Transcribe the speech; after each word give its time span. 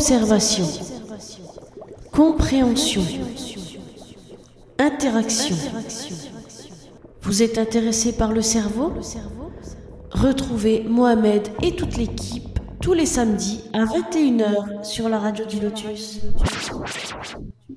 Observation. 0.00 0.64
Compréhension. 2.10 3.02
Interaction. 4.78 5.54
Vous 7.20 7.42
êtes 7.42 7.58
intéressé 7.58 8.16
par 8.16 8.32
le 8.32 8.40
cerveau? 8.40 8.94
Retrouvez 10.10 10.84
Mohamed 10.88 11.48
et 11.60 11.76
toute 11.76 11.98
l'équipe 11.98 12.58
tous 12.80 12.94
les 12.94 13.04
samedis 13.04 13.62
à 13.74 13.84
21h 13.84 14.84
sur 14.84 15.10
la 15.10 15.18
radio 15.18 15.44
du 15.44 15.60
Lotus. 15.60 16.22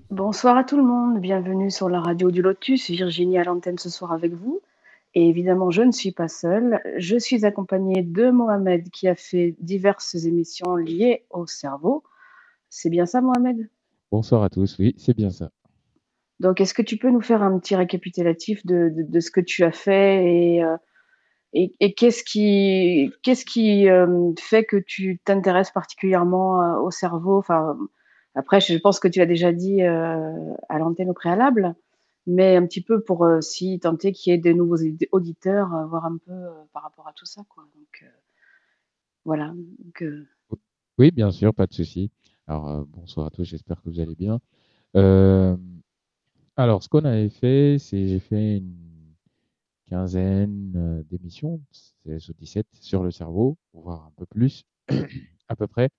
Bonsoir 0.10 0.56
à 0.56 0.64
tout 0.64 0.78
le 0.78 0.84
monde, 0.84 1.20
bienvenue 1.20 1.72
sur 1.72 1.90
la 1.90 2.00
radio 2.00 2.32
du 2.32 2.42
Lotus. 2.42 2.90
Virginie 2.90 3.38
à 3.38 3.44
l'antenne 3.44 3.78
ce 3.78 3.90
soir 3.90 4.14
avec 4.14 4.32
vous. 4.32 4.62
Et 5.14 5.28
évidemment, 5.28 5.72
je 5.72 5.82
ne 5.82 5.92
suis 5.92 6.14
pas 6.14 6.30
seule. 6.30 6.80
Je 6.96 7.18
suis 7.18 7.44
accompagnée 7.44 8.02
de 8.02 8.30
Mohamed 8.30 8.90
qui 8.92 9.10
a 9.10 9.16
fait 9.16 9.56
diverses 9.60 10.16
émissions 10.24 10.78
liées 10.78 11.24
au 11.30 11.48
cerveau. 11.48 12.02
C'est 12.76 12.90
bien 12.90 13.06
ça, 13.06 13.22
Mohamed? 13.22 13.70
Bonsoir 14.12 14.42
à 14.42 14.50
tous, 14.50 14.80
oui, 14.80 14.96
c'est 14.98 15.16
bien 15.16 15.30
ça. 15.30 15.52
Donc, 16.40 16.60
est-ce 16.60 16.74
que 16.74 16.82
tu 16.82 16.98
peux 16.98 17.12
nous 17.12 17.22
faire 17.22 17.44
un 17.44 17.60
petit 17.60 17.76
récapitulatif 17.76 18.66
de, 18.66 18.90
de, 18.90 19.04
de 19.04 19.20
ce 19.20 19.30
que 19.30 19.42
tu 19.42 19.64
as 19.64 19.72
fait 19.72 20.26
et, 20.26 20.64
euh, 20.64 20.76
et, 21.54 21.72
et 21.80 21.94
qu'est-ce 21.94 22.24
qui, 22.24 23.12
qu'est-ce 23.22 23.46
qui 23.46 23.88
euh, 23.88 24.32
fait 24.40 24.64
que 24.64 24.78
tu 24.78 25.20
t'intéresses 25.24 25.70
particulièrement 25.70 26.64
euh, 26.64 26.80
au 26.80 26.90
cerveau? 26.90 27.38
Enfin, 27.38 27.78
après, 28.34 28.60
je 28.60 28.76
pense 28.80 29.00
que 29.00 29.08
tu 29.08 29.20
l'as 29.20 29.28
déjà 29.28 29.52
dit 29.52 29.84
euh, 29.84 30.54
à 30.68 30.80
l'antenne 30.80 31.12
au 31.12 31.14
préalable, 31.14 31.76
mais 32.26 32.56
un 32.56 32.66
petit 32.66 32.82
peu 32.82 33.04
pour 33.04 33.28
si 33.42 33.80
tenter 33.80 34.14
qu'il 34.14 34.32
y 34.32 34.36
ait 34.36 34.40
des 34.40 34.56
nouveaux 34.56 34.80
auditeurs, 35.12 35.70
voir 35.90 36.06
un 36.06 36.18
peu 36.18 36.48
par 36.74 36.82
rapport 36.82 37.08
à 37.08 37.14
tout 37.14 37.28
ça, 37.28 37.44
quoi. 37.50 37.66
Donc, 37.76 38.12
voilà. 39.26 39.54
Donc, 39.54 40.04
Oui, 40.98 41.12
bien 41.12 41.30
sûr, 41.30 41.54
pas 41.54 41.68
de 41.68 41.74
souci. 41.74 42.10
Euh, 42.62 42.86
bonsoir 42.88 43.28
à 43.28 43.30
tous, 43.32 43.46
j'espère 43.46 43.82
que 43.82 43.90
vous 43.90 44.00
allez 44.00 44.16
bien. 44.16 44.40
Euh, 44.96 45.58
alors, 46.56 46.84
ce 46.84 46.90
qu'on 46.90 47.06
avait 47.06 47.30
fait, 47.30 47.78
c'est 47.80 48.08
j'ai 48.08 48.20
fait 48.20 48.58
une 48.58 48.76
quinzaine 49.88 50.74
euh, 50.76 51.04
d'émissions, 51.10 51.62
16 52.06 52.30
ou 52.30 52.34
17, 52.34 52.68
sur 52.80 53.04
le 53.04 53.12
cerveau, 53.12 53.58
voire 53.74 54.06
un 54.06 54.12
peu 54.18 54.26
plus, 54.28 54.66
à 55.50 55.56
peu 55.56 55.68
près. 55.68 55.90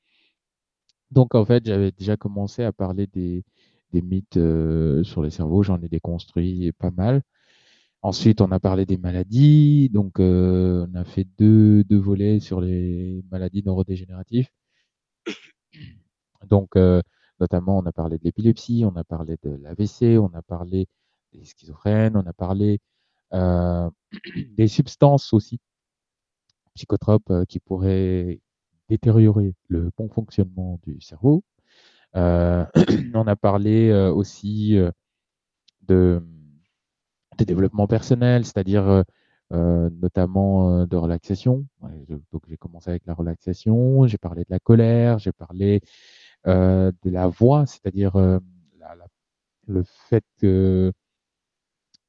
Donc, 1.10 1.34
en 1.34 1.44
fait, 1.44 1.64
j'avais 1.66 1.92
déjà 1.92 2.16
commencé 2.16 2.62
à 2.64 2.72
parler 2.72 3.06
des, 3.06 3.44
mythes 3.92 4.34
sur 5.04 5.22
le 5.22 5.30
cerveau, 5.30 5.62
j'en 5.62 5.80
ai 5.80 5.88
déconstruit 5.88 6.72
pas 6.72 6.90
mal. 6.90 7.22
Ensuite, 8.02 8.40
on 8.40 8.50
a 8.52 8.60
parlé 8.60 8.86
des 8.86 8.98
maladies, 8.98 9.88
donc 9.90 10.18
on 10.18 10.94
a 10.94 11.04
fait 11.04 11.26
deux 11.38 11.84
volets 11.90 12.40
sur 12.40 12.60
les 12.60 13.22
maladies 13.30 13.62
neurodégénératives. 13.64 14.48
Donc, 16.48 16.76
euh, 16.76 17.02
notamment, 17.40 17.78
on 17.78 17.86
a 17.86 17.92
parlé 17.92 18.18
de 18.18 18.24
l'épilepsie, 18.24 18.84
on 18.86 18.96
a 18.96 19.04
parlé 19.04 19.36
de 19.42 19.50
l'AVC, 19.62 20.18
on 20.18 20.32
a 20.34 20.42
parlé 20.42 20.86
des 21.32 21.44
schizophrènes, 21.44 22.16
on 22.16 22.26
a 22.26 22.32
parlé 22.32 22.80
euh, 23.32 23.90
des 24.56 24.68
substances 24.68 25.32
aussi 25.32 25.60
psychotropes 26.74 27.32
qui 27.48 27.60
pourraient 27.60 28.40
détériorer 28.88 29.54
le 29.68 29.90
bon 29.96 30.08
fonctionnement 30.08 30.80
du 30.82 31.00
cerveau. 31.00 31.44
Euh, 32.16 32.64
on 33.14 33.26
a 33.26 33.36
parlé 33.36 33.92
aussi 33.92 34.76
de, 35.82 36.22
de 37.38 37.44
développement 37.44 37.86
personnel, 37.86 38.44
c'est-à-dire 38.44 39.04
euh, 39.52 39.90
notamment 40.00 40.80
euh, 40.80 40.86
de 40.86 40.96
relaxation. 40.96 41.66
Donc 42.32 42.42
j'ai 42.48 42.56
commencé 42.56 42.90
avec 42.90 43.04
la 43.06 43.14
relaxation, 43.14 44.06
j'ai 44.06 44.16
parlé 44.16 44.42
de 44.42 44.50
la 44.50 44.58
colère, 44.58 45.18
j'ai 45.18 45.32
parlé 45.32 45.80
euh, 46.46 46.92
de 47.04 47.10
la 47.10 47.28
voix, 47.28 47.66
c'est-à-dire 47.66 48.16
euh, 48.16 48.38
la- 48.78 48.96
le 49.68 49.84
fait 49.84 50.24
que 50.40 50.92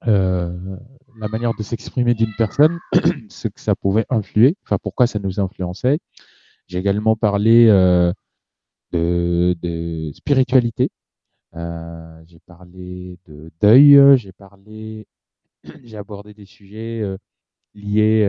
euh, 0.08 0.78
la 1.16 1.30
manière 1.30 1.54
de 1.54 1.64
s'exprimer 1.64 2.14
d'une 2.16 2.34
personne, 2.34 2.80
ce 3.30 3.48
que 3.48 3.60
ça 3.60 3.76
pouvait 3.76 4.06
influer, 4.10 4.56
enfin 4.64 4.78
pourquoi 4.82 5.08
ça 5.08 5.20
nous 5.20 5.40
influençait. 5.40 6.00
J'ai 6.68 6.80
également 6.80 7.16
parlé 7.16 7.68
euh, 7.70 8.14
de, 8.94 9.56
de 9.62 10.12
spiritualité, 10.14 10.90
euh, 11.56 12.24
j'ai 12.28 12.40
parlé 12.48 13.20
de 13.28 13.52
deuil, 13.62 14.00
j'ai 14.18 14.34
parlé, 14.34 15.08
j'ai 15.84 15.98
abordé 15.98 16.34
des 16.34 16.46
sujets 16.48 17.02
euh, 17.04 17.18
liés 17.76 18.26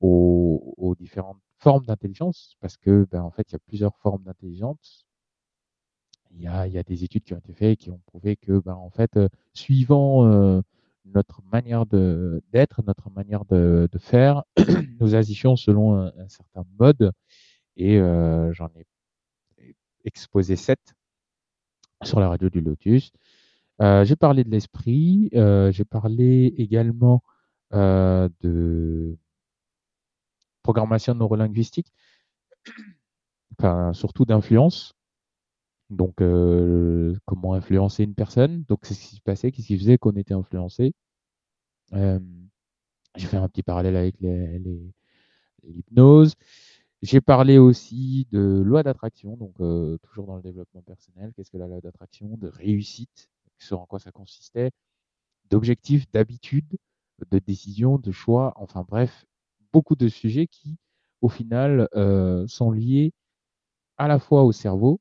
aux, 0.00 0.74
aux 0.76 0.94
différentes 0.94 1.40
formes 1.60 1.86
d'intelligence, 1.86 2.56
parce 2.60 2.76
que 2.76 3.06
ben, 3.10 3.22
en 3.22 3.30
fait 3.30 3.50
il 3.50 3.52
y 3.54 3.56
a 3.56 3.60
plusieurs 3.60 3.96
formes 3.98 4.24
d'intelligence 4.24 5.06
il 6.32 6.42
y 6.42 6.46
a, 6.46 6.66
il 6.66 6.72
y 6.72 6.78
a 6.78 6.82
des 6.82 7.04
études 7.04 7.24
qui 7.24 7.34
ont 7.34 7.38
été 7.38 7.52
faites 7.52 7.78
qui 7.78 7.90
ont 7.90 8.00
prouvé 8.06 8.36
que, 8.36 8.58
ben, 8.60 8.74
en 8.74 8.90
fait, 8.90 9.16
euh, 9.16 9.28
suivant 9.52 10.26
euh, 10.26 10.62
notre 11.04 11.42
manière 11.52 11.86
de 11.86 12.42
d'être, 12.52 12.82
notre 12.86 13.10
manière 13.10 13.44
de, 13.46 13.88
de 13.90 13.98
faire, 13.98 14.44
nous 15.00 15.14
agissions 15.14 15.56
selon 15.56 15.96
un, 15.98 16.28
certain 16.28 16.64
mode. 16.78 17.12
Et 17.76 17.98
euh, 17.98 18.52
j'en 18.52 18.68
ai 18.76 18.86
exposé 20.04 20.56
sept 20.56 20.94
sur 22.02 22.20
la 22.20 22.28
radio 22.28 22.48
du 22.48 22.60
Lotus. 22.60 23.12
Euh, 23.82 24.04
j'ai 24.04 24.16
parlé 24.16 24.44
de 24.44 24.50
l'esprit. 24.50 25.30
euh, 25.34 25.70
j'ai 25.72 25.84
parlé 25.84 26.54
également 26.58 27.22
de 27.72 29.16
programmation 30.62 31.14
neurolinguistique, 31.14 31.92
enfin, 33.58 33.92
surtout 33.92 34.24
d'influence. 34.24 34.94
Donc, 35.90 36.20
euh, 36.22 37.16
comment 37.26 37.54
influencer 37.54 38.04
une 38.04 38.14
personne? 38.14 38.64
Donc, 38.68 38.80
c'est 38.84 38.94
ce 38.94 39.08
qui 39.08 39.16
se 39.16 39.20
passait, 39.20 39.50
qu'est-ce 39.50 39.66
qui 39.68 39.78
faisait 39.78 39.98
qu'on 39.98 40.12
était 40.12 40.34
influencé? 40.34 40.94
Euh, 41.94 42.20
j'ai 43.16 43.26
fait 43.26 43.36
un 43.36 43.48
petit 43.48 43.62
parallèle 43.64 43.96
avec 43.96 44.16
l'hypnose. 45.64 46.34
J'ai 47.02 47.20
parlé 47.20 47.58
aussi 47.58 48.28
de 48.30 48.62
loi 48.64 48.82
d'attraction, 48.82 49.36
donc 49.36 49.54
euh, 49.60 49.96
toujours 50.02 50.26
dans 50.26 50.36
le 50.36 50.42
développement 50.42 50.82
personnel. 50.82 51.32
Qu'est-ce 51.34 51.50
que 51.50 51.56
la 51.56 51.66
loi 51.66 51.80
d'attraction? 51.80 52.36
De 52.36 52.48
réussite, 52.48 53.30
sur 53.58 53.80
en 53.80 53.86
quoi 53.86 53.98
ça 53.98 54.12
consistait, 54.12 54.70
d'objectifs, 55.50 56.10
d'habitudes, 56.12 56.76
de 57.30 57.38
décisions, 57.38 57.98
de 57.98 58.12
choix, 58.12 58.52
enfin 58.56 58.84
bref, 58.88 59.26
beaucoup 59.72 59.96
de 59.96 60.08
sujets 60.08 60.46
qui, 60.46 60.76
au 61.22 61.28
final, 61.28 61.88
euh, 61.96 62.46
sont 62.48 62.70
liés 62.70 63.12
à 63.98 64.08
la 64.08 64.18
fois 64.18 64.44
au 64.44 64.52
cerveau 64.52 65.00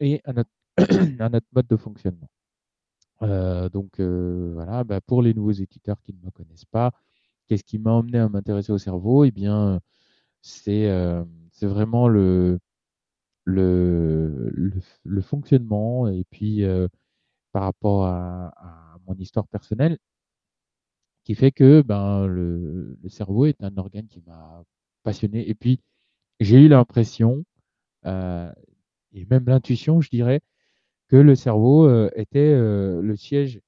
et 0.00 0.22
à 0.24 0.32
notre, 0.32 1.46
mode 1.52 1.68
de 1.68 1.76
fonctionnement. 1.76 2.28
Euh, 3.22 3.68
donc 3.68 4.00
euh, 4.00 4.52
voilà, 4.54 4.84
bah, 4.84 5.00
pour 5.00 5.22
les 5.22 5.34
nouveaux 5.34 5.52
éditeurs 5.52 6.00
qui 6.02 6.14
ne 6.14 6.24
me 6.26 6.30
connaissent 6.30 6.64
pas, 6.66 6.92
qu'est-ce 7.48 7.64
qui 7.64 7.78
m'a 7.78 7.92
emmené 7.92 8.18
à 8.18 8.28
m'intéresser 8.28 8.72
au 8.72 8.78
cerveau? 8.78 9.24
Eh 9.24 9.30
bien, 9.32 9.80
c'est 10.42 10.86
vraiment 11.62 12.08
le, 12.08 12.60
le, 13.44 14.50
le, 15.04 15.20
fonctionnement 15.22 16.08
et 16.08 16.24
puis 16.30 16.64
par 17.52 17.64
rapport 17.64 18.06
à 18.06 18.98
mon 19.06 19.14
histoire 19.16 19.48
personnelle 19.48 19.98
qui 21.28 21.34
fait 21.34 21.52
que 21.52 21.82
ben, 21.82 22.26
le, 22.26 22.96
cerveau 23.08 23.44
est 23.44 23.62
un 23.62 23.76
organe 23.76 24.06
qui 24.08 24.22
m'a 24.26 24.64
passionné. 25.02 25.46
Et 25.50 25.54
puis, 25.54 25.78
j'ai 26.40 26.58
eu 26.58 26.68
l'impression, 26.68 27.44
euh, 28.06 28.50
et 29.12 29.26
même 29.26 29.44
l'intuition, 29.46 30.00
je 30.00 30.08
dirais, 30.10 30.40
que 31.08 31.16
le 31.16 31.34
cerveau 31.36 31.86
euh, 31.86 32.10
était 32.16 32.38
euh, 32.40 33.02
le 33.02 33.16
siège, 33.16 33.60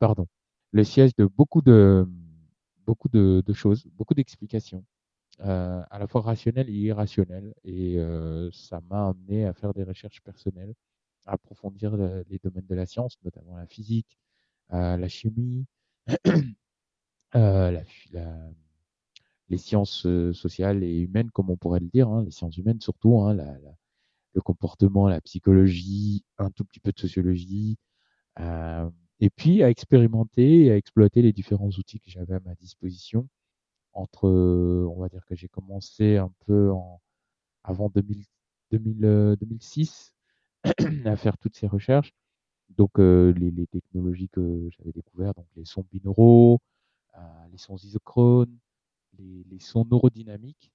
pardon, 0.00 0.26
le 0.72 0.82
siège 0.82 1.14
de 1.16 1.26
beaucoup 1.26 1.62
de, 1.62 2.08
beaucoup 2.84 3.08
de, 3.08 3.42
choses, 3.52 3.86
beaucoup 3.92 4.14
d'explications, 4.14 4.84
à 5.38 5.98
la 6.00 6.08
fois 6.08 6.22
rationnelles 6.22 6.70
et 6.70 6.72
irrationnelles. 6.72 7.54
Et 7.64 7.98
ça 8.52 8.80
m'a 8.90 9.10
amené 9.10 9.46
à 9.46 9.52
faire 9.54 9.74
des 9.74 9.84
recherches 9.84 10.22
personnelles, 10.22 10.74
à 11.26 11.34
approfondir 11.34 11.96
le- 11.96 12.24
les 12.28 12.40
domaines 12.42 12.66
de 12.66 12.74
la 12.74 12.86
science, 12.86 13.16
notamment 13.24 13.56
la 13.56 13.66
physique, 13.66 14.18
la 14.70 15.08
chimie, 15.08 15.66
euh, 17.36 17.70
la, 17.70 17.84
phy- 17.84 18.10
la- 18.12 18.50
les 19.48 19.58
sciences 19.58 20.06
euh, 20.06 20.32
sociales 20.32 20.82
et 20.84 20.98
humaines, 21.00 21.30
comme 21.30 21.50
on 21.50 21.56
pourrait 21.56 21.80
le 21.80 21.88
dire, 21.88 22.08
hein, 22.08 22.24
les 22.24 22.30
sciences 22.30 22.56
humaines 22.56 22.80
surtout, 22.80 23.20
hein, 23.20 23.34
le 24.34 24.40
comportement, 24.42 25.08
la 25.08 25.20
psychologie, 25.20 26.24
un 26.38 26.50
tout 26.50 26.64
petit 26.64 26.80
peu 26.80 26.92
de 26.92 27.00
sociologie, 27.00 27.78
euh, 28.40 28.90
et 29.20 29.30
puis 29.30 29.62
à 29.62 29.70
expérimenter 29.70 30.66
et 30.66 30.72
à 30.72 30.76
exploiter 30.76 31.22
les 31.22 31.32
différents 31.32 31.70
outils 31.70 32.00
que 32.00 32.10
j'avais 32.10 32.34
à 32.36 32.40
ma 32.40 32.54
disposition. 32.56 33.28
Entre, 33.94 34.28
euh, 34.28 34.86
on 34.96 35.00
va 35.00 35.08
dire 35.10 35.24
que 35.26 35.36
j'ai 35.36 35.48
commencé 35.48 36.18
un 36.18 36.32
peu 36.46 36.72
avant 37.64 37.88
2000, 37.90 38.24
2000, 38.70 39.04
euh, 39.04 39.36
2006 39.36 40.14
à 41.06 41.16
faire 41.16 41.38
toutes 41.38 41.56
ces 41.56 41.66
recherches. 41.68 42.12
Donc 42.70 42.98
euh, 42.98 43.32
les, 43.32 43.66
technologies 43.66 44.28
que 44.28 44.68
j'avais 44.70 44.92
découvertes, 44.92 45.36
donc 45.36 45.46
les 45.56 45.64
sons 45.64 45.84
binauraux, 45.92 46.60
euh, 47.16 47.18
les 47.50 47.58
sons 47.58 47.76
isochrones, 47.76 48.58
les, 49.18 49.58
sons 49.60 49.84
neurodynamiques, 49.90 50.72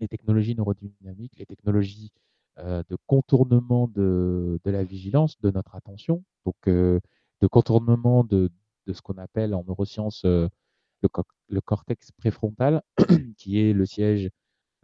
les 0.00 0.08
technologies 0.08 0.54
neurodynamiques, 0.54 1.38
les 1.38 1.46
technologies 1.46 2.12
de 2.58 2.96
contournement 3.06 3.86
de, 3.86 4.58
la 4.64 4.82
vigilance, 4.82 5.40
de 5.40 5.50
notre 5.52 5.76
attention, 5.76 6.24
donc 6.44 6.56
de 6.66 7.00
contournement 7.48 8.24
de, 8.24 8.50
ce 8.92 9.00
qu'on 9.00 9.18
appelle 9.18 9.54
en 9.54 9.62
neurosciences 9.62 10.24
le, 10.24 11.60
cortex 11.64 12.10
préfrontal, 12.12 12.82
qui 13.38 13.60
est 13.60 13.72
le 13.72 13.86
siège 13.86 14.28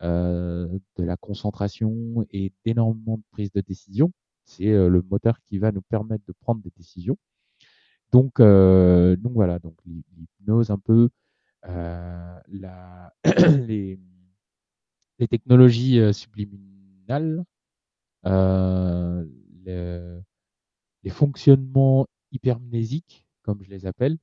de 0.01 0.81
la 0.99 1.17
concentration 1.17 2.25
et 2.31 2.53
d'énormément 2.65 3.19
de 3.19 3.25
prise 3.33 3.51
de 3.51 3.61
décision. 3.61 4.13
C'est 4.45 4.67
le 4.67 5.03
moteur 5.11 5.41
qui 5.43 5.59
va 5.59 5.73
nous 5.73 5.83
permettre 5.83 6.25
de 6.27 6.33
prendre 6.33 6.63
des 6.63 6.73
décisions. 6.77 7.17
Donc, 8.13 8.39
donc 8.39 9.33
voilà, 9.33 9.59
donc 9.59 9.77
l'hypnose 9.87 10.71
un 10.71 10.79
peu, 10.79 11.09
la, 11.63 13.13
les, 13.67 13.99
technologies 15.31 16.01
subliminales, 16.13 17.45
les, 19.65 21.11
fonctionnements 21.11 22.07
hypermnésiques, 22.33 23.27
comme 23.43 23.63
je 23.63 23.71
les 23.71 23.87
appelle. 23.87 24.19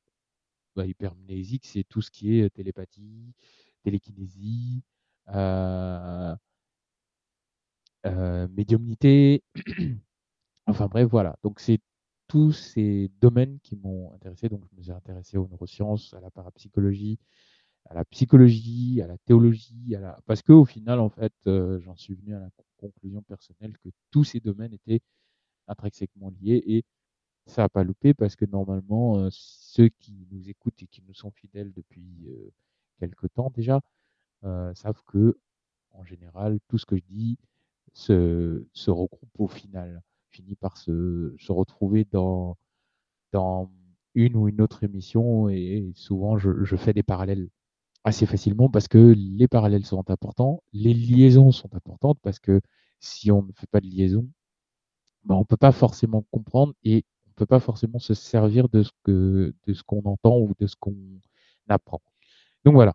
Bah, 0.76 0.86
hypermnésique, 0.86 1.66
c'est 1.66 1.84
tout 1.84 2.02
ce 2.02 2.12
qui 2.12 2.40
est 2.40 2.50
télépathie, 2.50 3.34
télékinésie, 3.84 4.84
euh, 5.30 6.36
euh, 8.06 8.48
médiumnité. 8.50 9.44
enfin 10.68 10.88
bref, 10.88 11.08
voilà. 11.10 11.38
Donc 11.44 11.60
c'est 11.60 11.80
tous 12.28 12.54
ces 12.54 13.12
domaines 13.22 13.60
qui 13.62 13.76
m'ont 13.76 14.14
intéressé. 14.14 14.50
Donc 14.50 14.64
je 14.72 14.78
me 14.78 14.82
suis 14.82 14.92
intéressé 14.92 15.38
aux 15.38 15.48
neurosciences, 15.48 16.14
à 16.14 16.22
la 16.22 16.32
parapsychologie, 16.32 17.20
à 17.90 17.94
la 17.94 18.06
psychologie, 18.06 19.02
à 19.02 19.08
la 19.08 19.18
théologie, 19.20 19.96
à 19.96 20.00
la... 20.02 20.20
parce 20.26 20.42
qu'au 20.42 20.66
final, 20.66 21.00
en 21.00 21.10
fait, 21.10 21.34
euh, 21.48 21.80
j'en 21.82 21.96
suis 21.96 22.16
venu 22.16 22.36
à 22.36 22.40
la 22.40 22.50
conclusion 22.78 23.22
personnelle 23.24 23.78
que 23.84 23.90
tous 24.12 24.24
ces 24.24 24.40
domaines 24.40 24.74
étaient 24.74 25.02
intrinsèquement 25.68 26.32
liés 26.42 26.64
et 26.68 26.86
ça 27.48 27.64
n'a 27.64 27.70
pas 27.70 27.84
loupé 27.84 28.14
parce 28.14 28.36
que 28.36 28.46
normalement, 28.46 29.28
ceux 29.32 29.90
qui 29.90 30.28
nous 30.32 30.50
écoutent 30.50 30.82
et 30.84 30.88
qui 30.88 31.04
nous 31.08 31.14
sont 31.14 31.32
fidèles 31.32 31.74
depuis 31.74 32.28
quelque 33.00 33.28
temps 33.28 33.52
déjà 33.56 33.82
savent 34.44 35.02
que, 35.08 35.38
en 35.92 36.04
général, 36.06 36.60
tout 36.68 36.78
ce 36.78 36.86
que 36.86 36.98
je 36.98 37.04
dis 37.10 37.38
se, 37.94 38.66
se 38.74 38.92
regroupe 38.92 39.40
au 39.40 39.48
final, 39.48 40.02
finit 40.32 40.56
par 40.56 40.78
se, 40.78 41.36
se 41.40 41.52
retrouver 41.52 42.06
dans, 42.12 42.58
dans 43.34 43.72
une 44.16 44.36
ou 44.38 44.48
une 44.50 44.62
autre 44.62 44.84
émission 44.84 45.50
et 45.50 45.92
souvent 45.96 46.38
je, 46.38 46.64
je 46.64 46.76
fais 46.76 46.94
des 46.94 47.04
parallèles 47.04 47.50
assez 48.04 48.26
facilement 48.26 48.70
parce 48.70 48.88
que 48.88 49.16
les 49.18 49.48
parallèles 49.48 49.86
sont 49.86 50.10
importants, 50.10 50.64
les 50.74 50.94
liaisons 50.94 51.52
sont 51.52 51.74
importantes 51.76 52.20
parce 52.24 52.40
que 52.40 52.62
si 53.00 53.32
on 53.32 53.44
ne 53.44 53.52
fait 53.54 53.68
pas 53.72 53.82
de 53.82 53.88
liaison, 53.88 54.28
ben 55.26 55.36
on 55.36 55.46
peut 55.46 55.58
pas 55.58 55.72
forcément 55.72 56.24
comprendre 56.32 56.74
et 56.84 57.06
on 57.28 57.32
peut 57.34 57.46
pas 57.46 57.60
forcément 57.60 58.00
se 58.00 58.14
servir 58.14 58.70
de 58.70 58.84
ce 58.84 58.92
que 59.04 59.54
de 59.68 59.74
ce 59.74 59.84
qu'on 59.84 60.02
entend 60.06 60.38
ou 60.40 60.54
de 60.60 60.68
ce 60.68 60.76
qu'on 60.76 60.96
apprend. 61.70 62.02
Donc 62.66 62.76
voilà. 62.76 62.94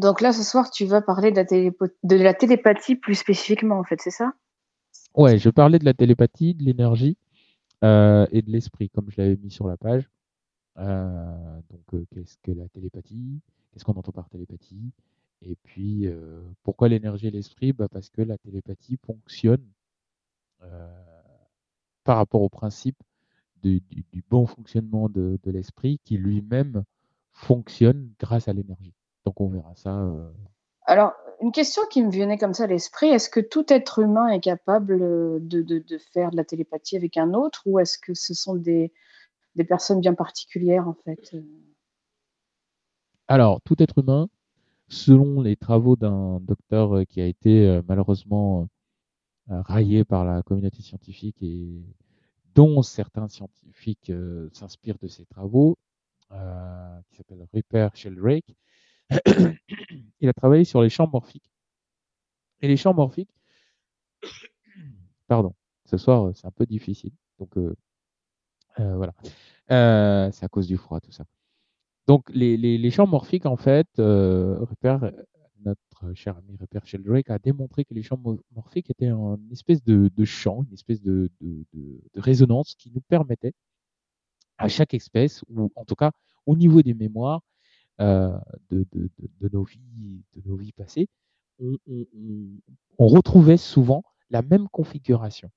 Donc 0.00 0.22
là, 0.22 0.32
ce 0.32 0.42
soir, 0.42 0.70
tu 0.70 0.86
vas 0.86 1.02
parler 1.02 1.30
de 1.30 2.16
la, 2.16 2.34
télépathie 2.34 2.96
plus 2.96 3.16
spécifiquement, 3.16 3.78
en 3.78 3.84
fait, 3.84 4.00
c'est 4.00 4.10
ça? 4.10 4.32
Ouais, 5.14 5.36
je 5.36 5.50
parlais 5.50 5.78
de 5.78 5.84
la 5.84 5.92
télépathie, 5.92 6.54
de 6.54 6.64
l'énergie 6.64 7.18
euh, 7.84 8.26
et 8.32 8.40
de 8.40 8.50
l'esprit, 8.50 8.88
comme 8.88 9.10
je 9.10 9.20
l'avais 9.20 9.36
mis 9.36 9.50
sur 9.50 9.68
la 9.68 9.76
page. 9.76 10.08
Euh, 10.78 11.60
donc, 11.68 11.82
euh, 11.92 12.06
qu'est-ce 12.14 12.38
que 12.42 12.50
la 12.50 12.66
télépathie? 12.68 13.42
Qu'est-ce 13.70 13.84
qu'on 13.84 13.92
entend 13.92 14.12
par 14.12 14.30
télépathie? 14.30 14.90
Et 15.42 15.54
puis, 15.64 16.06
pourquoi 16.62 16.88
l'énergie 16.88 17.26
et 17.26 17.30
l'esprit? 17.30 17.72
Bah 17.72 17.88
Parce 17.90 18.08
que 18.08 18.22
la 18.22 18.38
télépathie 18.38 18.98
fonctionne 19.06 19.64
par 22.04 22.16
rapport 22.16 22.42
au 22.42 22.48
principe 22.48 22.96
du, 23.62 23.82
bon 24.30 24.46
fonctionnement 24.46 25.08
de, 25.08 25.38
l'esprit 25.46 26.00
qui 26.04 26.16
lui-même 26.16 26.84
fonctionne 27.32 28.12
grâce 28.18 28.48
à 28.48 28.52
l'énergie. 28.52 28.94
Donc 29.24 29.40
on 29.40 29.48
verra 29.48 29.72
ça. 29.76 29.96
Euh. 29.96 30.30
Alors, 30.86 31.12
une 31.40 31.52
question 31.52 31.82
qui 31.90 32.02
me 32.02 32.10
venait 32.10 32.38
comme 32.38 32.54
ça 32.54 32.64
à 32.64 32.66
l'esprit, 32.66 33.08
est-ce 33.08 33.30
que 33.30 33.40
tout 33.40 33.72
être 33.72 34.00
humain 34.00 34.28
est 34.28 34.40
capable 34.40 34.98
de, 35.46 35.98
faire 36.12 36.30
de 36.30 36.36
la 36.36 36.44
télépathie 36.44 36.96
avec 36.96 37.16
un 37.16 37.34
autre 37.34 37.62
ou 37.66 37.78
est-ce 37.78 37.98
que 37.98 38.14
ce 38.14 38.34
sont 38.34 38.54
des, 38.54 38.92
des 39.56 39.64
personnes 39.64 40.00
bien 40.00 40.14
particulières 40.14 40.88
en 40.88 40.94
fait 40.94 41.34
Alors, 43.28 43.60
tout 43.62 43.80
être 43.82 43.98
humain, 43.98 44.28
selon 44.88 45.40
les 45.40 45.56
travaux 45.56 45.96
d'un 45.96 46.40
docteur 46.40 46.96
euh, 46.96 47.04
qui 47.04 47.20
a 47.20 47.26
été 47.26 47.66
euh, 47.66 47.82
malheureusement 47.86 48.68
raillé 49.48 50.04
par 50.04 50.24
la 50.24 50.42
communauté 50.42 50.80
scientifique 50.80 51.42
et 51.42 51.82
dont 52.54 52.82
certains 52.82 53.28
scientifiques 53.28 54.10
euh, 54.10 54.48
s'inspirent 54.52 54.98
de 54.98 55.08
ses 55.08 55.26
travaux, 55.26 55.78
euh, 56.32 57.00
qui 57.08 57.16
s'appelle 57.16 57.46
Rupert 57.52 57.94
Sheldrake. 57.96 58.54
Il 60.20 60.28
a 60.28 60.32
travaillé 60.32 60.64
sur 60.64 60.82
les 60.82 60.88
champs 60.88 61.08
morphiques. 61.08 61.50
Et 62.62 62.68
les 62.68 62.76
champs 62.76 62.94
morphiques, 62.94 63.34
pardon, 65.26 65.54
ce 65.86 65.96
soir 65.96 66.30
c'est 66.34 66.46
un 66.46 66.50
peu 66.50 66.66
difficile, 66.66 67.12
donc 67.38 67.56
euh, 67.56 67.74
voilà, 68.76 69.14
c'est 70.30 70.44
à 70.44 70.48
cause 70.48 70.66
du 70.66 70.76
froid 70.76 71.00
tout 71.00 71.12
ça. 71.12 71.24
Donc 72.06 72.28
les, 72.30 72.90
champs 72.90 73.06
morphiques 73.06 73.46
en 73.46 73.56
fait, 73.56 73.88
notre 75.64 76.14
cher 76.14 76.36
ami 76.36 76.56
Rupert 76.56 76.86
Sheldrake 76.86 77.30
a 77.30 77.38
démontré 77.38 77.84
que 77.84 77.94
les 77.94 78.02
champs 78.02 78.20
morphiques 78.54 78.90
étaient 78.90 79.10
une 79.10 79.48
espèce 79.52 79.82
de, 79.84 80.24
champ, 80.24 80.64
une 80.64 80.74
espèce 80.74 81.00
de, 81.02 81.30
résonance 82.14 82.74
qui 82.74 82.90
nous 82.90 83.00
permettait 83.00 83.52
à 84.58 84.68
chaque 84.68 84.92
espèce, 84.94 85.42
ou 85.48 85.70
en 85.74 85.84
tout 85.84 85.94
cas 85.94 86.12
au 86.46 86.54
niveau 86.56 86.82
des 86.82 86.94
mémoires 86.94 87.42
euh, 88.00 88.38
de, 88.70 88.86
nos 89.52 89.62
vies, 89.62 90.24
de 90.34 90.48
nos 90.48 90.56
vies 90.56 90.72
passées, 90.72 91.08
on, 91.58 93.06
retrouvait 93.06 93.58
souvent 93.58 94.02
la 94.30 94.40
même 94.40 94.68
configuration. 94.68 95.50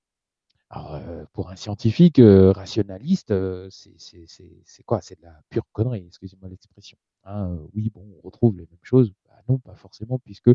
Alors, 0.69 0.95
euh, 0.95 1.24
pour 1.31 1.51
un 1.51 1.56
scientifique 1.56 2.19
euh, 2.19 2.51
rationaliste, 2.51 3.34
c'est 3.69 4.84
quoi? 4.86 5.00
C'est 5.00 5.18
de 5.19 5.24
la 5.24 5.40
pure 5.50 5.63
connerie, 5.72 6.04
excusez-moi 6.06 6.50
l'expression. 6.50 6.98
Hein, 7.24 7.57
oui, 7.74 7.90
bon, 7.90 8.06
on 8.18 8.22
retrouve 8.25 8.57
les 8.57 8.66
mêmes 8.66 8.80
choses. 8.81 9.13
Bah 9.25 9.42
non, 9.48 9.60
pas 9.60 9.75
forcément, 9.75 10.19
puisque 10.19 10.52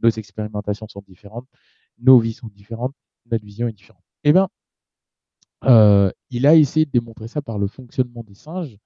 nos 0.00 0.08
expérimentations 0.08 0.88
sont 0.88 1.02
différentes, 1.06 1.46
nos 1.98 2.18
vies 2.18 2.32
sont 2.32 2.48
différentes, 2.48 2.94
notre 3.26 3.44
vision 3.44 3.68
est 3.68 3.72
différente. 3.72 4.04
Eh 4.24 4.32
bien, 4.32 4.48
il 6.30 6.46
a 6.46 6.54
essayé 6.54 6.86
de 6.86 6.90
démontrer 6.92 7.28
ça 7.28 7.42
par 7.42 7.58
le 7.58 7.66
fonctionnement 7.66 8.22
des 8.22 8.34
singes, 8.34 8.78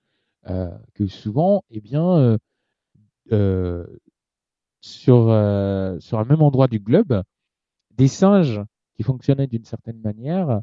que 0.47 1.06
souvent, 1.06 1.62
eh 1.70 1.80
bien, 1.80 2.38
sur, 4.80 5.25
sur 6.00 6.18
un 6.18 6.25
même 6.25 6.42
endroit 6.42 6.68
du 6.68 6.80
globe, 6.80 7.23
des 7.90 8.09
singes 8.09 8.61
qui 8.94 9.02
fonctionnaient 9.02 9.47
d'une 9.47 9.64
certaine 9.64 10.00
manière, 10.00 10.61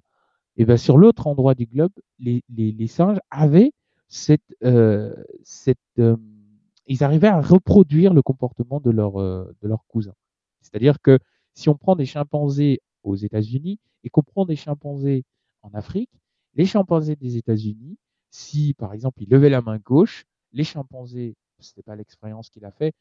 et 0.55 0.63
eh 0.63 0.65
bien 0.65 0.77
sur 0.77 0.97
l'autre 0.97 1.27
endroit 1.27 1.53
du 1.53 1.67
globe, 1.67 1.91
les, 2.19 2.43
les, 2.49 2.87
singes 2.87 3.19
avaient 3.29 3.73
cette, 4.07 4.55
cette 5.43 6.01
ils 6.87 7.03
arrivaient 7.03 7.27
à 7.27 7.41
reproduire 7.41 8.13
le 8.13 8.21
comportement 8.21 8.79
de 8.79 8.91
leurs 8.91 9.19
euh, 9.19 9.53
de 9.61 9.67
leurs 9.67 9.85
cousins. 9.87 10.15
C'est-à-dire 10.61 11.01
que 11.01 11.19
si 11.53 11.69
on 11.69 11.75
prend 11.75 11.95
des 11.95 12.05
chimpanzés 12.05 12.81
aux 13.03 13.15
États-Unis 13.15 13.79
et 14.03 14.09
qu'on 14.09 14.23
prend 14.23 14.45
des 14.45 14.55
chimpanzés 14.55 15.25
en 15.61 15.69
Afrique, 15.73 16.11
les 16.55 16.65
chimpanzés 16.65 17.15
des 17.15 17.37
États-Unis, 17.37 17.97
si 18.29 18.73
par 18.73 18.93
exemple 18.93 19.21
ils 19.23 19.29
levaient 19.29 19.49
la 19.49 19.61
main 19.61 19.77
gauche, 19.77 20.25
les 20.51 20.63
chimpanzés, 20.63 21.35
ce 21.59 21.71
n'était 21.71 21.83
pas 21.83 21.95
l'expérience 21.95 22.49
qu'il 22.49 22.65
a 22.65 22.71
fait, 22.71 22.93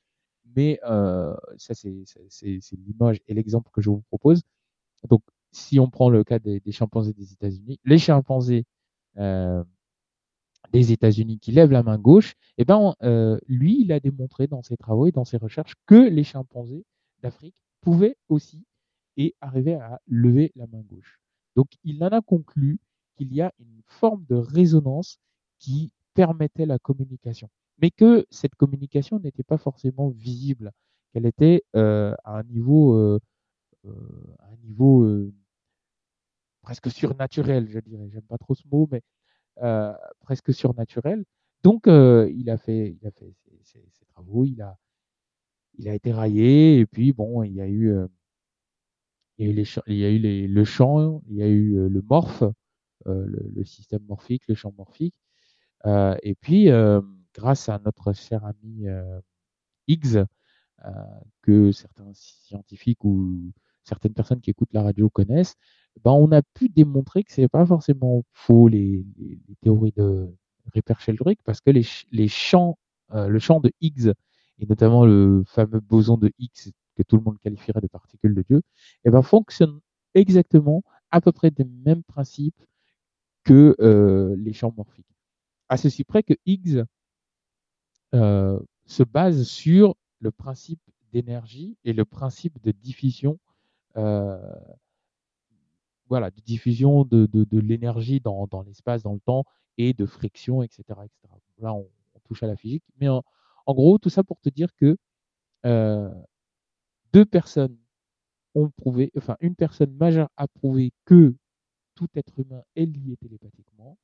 mais 0.54 0.78
euh, 0.84 1.36
ça 1.56 1.74
c'est 1.74 2.76
l'image 2.76 3.20
et 3.26 3.34
l'exemple 3.34 3.70
que 3.72 3.80
je 3.80 3.90
vous 3.90 4.02
propose. 4.02 4.42
Donc 5.08 5.22
si 5.52 5.80
on 5.80 5.88
prend 5.88 6.10
le 6.10 6.24
cas 6.24 6.38
des, 6.38 6.60
chimpanzés 6.70 7.12
des 7.14 7.32
États-Unis, 7.32 7.80
les 7.84 7.98
chimpanzés 7.98 8.64
euh, 9.16 9.64
des 10.72 10.92
États-Unis 10.92 11.38
qui 11.38 11.52
lève 11.52 11.70
la 11.70 11.82
main 11.82 11.98
gauche, 11.98 12.34
eh 12.58 12.64
ben, 12.64 12.94
euh, 13.02 13.38
lui, 13.46 13.80
il 13.80 13.92
a 13.92 14.00
démontré 14.00 14.46
dans 14.46 14.62
ses 14.62 14.76
travaux 14.76 15.06
et 15.06 15.12
dans 15.12 15.24
ses 15.24 15.36
recherches 15.36 15.74
que 15.86 16.08
les 16.08 16.24
chimpanzés 16.24 16.84
d'Afrique 17.22 17.62
pouvaient 17.80 18.16
aussi 18.28 18.64
et 19.16 19.34
arriver 19.40 19.74
à 19.74 20.00
lever 20.06 20.52
la 20.56 20.66
main 20.66 20.82
gauche. 20.82 21.20
Donc, 21.54 21.68
il 21.84 22.02
en 22.04 22.08
a 22.08 22.20
conclu 22.20 22.78
qu'il 23.16 23.32
y 23.34 23.40
a 23.42 23.52
une 23.58 23.82
forme 23.86 24.24
de 24.28 24.36
résonance 24.36 25.18
qui 25.58 25.92
permettait 26.14 26.66
la 26.66 26.78
communication, 26.78 27.48
mais 27.78 27.90
que 27.90 28.26
cette 28.30 28.54
communication 28.54 29.18
n'était 29.18 29.42
pas 29.42 29.58
forcément 29.58 30.10
visible, 30.10 30.72
qu'elle 31.12 31.26
était 31.26 31.62
euh, 31.76 32.14
à 32.24 32.38
un 32.38 32.42
niveau, 32.44 32.94
euh, 32.94 33.20
niveau 34.64 35.30
presque 36.66 36.90
surnaturel, 36.90 37.68
je 37.68 37.78
dirais. 37.78 38.08
J'aime 38.12 38.22
pas 38.22 38.38
trop 38.38 38.54
ce 38.56 38.66
mot, 38.72 38.88
mais 38.90 39.00
euh, 39.62 39.92
presque 40.20 40.52
surnaturel. 40.52 41.24
Donc, 41.62 41.86
euh, 41.86 42.30
il 42.36 42.50
a 42.50 42.58
fait, 42.58 42.96
ses, 43.62 43.84
travaux, 44.08 44.44
il 44.44 44.60
a, 44.62 44.76
été 45.94 46.12
rayé 46.12 46.80
et 46.80 46.86
puis 46.86 47.12
bon, 47.12 47.44
il 47.44 47.52
y 47.52 47.60
a 47.60 47.68
eu, 47.68 47.94
le 49.38 49.64
champ, 49.64 49.82
il 49.86 49.96
y 49.96 50.04
a 50.04 51.48
eu 51.48 51.88
le 51.88 52.02
morph, 52.02 52.42
le, 53.06 53.50
le, 53.54 53.64
système 53.64 54.02
morphique, 54.08 54.42
le 54.48 54.54
champ 54.54 54.72
morphique. 54.76 55.14
et 55.84 56.34
puis, 56.40 56.68
grâce 57.34 57.68
à 57.68 57.80
notre 57.84 58.12
cher 58.12 58.44
ami 58.44 58.86
Higgs, 59.86 60.24
que 61.42 61.72
certains 61.72 62.10
scientifiques 62.14 63.04
ou 63.04 63.52
certaines 63.86 64.14
personnes 64.14 64.40
qui 64.40 64.50
écoutent 64.50 64.72
la 64.72 64.82
radio 64.82 65.08
connaissent, 65.08 65.54
ben 66.04 66.12
on 66.12 66.30
a 66.32 66.42
pu 66.42 66.68
démontrer 66.68 67.24
que 67.24 67.32
ce 67.32 67.40
n'est 67.40 67.48
pas 67.48 67.64
forcément 67.64 68.24
faux 68.32 68.68
les, 68.68 69.06
les, 69.16 69.56
théories 69.62 69.92
de 69.96 70.28
Ripper-Sheldrake 70.74 71.38
parce 71.44 71.60
que 71.60 71.70
les, 71.70 71.86
les 72.12 72.28
champs, 72.28 72.78
euh, 73.12 73.28
le 73.28 73.38
champ 73.38 73.60
de 73.60 73.72
Higgs 73.80 74.12
et 74.58 74.66
notamment 74.66 75.06
le 75.06 75.44
fameux 75.46 75.80
boson 75.80 76.16
de 76.16 76.32
Higgs 76.38 76.72
que 76.96 77.02
tout 77.02 77.16
le 77.16 77.22
monde 77.22 77.38
qualifierait 77.40 77.80
de 77.80 77.88
particule 77.88 78.34
de 78.34 78.42
Dieu, 78.42 78.62
eh 79.04 79.10
ben, 79.10 79.22
fonctionne 79.22 79.80
exactement 80.14 80.82
à 81.10 81.20
peu 81.20 81.30
près 81.30 81.50
des 81.50 81.64
mêmes 81.64 82.02
principes 82.02 82.62
que 83.46 83.76
euh, 83.80 84.34
les 84.36 84.52
champs 84.52 84.74
morphiques. 84.76 85.06
À 85.68 85.76
ceci 85.76 86.04
près 86.04 86.22
que 86.22 86.34
Higgs 86.44 86.84
euh, 88.14 88.60
se 88.86 89.04
base 89.04 89.44
sur 89.44 89.94
le 90.18 90.32
principe 90.32 90.80
d'énergie 91.12 91.78
et 91.84 91.92
le 91.92 92.04
principe 92.04 92.60
de 92.62 92.72
diffusion 92.72 93.38
euh, 93.96 94.36
voilà, 96.08 96.30
de 96.30 96.40
diffusion 96.40 97.04
de, 97.04 97.26
de, 97.26 97.58
l'énergie 97.58 98.20
dans, 98.20 98.46
dans 98.46 98.62
l'espace, 98.62 99.02
dans 99.02 99.14
le 99.14 99.20
temps, 99.20 99.44
et 99.78 99.92
de 99.92 100.06
friction, 100.06 100.62
etc. 100.62 100.84
Là, 101.58 101.74
on, 101.74 101.88
touche 102.24 102.42
à 102.42 102.46
la 102.46 102.56
physique. 102.56 102.84
Mais 103.00 103.08
en, 103.08 103.22
gros, 103.68 103.98
tout 103.98 104.10
ça 104.10 104.22
pour 104.22 104.40
te 104.40 104.48
dire 104.48 104.68
que 104.76 104.96
deux 107.12 107.24
personnes 107.24 107.76
ont 108.54 108.70
prouvé, 108.70 109.10
enfin, 109.16 109.36
une 109.40 109.56
personne 109.56 109.92
majeure 109.94 110.28
a 110.36 110.46
prouvé 110.46 110.92
que 111.04 111.34
tout 111.96 112.08
être 112.14 112.38
humain 112.38 112.62
est 112.76 112.86
lié 112.86 113.16
télépathiquement 113.16 113.98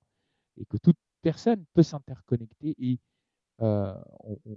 et 0.56 0.64
que 0.64 0.76
toute 0.78 0.96
personne 1.22 1.64
peut 1.72 1.84
s'interconnecter 1.84 2.74
et 2.78 2.98
euh, 3.60 3.94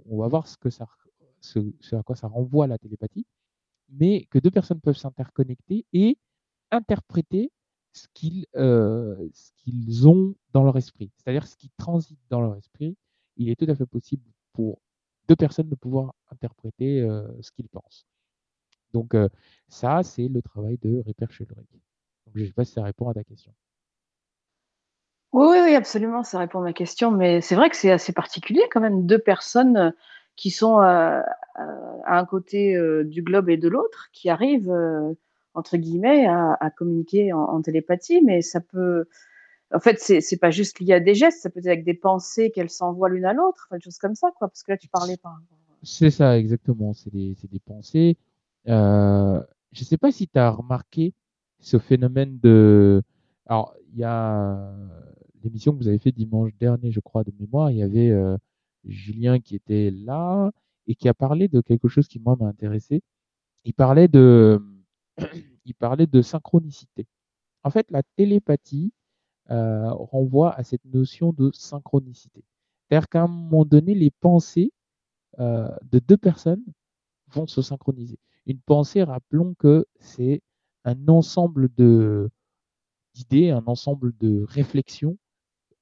on, 0.06 0.18
va 0.18 0.26
voir 0.26 0.48
ce, 0.48 1.94
à 1.94 2.02
quoi 2.02 2.16
ça 2.16 2.26
renvoie 2.26 2.66
la 2.66 2.78
télépathie 2.78 3.26
mais 3.88 4.24
que 4.30 4.38
deux 4.38 4.50
personnes 4.50 4.80
peuvent 4.80 4.96
s'interconnecter 4.96 5.86
et 5.92 6.18
interpréter 6.70 7.52
ce 7.92 8.08
qu'ils 8.12 8.46
euh, 8.56 9.28
ont 10.04 10.34
dans 10.52 10.64
leur 10.64 10.76
esprit, 10.76 11.10
c'est-à-dire 11.16 11.46
ce 11.46 11.56
qui 11.56 11.70
transite 11.78 12.20
dans 12.28 12.40
leur 12.40 12.56
esprit. 12.56 12.96
Il 13.36 13.48
est 13.48 13.56
tout 13.56 13.70
à 13.70 13.74
fait 13.74 13.86
possible 13.86 14.24
pour 14.52 14.80
deux 15.28 15.36
personnes 15.36 15.68
de 15.68 15.74
pouvoir 15.74 16.14
interpréter 16.30 17.00
euh, 17.00 17.26
ce 17.40 17.50
qu'ils 17.52 17.68
pensent. 17.68 18.06
Donc 18.92 19.14
euh, 19.14 19.28
ça, 19.68 20.02
c'est 20.02 20.28
le 20.28 20.42
travail 20.42 20.78
de 20.78 21.02
Ripper 21.06 21.26
Sheldrake. 21.30 21.66
Je 22.36 22.42
ne 22.42 22.46
sais 22.46 22.52
pas 22.52 22.64
si 22.64 22.72
ça 22.72 22.82
répond 22.82 23.08
à 23.08 23.14
ta 23.14 23.24
question. 23.24 23.52
Oui, 25.32 25.58
oui, 25.64 25.74
absolument, 25.74 26.22
ça 26.22 26.38
répond 26.38 26.60
à 26.60 26.64
ma 26.64 26.72
question, 26.72 27.10
mais 27.10 27.40
c'est 27.40 27.56
vrai 27.56 27.68
que 27.68 27.76
c'est 27.76 27.90
assez 27.90 28.12
particulier 28.12 28.62
quand 28.70 28.80
même, 28.80 29.06
deux 29.06 29.18
personnes 29.18 29.92
qui 30.36 30.50
sont 30.50 30.78
à 30.78 31.24
un 32.06 32.24
côté 32.26 32.78
du 33.04 33.22
globe 33.22 33.48
et 33.48 33.56
de 33.56 33.68
l'autre, 33.68 34.08
qui 34.12 34.30
arrivent, 34.30 34.72
entre 35.54 35.76
guillemets, 35.78 36.26
à, 36.26 36.70
communiquer 36.76 37.32
en, 37.32 37.60
télépathie, 37.60 38.22
mais 38.22 38.42
ça 38.42 38.60
peut. 38.60 39.06
En 39.74 39.80
fait, 39.80 39.98
c'est 39.98 40.38
pas 40.38 40.50
juste 40.50 40.78
lié 40.78 40.94
à 40.94 41.00
des 41.00 41.14
gestes, 41.14 41.42
ça 41.42 41.50
peut 41.50 41.58
être 41.58 41.66
avec 41.66 41.84
des 41.84 41.94
pensées 41.94 42.50
qu'elles 42.50 42.70
s'envoient 42.70 43.08
l'une 43.08 43.24
à 43.24 43.32
l'autre, 43.32 43.68
des 43.72 43.80
choses 43.80 43.98
comme 43.98 44.14
ça, 44.14 44.28
quoi. 44.38 44.48
Parce 44.48 44.62
que 44.62 44.72
là, 44.72 44.78
tu 44.78 44.88
parlais 44.88 45.16
par. 45.16 45.40
C'est 45.82 46.10
ça, 46.10 46.38
exactement. 46.38 46.92
C'est 46.94 47.12
des, 47.12 47.36
des, 47.50 47.58
pensées. 47.58 48.16
Euh, 48.68 49.42
je 49.72 49.84
sais 49.84 49.98
pas 49.98 50.10
si 50.12 50.28
tu 50.28 50.38
as 50.38 50.50
remarqué 50.50 51.14
ce 51.60 51.78
phénomène 51.78 52.38
de. 52.38 53.02
Alors, 53.46 53.74
il 53.92 53.98
y 53.98 54.04
a 54.04 54.74
l'émission 55.42 55.72
que 55.72 55.78
vous 55.78 55.88
avez 55.88 55.98
fait 55.98 56.12
dimanche 56.12 56.52
dernier, 56.58 56.90
je 56.90 57.00
crois, 57.00 57.24
de 57.24 57.32
mémoire. 57.38 57.70
Il 57.70 57.78
y 57.78 57.82
avait 57.82 58.12
Julien 58.84 59.40
qui 59.40 59.56
était 59.56 59.90
là 59.90 60.50
et 60.86 60.94
qui 60.94 61.08
a 61.08 61.14
parlé 61.14 61.48
de 61.48 61.60
quelque 61.60 61.88
chose 61.88 62.08
qui 62.08 62.18
moi 62.18 62.36
m'a 62.38 62.46
intéressé. 62.46 63.02
Il 63.64 63.74
parlait 63.74 64.08
de, 64.08 64.62
il 65.64 65.74
parlait 65.74 66.06
de 66.06 66.22
synchronicité. 66.22 67.06
En 67.64 67.70
fait, 67.70 67.90
la 67.90 68.02
télépathie 68.16 68.92
euh, 69.50 69.90
renvoie 69.92 70.54
à 70.54 70.62
cette 70.62 70.84
notion 70.84 71.32
de 71.32 71.50
synchronicité. 71.52 72.44
C'est-à-dire 72.88 73.08
qu'à 73.08 73.22
un 73.22 73.28
moment 73.28 73.64
donné, 73.64 73.94
les 73.94 74.10
pensées 74.10 74.72
euh, 75.40 75.68
de 75.90 75.98
deux 75.98 76.16
personnes 76.16 76.64
vont 77.28 77.46
se 77.46 77.62
synchroniser. 77.62 78.18
Une 78.46 78.60
pensée, 78.60 79.02
rappelons 79.02 79.54
que 79.54 79.86
c'est 79.98 80.42
un 80.86 81.08
ensemble 81.08 81.68
de 81.76 82.30
d'idées, 83.14 83.50
un 83.50 83.64
ensemble 83.66 84.16
de 84.18 84.44
réflexions 84.48 85.18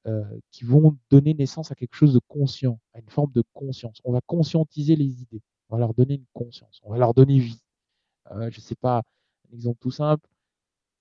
euh, 0.06 0.24
qui 0.50 0.64
vont 0.64 0.96
donner 1.10 1.34
naissance 1.34 1.72
à 1.72 1.74
quelque 1.74 1.94
chose 1.94 2.14
de 2.14 2.20
conscient, 2.28 2.80
à 2.94 3.00
une 3.00 3.08
forme 3.08 3.32
de 3.32 3.42
conscience. 3.52 4.00
On 4.04 4.12
va 4.12 4.20
conscientiser 4.26 4.96
les 4.96 5.22
idées, 5.22 5.42
on 5.68 5.76
va 5.76 5.80
leur 5.80 5.94
donner 5.94 6.14
une 6.14 6.26
conscience, 6.32 6.80
on 6.84 6.90
va 6.92 6.98
leur 6.98 7.14
donner 7.14 7.38
vie. 7.38 7.62
Euh, 8.32 8.50
je 8.50 8.58
ne 8.58 8.62
sais 8.62 8.76
pas, 8.76 9.02
un 9.50 9.54
exemple 9.54 9.78
tout 9.80 9.90
simple, 9.90 10.28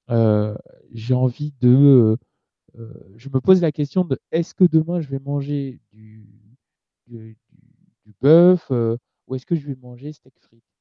euh, 0.10 0.55
j'ai 0.91 1.13
envie 1.13 1.53
de... 1.62 2.17
je 3.15 3.29
me 3.29 3.39
pose 3.39 3.62
la 3.62 3.72
question 3.72 4.03
de 4.03 4.19
est-ce 4.31 4.53
que 4.55 4.65
demain 4.65 5.00
je 5.01 5.10
vais 5.10 5.19
manger 5.19 5.79
du, 5.91 6.25
du, 7.07 7.38
du, 8.05 8.15
bœuf 8.22 8.72
ou 9.27 9.36
est-ce 9.36 9.45
que 9.45 9.55
je 9.55 9.67
vais 9.67 9.75
manger 9.75 10.12
steak 10.13 10.33
frites? 10.39 10.72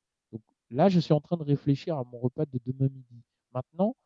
Là, 0.73 0.89
je 0.89 1.01
suis 1.01 1.13
en 1.13 1.21
train 1.21 1.37
de 1.37 1.45
réfléchir 1.45 1.99
à 1.99 2.05
mon 2.05 2.19
repas 2.19 2.47
de 2.47 2.59
demain 2.67 2.89
midi. 2.89 3.23
Maintenant, 3.55 3.97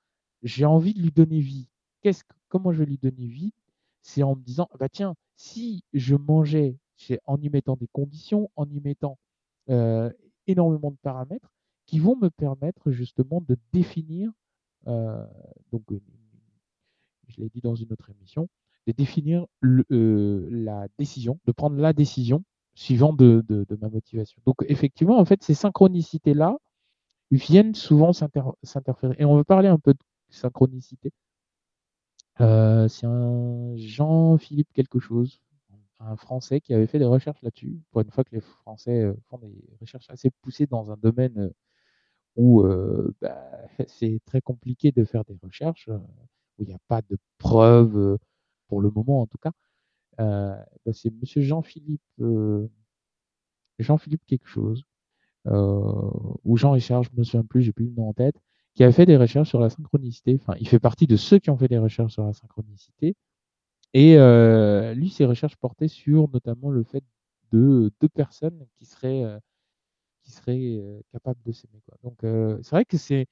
j'ai 0.43 0.65
envie 0.65 0.95
de 0.95 1.01
lui 1.01 1.11
donner 1.11 1.41
vie. 1.41 1.69
Comment 2.49 2.73
je 2.73 2.79
vais 2.79 2.87
lui 2.87 2.99
donner 2.99 3.27
vie? 3.27 3.53
C'est 4.03 4.23
en 4.23 4.37
me 4.37 4.43
disant, 4.43 4.69
bah 4.79 4.89
tiens, 4.89 5.15
si 5.37 5.83
je 5.93 6.15
mangeais 6.15 6.79
en 7.25 7.41
y 7.41 7.49
mettant 7.49 7.77
des 7.77 7.89
conditions, 7.89 8.51
en 8.57 8.69
y 8.69 8.81
mettant 8.81 9.19
euh, 9.71 10.13
énormément 10.47 10.91
de 10.91 10.97
paramètres 11.03 11.53
qui 11.87 11.99
vont 11.99 12.17
me 12.17 12.31
permettre 12.31 12.91
justement 12.91 13.41
de 13.41 13.57
définir, 13.73 14.31
euh, 14.87 15.25
donc 15.73 15.83
je 17.29 17.41
l'ai 17.41 17.49
dit 17.49 17.61
dans 17.61 17.75
une 17.75 17.93
autre 17.93 18.11
émission, 18.11 18.49
de 18.87 18.93
définir 18.93 19.47
euh, 19.65 20.49
la 20.51 20.87
décision, 20.99 21.41
de 21.45 21.53
prendre 21.53 21.77
la 21.77 21.93
décision 21.93 22.45
suivant 22.77 23.13
de, 23.13 23.45
ma 23.81 23.89
motivation. 23.89 24.41
Donc 24.47 24.57
effectivement, 24.69 25.19
en 25.19 25.25
fait, 25.25 25.43
ces 25.43 25.55
synchronicités-là 25.55 26.59
viennent 27.33 27.75
souvent 27.75 28.13
s'interférer. 28.13 29.17
Et 29.19 29.25
on 29.25 29.37
veut 29.37 29.45
parler 29.45 29.69
un 29.69 29.79
peu 29.79 29.95
de 29.95 29.99
synchronicité. 30.29 31.13
Euh, 32.41 32.87
c'est 32.89 33.07
un 33.07 33.75
Jean-Philippe 33.77 34.73
quelque 34.75 35.01
chose, 35.01 35.41
un 36.01 36.17
Français 36.17 36.61
qui 36.61 36.75
avait 36.75 36.87
fait 36.87 36.99
des 36.99 37.07
recherches 37.07 37.41
là-dessus. 37.43 37.81
Pour 37.91 38.03
une 38.03 38.11
fois 38.11 38.25
que 38.25 38.35
les 38.35 38.43
Français 38.43 39.03
euh, 39.03 39.15
font 39.31 39.39
des 39.39 39.55
recherches 39.81 40.11
assez 40.11 40.31
poussées 40.43 40.67
dans 40.67 40.91
un 40.93 40.99
domaine 40.99 41.39
euh, 41.39 41.51
où 42.37 42.63
bah, 43.23 43.51
c'est 43.89 44.21
très 44.27 44.43
compliqué 44.43 44.93
de 44.93 45.05
faire 45.05 45.25
des 45.25 45.39
recherches, 45.43 45.89
où 45.89 46.63
il 46.63 46.67
n'y 46.67 46.75
a 46.75 46.79
pas 46.89 47.01
de 47.01 47.17
preuves 47.39 48.19
pour 48.69 48.83
le 48.83 48.91
moment 48.91 49.23
en 49.23 49.27
tout 49.27 49.39
cas. 49.39 49.53
Bah, 50.19 50.65
c'est 50.93 51.13
Monsieur 51.21 51.43
Jean-Philippe 51.43 52.03
Jean-Philippe 53.79 54.25
quelque 54.27 54.49
chose, 54.49 54.85
ou 55.45 56.57
Jean-Richard, 56.57 57.03
je 57.03 57.11
me 57.17 57.23
souviens 57.25 57.45
plus, 57.45 57.63
j'ai 57.63 57.73
plus 57.73 57.87
le 57.87 57.93
nom 57.93 58.09
en 58.09 58.13
tête, 58.13 58.37
qui 58.77 58.85
a 58.85 58.93
fait 58.93 59.07
des 59.07 59.17
recherches 59.17 59.49
sur 59.49 59.59
la 59.59 59.71
synchronicité. 59.71 60.39
Enfin, 60.41 60.55
il 60.61 60.69
fait 60.69 60.79
partie 60.79 61.07
de 61.07 61.17
ceux 61.17 61.39
qui 61.39 61.51
ont 61.51 61.57
fait 61.57 61.69
des 61.69 61.79
recherches 61.79 62.13
sur 62.13 62.25
la 62.25 62.35
synchronicité. 62.35 63.17
Et 63.95 64.19
euh, 64.19 64.93
lui, 64.93 65.09
ses 65.09 65.25
recherches 65.25 65.57
portaient 65.57 65.89
sur 65.89 66.29
notamment 66.31 66.71
le 66.71 66.83
fait 66.85 67.03
de 67.53 67.91
deux 68.01 68.09
personnes 68.09 68.67
qui 68.75 68.85
seraient, 68.85 69.25
euh, 69.25 69.39
qui 70.23 70.31
seraient 70.31 70.77
euh, 70.77 71.01
capables 71.13 71.41
de 71.47 71.53
s'aimer. 71.53 71.81
Donc, 72.03 72.19
c'est 72.63 72.71
vrai 72.71 72.85
que 72.85 72.99
c'est 72.99 73.27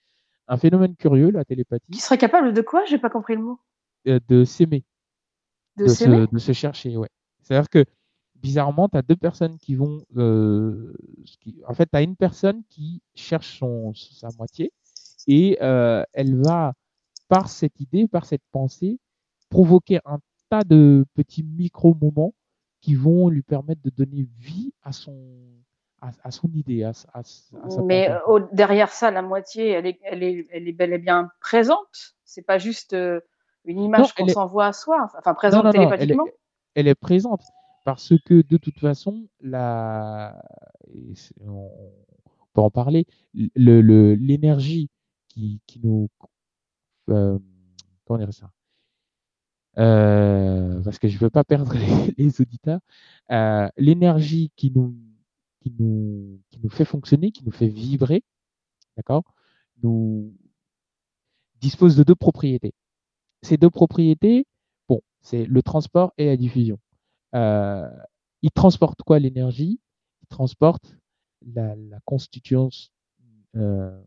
un 0.48 0.56
phénomène 0.56 0.96
curieux, 0.96 1.30
la 1.30 1.44
télépathie. 1.44 1.90
Qui 1.92 2.00
serait 2.00 2.18
capable 2.18 2.54
de 2.54 2.62
quoi? 2.62 2.84
J'ai 2.86 2.98
pas 2.98 3.10
compris 3.10 3.34
le 3.36 3.42
mot. 3.42 3.60
de 4.06 4.44
s'aimer. 4.44 4.84
De, 5.76 5.88
se, 5.88 6.30
de 6.30 6.38
se 6.38 6.52
chercher, 6.52 6.96
ouais. 6.96 7.08
C'est-à-dire 7.42 7.68
que 7.68 7.84
bizarrement, 8.36 8.88
tu 8.88 8.98
as 8.98 9.02
deux 9.02 9.16
personnes 9.16 9.58
qui 9.58 9.74
vont. 9.74 10.04
en 10.16 11.74
fait, 11.74 11.86
tu 11.86 11.96
as 11.96 12.02
une 12.02 12.16
personne 12.16 12.62
qui 12.68 13.02
cherche 13.14 13.58
son, 13.58 13.92
sa 13.94 14.28
moitié 14.38 14.72
et 15.26 15.58
euh, 15.62 16.04
elle 16.12 16.36
va, 16.42 16.74
par 17.28 17.48
cette 17.48 17.80
idée, 17.80 18.06
par 18.06 18.26
cette 18.26 18.42
pensée, 18.52 18.98
provoquer 19.48 20.00
un 20.04 20.18
tas 20.50 20.62
de 20.62 21.04
petits 21.14 21.42
micro-moments 21.42 22.34
qui 22.80 22.94
vont 22.94 23.28
lui 23.30 23.42
permettre 23.42 23.80
de 23.82 23.90
donner 23.90 24.28
vie 24.38 24.74
à 24.82 24.92
son, 24.92 25.16
à, 26.02 26.30
son 26.30 26.48
idée, 26.52 26.84
à, 26.84 26.92
à, 27.14 27.22
sa 27.22 27.82
Mais 27.82 28.10
derrière 28.52 28.90
ça, 28.90 29.10
la 29.10 29.22
moitié, 29.22 29.70
elle 29.70 29.86
est, 29.86 29.98
elle 30.02 30.22
est, 30.22 30.46
elle 30.50 30.68
est 30.68 30.72
bel 30.72 30.92
et 30.92 30.98
bien 30.98 31.30
présente. 31.40 32.14
C'est 32.24 32.42
pas 32.42 32.58
juste 32.58 32.92
euh, 32.92 33.20
une 33.64 33.80
image 33.80 34.14
qu'on 34.14 34.28
s'envoie 34.28 34.66
à 34.66 34.72
soi, 34.72 35.10
enfin 35.16 35.34
présente 35.34 35.72
télépathiquement. 35.72 36.24
Elle 36.26 36.30
est, 36.30 36.34
elle 36.74 36.88
est, 36.88 36.94
présente, 36.94 37.42
Parce 37.84 38.14
que 38.24 38.42
de 38.46 38.56
toute 38.56 38.78
façon, 38.78 39.28
la... 39.40 40.42
on 41.40 41.70
peut 42.52 42.60
en 42.60 42.70
parler, 42.70 43.06
l'énergie 43.54 44.90
qui, 45.28 45.60
qui, 45.66 45.80
nous... 45.82 46.08
Euh, 47.10 47.38
comment 48.06 48.18
dire 48.18 48.32
ça 48.32 48.50
euh, 49.76 50.80
parce 50.82 50.98
que 50.98 51.08
je 51.08 51.16
ne 51.16 51.20
veux 51.20 51.30
pas 51.30 51.44
perdre 51.44 51.74
les, 52.18 52.40
auditeurs, 52.40 52.80
euh, 53.30 53.68
l'énergie 53.76 54.52
qui 54.56 54.70
nous, 54.70 54.94
qui, 55.60 55.74
nous, 55.78 56.40
qui 56.50 56.60
nous 56.62 56.70
fait 56.70 56.84
fonctionner, 56.84 57.32
qui 57.32 57.44
nous 57.44 57.50
fait 57.50 57.66
vibrer, 57.66 58.22
d'accord, 58.96 59.24
nous 59.82 60.32
dispose 61.60 61.96
de 61.96 62.04
deux 62.04 62.14
propriétés. 62.14 62.72
Ces 63.44 63.58
deux 63.58 63.68
propriétés, 63.68 64.46
bon, 64.88 65.02
c'est 65.20 65.44
le 65.44 65.62
transport 65.62 66.14
et 66.16 66.24
la 66.24 66.36
diffusion. 66.36 66.78
Euh, 67.34 67.90
il 68.40 68.50
transporte 68.50 69.02
quoi 69.02 69.18
l'énergie? 69.18 69.80
Il 70.22 70.28
transporte 70.28 70.96
la, 71.54 71.76
la 71.76 72.00
constituance 72.06 72.90
euh, 73.56 74.02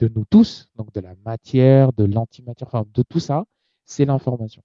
de 0.00 0.08
nous 0.08 0.24
tous, 0.24 0.68
donc 0.74 0.92
de 0.92 1.00
la 1.00 1.14
matière, 1.24 1.92
de 1.92 2.04
l'antimatière, 2.04 2.66
enfin 2.66 2.84
de 2.92 3.02
tout 3.02 3.20
ça, 3.20 3.44
c'est 3.84 4.04
l'information. 4.04 4.62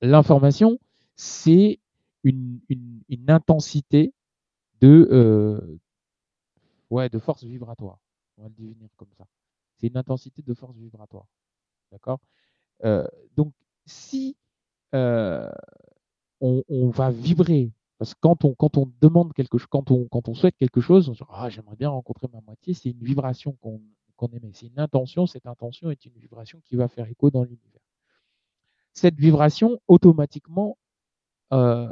L'information, 0.00 0.78
c'est 1.16 1.80
une, 2.22 2.60
intensité 3.26 4.12
de, 4.80 5.08
euh, 5.10 5.78
ouais, 6.90 7.08
de 7.08 7.18
force 7.18 7.42
vibratoire. 7.42 7.98
On 8.36 8.42
va 8.42 8.48
le 8.48 8.54
définir 8.54 8.88
comme 8.96 9.12
ça. 9.16 9.26
C'est 9.78 9.88
une 9.88 9.96
intensité 9.96 10.42
de 10.42 10.54
force 10.54 10.76
vibratoire. 10.76 11.26
D'accord? 11.90 12.20
Donc, 13.36 13.52
si 13.86 14.36
euh, 14.94 15.50
on, 16.40 16.88
va 16.90 17.10
vibrer, 17.10 17.72
parce 17.98 18.14
que 18.14 18.20
quand 18.20 18.44
on, 18.44 18.54
quand 18.54 18.76
on 18.76 18.90
demande 19.00 19.32
quelque 19.32 19.58
chose, 19.58 19.68
quand 19.70 19.90
on, 19.90 20.06
quand 20.08 20.28
on 20.28 20.34
souhaite 20.34 20.56
quelque 20.56 20.80
chose, 20.80 21.08
on 21.08 21.14
se 21.14 21.24
dit 21.24 21.30
ah, 21.32 21.48
j'aimerais 21.48 21.76
bien 21.76 21.90
rencontrer 21.90 22.28
ma 22.32 22.40
moitié, 22.40 22.74
c'est 22.74 22.90
une 22.90 23.02
vibration 23.02 23.56
qu'on 23.60 23.80
qu'on 24.16 24.28
émet. 24.28 24.50
C'est 24.52 24.66
une 24.66 24.80
intention, 24.80 25.26
cette 25.26 25.46
intention 25.46 25.90
est 25.90 26.04
une 26.04 26.16
vibration 26.16 26.60
qui 26.64 26.74
va 26.74 26.88
faire 26.88 27.06
écho 27.08 27.30
dans 27.30 27.44
l'univers 27.44 27.78
cette 28.98 29.18
vibration, 29.18 29.80
automatiquement, 29.86 30.76
euh, 31.52 31.88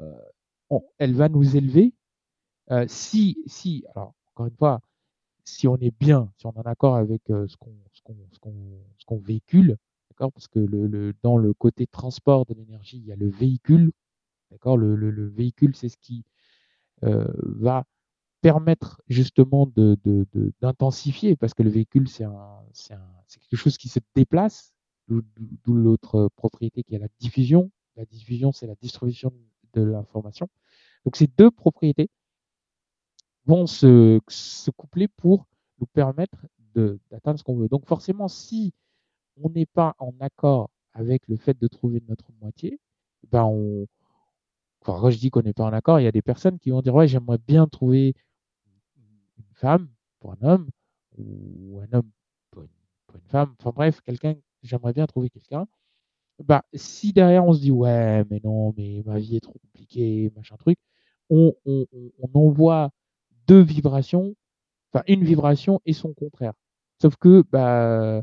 elle 0.99 1.15
va 1.15 1.29
nous 1.29 1.57
élever. 1.57 1.95
Euh, 2.73 2.85
si, 2.89 3.39
si, 3.47 3.85
alors, 3.95 4.15
encore 4.33 4.47
une 4.47 4.57
fois, 4.57 4.81
si 5.45 5.69
on 5.69 5.77
est 5.77 5.97
bien, 5.99 6.33
si 6.37 6.47
on 6.47 6.53
est 6.53 6.59
en 6.59 6.63
accord 6.63 6.97
avec 6.97 7.31
euh, 7.31 7.47
ce 7.47 7.57
qu'on 7.57 9.19
véhicule, 9.19 9.77
d'accord, 10.17 10.33
parce 10.33 10.49
que 10.49 10.59
le, 10.59 11.15
dans 11.23 11.37
le 11.37 11.53
côté 11.53 11.87
transport 11.87 12.47
de 12.47 12.55
l'énergie, 12.55 12.97
il 12.99 13.05
y 13.05 13.13
a 13.13 13.17
le 13.17 13.29
véhicule, 13.29 13.93
d'accord, 14.51 14.79
le, 14.79 14.97
le, 14.97 15.29
véhicule, 15.29 15.77
c'est 15.77 15.91
ce 15.91 15.99
qui 15.99 16.25
va 17.03 17.85
permettre 18.41 19.03
justement 19.09 19.67
d'intensifier, 20.61 21.31
de, 21.31 21.35
de, 21.35 21.39
parce 21.39 21.53
que 21.53 21.63
le 21.63 21.71
véhicule, 21.71 22.09
c'est 22.09 22.25
quelque 23.51 23.57
chose 23.57 23.77
qui 23.77 23.89
se 23.89 24.01
déplace, 24.15 24.73
d'où 25.09 25.75
l'autre 25.75 26.31
propriété 26.37 26.83
qui 26.83 26.95
est 26.95 26.99
la 26.99 27.09
diffusion. 27.21 27.71
La 27.97 28.05
diffusion, 28.05 28.53
c'est 28.53 28.67
la 28.67 28.75
distribution 28.75 29.33
de 29.75 29.83
l'information. 29.83 30.49
Donc 31.05 31.17
ces 31.17 31.27
deux 31.27 31.51
propriétés 31.51 32.09
vont 33.45 33.67
se, 33.67 34.21
se 34.29 34.71
coupler 34.71 35.09
pour 35.09 35.47
nous 35.79 35.87
permettre 35.87 36.47
d'atteindre 37.11 37.39
ce 37.39 37.45
qu'on 37.45 37.57
veut. 37.57 37.69
Donc 37.69 37.87
forcément, 37.87 38.29
si 38.29 38.75
on 39.43 39.51
n'est 39.51 39.67
pas 39.67 39.95
en 39.99 40.13
accord 40.21 40.71
avec 40.93 41.29
le 41.29 41.37
fait 41.37 41.59
de 41.59 41.69
trouver 41.69 42.03
notre 42.09 42.27
moitié, 42.41 42.81
ben 43.31 43.45
on, 43.45 43.87
quand 44.81 45.11
je 45.11 45.19
dis 45.19 45.31
qu'on 45.31 45.43
n'est 45.43 45.53
pas 45.53 45.65
en 45.65 45.73
accord, 45.73 46.01
il 46.01 46.05
y 46.05 46.07
a 46.07 46.13
des 46.13 46.23
personnes 46.23 46.59
qui 46.59 46.71
vont 46.71 46.83
dire 46.83 46.95
ouais 46.95 47.09
j'aimerais 47.09 47.39
bien 47.39 47.67
trouver 47.69 48.15
une 49.39 49.45
femme 49.55 49.89
pour 50.21 50.33
un 50.33 50.43
homme 50.43 50.71
ou 51.19 51.81
un 51.81 51.97
homme 51.97 52.11
pour 52.51 52.63
une, 52.63 53.21
femme, 53.29 53.55
enfin 53.61 53.73
bref, 53.75 54.01
quelqu'un 54.03 54.37
j'aimerais 54.63 54.93
bien 54.93 55.07
trouver 55.07 55.31
quelqu'un. 55.31 55.67
Bah, 56.45 56.65
si 56.75 57.13
derrière 57.13 57.47
on 57.47 57.53
se 57.55 57.61
dit 57.61 57.71
ouais, 57.71 58.25
mais 58.31 58.41
non, 58.45 58.75
mais 58.77 59.03
ma 59.07 59.19
vie 59.19 59.37
est 59.37 59.41
trop 59.41 59.59
compliquée, 59.59 60.31
machin 60.37 60.57
truc, 60.57 60.79
on, 61.31 61.55
on, 61.65 61.87
on 62.21 62.39
envoie 62.39 62.91
deux 63.47 63.63
vibrations, 63.63 64.35
enfin 64.93 65.05
une 65.09 65.25
vibration 65.25 65.81
et 65.87 65.93
son 65.93 66.15
contraire. 66.15 66.55
Sauf 67.01 67.17
que 67.17 67.43
bah, 67.51 68.23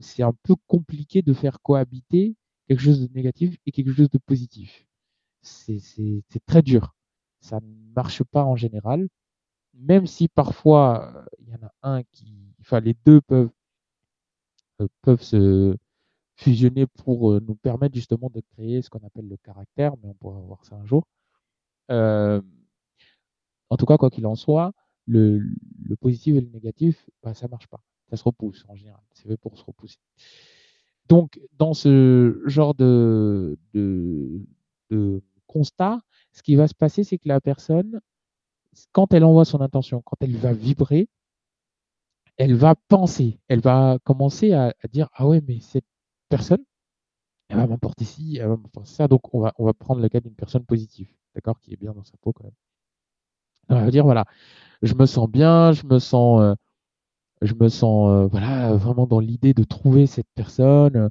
c'est 0.00 0.22
un 0.22 0.32
peu 0.42 0.54
compliqué 0.66 1.22
de 1.22 1.32
faire 1.32 1.60
cohabiter 1.62 2.36
quelque 2.68 2.80
chose 2.80 3.00
de 3.00 3.14
négatif 3.14 3.56
et 3.66 3.72
quelque 3.72 3.92
chose 3.92 4.10
de 4.10 4.18
positif. 4.18 4.86
C'est 5.42 5.80
très 6.46 6.62
dur. 6.62 6.94
Ça 7.40 7.60
ne 7.60 7.94
marche 7.94 8.22
pas 8.24 8.44
en 8.44 8.56
général, 8.56 9.08
même 9.74 10.06
si 10.06 10.28
parfois 10.28 11.24
il 11.40 11.48
y 11.48 11.54
en 11.54 11.66
a 11.66 11.72
un 11.82 12.02
qui, 12.04 12.54
enfin 12.60 12.80
les 12.80 12.96
deux 13.06 13.20
peuvent 13.20 13.50
euh, 14.80 14.88
peuvent 15.02 15.22
se 15.22 15.76
fusionner 16.36 16.86
pour 16.86 17.32
euh, 17.32 17.40
nous 17.46 17.56
permettre 17.56 17.94
justement 17.96 18.30
de 18.30 18.40
créer 18.52 18.82
ce 18.82 18.90
qu'on 18.90 19.04
appelle 19.04 19.28
le 19.28 19.36
caractère, 19.38 19.96
mais 20.02 20.08
on 20.08 20.14
pourra 20.14 20.38
voir 20.40 20.64
ça 20.64 20.76
un 20.76 20.86
jour. 20.86 21.04
Euh, 21.90 22.40
en 23.70 23.76
tout 23.76 23.86
cas, 23.86 23.96
quoi 23.98 24.10
qu'il 24.10 24.26
en 24.26 24.36
soit, 24.36 24.72
le, 25.06 25.38
le, 25.38 25.96
positif 25.96 26.36
et 26.36 26.40
le 26.40 26.48
négatif, 26.50 27.08
bah, 27.22 27.34
ça 27.34 27.48
marche 27.48 27.66
pas. 27.68 27.82
Ça 28.10 28.16
se 28.16 28.24
repousse 28.24 28.64
en 28.68 28.74
général. 28.74 29.00
C'est 29.12 29.28
fait 29.28 29.36
pour 29.36 29.58
se 29.58 29.64
repousser. 29.64 29.98
Donc, 31.08 31.40
dans 31.58 31.74
ce 31.74 32.40
genre 32.46 32.74
de, 32.74 33.58
de, 33.72 35.22
constat, 35.46 36.00
ce 36.32 36.42
qui 36.42 36.54
va 36.56 36.68
se 36.68 36.74
passer, 36.74 37.04
c'est 37.04 37.18
que 37.18 37.28
la 37.28 37.40
personne, 37.40 38.00
quand 38.92 39.14
elle 39.14 39.24
envoie 39.24 39.46
son 39.46 39.60
intention, 39.60 40.02
quand 40.02 40.16
elle 40.20 40.36
va 40.36 40.52
vibrer, 40.52 41.08
elle 42.36 42.54
va 42.54 42.74
penser, 42.74 43.40
elle 43.48 43.60
va 43.60 43.98
commencer 44.04 44.52
à, 44.52 44.74
dire 44.92 45.08
ah 45.14 45.26
ouais 45.26 45.42
mais 45.46 45.60
cette 45.60 45.86
personne, 46.28 46.64
elle 47.48 47.56
va 47.56 47.66
m'apporter 47.66 48.04
ci, 48.04 48.36
elle 48.36 48.48
va 48.48 48.56
m'apporter 48.56 48.90
ça. 48.90 49.08
Donc 49.08 49.34
on 49.34 49.40
va 49.40 49.54
on 49.58 49.64
va 49.64 49.72
prendre 49.74 50.00
le 50.00 50.08
cas 50.08 50.20
d'une 50.20 50.34
personne 50.34 50.64
positive, 50.64 51.08
d'accord, 51.34 51.58
qui 51.60 51.72
est 51.72 51.76
bien 51.76 51.92
dans 51.92 52.04
sa 52.04 52.16
peau 52.20 52.32
quand 52.32 52.44
même. 52.44 52.52
Elle 53.70 53.84
va 53.84 53.90
dire 53.90 54.04
voilà, 54.04 54.24
je 54.82 54.94
me 54.94 55.06
sens 55.06 55.28
bien, 55.28 55.72
je 55.72 55.84
me 55.86 55.98
sens 55.98 56.40
euh, 56.42 56.54
je 57.42 57.54
me 57.54 57.68
sens 57.68 58.10
euh, 58.10 58.26
voilà 58.26 58.74
vraiment 58.74 59.06
dans 59.06 59.20
l'idée 59.20 59.54
de 59.54 59.64
trouver 59.64 60.06
cette 60.06 60.28
personne. 60.34 61.10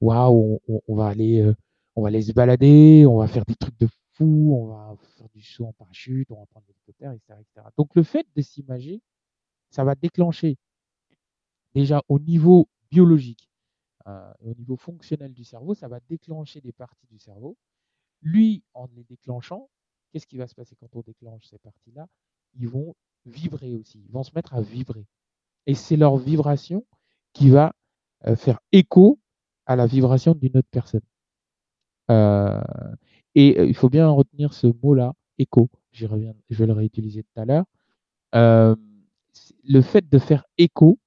Waouh, 0.00 0.60
on, 0.88 0.96
va 0.96 1.08
aller 1.08 1.40
euh, 1.42 1.54
on 1.96 2.02
va 2.02 2.08
aller 2.08 2.22
se 2.22 2.32
balader, 2.32 3.04
on 3.06 3.18
va 3.18 3.26
faire 3.26 3.44
des 3.44 3.54
trucs 3.56 3.78
de 3.78 3.88
fou, 4.14 4.56
on 4.58 4.66
va 4.68 4.96
faire 5.18 5.28
du 5.34 5.42
saut 5.42 5.66
en 5.66 5.72
parachute, 5.74 6.30
on 6.30 6.36
va 6.40 6.46
prendre 6.46 6.66
l'hélicoptère, 6.68 7.12
etc., 7.12 7.38
etc. 7.40 7.66
Donc 7.76 7.94
le 7.94 8.02
fait 8.02 8.26
de 8.34 8.42
s'imager 8.42 9.02
ça 9.70 9.84
va 9.84 9.94
déclencher 9.94 10.58
déjà 11.74 12.02
au 12.08 12.18
niveau 12.18 12.68
biologique, 12.90 13.48
euh, 14.06 14.32
au 14.40 14.54
niveau 14.54 14.76
fonctionnel 14.76 15.32
du 15.32 15.44
cerveau, 15.44 15.74
ça 15.74 15.88
va 15.88 16.00
déclencher 16.08 16.60
des 16.60 16.72
parties 16.72 17.06
du 17.06 17.18
cerveau. 17.18 17.56
Lui, 18.22 18.64
en 18.74 18.86
les 18.94 19.04
déclenchant, 19.04 19.70
qu'est-ce 20.12 20.26
qui 20.26 20.36
va 20.36 20.46
se 20.46 20.54
passer 20.54 20.76
quand 20.76 20.94
on 20.94 21.02
déclenche 21.02 21.46
ces 21.46 21.58
parties-là? 21.58 22.08
Ils 22.54 22.68
vont 22.68 22.94
vibrer 23.24 23.76
aussi, 23.76 24.00
ils 24.04 24.10
vont 24.10 24.24
se 24.24 24.32
mettre 24.34 24.54
à 24.54 24.60
vibrer. 24.60 25.06
Et 25.66 25.74
c'est 25.74 25.96
leur 25.96 26.16
vibration 26.16 26.84
qui 27.32 27.50
va 27.50 27.72
euh, 28.26 28.36
faire 28.36 28.60
écho 28.72 29.18
à 29.66 29.76
la 29.76 29.86
vibration 29.86 30.34
d'une 30.34 30.56
autre 30.56 30.68
personne. 30.70 31.02
Euh, 32.10 32.60
et 33.34 33.62
il 33.62 33.74
faut 33.74 33.88
bien 33.90 34.08
retenir 34.08 34.52
ce 34.52 34.66
mot-là, 34.82 35.14
écho. 35.38 35.70
Je 35.92 36.06
vais 36.06 36.66
le 36.66 36.72
réutiliser 36.72 37.22
tout 37.22 37.40
à 37.40 37.44
l'heure 37.44 37.64
le 39.64 39.80
fait 39.82 40.08
de 40.08 40.18
faire 40.18 40.44
écho, 40.58 40.98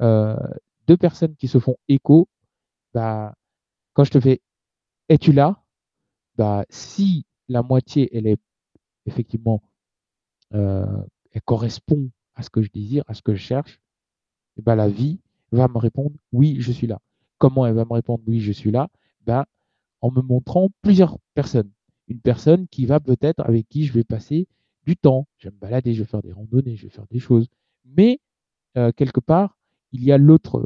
euh, 0.00 0.36
deux 0.86 0.96
personnes 0.96 1.36
qui 1.36 1.48
se 1.48 1.58
font 1.58 1.76
écho, 1.88 2.28
bah, 2.94 3.34
quand 3.94 4.04
je 4.04 4.12
te 4.12 4.20
fais 4.20 4.42
es-tu 5.10 5.32
là? 5.32 5.62
Bah, 6.36 6.66
Si 6.70 7.26
la 7.48 7.62
moitié, 7.62 8.10
elle 8.16 8.26
est 8.28 8.40
effectivement, 9.06 9.62
euh, 10.54 10.86
elle 11.32 11.42
correspond 11.42 12.10
à 12.36 12.42
ce 12.44 12.50
que 12.50 12.62
je 12.62 12.70
désire, 12.72 13.04
à 13.08 13.14
ce 13.14 13.22
que 13.22 13.34
je 13.34 13.42
cherche, 13.42 13.80
et 14.58 14.62
bah, 14.62 14.76
la 14.76 14.88
vie 14.88 15.20
va 15.52 15.68
me 15.68 15.78
répondre 15.78 16.12
oui, 16.32 16.56
je 16.60 16.72
suis 16.72 16.86
là. 16.86 17.00
Comment 17.38 17.66
elle 17.66 17.74
va 17.74 17.84
me 17.84 17.92
répondre 17.94 18.22
oui, 18.26 18.40
je 18.40 18.52
suis 18.52 18.70
là? 18.70 18.88
Bah, 19.26 19.46
En 20.02 20.10
me 20.12 20.22
montrant 20.22 20.70
plusieurs 20.82 21.18
personnes. 21.34 21.70
Une 22.08 22.20
personne 22.20 22.68
qui 22.68 22.86
va 22.86 23.00
peut-être, 23.00 23.40
avec 23.40 23.68
qui 23.68 23.84
je 23.86 23.92
vais 23.94 24.04
passer 24.04 24.48
du 24.86 24.96
temps. 24.96 25.26
Je 25.38 25.48
vais 25.48 25.54
me 25.54 25.60
balader, 25.60 25.94
je 25.94 26.02
vais 26.02 26.08
faire 26.08 26.22
des 26.22 26.32
randonnées, 26.32 26.76
je 26.76 26.84
vais 26.84 26.90
faire 26.90 27.06
des 27.10 27.18
choses. 27.20 27.48
Mais 27.86 28.20
euh, 28.76 28.92
quelque 28.92 29.20
part, 29.20 29.58
il 29.92 30.04
y 30.04 30.12
a 30.12 30.18
l'autre 30.18 30.64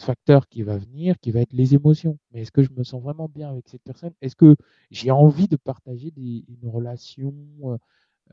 facteur 0.00 0.48
qui 0.48 0.62
va 0.62 0.76
venir, 0.78 1.18
qui 1.20 1.30
va 1.30 1.40
être 1.40 1.52
les 1.52 1.74
émotions. 1.74 2.18
Mais 2.32 2.42
est-ce 2.42 2.52
que 2.52 2.62
je 2.62 2.70
me 2.72 2.84
sens 2.84 3.02
vraiment 3.02 3.28
bien 3.28 3.50
avec 3.50 3.68
cette 3.68 3.82
personne? 3.82 4.12
Est-ce 4.20 4.36
que 4.36 4.56
j'ai 4.90 5.10
envie 5.10 5.48
de 5.48 5.56
partager 5.56 6.12
une 6.16 6.68
relation 6.68 7.34
euh, 7.64 7.76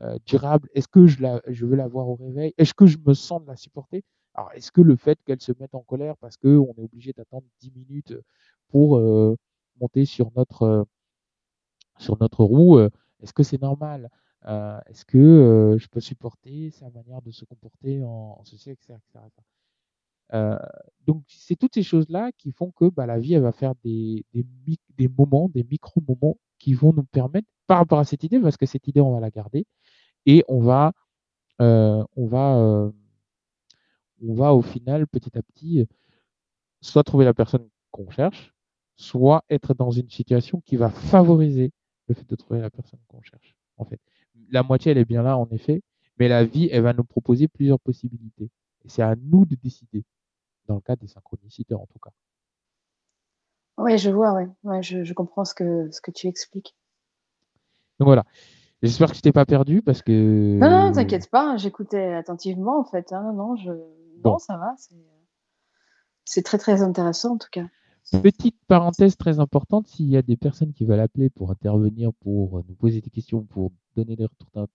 euh, 0.02 0.18
durable? 0.26 0.68
Est-ce 0.74 0.88
que 0.88 1.06
je, 1.06 1.22
la, 1.22 1.42
je 1.48 1.66
veux 1.66 1.76
la 1.76 1.88
voir 1.88 2.08
au 2.08 2.16
réveil? 2.16 2.54
Est-ce 2.58 2.74
que 2.74 2.86
je 2.86 2.98
me 3.06 3.14
sens 3.14 3.42
de 3.42 3.48
la 3.48 3.56
supporter? 3.56 4.04
Alors, 4.36 4.52
est-ce 4.52 4.70
que 4.70 4.82
le 4.82 4.96
fait 4.96 5.18
qu'elle 5.24 5.40
se 5.40 5.52
mette 5.58 5.74
en 5.74 5.80
colère 5.82 6.16
parce 6.18 6.36
qu'on 6.36 6.74
est 6.76 6.82
obligé 6.82 7.12
d'attendre 7.14 7.46
10 7.60 7.72
minutes 7.72 8.14
pour 8.68 9.00
monter 9.80 10.04
sur 10.04 10.30
notre 10.36 10.86
sur 11.98 12.18
notre 12.20 12.44
roue, 12.44 12.78
est-ce 13.22 13.32
que 13.32 13.42
c'est 13.42 13.60
normal? 13.60 14.10
Est-ce 14.44 15.06
que 15.06 15.76
je 15.80 15.88
peux 15.88 16.00
supporter 16.00 16.70
sa 16.70 16.90
manière 16.90 17.22
de 17.22 17.30
se 17.30 17.46
comporter 17.46 18.02
en, 18.04 18.42
ceci, 18.44 18.70
etc. 18.70 18.94
donc, 21.06 21.24
c'est 21.28 21.56
toutes 21.56 21.74
ces 21.74 21.82
choses-là 21.82 22.30
qui 22.36 22.52
font 22.52 22.72
que 22.72 22.90
bah, 22.90 23.06
la 23.06 23.18
vie, 23.18 23.34
elle 23.34 23.42
va 23.42 23.52
faire 23.52 23.74
des, 23.84 24.26
des, 24.34 24.44
des 24.98 25.08
moments, 25.08 25.48
des 25.48 25.64
micro-moments 25.64 26.36
qui 26.58 26.74
vont 26.74 26.92
nous 26.92 27.04
permettre, 27.04 27.48
par 27.66 27.78
rapport 27.78 27.98
à 28.00 28.04
cette 28.04 28.22
idée, 28.24 28.38
parce 28.38 28.56
que 28.58 28.66
cette 28.66 28.86
idée, 28.86 29.00
on 29.00 29.12
va 29.14 29.20
la 29.20 29.30
garder, 29.30 29.64
et 30.26 30.44
on 30.48 30.60
va, 30.60 30.92
on 31.58 32.26
va, 32.26 32.92
on 34.22 34.34
va 34.34 34.54
au 34.54 34.62
final, 34.62 35.06
petit 35.06 35.36
à 35.36 35.42
petit, 35.42 35.86
soit 36.80 37.04
trouver 37.04 37.24
la 37.24 37.34
personne 37.34 37.68
qu'on 37.90 38.10
cherche, 38.10 38.54
soit 38.96 39.44
être 39.50 39.74
dans 39.74 39.90
une 39.90 40.10
situation 40.10 40.60
qui 40.60 40.76
va 40.76 40.90
favoriser 40.90 41.72
le 42.08 42.14
fait 42.14 42.28
de 42.28 42.36
trouver 42.36 42.60
la 42.60 42.70
personne 42.70 43.00
qu'on 43.08 43.22
cherche. 43.22 43.54
En 43.76 43.84
fait, 43.84 44.00
la 44.50 44.62
moitié, 44.62 44.92
elle 44.92 44.98
est 44.98 45.04
bien 45.04 45.22
là, 45.22 45.36
en 45.36 45.48
effet, 45.50 45.82
mais 46.18 46.28
la 46.28 46.44
vie, 46.44 46.68
elle 46.72 46.82
va 46.82 46.92
nous 46.92 47.04
proposer 47.04 47.48
plusieurs 47.48 47.80
possibilités. 47.80 48.50
Et 48.84 48.88
c'est 48.88 49.02
à 49.02 49.14
nous 49.16 49.44
de 49.44 49.56
décider, 49.56 50.04
dans 50.66 50.76
le 50.76 50.80
cas 50.80 50.96
des 50.96 51.08
synchronicités 51.08 51.74
en 51.74 51.86
tout 51.86 51.98
cas. 51.98 52.10
Oui, 53.78 53.98
je 53.98 54.10
vois, 54.10 54.32
ouais. 54.32 54.48
ouais 54.64 54.82
je, 54.82 55.12
comprends 55.12 55.44
ce 55.44 55.54
que, 55.54 55.90
ce 55.90 56.00
que 56.00 56.10
tu 56.10 56.28
expliques. 56.28 56.74
Donc 57.98 58.06
voilà. 58.06 58.24
J'espère 58.82 59.10
que 59.10 59.16
je 59.16 59.22
t'ai 59.22 59.32
pas 59.32 59.46
perdu 59.46 59.82
parce 59.82 60.02
que. 60.02 60.58
Non, 60.58 60.70
non, 60.70 60.92
t'inquiète 60.92 61.30
pas, 61.30 61.56
j'écoutais 61.56 62.12
attentivement 62.14 62.78
en 62.78 62.84
fait. 62.84 63.12
Hein. 63.12 63.32
Non, 63.34 63.56
je... 63.56 63.70
non, 64.32 64.38
ça 64.38 64.56
va. 64.56 64.74
C'est 66.24 66.42
très 66.42 66.58
très 66.58 66.82
intéressant 66.82 67.34
en 67.34 67.38
tout 67.38 67.48
cas. 67.50 67.66
Petite 68.22 68.56
parenthèse 68.68 69.16
très 69.16 69.40
importante, 69.40 69.88
s'il 69.88 70.08
y 70.08 70.16
a 70.16 70.22
des 70.22 70.36
personnes 70.36 70.72
qui 70.72 70.84
veulent 70.84 71.00
appeler 71.00 71.28
pour 71.28 71.50
intervenir, 71.50 72.12
pour 72.14 72.62
nous 72.68 72.74
poser 72.76 73.00
des 73.00 73.10
questions, 73.10 73.42
pour 73.42 73.72
donner 73.96 74.14
des 74.14 74.26
retours 74.26 74.68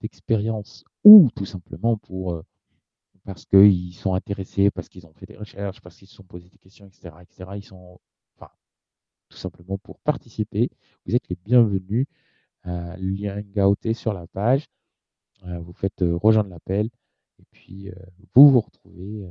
d'expérience 0.00 0.84
ou 1.04 1.30
tout 1.36 1.44
simplement 1.44 1.96
pour 1.96 2.32
euh, 2.32 2.42
parce 3.24 3.44
qu'ils 3.44 3.94
sont 3.94 4.14
intéressés, 4.14 4.70
parce 4.70 4.88
qu'ils 4.88 5.06
ont 5.06 5.12
fait 5.14 5.26
des 5.26 5.36
recherches, 5.36 5.80
parce 5.80 5.96
qu'ils 5.96 6.08
se 6.08 6.14
sont 6.14 6.24
posés 6.24 6.48
des 6.48 6.58
questions, 6.58 6.86
etc., 6.86 7.14
etc. 7.22 7.50
Ils 7.56 7.64
sont, 7.64 8.00
enfin, 8.36 8.50
tout 9.28 9.36
simplement 9.36 9.78
pour 9.78 9.98
participer. 10.00 10.70
Vous 11.06 11.14
êtes 11.14 11.28
les 11.28 11.36
bienvenus. 11.44 12.06
Euh, 12.66 12.96
lien 12.96 13.42
sur 13.94 14.12
la 14.12 14.26
page. 14.26 14.66
Euh, 15.44 15.60
vous 15.60 15.72
faites 15.72 16.00
rejoindre 16.00 16.50
l'appel 16.50 16.90
et 17.38 17.44
puis 17.50 17.90
vous 18.34 18.50
vous 18.50 18.60
retrouvez 18.60 19.26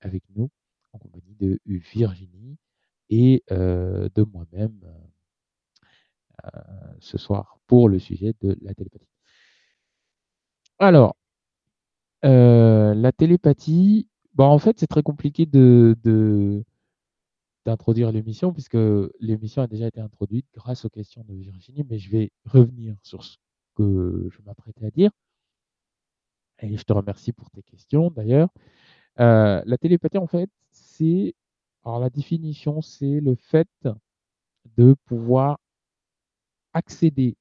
avec 0.00 0.22
nous 0.34 0.50
en 0.92 0.98
compagnie 0.98 1.34
de 1.38 1.60
Virginie 1.66 2.56
et 3.10 3.42
de 3.48 4.22
moi-même 4.22 4.80
ce 7.00 7.18
soir 7.18 7.58
pour 7.66 7.88
le 7.88 7.98
sujet 7.98 8.34
de 8.40 8.56
la 8.62 8.74
télépathie. 8.74 9.06
Alors, 10.78 11.16
la 12.22 13.12
télépathie, 13.12 14.08
bah 14.34 14.44
en 14.44 14.58
fait, 14.58 14.78
c'est 14.78 14.86
très 14.86 15.02
compliqué 15.02 15.46
de, 15.46 15.96
d'introduire 17.66 18.12
l'émission 18.12 18.52
puisque 18.52 18.78
l'émission 19.20 19.62
a 19.62 19.66
déjà 19.66 19.86
été 19.86 20.00
introduite 20.00 20.46
grâce 20.54 20.84
aux 20.84 20.90
questions 20.90 21.24
de 21.28 21.34
Virginie, 21.34 21.84
mais 21.88 21.98
je 21.98 22.10
vais 22.10 22.32
revenir 22.46 22.96
sur 23.02 23.24
ce 23.24 23.36
que 23.74 24.28
je 24.30 24.40
m'apprêtais 24.42 24.86
à 24.86 24.90
dire. 24.90 25.10
Et 26.60 26.76
je 26.76 26.84
te 26.84 26.92
remercie 26.92 27.32
pour 27.32 27.50
tes 27.50 27.62
questions 27.62 28.10
d'ailleurs. 28.10 28.48
la 29.16 29.78
télépathie, 29.78 30.18
en 30.18 30.26
fait, 30.26 30.50
c'est 30.70 31.34
alors 31.84 32.00
la 32.00 32.10
définition, 32.10 32.82
c'est 32.82 33.20
le 33.20 33.34
fait 33.34 33.68
de 34.76 34.94
pouvoir 35.06 35.58
accéder 36.72 37.36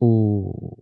au, 0.00 0.72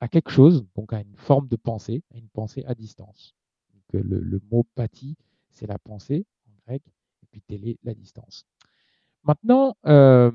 à 0.00 0.08
quelque 0.08 0.30
chose, 0.30 0.66
donc 0.76 0.92
à 0.92 1.00
une 1.00 1.16
forme 1.16 1.48
de 1.48 1.56
pensée, 1.56 2.02
à 2.14 2.18
une 2.18 2.28
pensée 2.28 2.64
à 2.66 2.74
distance. 2.74 3.34
Donc, 3.72 4.04
le, 4.04 4.20
le, 4.20 4.40
mot 4.50 4.64
pathie, 4.74 5.16
c'est 5.50 5.66
la 5.66 5.78
pensée 5.78 6.24
en 6.46 6.52
grec, 6.66 6.82
et 7.22 7.26
puis 7.30 7.40
télé, 7.42 7.78
la 7.82 7.94
distance. 7.94 8.46
Maintenant, 9.24 9.76
euh, 9.86 10.30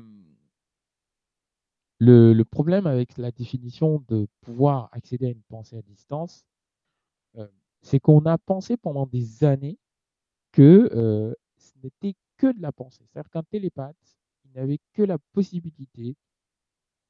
le, 2.00 2.42
problème 2.44 2.86
avec 2.86 3.18
la 3.18 3.30
définition 3.30 4.02
de 4.08 4.26
pouvoir 4.40 4.88
accéder 4.92 5.26
à 5.26 5.30
une 5.30 5.42
pensée 5.42 5.76
à 5.76 5.82
distance, 5.82 6.44
euh, 7.36 7.46
c'est 7.82 8.00
qu'on 8.00 8.24
a 8.26 8.38
pensé 8.38 8.76
pendant 8.76 9.06
des 9.06 9.44
années 9.44 9.78
que 10.52 10.88
euh, 10.92 11.34
ce 11.58 11.72
n'était 11.82 12.14
que 12.38 12.52
de 12.52 12.60
la 12.62 12.72
pensée. 12.72 13.04
C'est-à-dire 13.06 13.30
qu'un 13.30 13.42
télépathe, 13.44 13.96
n'avait 14.56 14.80
que 14.94 15.02
la 15.04 15.16
possibilité 15.32 16.16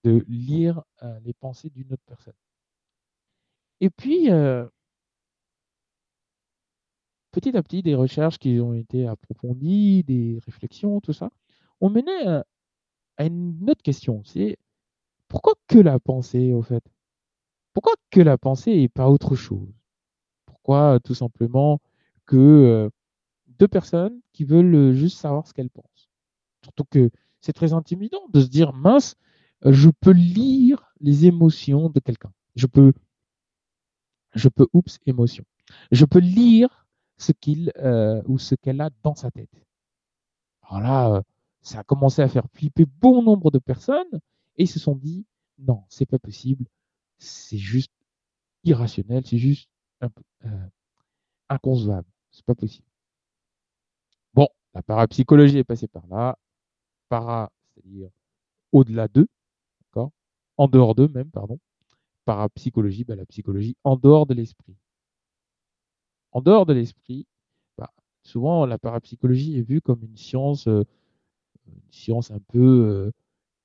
de 0.04 0.22
lire 0.28 0.82
euh, 1.02 1.18
les 1.20 1.32
pensées 1.32 1.70
d'une 1.70 1.90
autre 1.90 2.02
personne. 2.04 2.34
Et 3.80 3.88
puis, 3.88 4.28
petit 7.30 7.56
à 7.56 7.62
petit, 7.62 7.82
des 7.82 7.94
recherches 7.94 8.38
qui 8.38 8.60
ont 8.60 8.74
été 8.74 9.06
approfondies, 9.06 10.04
des 10.04 10.38
réflexions, 10.44 11.00
tout 11.00 11.14
ça, 11.14 11.30
ont 11.80 11.88
mené 11.88 12.42
à 13.16 13.24
une 13.24 13.70
autre 13.70 13.82
question. 13.82 14.22
C'est 14.24 14.58
pourquoi 15.30 15.54
que 15.68 15.78
la 15.78 15.98
pensée, 16.00 16.52
au 16.52 16.60
fait? 16.60 16.84
Pourquoi 17.72 17.94
que 18.10 18.20
la 18.20 18.36
pensée 18.36 18.72
et 18.72 18.88
pas 18.88 19.08
autre 19.08 19.36
chose? 19.36 19.72
Pourquoi 20.44 20.98
tout 21.04 21.14
simplement 21.14 21.80
que 22.26 22.90
deux 23.46 23.68
personnes 23.68 24.20
qui 24.32 24.44
veulent 24.44 24.74
euh, 24.74 24.92
juste 24.92 25.18
savoir 25.18 25.46
ce 25.46 25.54
qu'elles 25.54 25.70
pensent? 25.70 26.10
Surtout 26.64 26.84
que 26.90 27.10
c'est 27.40 27.52
très 27.52 27.72
intimidant 27.72 28.26
de 28.32 28.40
se 28.40 28.48
dire 28.48 28.72
mince, 28.72 29.14
euh, 29.64 29.72
je 29.72 29.88
peux 29.88 30.10
lire 30.10 30.92
les 31.00 31.26
émotions 31.26 31.90
de 31.90 32.00
quelqu'un. 32.00 32.32
Je 32.56 32.66
peux, 32.66 32.92
je 34.34 34.48
peux, 34.48 34.66
oups, 34.72 34.98
émotion. 35.06 35.44
Je 35.92 36.04
peux 36.06 36.18
lire 36.18 36.88
ce 37.18 37.30
qu'il 37.30 37.72
euh, 37.76 38.20
ou 38.26 38.38
ce 38.38 38.56
qu'elle 38.56 38.80
a 38.80 38.90
dans 39.04 39.14
sa 39.14 39.30
tête. 39.30 39.54
Alors 40.62 40.80
là, 40.80 41.22
ça 41.62 41.80
a 41.80 41.84
commencé 41.84 42.20
à 42.20 42.28
faire 42.28 42.46
flipper 42.52 42.84
bon 42.84 43.22
nombre 43.22 43.52
de 43.52 43.60
personnes 43.60 44.20
et 44.56 44.64
ils 44.64 44.68
se 44.68 44.78
sont 44.78 44.96
dit 44.96 45.26
non, 45.58 45.84
c'est 45.88 46.06
pas 46.06 46.18
possible, 46.18 46.66
c'est 47.18 47.58
juste 47.58 47.92
irrationnel, 48.64 49.24
c'est 49.26 49.38
juste 49.38 49.68
euh, 50.02 50.68
inconcevable, 51.48 52.08
c'est 52.30 52.44
pas 52.44 52.54
possible. 52.54 52.86
La 54.74 54.82
parapsychologie 54.82 55.58
est 55.58 55.64
passée 55.64 55.88
par 55.88 56.06
là. 56.06 56.38
Para, 57.08 57.50
c'est-à-dire 57.74 58.10
au-delà 58.72 59.08
d'eux, 59.08 59.28
En 60.58 60.68
dehors 60.68 60.94
d'eux 60.94 61.08
même, 61.08 61.30
pardon. 61.30 61.58
Parapsychologie, 62.26 63.04
bah, 63.04 63.16
la 63.16 63.26
psychologie 63.26 63.76
en 63.84 63.96
dehors 63.96 64.26
de 64.26 64.34
l'esprit. 64.34 64.76
En 66.32 66.40
dehors 66.42 66.66
de 66.66 66.72
l'esprit, 66.74 67.26
bah, 67.78 67.90
souvent 68.22 68.66
la 68.66 68.78
parapsychologie 68.78 69.58
est 69.58 69.62
vue 69.62 69.80
comme 69.80 70.02
une 70.04 70.16
science, 70.16 70.68
euh, 70.68 70.84
une 71.66 71.92
science 71.92 72.30
un 72.30 72.40
peu 72.40 72.60
euh, 72.60 73.12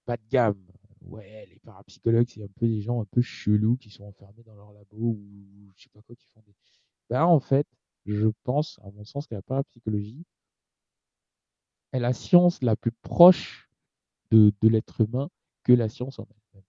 pas 0.05 0.17
de 0.17 0.23
gamme. 0.31 0.63
Ouais, 1.07 1.45
les 1.47 1.59
parapsychologues, 1.59 2.27
c'est 2.27 2.43
un 2.43 2.47
peu 2.47 2.67
des 2.67 2.81
gens 2.81 3.01
un 3.01 3.05
peu 3.05 3.21
chelous 3.21 3.77
qui 3.77 3.89
sont 3.89 4.05
enfermés 4.05 4.43
dans 4.43 4.55
leur 4.55 4.71
labo 4.71 4.97
ou 4.97 5.71
je 5.75 5.83
sais 5.83 5.89
pas 5.89 6.01
quoi, 6.01 6.15
qui 6.15 6.27
font 6.27 6.41
des. 6.45 6.55
Bah, 7.09 7.27
en 7.27 7.39
fait, 7.39 7.67
je 8.05 8.27
pense, 8.43 8.79
à 8.83 8.91
mon 8.91 9.03
sens, 9.03 9.27
que 9.27 9.35
la 9.35 9.41
parapsychologie, 9.41 10.25
est 11.91 11.99
la 11.99 12.13
science 12.13 12.61
la 12.61 12.75
plus 12.75 12.91
proche 12.91 13.69
de, 14.31 14.51
l'être 14.63 15.01
humain 15.01 15.29
que 15.63 15.73
la 15.73 15.87
science 15.87 16.19
en 16.19 16.23
elle-même. 16.23 16.65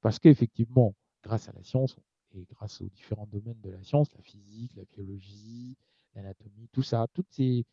Parce 0.00 0.18
qu'effectivement, 0.18 0.94
grâce 1.22 1.48
à 1.48 1.52
la 1.52 1.62
science 1.62 1.96
et 2.34 2.44
grâce 2.50 2.80
aux 2.82 2.88
différents 2.88 3.26
domaines 3.26 3.60
de 3.62 3.70
la 3.70 3.82
science, 3.82 4.12
la 4.14 4.22
physique, 4.22 4.74
la 4.76 4.84
biologie, 4.84 5.76
l'anatomie, 6.14 6.68
tout 6.72 6.82
ça, 6.82 7.06
toutes 7.14 7.30
ces, 7.30 7.64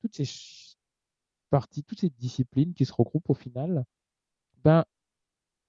toutes 0.00 0.14
ces 0.14 0.26
parties, 1.50 1.82
toutes 1.82 2.00
ces 2.00 2.10
disciplines 2.10 2.74
qui 2.74 2.84
se 2.84 2.92
regroupent 2.92 3.30
au 3.30 3.34
final, 3.34 3.84
ben, 4.62 4.84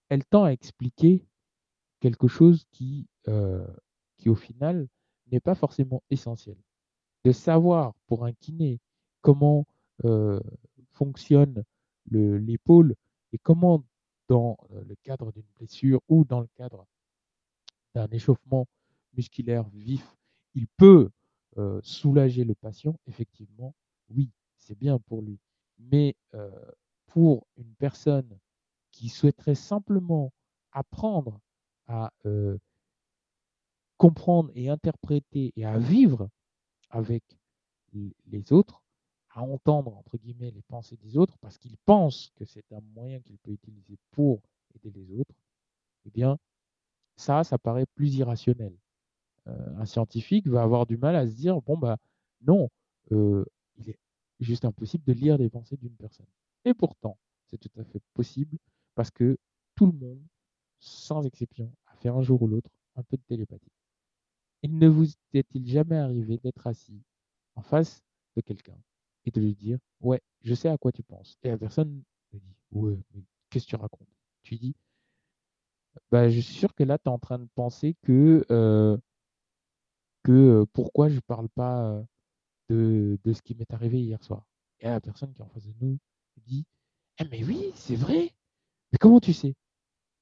elles 0.10 0.26
tendent 0.26 0.48
à 0.48 0.54
expliquer 0.54 1.26
quelque 2.00 2.28
chose 2.28 2.65
qui, 2.72 3.08
euh, 3.28 3.65
qui 4.17 4.30
au 4.30 4.36
final, 4.36 4.88
n'est 5.32 5.39
pas 5.39 5.56
forcément 5.56 6.04
essentiel. 6.10 6.58
De 7.24 7.32
savoir 7.32 7.93
pour 8.08 8.26
un 8.26 8.34
kiné 8.34 8.80
comment 9.22 9.65
euh, 10.06 10.39
fonctionne 10.91 11.63
l'épaule 12.10 12.96
et 13.34 13.38
comment, 13.38 13.84
dans 14.30 14.58
euh, 14.72 14.84
le 14.88 14.96
cadre 15.04 15.32
d'une 15.32 15.48
blessure 15.56 16.02
ou 16.08 16.24
dans 16.24 16.39
le 16.39 16.48
cadre 16.56 16.86
d'un 17.96 18.08
échauffement 18.12 18.67
musculaire 19.13 19.67
vif, 19.70 20.15
il 20.54 20.67
peut 20.78 21.10
soulager 21.82 22.43
le 22.43 22.54
patient, 22.54 23.00
effectivement, 23.08 23.74
oui, 24.12 24.30
c'est 24.58 24.78
bien 24.78 25.00
pour 25.00 25.24
lui. 25.24 25.39
Mais 25.80 26.15
pour 27.08 27.48
une 27.58 27.74
personne 27.80 28.38
qui 28.98 29.10
souhaiterait 29.10 29.56
simplement 29.56 30.34
apprendre 30.72 31.40
à 31.88 32.12
comprendre 33.98 34.52
et 34.56 34.70
interpréter 34.70 35.54
et 35.56 35.66
à 35.66 35.78
vivre 35.78 36.30
avec 36.90 37.24
les 37.94 38.54
autres, 38.54 38.82
à 39.30 39.44
entendre, 39.44 39.96
entre 39.96 40.18
guillemets, 40.18 40.52
les 40.52 40.64
pensées 40.64 40.98
des 40.98 41.16
autres 41.16 41.38
parce 41.40 41.58
qu'il 41.58 41.78
pense 41.86 42.32
que 42.36 42.46
c'est 42.46 42.72
un 42.74 42.82
moyen 42.96 43.20
qu'il 43.22 43.38
peut 43.38 43.52
utiliser 43.52 43.98
pour 44.12 44.42
aider 44.74 44.92
les 44.92 45.20
autres, 45.20 45.36
eh 46.06 46.10
bien, 46.10 46.38
ça, 47.16 47.44
ça 47.44 47.58
paraît 47.58 47.86
plus 47.86 48.16
irrationnel. 48.16 48.74
Euh, 49.48 49.78
un 49.78 49.86
scientifique 49.86 50.48
va 50.48 50.64
avoir 50.64 50.86
du 50.88 50.98
mal 50.98 51.16
à 51.16 51.28
se 51.28 51.34
dire, 51.34 51.62
bon, 51.62 51.78
bah 51.78 51.98
non, 52.42 52.70
euh, 53.12 53.46
il 53.78 53.90
est 53.90 54.00
juste 54.40 54.66
impossible 54.66 55.04
de 55.06 55.14
lire 55.14 55.38
les 55.38 55.50
pensées 55.50 55.78
d'une 55.78 55.96
personne. 55.96 56.26
Et 56.66 56.74
pourtant, 56.74 57.18
c'est 57.50 57.58
tout 57.58 57.80
à 57.80 57.84
fait 57.84 58.02
possible 58.14 58.58
parce 58.98 59.12
que 59.12 59.38
tout 59.76 59.86
le 59.86 59.92
monde, 59.92 60.26
sans 60.80 61.24
exception, 61.24 61.72
a 61.86 61.96
fait 61.98 62.10
un 62.10 62.24
jour 62.24 62.42
ou 62.42 62.48
l'autre 62.48 62.72
un 62.96 63.04
peu 63.04 63.16
de 63.16 63.22
télépathie. 63.28 63.72
Il 64.64 64.76
ne 64.80 64.88
vous 64.88 65.06
est-il 65.36 65.68
jamais 65.68 65.98
arrivé 65.98 66.40
d'être 66.40 66.66
assis 66.66 67.04
en 67.56 67.62
face 67.62 68.04
de 68.36 68.42
quelqu'un 68.42 68.78
et 69.26 69.30
de 69.30 69.40
lui 69.40 69.54
dire 69.54 69.78
Ouais, 70.02 70.20
je 70.42 70.56
sais 70.56 70.68
à 70.68 70.80
quoi 70.80 70.92
tu 70.92 71.04
penses. 71.04 71.38
Et 71.44 71.50
la 71.50 71.60
personne 71.60 72.02
me 72.34 72.40
dit 72.40 72.56
Ouais, 72.72 72.98
mais 73.14 73.22
qu'est-ce 73.52 73.66
que 73.66 73.70
tu 73.70 73.76
racontes? 73.76 74.10
Tu 74.42 74.56
dis 74.56 74.74
bah, 76.10 76.28
Je 76.28 76.40
suis 76.40 76.56
sûr 76.56 76.74
que 76.74 76.84
là, 76.84 76.98
tu 76.98 77.04
es 77.06 77.10
en 77.10 77.20
train 77.20 77.38
de 77.38 77.48
penser 77.54 77.96
que, 78.02 78.44
euh, 78.50 78.98
que 80.24 80.32
euh, 80.32 80.66
pourquoi 80.74 81.10
je 81.10 81.18
ne 81.18 81.20
parle 81.20 81.50
pas 81.50 81.84
euh, 81.84 82.04
de, 82.70 83.20
de 83.24 83.34
ce 83.34 83.44
qui 83.44 83.54
m'est 83.54 83.72
arrivé 83.72 84.02
hier 84.02 84.24
soir? 84.24 84.48
Et 84.80 84.88
la 84.88 85.00
personne 85.00 85.34
qui 85.34 85.42
est 85.42 85.46
en 85.46 85.50
face 85.50 85.68
de 85.68 85.74
nous 85.82 86.00
dit 86.48 86.66
eh, 87.20 87.26
Mais 87.26 87.44
oui, 87.44 87.72
c'est 87.76 87.96
vrai 87.96 88.34
Mais 88.91 88.97
comment 89.00 89.19
tu 89.19 89.34
sais? 89.34 89.56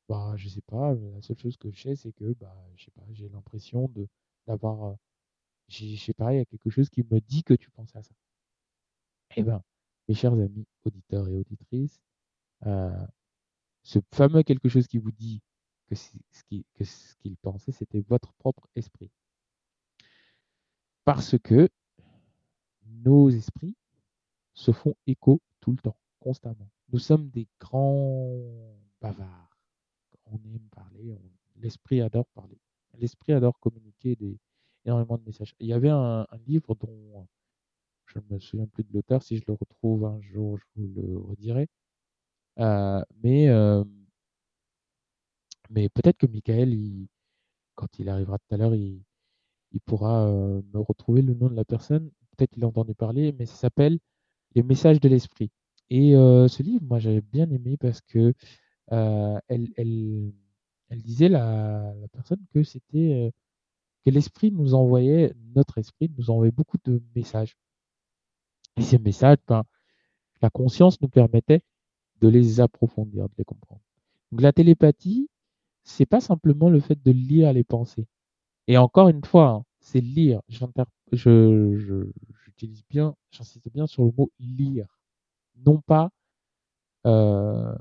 Bah, 0.09 0.33
je 0.37 0.49
sais 0.49 0.61
pas, 0.61 0.93
la 0.95 1.21
seule 1.21 1.39
chose 1.39 1.57
que 1.57 1.71
je 1.71 1.81
sais, 1.81 1.95
c'est 1.95 2.13
que 2.13 2.33
bah, 2.33 2.55
je 2.75 2.85
sais 2.85 2.91
pas, 2.91 3.03
j'ai 3.13 3.29
l'impression 3.29 3.87
de 3.89 4.07
d'avoir 4.47 4.97
je 5.69 5.95
sais 5.95 6.13
pas, 6.13 6.33
il 6.33 6.37
y 6.37 6.39
a 6.41 6.45
quelque 6.45 6.69
chose 6.69 6.89
qui 6.89 7.03
me 7.03 7.19
dit 7.21 7.43
que 7.43 7.53
tu 7.53 7.69
penses 7.71 7.95
à 7.95 8.03
ça. 8.03 8.13
Eh 9.35 9.43
bien, 9.43 9.61
mes 10.07 10.15
chers 10.15 10.33
amis 10.33 10.65
auditeurs 10.83 11.27
et 11.27 11.35
auditrices, 11.35 11.99
euh, 12.65 13.05
ce 13.83 13.99
fameux 14.13 14.43
quelque 14.43 14.69
chose 14.69 14.87
qui 14.87 14.97
vous 14.99 15.11
dit 15.11 15.41
que 15.87 15.95
ce 15.95 17.15
qu'il 17.19 17.37
pensait, 17.37 17.71
c'était 17.71 18.01
votre 18.01 18.33
propre 18.33 18.67
esprit. 18.75 19.11
Parce 21.03 21.37
que 21.39 21.69
nos 22.83 23.29
esprits 23.29 23.75
se 24.53 24.71
font 24.71 24.95
écho 25.07 25.41
tout 25.59 25.71
le 25.71 25.77
temps, 25.77 25.97
constamment. 26.19 26.69
Nous 26.91 26.99
sommes 26.99 27.29
des 27.29 27.47
grands 27.59 28.77
bavards. 29.01 29.57
On 30.27 30.37
aime 30.37 30.67
parler, 30.71 31.17
l'esprit 31.57 32.01
adore 32.01 32.27
parler. 32.27 32.57
L'esprit 32.97 33.33
adore 33.33 33.59
communiquer 33.59 34.17
énormément 34.85 35.17
de 35.17 35.23
messages. 35.25 35.53
Il 35.59 35.67
y 35.67 35.73
avait 35.73 35.89
un, 35.89 36.27
livre 36.47 36.75
dont 36.75 37.27
je 38.07 38.19
ne 38.19 38.35
me 38.35 38.39
souviens 38.39 38.67
plus 38.67 38.83
de 38.83 38.93
l'auteur, 38.93 39.23
si 39.23 39.37
je 39.37 39.43
le 39.47 39.53
retrouve 39.53 40.05
un 40.05 40.21
jour, 40.21 40.57
je 40.57 40.65
vous 40.75 40.87
le 40.95 41.17
redirai. 41.17 41.67
Euh, 42.59 43.03
mais 43.21 43.49
euh, 43.49 43.83
mais 45.69 45.89
peut-être 45.89 46.17
que 46.17 46.27
Michael, 46.27 46.75
quand 47.75 47.99
il 47.99 48.09
arrivera 48.09 48.37
tout 48.39 48.55
à 48.55 48.57
l'heure, 48.57 48.75
il, 48.75 49.03
pourra 49.85 50.27
euh, 50.27 50.61
me 50.73 50.79
retrouver 50.79 51.21
le 51.21 51.33
nom 51.33 51.49
de 51.49 51.55
la 51.55 51.65
personne. 51.65 52.09
Peut-être 52.37 52.51
qu'il 52.51 52.63
a 52.63 52.67
entendu 52.67 52.95
parler, 52.95 53.33
mais 53.33 53.45
ça 53.45 53.55
s'appelle 53.55 53.99
Les 54.55 54.63
messages 54.63 54.99
de 55.01 55.09
l'esprit. 55.09 55.51
Et 55.89 56.11
ce 56.13 56.63
livre, 56.63 56.83
moi, 56.85 56.99
j'avais 56.99 57.21
bien 57.21 57.49
aimé 57.49 57.77
parce 57.77 58.01
que 58.01 58.33
elle, 58.89 59.69
elle, 59.77 60.33
elle, 60.89 61.01
disait 61.01 61.29
la, 61.29 61.93
la 61.99 62.07
personne 62.09 62.43
que 62.53 62.63
c'était 62.63 63.31
que 64.05 64.11
l'esprit 64.11 64.51
nous 64.51 64.73
envoyait, 64.75 65.33
notre 65.55 65.79
esprit 65.79 66.11
nous 66.17 66.29
envoyait 66.29 66.51
beaucoup 66.51 66.77
de 66.85 67.01
messages. 67.15 67.57
Et 68.77 68.81
ces 68.83 68.99
messages, 68.99 69.37
ben, 69.47 69.63
la 70.41 70.49
conscience 70.49 71.01
nous 71.01 71.09
permettait 71.09 71.61
de 72.21 72.27
les 72.27 72.59
approfondir, 72.59 73.23
de 73.29 73.33
les 73.37 73.45
comprendre. 73.45 73.81
Donc 74.31 74.41
la 74.41 74.53
télépathie, 74.53 75.29
c'est 75.83 76.05
pas 76.05 76.19
simplement 76.21 76.69
le 76.69 76.79
fait 76.79 77.01
de 77.01 77.11
lire 77.11 77.51
les 77.53 77.63
pensées. 77.63 78.07
Et 78.67 78.77
encore 78.77 79.09
une 79.09 79.23
fois, 79.23 79.49
hein, 79.49 79.63
c'est 79.79 80.01
lire. 80.01 80.41
Je, 80.49 81.81
j'utilise 82.43 82.83
bien, 82.89 83.15
j'insiste 83.31 83.69
bien 83.71 83.87
sur 83.87 84.03
le 84.03 84.11
mot 84.15 84.31
lire, 84.39 84.87
non 85.65 85.81
pas, 85.81 86.09
euh, 87.05 87.75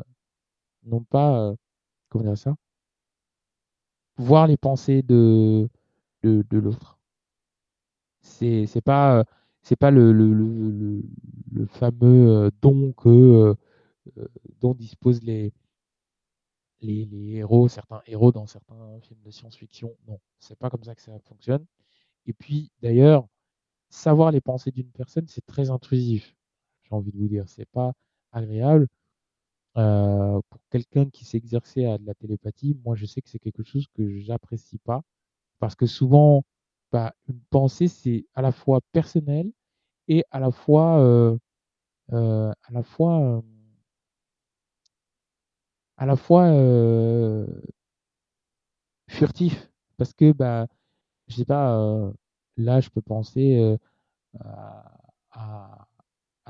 non 0.85 1.05
pas, 1.05 1.41
euh, 1.51 1.57
comment 2.09 2.25
dire 2.25 2.39
ça, 2.39 2.55
voir 4.17 4.47
les 4.47 4.57
pensées 4.57 5.03
de, 5.03 5.69
de, 6.23 6.59
l'autre. 6.59 6.99
C'est 8.23 8.67
c'est 8.67 8.81
pas 8.81 9.19
euh, 9.21 9.25
c'est 9.63 9.77
pas 9.77 9.91
le, 9.91 10.13
le, 10.13 10.33
le, 10.35 11.03
le, 11.53 11.67
fameux 11.67 12.51
don 12.63 12.93
que 12.93 13.57
dont 14.61 14.75
disposent 14.75 15.23
les, 15.23 15.53
les, 16.81 17.05
les 17.07 17.37
héros, 17.37 17.69
certains 17.69 18.03
héros 18.07 18.33
dans 18.33 18.47
certains 18.47 19.01
films 19.01 19.23
de 19.25 19.31
science-fiction. 19.31 19.97
Non, 20.07 20.21
c'est 20.39 20.59
pas 20.59 20.71
comme 20.71 20.85
ça 20.85 20.95
que 20.95 21.03
ça 21.03 21.19
fonctionne. 21.21 21.65
Et 22.27 22.33
puis 22.33 22.71
d'ailleurs, 22.83 23.27
savoir 23.91 24.31
les 24.33 24.41
pensées 24.41 24.71
d'une 24.71 24.91
personne, 24.91 25.27
c'est 25.29 25.47
très 25.47 25.71
intrusif. 25.71 26.35
J'ai 26.95 26.99
envie 26.99 27.13
de 27.13 27.19
vous 27.19 27.29
dire, 27.29 27.49
c'est 27.49 27.69
pas 27.71 27.93
agréable. 28.33 28.89
pour 29.75 30.61
quelqu'un 30.71 31.11
qui 31.11 31.25
s'est 31.25 31.39
exercé 31.39 31.87
à 31.87 31.99
de 31.99 32.07
la 32.07 32.15
télépathie, 32.15 32.77
moi 32.85 32.95
je 32.97 33.07
sais 33.07 33.21
que 33.23 33.29
c'est 33.29 33.39
quelque 33.39 33.65
chose 33.65 33.87
que 33.95 34.19
j'apprécie 34.21 34.79
pas 34.79 35.03
parce 35.59 35.75
que 35.77 35.87
souvent, 35.87 36.45
bah, 36.93 37.15
une 37.29 37.41
pensée, 37.51 37.89
c'est 37.89 38.27
à 38.35 38.43
la 38.43 38.53
fois 38.53 38.81
personnel 38.93 39.51
et 40.09 40.25
à 40.31 40.41
la 40.41 40.51
fois, 40.53 41.01
euh, 41.01 41.39
euh, 42.13 42.53
à 42.65 42.73
la 42.73 42.83
fois, 42.83 43.21
euh, 43.21 43.43
à 45.97 46.07
la 46.07 46.17
fois 46.17 46.51
furtif. 49.09 49.71
Parce 49.97 50.13
que, 50.13 50.33
bah, 50.33 50.67
je 51.29 51.37
sais 51.37 51.45
pas, 51.45 52.13
là, 52.57 52.81
je 52.81 52.91
peux 52.91 53.03
penser 53.03 53.79
à, 55.31 55.87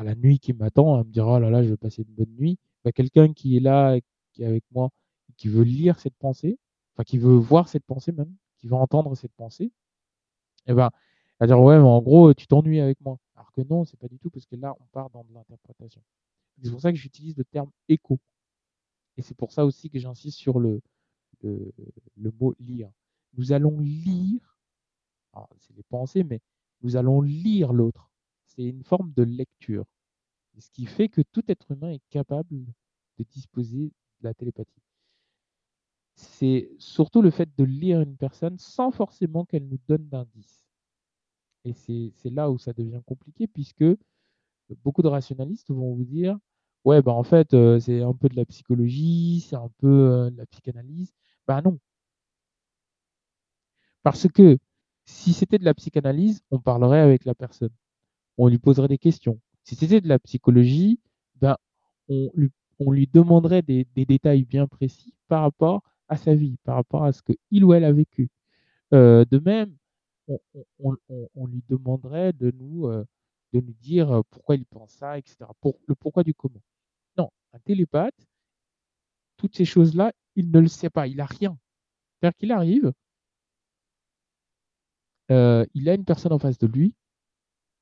la 0.02 0.14
nuit 0.14 0.38
qui 0.38 0.52
m'attend, 0.52 0.94
à 0.98 1.04
me 1.04 1.10
dire, 1.10 1.26
oh 1.26 1.38
là 1.38 1.50
là, 1.50 1.62
je 1.62 1.70
vais 1.70 1.76
passer 1.76 2.02
une 2.02 2.14
bonne 2.14 2.34
nuit. 2.36 2.58
Bah, 2.84 2.92
quelqu'un 2.92 3.32
qui 3.32 3.56
est 3.56 3.60
là, 3.60 3.98
qui 4.32 4.42
est 4.42 4.46
avec 4.46 4.64
moi, 4.72 4.90
qui 5.36 5.48
veut 5.48 5.62
lire 5.62 5.98
cette 6.00 6.16
pensée, 6.16 6.58
enfin, 6.94 7.04
qui 7.04 7.18
veut 7.18 7.36
voir 7.36 7.68
cette 7.68 7.84
pensée 7.84 8.12
même, 8.12 8.34
qui 8.58 8.66
va 8.66 8.76
entendre 8.76 9.14
cette 9.16 9.34
pensée, 9.34 9.64
et 10.66 10.70
eh 10.72 10.74
ben, 10.74 10.90
va 11.40 11.46
dire 11.46 11.60
ouais, 11.60 11.76
mais 11.76 11.84
en 11.84 12.00
gros, 12.00 12.32
tu 12.34 12.46
t'ennuies 12.46 12.80
avec 12.80 13.00
moi. 13.00 13.18
Alors 13.36 13.52
que 13.52 13.60
non, 13.62 13.84
c'est 13.84 13.98
pas 13.98 14.08
du 14.08 14.18
tout, 14.18 14.30
parce 14.30 14.46
que 14.46 14.56
là, 14.56 14.74
on 14.80 14.84
part 14.92 15.10
dans 15.10 15.24
de 15.24 15.32
l'interprétation. 15.34 16.02
C'est 16.62 16.70
pour 16.70 16.80
ça 16.80 16.92
que 16.92 16.98
j'utilise 16.98 17.36
le 17.36 17.44
terme 17.44 17.70
écho. 17.88 18.18
Et 19.16 19.22
c'est 19.22 19.34
pour 19.36 19.52
ça 19.52 19.64
aussi 19.64 19.90
que 19.90 19.98
j'insiste 19.98 20.38
sur 20.38 20.58
le, 20.58 20.80
le, 21.42 21.72
le, 22.16 22.30
mot 22.40 22.54
lire. 22.58 22.90
Nous 23.36 23.52
allons 23.52 23.78
lire, 23.80 24.56
c'est 25.58 25.76
les 25.76 25.82
pensées, 25.82 26.24
mais 26.24 26.40
nous 26.82 26.96
allons 26.96 27.20
lire 27.20 27.72
l'autre. 27.72 28.10
C'est 28.56 28.64
une 28.64 28.84
forme 28.84 29.12
de 29.12 29.22
lecture. 29.22 29.84
Ce 30.58 30.70
qui 30.70 30.86
fait 30.86 31.08
que 31.08 31.22
tout 31.22 31.42
être 31.48 31.72
humain 31.72 31.90
est 31.90 32.02
capable 32.10 32.64
de 33.18 33.24
disposer 33.24 33.86
de 34.20 34.24
la 34.24 34.34
télépathie 34.34 34.82
c'est 36.16 36.70
surtout 36.78 37.22
le 37.22 37.30
fait 37.30 37.48
de 37.56 37.64
lire 37.64 38.00
une 38.00 38.16
personne 38.16 38.58
sans 38.58 38.90
forcément 38.90 39.44
qu'elle 39.44 39.66
nous 39.68 39.78
donne 39.88 40.08
d'indices. 40.08 40.64
Et 41.64 41.72
c'est 41.74 42.30
là 42.30 42.50
où 42.50 42.58
ça 42.58 42.72
devient 42.72 43.00
compliqué 43.06 43.46
puisque 43.46 43.84
beaucoup 44.84 45.02
de 45.02 45.08
rationalistes 45.08 45.70
vont 45.70 45.94
vous 45.94 46.04
dire 46.04 46.38
ouais 46.84 47.02
bah 47.02 47.12
en 47.12 47.22
fait 47.24 47.54
euh, 47.54 47.80
c'est 47.80 48.02
un 48.02 48.14
peu 48.14 48.28
de 48.28 48.36
la 48.36 48.44
psychologie, 48.46 49.44
c'est 49.48 49.56
un 49.56 49.70
peu 49.78 49.88
euh, 49.88 50.30
de 50.30 50.36
la 50.38 50.46
psychanalyse. 50.46 51.12
Bah 51.46 51.62
non. 51.62 51.78
Parce 54.04 54.28
que 54.28 54.58
si 55.04 55.32
c'était 55.32 55.58
de 55.58 55.64
la 55.64 55.74
psychanalyse, 55.74 56.42
on 56.52 56.60
parlerait 56.60 57.00
avec 57.00 57.24
la 57.24 57.34
personne. 57.34 57.72
On 58.38 58.48
lui 58.48 58.58
poserait 58.58 58.88
des 58.88 58.98
questions. 58.98 59.40
Si 59.64 59.74
c'était 59.76 60.00
de 60.00 60.08
la 60.08 60.18
psychologie, 60.18 61.00
ben 61.36 61.56
on 62.08 62.90
lui, 62.90 63.06
demanderait 63.06 63.62
des, 63.62 63.86
détails 63.94 64.44
bien 64.44 64.66
précis 64.66 65.14
par 65.28 65.42
rapport 65.42 65.82
à 66.08 66.16
sa 66.16 66.34
vie, 66.34 66.58
par 66.64 66.76
rapport 66.76 67.04
à 67.04 67.12
ce 67.12 67.22
qu'il 67.22 67.64
ou 67.64 67.72
elle 67.72 67.84
a 67.84 67.92
vécu. 67.92 68.28
Euh, 68.92 69.24
de 69.30 69.38
même, 69.38 69.74
on, 70.78 71.46
lui 71.46 71.62
demanderait 71.68 72.32
de 72.32 72.50
nous, 72.50 72.86
euh, 72.86 73.04
de 73.52 73.60
nous 73.60 73.74
dire 73.74 74.10
euh, 74.10 74.22
pourquoi 74.30 74.56
il 74.56 74.66
pense 74.66 74.92
ça, 74.92 75.18
etc. 75.18 75.38
Pour, 75.60 75.78
le 75.86 75.94
pourquoi 75.94 76.24
du 76.24 76.34
comment. 76.34 76.62
Non, 77.16 77.30
un 77.52 77.58
télépathe, 77.60 78.14
toutes 79.36 79.56
ces 79.56 79.64
choses-là, 79.64 80.12
il 80.36 80.50
ne 80.50 80.60
le 80.60 80.68
sait 80.68 80.90
pas, 80.90 81.06
il 81.06 81.16
n'a 81.16 81.26
rien. 81.26 81.58
C'est-à-dire 82.20 82.36
qu'il 82.36 82.52
arrive, 82.52 82.92
il 85.30 85.88
a 85.88 85.94
une 85.94 86.04
personne 86.04 86.32
en 86.32 86.38
face 86.38 86.58
de 86.58 86.66
lui 86.66 86.94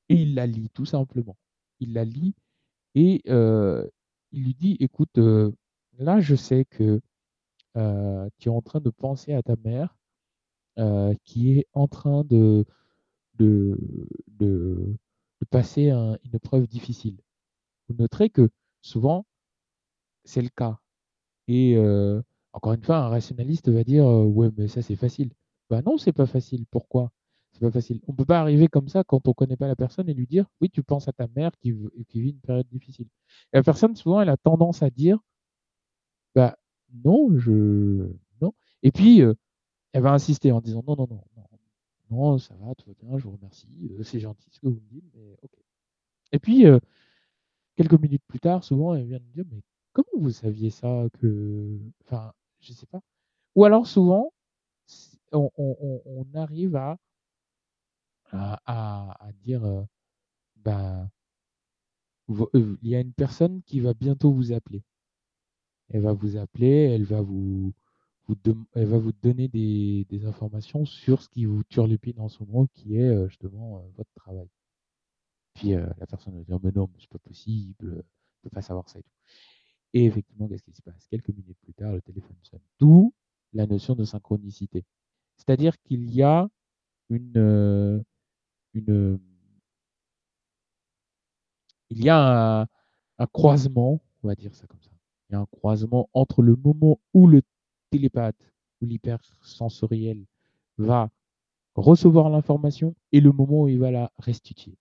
et 0.09 0.15
il 0.15 0.35
la 0.35 0.47
lit 0.47 0.69
tout 0.69 0.85
simplement. 0.85 1.37
Il 1.79 1.93
la 1.93 2.05
lit 2.05 2.35
et 2.95 3.21
il 3.25 4.43
lui 4.43 4.53
dit, 4.55 4.77
écoute, 4.79 5.17
là 5.97 6.19
je 6.19 6.35
sais 6.35 6.65
que 6.65 7.01
euh, 7.77 8.29
tu 8.37 8.49
es 8.49 8.51
en 8.51 8.61
train 8.61 8.79
de 8.79 8.89
penser 8.89 9.33
à 9.33 9.41
ta 9.41 9.55
mère 9.63 9.97
euh, 10.79 11.13
qui 11.23 11.59
est 11.59 11.67
en 11.73 11.87
train 11.87 12.23
de, 12.23 12.65
passer 15.49 15.89
une 15.91 16.39
preuve 16.41 16.67
difficile. 16.67 17.17
Vous 17.87 17.95
noterez 17.95 18.29
que 18.29 18.49
souvent, 18.81 19.25
c'est 20.23 20.41
le 20.41 20.49
cas. 20.49 20.79
Et 21.47 21.77
encore 22.53 22.73
une 22.73 22.83
fois, 22.83 22.97
un 22.97 23.09
rationaliste 23.09 23.69
va 23.69 23.83
dire 23.83 24.05
ouais, 24.05 24.49
mais 24.57 24.67
ça 24.67 24.81
c'est 24.81 24.95
facile. 24.95 25.31
Bah 25.69 25.81
non, 25.85 25.97
c'est 25.97 26.13
pas 26.13 26.25
facile. 26.25 26.65
Pourquoi? 26.71 27.11
C'est 27.53 27.59
pas 27.59 27.71
facile. 27.71 28.01
On 28.07 28.13
peut 28.13 28.25
pas 28.25 28.39
arriver 28.39 28.67
comme 28.67 28.87
ça 28.89 29.03
quand 29.03 29.27
on 29.27 29.33
connaît 29.33 29.55
pas 29.55 29.67
la 29.67 29.75
personne 29.75 30.09
et 30.09 30.13
lui 30.13 30.25
dire 30.27 30.45
oui, 30.59 30.69
tu 30.69 30.83
penses 30.83 31.07
à 31.07 31.13
ta 31.13 31.27
mère 31.35 31.51
qui, 31.59 31.71
vit 31.71 32.31
une 32.31 32.39
période 32.39 32.67
difficile. 32.67 33.07
La 33.53 33.61
personne 33.63 33.95
souvent, 33.95 34.21
elle 34.21 34.29
a 34.29 34.37
tendance 34.37 34.81
à 34.81 34.89
dire 34.89 35.19
bah 36.35 36.57
non, 37.05 37.29
je 37.37 38.09
non. 38.41 38.53
Et 38.81 38.91
puis 38.91 39.21
elle 39.93 40.01
va 40.01 40.11
insister 40.13 40.51
en 40.51 40.61
disant 40.61 40.83
non, 40.87 40.95
non, 40.95 41.07
non, 41.09 41.23
non, 41.37 41.43
non, 42.09 42.37
ça 42.39 42.55
va, 42.55 42.73
tout 42.75 42.89
va 42.89 42.93
bien, 42.99 43.17
je 43.17 43.23
vous 43.25 43.35
remercie, 43.35 43.91
c'est 44.03 44.19
gentil 44.19 44.49
ce 44.51 44.59
que 44.59 44.67
vous 44.67 44.81
me 44.81 44.89
dites, 44.89 45.05
mais 45.13 45.35
ok. 45.43 45.51
Et 46.31 46.39
puis 46.39 46.65
quelques 47.75 47.99
minutes 47.99 48.23
plus 48.27 48.39
tard, 48.39 48.63
souvent, 48.63 48.95
elle 48.95 49.05
vient 49.05 49.19
me 49.19 49.33
dire 49.33 49.45
mais 49.51 49.61
comment 49.93 50.07
vous 50.17 50.31
saviez 50.31 50.71
ça 50.71 51.05
que 51.19 51.79
enfin 52.03 52.33
je 52.61 52.73
sais 52.73 52.87
pas. 52.87 53.01
Ou 53.55 53.65
alors 53.65 53.85
souvent 53.85 54.33
on 55.31 56.25
arrive 56.33 56.75
à 56.75 56.97
à, 58.33 59.31
dire 59.43 59.85
bah 60.57 61.09
il 62.53 62.77
y 62.89 62.95
a 62.95 63.01
une 63.01 63.13
personne 63.13 63.61
qui 63.63 63.79
va 63.79 63.93
bientôt 63.93 64.31
vous 64.31 64.53
appeler. 64.53 64.83
Elle 65.89 66.01
va 66.01 66.13
vous 66.13 66.37
appeler, 66.37 66.67
elle 66.67 67.03
va 67.03 67.21
vous, 67.21 67.73
elle 68.73 68.85
va 68.85 68.97
vous 68.97 69.11
donner 69.21 69.47
des, 69.49 70.25
informations 70.25 70.85
sur 70.85 71.21
ce 71.21 71.29
qui 71.29 71.45
vous 71.45 71.63
turlupine 71.65 72.19
en 72.19 72.29
ce 72.29 72.43
moment, 72.43 72.67
qui 72.73 72.97
est 72.97 73.27
justement 73.27 73.85
votre 73.95 74.11
travail. 74.15 74.49
Puis 75.53 75.71
la 75.71 76.07
personne 76.07 76.37
va 76.37 76.43
dire 76.43 76.59
mais 76.63 76.71
non, 76.71 76.89
c'est 76.99 77.09
pas 77.09 77.19
possible, 77.19 78.03
je 78.37 78.41
peux 78.43 78.49
pas 78.49 78.61
savoir 78.61 78.89
ça 78.89 78.99
et 78.99 79.03
tout. 79.03 79.11
Et 79.93 80.05
effectivement, 80.05 80.47
qu'est-ce 80.47 80.63
qui 80.63 80.73
se 80.73 80.81
passe? 80.81 81.05
Quelques 81.07 81.29
minutes 81.29 81.59
plus 81.61 81.73
tard, 81.73 81.93
le 81.93 82.01
téléphone 82.01 82.35
sonne. 82.41 82.61
D'où 82.79 83.13
la 83.53 83.67
notion 83.67 83.95
de 83.95 84.03
synchronicité. 84.03 84.83
C'est-à-dire 85.37 85.79
qu'il 85.81 86.09
y 86.11 86.23
a 86.23 86.49
une, 87.09 88.03
il 88.73 89.19
y 91.89 92.09
a 92.09 92.67
un, 93.19 93.27
croisement, 93.27 94.01
on 94.23 94.27
va 94.27 94.35
dire 94.35 94.53
ça 94.55 94.67
comme 94.67 94.81
ça. 94.81 94.91
Il 95.29 95.33
y 95.33 95.35
a 95.35 95.39
un 95.39 95.45
croisement 95.45 96.09
entre 96.13 96.41
le 96.41 96.55
moment 96.55 96.99
où 97.13 97.27
le 97.27 97.41
télépathe 97.89 98.51
ou 98.81 98.85
l'hypersensoriel 98.85 100.25
va 100.77 101.09
recevoir 101.75 102.29
l'information 102.29 102.95
et 103.11 103.21
le 103.21 103.31
moment 103.31 103.63
où 103.63 103.67
il 103.67 103.79
va 103.79 103.91
la 103.91 104.11
restituer. 104.17 104.77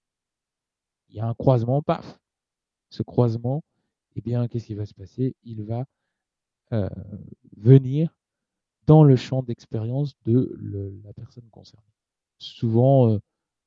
Il 1.09 1.16
y 1.16 1.20
a 1.20 1.26
un 1.26 1.35
croisement, 1.35 1.83
paf. 1.83 2.18
Ce 2.90 3.02
croisement, 3.02 3.62
eh 4.16 4.20
bien, 4.20 4.48
qu'est-ce 4.48 4.66
qui 4.66 4.74
va 4.74 4.87
se 4.87 4.94
passer? 4.94 5.35
Il 5.44 5.62
va 5.62 5.87
euh, 6.72 6.88
venir 7.57 8.14
dans 8.87 9.05
le 9.05 9.16
champ 9.16 9.42
d'expérience 9.42 10.14
de 10.24 11.00
la 11.05 11.12
personne 11.12 11.48
concernée. 11.50 11.87
Souvent, 12.38 13.11
euh, 13.11 13.20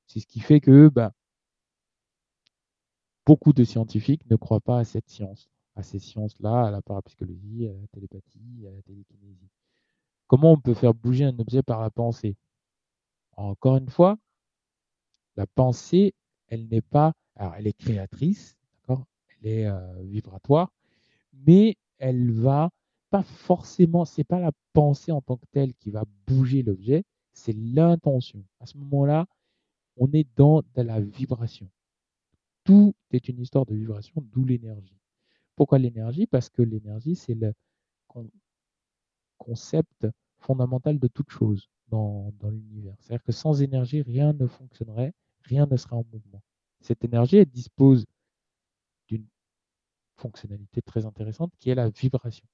c'est 0.07 0.19
ce 0.19 0.27
qui 0.27 0.39
fait 0.39 0.59
que 0.59 0.89
bah, 0.89 1.11
beaucoup 3.25 3.53
de 3.53 3.63
scientifiques 3.63 4.29
ne 4.29 4.35
croient 4.35 4.61
pas 4.61 4.79
à 4.79 4.83
cette 4.83 5.09
science, 5.09 5.49
à 5.75 5.83
ces 5.83 5.99
sciences-là, 5.99 6.67
à 6.67 6.71
la 6.71 6.81
parapsychologie, 6.81 7.67
à 7.67 7.73
la 7.73 7.87
télépathie, 7.87 8.65
à 8.67 8.71
la 8.71 8.81
télékinésie. 8.83 9.49
Comment 10.27 10.53
on 10.53 10.59
peut 10.59 10.73
faire 10.73 10.93
bouger 10.93 11.25
un 11.25 11.37
objet 11.39 11.63
par 11.63 11.81
la 11.81 11.89
pensée? 11.89 12.35
Encore 13.37 13.77
une 13.77 13.89
fois, 13.89 14.17
la 15.35 15.45
pensée, 15.47 16.13
elle 16.47 16.67
n'est 16.67 16.81
pas, 16.81 17.13
alors 17.35 17.55
elle 17.55 17.67
est 17.67 17.77
créatrice, 17.77 18.55
d'accord? 18.77 19.05
Elle 19.41 19.49
est 19.49 19.65
euh, 19.65 20.01
vibratoire, 20.03 20.71
mais 21.33 21.75
elle 21.97 22.31
va 22.31 22.69
pas 23.09 23.23
forcément, 23.23 24.05
c'est 24.05 24.23
pas 24.23 24.39
la 24.39 24.51
pensée 24.73 25.11
en 25.11 25.21
tant 25.21 25.37
que 25.37 25.45
telle 25.51 25.73
qui 25.75 25.91
va 25.91 26.03
bouger 26.27 26.63
l'objet, 26.63 27.03
c'est 27.33 27.53
l'intention. 27.53 28.43
À 28.59 28.65
ce 28.65 28.77
moment-là, 28.77 29.25
on 29.97 30.11
est 30.11 30.27
dans 30.35 30.61
la 30.75 30.99
vibration. 30.99 31.69
Tout 32.63 32.93
est 33.11 33.29
une 33.29 33.39
histoire 33.39 33.65
de 33.65 33.75
vibration, 33.75 34.13
d'où 34.31 34.43
l'énergie. 34.43 34.97
Pourquoi 35.55 35.77
l'énergie? 35.79 36.27
Parce 36.27 36.49
que 36.49 36.61
l'énergie, 36.61 37.15
c'est 37.15 37.35
le 37.35 37.53
concept 39.37 40.07
fondamental 40.39 40.99
de 40.99 41.07
toute 41.07 41.29
chose 41.29 41.69
dans, 41.87 42.31
dans 42.39 42.49
l'univers. 42.49 42.95
C'est-à-dire 42.99 43.23
que 43.23 43.31
sans 43.31 43.61
énergie, 43.61 44.01
rien 44.01 44.33
ne 44.33 44.47
fonctionnerait, 44.47 45.13
rien 45.43 45.67
ne 45.69 45.77
serait 45.77 45.95
en 45.95 46.05
mouvement. 46.11 46.41
Cette 46.81 47.03
énergie, 47.03 47.37
elle 47.37 47.45
dispose 47.45 48.05
d'une 49.07 49.25
fonctionnalité 50.17 50.81
très 50.81 51.05
intéressante 51.05 51.51
qui 51.57 51.69
est 51.69 51.75
la 51.75 51.89
vibration. 51.89 52.45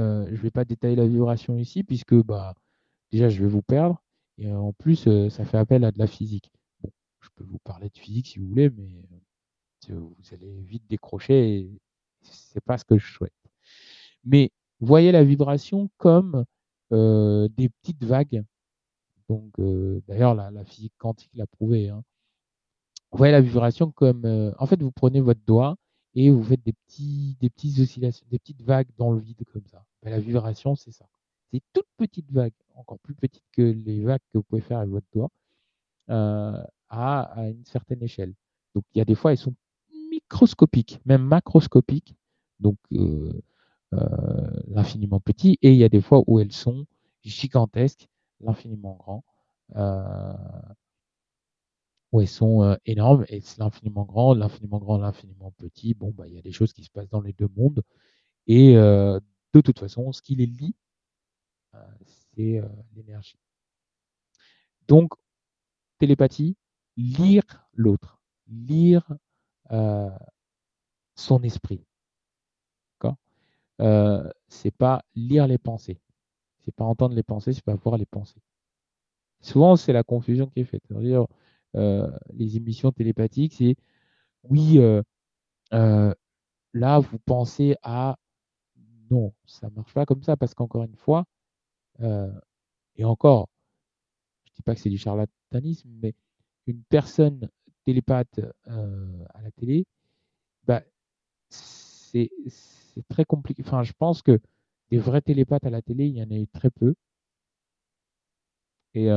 Euh, 0.00 0.24
je 0.26 0.32
ne 0.32 0.36
vais 0.36 0.50
pas 0.50 0.64
détailler 0.64 0.96
la 0.96 1.06
vibration 1.06 1.56
ici 1.58 1.82
puisque 1.82 2.14
bah, 2.14 2.54
déjà 3.10 3.28
je 3.28 3.42
vais 3.42 3.48
vous 3.48 3.62
perdre 3.62 4.01
et 4.38 4.52
en 4.52 4.72
plus 4.72 5.06
euh, 5.06 5.28
ça 5.30 5.44
fait 5.44 5.58
appel 5.58 5.84
à 5.84 5.92
de 5.92 5.98
la 5.98 6.06
physique. 6.06 6.50
Bon, 6.82 6.90
je 7.20 7.28
peux 7.34 7.44
vous 7.44 7.58
parler 7.58 7.88
de 7.90 7.98
physique 7.98 8.26
si 8.28 8.38
vous 8.38 8.48
voulez, 8.48 8.70
mais 8.70 8.88
euh, 9.90 9.98
vous 9.98 10.34
allez 10.34 10.62
vite 10.62 10.84
décrocher 10.88 11.58
et 11.58 11.80
c'est 12.22 12.64
pas 12.64 12.78
ce 12.78 12.84
que 12.84 12.98
je 12.98 13.12
souhaite. 13.12 13.32
Mais 14.24 14.50
voyez 14.80 15.12
la 15.12 15.24
vibration 15.24 15.90
comme 15.96 16.44
des 16.90 17.70
petites 17.80 18.04
vagues. 18.04 18.44
Donc 19.28 19.54
d'ailleurs 20.06 20.34
la, 20.34 20.50
la, 20.50 20.64
physique 20.64 20.92
quantique 20.98 21.30
l'a 21.34 21.46
prouvé. 21.46 21.88
Hein. 21.88 22.02
Voyez 23.12 23.32
la 23.32 23.40
vibration 23.40 23.90
comme 23.90 24.26
en 24.58 24.66
fait 24.66 24.80
vous 24.82 24.92
prenez 24.92 25.20
votre 25.20 25.40
doigt 25.46 25.76
et 26.14 26.30
vous 26.30 26.42
faites 26.44 26.62
des 26.62 26.72
petits, 26.72 27.36
des 27.40 27.50
petites 27.50 27.78
oscillations, 27.78 28.26
des 28.30 28.38
petites 28.38 28.62
vagues 28.62 28.88
dans 28.98 29.12
le 29.12 29.20
vide 29.20 29.42
comme 29.52 29.66
ça. 29.66 29.84
Ben, 30.02 30.10
la 30.10 30.20
vibration, 30.20 30.74
c'est 30.74 30.92
ça. 30.92 31.06
C'est 31.52 31.62
toutes 31.72 31.88
petites 31.98 32.32
vagues, 32.32 32.54
encore 32.74 32.98
plus 33.00 33.14
petites 33.14 33.44
que 33.52 33.62
les 33.62 34.02
vagues 34.02 34.22
que 34.32 34.38
vous 34.38 34.42
pouvez 34.42 34.62
faire 34.62 34.78
avec 34.78 34.90
votre 34.90 35.06
doigt, 35.12 35.30
euh, 36.10 36.62
à, 36.88 37.22
à, 37.22 37.48
une 37.48 37.64
certaine 37.66 38.02
échelle. 38.02 38.34
Donc 38.74 38.84
il 38.94 38.98
y 38.98 39.00
a 39.02 39.04
des 39.04 39.14
fois, 39.14 39.32
elles 39.32 39.38
sont 39.38 39.54
microscopiques, 40.10 41.00
même 41.04 41.22
macroscopiques, 41.22 42.14
donc 42.60 42.78
euh, 42.92 43.32
euh, 43.94 44.50
l'infiniment 44.68 45.20
petit, 45.20 45.58
et 45.62 45.72
il 45.72 45.76
y 45.78 45.84
a 45.84 45.88
des 45.90 46.00
fois 46.00 46.22
où 46.26 46.40
elles 46.40 46.52
sont 46.52 46.86
gigantesques, 47.22 48.08
l'infiniment 48.40 48.96
grand. 48.96 49.24
Où 52.12 52.20
elles 52.20 52.28
sont 52.28 52.76
énormes 52.84 53.24
et 53.28 53.40
c'est 53.40 53.58
l'infiniment 53.58 54.04
grand, 54.04 54.34
l'infiniment 54.34 54.78
grand, 54.78 54.98
l'infiniment 54.98 55.50
petit. 55.56 55.94
Bon, 55.94 56.10
bah, 56.10 56.28
il 56.28 56.34
y 56.34 56.38
a 56.38 56.42
des 56.42 56.52
choses 56.52 56.74
qui 56.74 56.84
se 56.84 56.90
passent 56.90 57.08
dans 57.08 57.22
les 57.22 57.32
deux 57.32 57.48
mondes. 57.56 57.82
Et 58.46 58.74
de 58.74 59.60
toute 59.62 59.78
façon, 59.78 60.12
ce 60.12 60.20
qui 60.20 60.34
les 60.34 60.46
lie, 60.46 60.74
c'est 62.34 62.58
euh, 62.58 62.68
l'énergie. 62.94 63.38
Donc, 64.88 65.12
télépathie, 65.98 66.56
lire 66.96 67.44
l'autre, 67.74 68.20
lire 68.48 69.06
euh, 69.70 70.10
son 71.14 71.42
esprit. 71.42 71.84
D'accord? 73.00 73.16
C'est 74.48 74.70
pas 74.70 75.04
lire 75.14 75.46
les 75.46 75.58
pensées. 75.58 76.00
C'est 76.64 76.74
pas 76.74 76.84
entendre 76.84 77.14
les 77.14 77.22
pensées, 77.22 77.52
c'est 77.52 77.64
pas 77.64 77.74
voir 77.74 77.96
les 77.96 78.06
pensées. 78.06 78.40
Souvent, 79.40 79.76
c'est 79.76 79.92
la 79.92 80.04
confusion 80.04 80.46
qui 80.46 80.60
est 80.60 80.64
faite. 80.64 80.84
Euh, 81.74 82.10
les 82.34 82.56
émissions 82.56 82.92
télépathiques, 82.92 83.54
c'est 83.54 83.76
oui, 84.44 84.78
euh, 84.78 85.02
euh, 85.74 86.14
là, 86.74 86.98
vous 87.00 87.18
pensez 87.18 87.76
à 87.82 88.16
non, 89.10 89.34
ça 89.46 89.70
marche 89.70 89.92
pas 89.94 90.06
comme 90.06 90.22
ça 90.22 90.36
parce 90.36 90.54
qu'encore 90.54 90.84
une 90.84 90.96
fois, 90.96 91.24
et 92.00 93.04
encore, 93.04 93.48
je 94.44 94.52
dis 94.54 94.62
pas 94.62 94.74
que 94.74 94.80
c'est 94.80 94.90
du 94.90 94.98
charlatanisme, 94.98 95.88
mais 96.02 96.14
une 96.66 96.82
personne 96.84 97.48
télépathe 97.84 98.40
à 98.66 99.42
la 99.42 99.50
télé, 99.52 99.86
bah, 100.64 100.82
c'est 101.48 102.30
très 103.08 103.24
compliqué. 103.24 103.62
Enfin, 103.64 103.82
je 103.82 103.92
pense 103.92 104.22
que 104.22 104.40
des 104.90 104.98
vrais 104.98 105.22
télépathes 105.22 105.64
à 105.66 105.70
la 105.70 105.82
télé, 105.82 106.06
il 106.06 106.16
y 106.16 106.22
en 106.22 106.30
a 106.30 106.36
eu 106.36 106.46
très 106.48 106.70
peu. 106.70 106.94
Et 108.94 109.08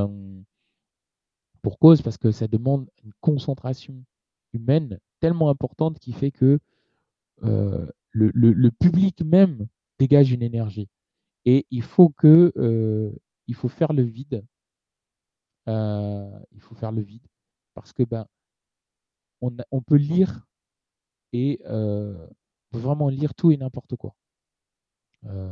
pour 1.62 1.80
cause, 1.80 2.02
parce 2.02 2.18
que 2.18 2.32
ça 2.32 2.48
demande 2.48 2.90
une 3.04 3.12
concentration 3.22 4.04
humaine 4.54 5.00
tellement 5.20 5.50
importante 5.50 6.00
qui 6.00 6.14
fait 6.14 6.32
que 6.32 6.60
euh, 7.44 7.88
le, 8.12 8.70
public 8.70 9.22
même 9.24 9.68
dégage 10.00 10.32
une 10.32 10.44
énergie. 10.44 10.88
Et 11.46 11.66
il 11.72 11.84
faut 11.84 12.10
que 12.10 12.52
euh, 12.58 13.12
il 13.48 13.56
faut 13.56 13.70
faire 13.70 13.94
le 13.94 14.04
vide. 14.04 14.46
Euh, 15.68 16.40
il 16.52 16.62
faut 16.62 16.76
faire 16.76 16.92
le 16.92 17.02
vide 17.02 17.26
parce 17.74 17.92
que 17.94 18.04
ben 18.04 18.28
on, 19.42 19.56
on 19.72 19.82
peut 19.82 19.96
lire 19.96 20.46
et 21.34 21.60
euh, 21.66 22.28
vraiment 22.72 23.10
lire 23.10 23.34
tout 23.36 23.52
et 23.52 23.58
n'importe 23.58 23.96
quoi. 23.96 24.16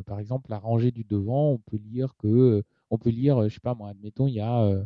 Par 0.05 0.19
exemple, 0.19 0.51
la 0.51 0.59
rangée 0.59 0.91
du 0.91 1.03
devant, 1.03 1.49
on 1.49 1.57
peut 1.57 1.77
lire 1.77 2.15
que 2.17 2.63
on 2.91 2.99
peut 2.99 3.09
lire, 3.09 3.49
je 3.49 3.55
sais 3.55 3.59
pas 3.59 3.73
moi, 3.73 3.89
admettons, 3.89 4.27
il 4.27 4.35
y 4.35 4.39
a 4.39 4.85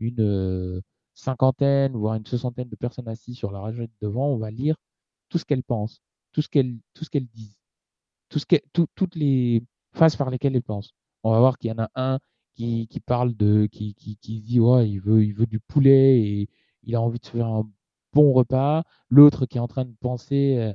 une, 0.00 0.82
cinquantaine, 1.14 1.92
voire 1.96 2.14
une 2.14 2.26
soixantaine 2.26 2.68
de 2.68 2.76
personnes 2.76 3.08
assises 3.08 3.36
sur 3.36 3.52
la 3.52 3.60
rangée 3.60 3.86
de 3.86 3.92
devant, 4.00 4.28
on 4.28 4.38
va 4.38 4.50
lire 4.50 4.76
tout 5.28 5.38
ce 5.38 5.44
qu'elles 5.44 5.62
pensent, 5.64 6.02
tout 6.32 6.42
ce 6.42 6.48
qu'elles 6.48 6.78
tout 6.94 7.04
ce 7.04 7.10
qu'elles 7.10 7.28
disent, 7.28 7.58
tout 8.28 8.38
ce 8.38 8.46
toutes 8.94 9.14
les 9.14 9.62
phases 9.94 10.16
par 10.16 10.30
lesquelles 10.30 10.56
elles 10.56 10.62
pensent. 10.62 10.94
On 11.22 11.32
va 11.32 11.38
voir 11.40 11.58
qu'il 11.58 11.70
y 11.70 11.72
en 11.72 11.82
a 11.84 11.90
un 11.94 12.18
qui, 12.54 12.86
qui 12.88 13.00
parle 13.00 13.34
de 13.36 13.66
qui, 13.66 13.94
qui, 13.94 14.16
qui 14.16 14.40
dit 14.42 14.60
ouais 14.60 14.88
il 14.90 15.00
veut 15.00 15.24
il 15.24 15.32
veut 15.34 15.46
du 15.46 15.60
poulet 15.60 16.20
et 16.20 16.48
il 16.84 16.94
a 16.96 17.00
envie 17.00 17.18
de 17.18 17.24
se 17.26 17.30
faire 17.32 17.46
un 17.46 17.68
bon 18.12 18.32
repas, 18.32 18.84
l'autre 19.08 19.46
qui 19.46 19.58
est 19.58 19.60
en 19.60 19.68
train 19.68 19.84
de 19.84 19.94
penser 20.00 20.56
euh, 20.58 20.72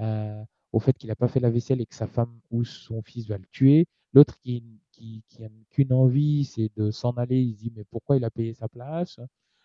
euh, 0.00 0.44
au 0.72 0.80
fait 0.80 0.92
qu'il 0.96 1.08
n'a 1.08 1.16
pas 1.16 1.28
fait 1.28 1.40
la 1.40 1.50
vaisselle 1.50 1.80
et 1.80 1.86
que 1.86 1.94
sa 1.94 2.06
femme 2.06 2.40
ou 2.50 2.64
son 2.64 3.02
fils 3.02 3.26
va 3.28 3.38
le 3.38 3.46
tuer, 3.52 3.86
l'autre 4.12 4.38
qui, 4.40 4.64
qui, 4.92 5.22
qui 5.28 5.42
qu'une 5.70 5.92
envie, 5.92 6.44
c'est 6.44 6.70
de 6.76 6.90
s'en 6.90 7.12
aller, 7.12 7.40
il 7.40 7.54
se 7.54 7.58
dit 7.58 7.72
mais 7.74 7.84
pourquoi 7.84 8.16
il 8.16 8.24
a 8.24 8.30
payé 8.30 8.54
sa 8.54 8.68
place, 8.68 9.20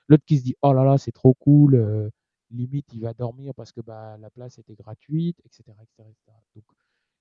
l'autre 0.07 0.23
qui 0.25 0.37
se 0.39 0.43
dit 0.43 0.55
oh 0.61 0.73
là 0.73 0.83
là 0.83 0.97
c'est 0.97 1.11
trop 1.11 1.33
cool, 1.35 1.75
euh, 1.75 2.09
limite 2.51 2.87
il 2.93 3.01
va 3.01 3.13
dormir 3.13 3.53
parce 3.55 3.71
que 3.71 3.81
bah, 3.81 4.17
la 4.19 4.29
place 4.29 4.57
était 4.59 4.75
gratuite, 4.75 5.37
etc. 5.45 5.63
etc., 5.81 6.09
Donc 6.55 6.65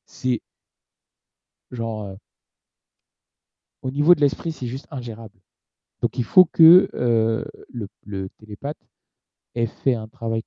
c'est 0.05 0.41
genre 1.71 2.17
au 3.83 3.91
niveau 3.91 4.15
de 4.15 4.21
l'esprit 4.21 4.53
c'est 4.53 4.67
juste 4.67 4.87
ingérable. 4.91 5.41
Donc 6.01 6.19
il 6.19 6.25
faut 6.25 6.45
que 6.45 6.89
le, 6.93 7.89
le 8.05 8.29
télépathe 8.39 8.79
ait 9.55 9.67
fait 9.67 9.95
un 9.95 10.09
travail 10.09 10.43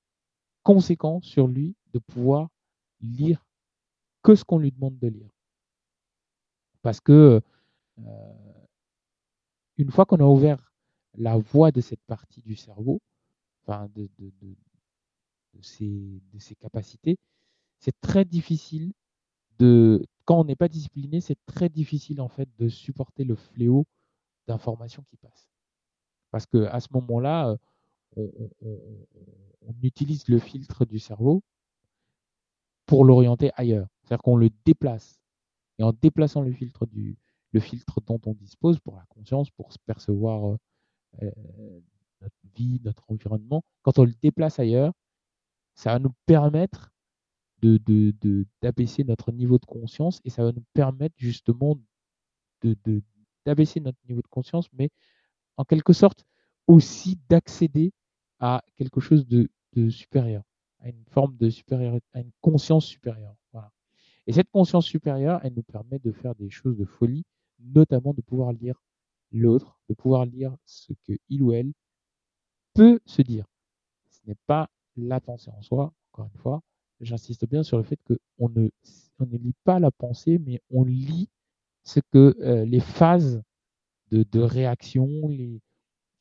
conséquent 0.62 1.20
sur 1.22 1.46
lui 1.46 1.74
de 1.92 1.98
pouvoir 1.98 2.48
lire 3.00 3.44
que 4.22 4.34
ce 4.34 4.44
qu'on 4.44 4.58
lui 4.58 4.72
demande 4.72 4.98
de 4.98 5.08
lire. 5.08 5.30
Parce 6.82 7.00
que 7.00 7.40
euh, 7.98 8.32
une 9.76 9.90
fois 9.90 10.04
qu'on 10.06 10.20
a 10.20 10.24
ouvert 10.24 10.72
la 11.16 11.36
voie 11.36 11.72
de 11.72 11.80
cette 11.80 12.02
partie 12.02 12.42
du 12.42 12.54
cerveau, 12.54 13.00
enfin 13.62 13.88
de, 13.94 14.08
de, 14.18 14.32
de, 14.42 15.62
ses, 15.62 16.20
ses, 16.38 16.54
capacités, 16.54 17.18
c'est 17.78 17.98
très 18.00 18.24
difficile 18.24 18.92
quand 19.58 20.40
on 20.40 20.44
n'est 20.44 20.56
pas 20.56 20.68
discipliné, 20.68 21.20
c'est 21.20 21.38
très 21.46 21.68
difficile 21.68 22.20
en 22.20 22.28
fait 22.28 22.48
de 22.58 22.68
supporter 22.68 23.24
le 23.24 23.34
fléau 23.34 23.86
d'informations 24.46 25.02
qui 25.02 25.16
passent. 25.16 25.48
Parce 26.30 26.46
que 26.46 26.64
à 26.66 26.80
ce 26.80 26.88
moment-là, 26.92 27.56
on, 28.16 28.30
on, 29.62 29.74
utilise 29.82 30.28
le 30.28 30.38
filtre 30.38 30.84
du 30.84 30.98
cerveau 30.98 31.42
pour 32.86 33.04
l'orienter 33.04 33.50
ailleurs. 33.54 33.88
C'est-à-dire 34.02 34.22
qu'on 34.22 34.36
le 34.36 34.50
déplace. 34.64 35.20
Et 35.78 35.82
en 35.82 35.92
déplaçant 35.92 36.42
le 36.42 36.52
filtre, 36.52 36.86
du, 36.86 37.16
le 37.52 37.60
filtre 37.60 38.00
dont 38.00 38.20
on 38.26 38.34
dispose 38.34 38.80
pour 38.80 38.96
la 38.96 39.04
conscience, 39.08 39.50
pour 39.50 39.70
percevoir 39.86 40.52
euh, 40.52 40.56
euh, 41.22 41.80
notre 42.20 42.36
vie, 42.56 42.80
notre 42.84 43.10
environnement, 43.10 43.62
quand 43.82 43.98
on 43.98 44.04
le 44.04 44.14
déplace 44.22 44.58
ailleurs, 44.58 44.92
ça 45.74 45.92
va 45.92 45.98
nous 45.98 46.12
permettre 46.26 46.92
d'abaisser 47.62 49.02
de, 49.02 49.06
de, 49.06 49.08
notre 49.08 49.32
niveau 49.32 49.58
de 49.58 49.66
conscience 49.66 50.20
et 50.24 50.30
ça 50.30 50.44
va 50.44 50.52
nous 50.52 50.64
permettre 50.74 51.14
justement 51.18 51.78
d'abaisser 53.44 53.80
notre 53.80 53.98
niveau 54.08 54.22
de 54.22 54.28
conscience, 54.28 54.68
mais 54.72 54.90
en 55.56 55.64
quelque 55.64 55.92
sorte 55.92 56.24
aussi 56.66 57.18
d'accéder 57.28 57.92
à 58.38 58.62
quelque 58.76 59.00
chose 59.00 59.26
de, 59.26 59.48
de 59.74 59.90
supérieur 59.90 60.42
à 60.80 60.88
une 60.88 61.04
forme 61.10 61.36
de 61.36 61.50
supériorité, 61.50 62.06
à 62.12 62.20
une 62.20 62.32
conscience 62.40 62.86
supérieure. 62.86 63.34
Et 64.26 64.32
cette 64.32 64.50
conscience 64.50 64.84
supérieure, 64.84 65.40
elle 65.42 65.54
nous 65.54 65.62
permet 65.62 65.98
de 65.98 66.12
faire 66.12 66.34
des 66.34 66.50
choses 66.50 66.76
de 66.76 66.84
folie, 66.84 67.24
notamment 67.58 68.12
de 68.12 68.20
pouvoir 68.20 68.52
lire 68.52 68.78
l'autre, 69.32 69.80
de 69.88 69.94
pouvoir 69.94 70.26
lire 70.26 70.54
ce 70.66 70.92
que 70.92 71.14
il 71.30 71.42
ou 71.42 71.52
elle 71.52 71.72
peut 72.74 73.00
se 73.06 73.22
dire. 73.22 73.46
Ce 74.10 74.20
n'est 74.26 74.36
pas 74.46 74.68
la 74.96 75.18
pensée 75.20 75.50
en 75.50 75.62
soi, 75.62 75.94
encore 76.12 76.26
une 76.26 76.40
fois. 76.40 76.60
J'insiste 77.00 77.48
bien 77.48 77.62
sur 77.62 77.76
le 77.78 77.84
fait 77.84 77.98
qu'on 78.06 78.48
ne, 78.48 78.70
on 79.18 79.26
ne 79.26 79.36
lit 79.36 79.54
pas 79.64 79.78
la 79.78 79.90
pensée, 79.90 80.38
mais 80.38 80.60
on 80.70 80.84
lit 80.84 81.28
ce 81.84 82.00
que 82.00 82.36
euh, 82.40 82.64
les 82.64 82.80
phases 82.80 83.42
de, 84.10 84.24
de 84.30 84.40
réaction, 84.40 85.06
les, 85.28 85.60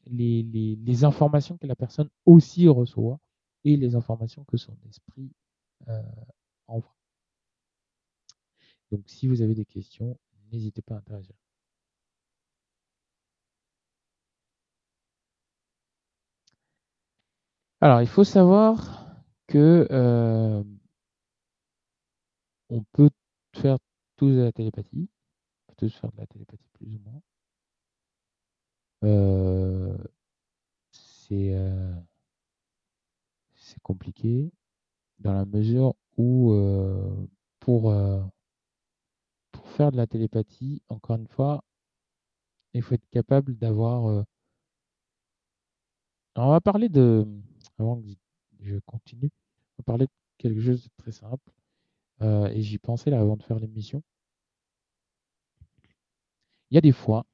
les, 0.06 0.44
les, 0.44 0.76
les, 0.76 1.04
informations 1.04 1.58
que 1.58 1.68
la 1.68 1.76
personne 1.76 2.10
aussi 2.26 2.68
reçoit 2.68 3.20
et 3.64 3.78
les 3.78 3.96
informations 3.96 4.44
que 4.46 4.58
son 4.58 4.78
esprit 4.88 5.32
euh, 5.88 6.02
envoie. 6.68 6.96
Donc 8.92 9.04
si 9.08 9.28
vous 9.28 9.42
avez 9.42 9.54
des 9.56 9.66
questions, 9.66 10.18
n'hésitez 10.52 10.82
pas 10.82 10.96
à 10.96 10.98
interagir. 11.00 11.36
Alors, 17.82 18.02
il 18.02 18.08
faut 18.08 18.24
savoir 18.24 19.07
que 19.48 19.88
euh, 19.92 20.64
on 22.70 22.84
peut 22.84 23.10
faire 23.56 23.78
tous 24.18 24.30
de 24.32 24.42
la 24.42 24.52
télépathie, 24.52 25.10
on 25.68 25.72
peut 25.72 25.88
tous 25.88 25.96
faire 25.96 26.12
de 26.12 26.18
la 26.18 26.28
télépathie 26.28 26.70
plus 26.74 26.96
ou 26.96 27.00
moins. 27.00 27.22
Euh, 29.04 29.98
c'est 30.92 31.54
euh, 31.54 31.94
c'est 33.56 33.82
compliqué 33.82 34.52
dans 35.20 35.34
la 35.34 35.46
mesure 35.46 35.96
où 36.18 36.54
pour, 37.60 37.94
faire 39.76 39.92
de 39.92 39.98
la 39.98 40.08
télépathie, 40.08 40.82
encore 40.90 41.18
une 41.18 41.28
fois, 41.28 41.64
il 42.74 42.82
faut 42.82 42.96
être 42.96 43.10
capable 43.10 43.56
d'avoir. 43.58 44.26
On 46.36 46.50
va 46.50 46.62
parler 46.62 46.90
de. 46.90 47.28
Je 48.68 48.78
continue, 48.86 49.32
on 49.78 49.82
va 49.82 49.84
parler 49.86 50.06
de 50.06 50.12
quelque 50.38 50.62
chose 50.62 50.84
de 50.84 50.90
très 50.98 51.12
simple. 51.12 51.52
et 52.22 52.62
j'y 52.62 52.78
pensais 52.78 53.10
là 53.10 53.20
avant 53.20 53.38
de 53.38 53.44
faire 53.44 53.60
l'émission. 53.60 54.04
Il 56.72 56.76
y 56.76 56.78
a 56.78 56.82
des 56.82 56.92
fois 56.92 57.26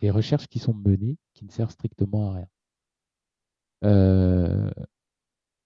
des 0.00 0.10
recherches 0.10 0.46
qui 0.48 0.58
sont 0.58 0.74
menées 0.74 1.16
qui 1.34 1.44
ne 1.44 1.50
servent 1.50 1.70
strictement 1.70 2.30
à 2.30 2.34
rien. 2.36 2.48
Euh, 3.84 4.70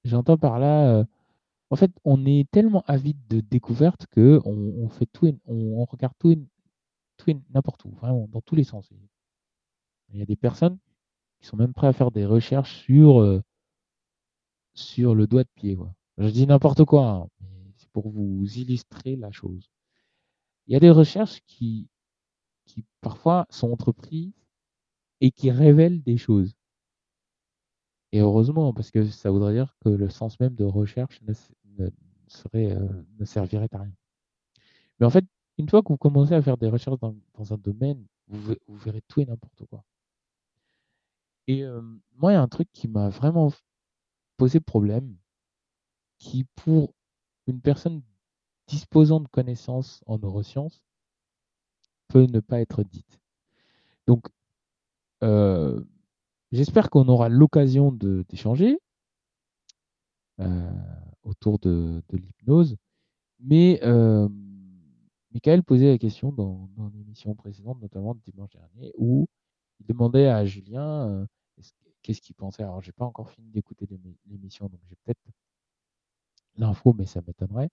J'entends 0.04 0.38
par 0.38 0.58
là, 0.58 0.88
euh, 0.88 1.04
en 1.70 1.76
fait, 1.76 1.90
on 2.04 2.24
est 2.24 2.50
tellement 2.50 2.82
avide 2.86 3.18
de 3.28 3.40
découvertes 3.40 4.06
que 4.06 4.40
on, 4.44 4.88
fait 4.88 5.06
tout, 5.06 5.38
on, 5.46 5.84
regarde 5.84 6.14
tout, 6.18 6.34
tout 7.16 7.42
n'importe 7.50 7.84
où, 7.84 7.90
vraiment 7.90 8.26
dans 8.28 8.40
tous 8.40 8.54
les 8.54 8.64
sens. 8.64 8.90
Il 10.12 10.18
y 10.18 10.22
a 10.22 10.26
des 10.26 10.36
personnes 10.36 10.78
qui 11.40 11.46
sont 11.46 11.56
même 11.56 11.74
prêtes 11.74 11.90
à 11.90 11.92
faire 11.92 12.10
des 12.10 12.24
recherches 12.24 12.74
sur 12.84 13.20
euh, 13.20 13.42
sur 14.78 15.14
le 15.14 15.26
doigt 15.26 15.44
de 15.44 15.50
pied. 15.54 15.76
Je 16.18 16.28
dis 16.28 16.46
n'importe 16.46 16.84
quoi, 16.84 17.08
hein, 17.08 17.28
mais 17.40 17.72
c'est 17.76 17.90
pour 17.90 18.08
vous 18.10 18.44
illustrer 18.56 19.16
la 19.16 19.30
chose. 19.30 19.70
Il 20.66 20.72
y 20.72 20.76
a 20.76 20.80
des 20.80 20.90
recherches 20.90 21.40
qui 21.46 21.88
parfois 23.00 23.46
sont 23.50 23.72
entreprises 23.72 24.32
et 25.20 25.30
qui 25.30 25.50
révèlent 25.50 26.02
des 26.02 26.16
choses. 26.16 26.54
Et 28.12 28.20
heureusement, 28.20 28.72
parce 28.72 28.90
que 28.90 29.04
ça 29.04 29.30
voudrait 29.30 29.52
dire 29.52 29.76
que 29.80 29.90
le 29.90 30.08
sens 30.08 30.38
même 30.40 30.54
de 30.54 30.64
recherche 30.64 31.20
ne, 31.22 31.34
euh, 32.54 32.80
servirait 33.24 33.68
à 33.72 33.78
rien. 33.78 33.92
Mais 34.98 35.06
en 35.06 35.10
fait, 35.10 35.24
une 35.58 35.68
fois 35.68 35.82
que 35.82 35.88
vous 35.88 35.98
commencez 35.98 36.34
à 36.34 36.42
faire 36.42 36.56
des 36.56 36.68
recherches 36.68 36.98
dans, 37.00 37.52
un 37.52 37.58
domaine, 37.58 38.06
vous, 38.28 38.54
verrez 38.68 39.02
tout 39.08 39.20
et 39.20 39.26
n'importe 39.26 39.66
quoi. 39.66 39.84
Et 41.46 41.64
euh, 41.64 41.82
moi, 42.16 42.32
il 42.32 42.34
y 42.34 42.38
a 42.38 42.42
un 42.42 42.48
truc 42.48 42.68
qui 42.72 42.88
m'a 42.88 43.08
vraiment 43.08 43.50
posé 44.38 44.60
problème, 44.60 45.14
qui 46.18 46.44
pour 46.56 46.94
une 47.46 47.60
personne 47.60 48.02
disposant 48.66 49.20
de 49.20 49.28
connaissances 49.28 50.02
en 50.06 50.18
neurosciences 50.18 50.82
peut 52.08 52.24
ne 52.24 52.40
pas 52.40 52.60
être 52.60 52.82
dite. 52.82 53.20
Donc, 54.06 54.26
euh, 55.22 55.84
J'espère 56.50 56.88
qu'on 56.88 57.08
aura 57.08 57.28
l'occasion 57.28 57.92
d'échanger 57.92 58.78
euh, 60.40 60.70
autour 61.22 61.58
de, 61.58 62.02
l'hypnose. 62.10 62.76
Mais 63.38 63.80
euh, 63.82 64.28
Michael 65.32 65.62
posait 65.62 65.90
la 65.90 65.98
question 65.98 66.32
dans, 66.32 66.70
dans 66.76 66.88
l'émission 66.88 67.34
précédente, 67.34 67.80
notamment 67.82 68.14
dimanche 68.26 68.50
dernier, 68.50 68.92
où 68.96 69.28
il 69.80 69.86
demandait 69.86 70.28
à 70.28 70.44
Julien 70.46 71.26
qu'est-ce 72.02 72.20
qu'il 72.20 72.34
pensait. 72.34 72.62
Alors, 72.62 72.82
j'ai 72.82 72.92
pas 72.92 73.04
encore 73.04 73.30
fini 73.30 73.50
d'écouter 73.50 73.86
l'émission, 74.26 74.66
donc 74.68 74.80
j'ai 74.88 74.96
peut-être 75.04 75.20
l'info, 76.56 76.92
mais 76.92 77.06
ça 77.06 77.20
m'étonnerait. 77.26 77.70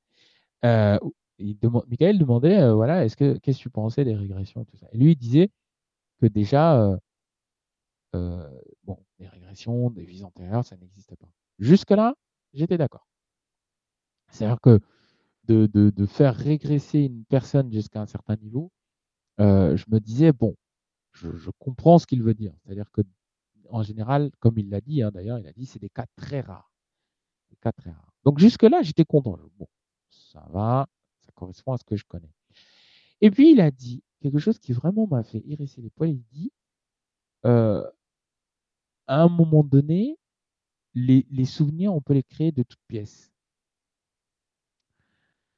Euh, 0.66 0.98
Michael 1.40 2.18
demandait, 2.18 2.72
voilà, 2.72 3.06
est-ce 3.06 3.18
que 3.18 3.38
qu'est-ce 3.40 3.58
que 3.58 3.64
tu 3.64 3.70
pensais 3.70 4.06
des 4.06 4.16
régressions 4.16 4.62
et 4.62 4.66
tout 4.66 4.78
ça? 4.78 4.88
Et 4.94 4.98
lui, 4.98 5.12
il 5.12 5.16
disait 5.18 5.50
que 6.22 6.28
déjà, 6.28 6.98
euh, 8.16 8.50
bon, 8.84 8.98
des 9.20 9.28
régressions, 9.28 9.90
des 9.90 10.06
vies 10.06 10.24
antérieures, 10.24 10.66
ça 10.66 10.78
n'existe 10.78 11.16
pas. 11.16 11.28
Jusque-là, 11.60 12.16
j'étais 12.54 12.78
d'accord. 12.78 13.08
C'est-à-dire 14.30 14.62
que 14.62 14.80
de, 15.48 16.06
faire 16.06 16.36
régresser 16.36 17.00
une 17.00 17.26
personne 17.26 17.72
jusqu'à 17.72 18.02
un 18.02 18.08
certain 18.08 18.36
niveau, 18.38 18.72
euh, 19.40 19.76
je 19.76 19.86
me 19.90 20.00
disais, 20.00 20.32
bon, 20.32 20.56
je, 21.14 21.50
comprends 21.60 22.00
ce 22.00 22.08
qu'il 22.08 22.24
veut 22.24 22.34
dire. 22.34 22.54
C'est-à-dire 22.64 22.90
que 22.92 23.02
en 23.70 23.84
général, 23.84 24.32
comme 24.40 24.58
il 24.58 24.70
l'a 24.70 24.82
dit, 24.82 25.02
hein, 25.02 25.12
d'ailleurs, 25.12 25.40
il 25.40 25.48
a 25.48 25.54
dit 25.54 25.66
c'est 25.66 25.80
des 25.80 25.90
cas 25.90 26.06
très 26.16 26.42
rares. 26.42 26.72
Des 27.50 27.58
cas 27.58 27.72
très 27.72 27.92
rares. 27.92 28.14
Donc 28.24 28.40
jusque-là, 28.40 28.82
j'étais 28.82 29.06
content. 29.06 29.38
Bon, 29.58 29.68
ça 30.10 30.46
va, 30.50 30.88
ça 31.22 31.32
correspond 31.34 31.74
à 31.74 31.78
ce 31.78 31.84
que 31.84 31.96
je 31.96 32.06
connais. 32.06 32.32
Et 33.22 33.32
puis 33.32 33.52
il 33.52 33.62
a 33.62 33.72
dit 33.72 34.04
quelque 34.22 34.40
chose 34.40 34.60
qui 34.60 34.74
vraiment 34.74 35.08
m'a 35.08 35.24
fait 35.24 35.44
hérisser 35.48 35.82
les 35.82 35.90
poils. 35.90 36.12
Il 36.12 36.24
dit 36.32 36.52
euh, 37.46 37.84
à 39.08 39.22
un 39.22 39.30
moment 39.30 39.64
donné, 39.64 40.18
les, 40.94 41.26
les 41.30 41.46
souvenirs, 41.46 41.94
on 41.94 42.02
peut 42.02 42.14
les 42.14 42.24
créer 42.24 42.52
de 42.52 42.64
toutes 42.64 42.82
pièces. 42.88 43.32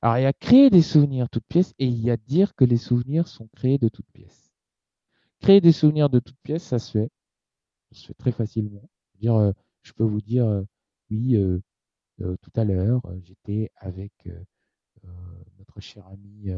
Alors, 0.02 0.18
il 0.18 0.24
y 0.24 0.26
a 0.26 0.34
créer 0.34 0.70
des 0.70 0.82
souvenirs 0.82 1.30
toutes 1.30 1.46
pièces 1.48 1.74
et 1.80 1.86
il 1.88 2.00
y 2.00 2.12
a 2.12 2.18
dire 2.18 2.56
que 2.56 2.66
les 2.66 2.78
souvenirs 2.78 3.28
sont 3.28 3.48
créés 3.56 3.78
de 3.78 3.90
toutes 3.90 4.10
pièces. 4.12 4.52
Créer 5.40 5.62
des 5.62 5.72
souvenirs 5.72 6.10
de 6.10 6.20
toutes 6.20 6.40
pièces, 6.44 6.64
ça 6.64 6.80
se 6.80 6.92
fait. 6.92 7.10
Se 7.92 8.08
fait 8.08 8.14
très 8.14 8.32
facilement. 8.32 8.90
Dire, 9.16 9.36
euh, 9.36 9.52
je 9.82 9.94
peux 9.94 10.04
vous 10.04 10.22
dire, 10.22 10.46
euh, 10.46 10.64
oui, 11.10 11.36
euh, 11.36 11.60
tout 12.42 12.52
à 12.56 12.64
l'heure, 12.64 13.02
j'étais 13.24 13.72
avec 13.78 14.12
notre 15.58 15.80
cher 15.80 16.06
ami 16.08 16.50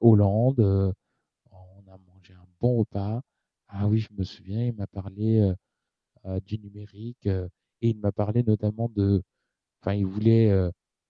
Hollande. 0.00 0.60
on 1.52 1.92
a 1.92 1.98
mangé 1.98 2.34
un 2.34 2.46
bon 2.60 2.78
repas. 2.78 3.22
Ah 3.68 3.86
oui, 3.88 4.00
je 4.00 4.12
me 4.12 4.24
souviens, 4.24 4.66
il 4.66 4.74
m'a 4.74 4.88
parlé 4.88 5.52
du 6.46 6.58
numérique 6.58 7.26
et 7.26 7.48
il 7.80 7.98
m'a 7.98 8.12
parlé 8.12 8.42
notamment 8.42 8.88
de. 8.88 9.22
Enfin, 9.80 9.94
il 9.94 10.04
voulait 10.06 10.50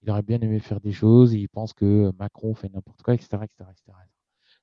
il 0.03 0.11
aurait 0.11 0.23
bien 0.23 0.41
aimé 0.41 0.61
faire 0.61 0.81
des 0.81 0.93
choses 0.93 1.35
et 1.35 1.39
il 1.39 1.49
pense 1.49 1.73
que 1.73 2.13
Macron 2.19 2.55
fait 2.55 2.69
n'importe 2.69 3.03
quoi, 3.03 3.15
etc., 3.15 3.29
etc., 3.43 3.71
etc. 3.71 3.93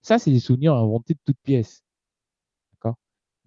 Ça, 0.02 0.20
c'est 0.20 0.32
des 0.32 0.40
souvenirs 0.40 0.76
inventés 0.76 1.14
de 1.16 1.20
toutes 1.26 1.40
pièces. 1.42 1.84
D'accord? 2.74 2.98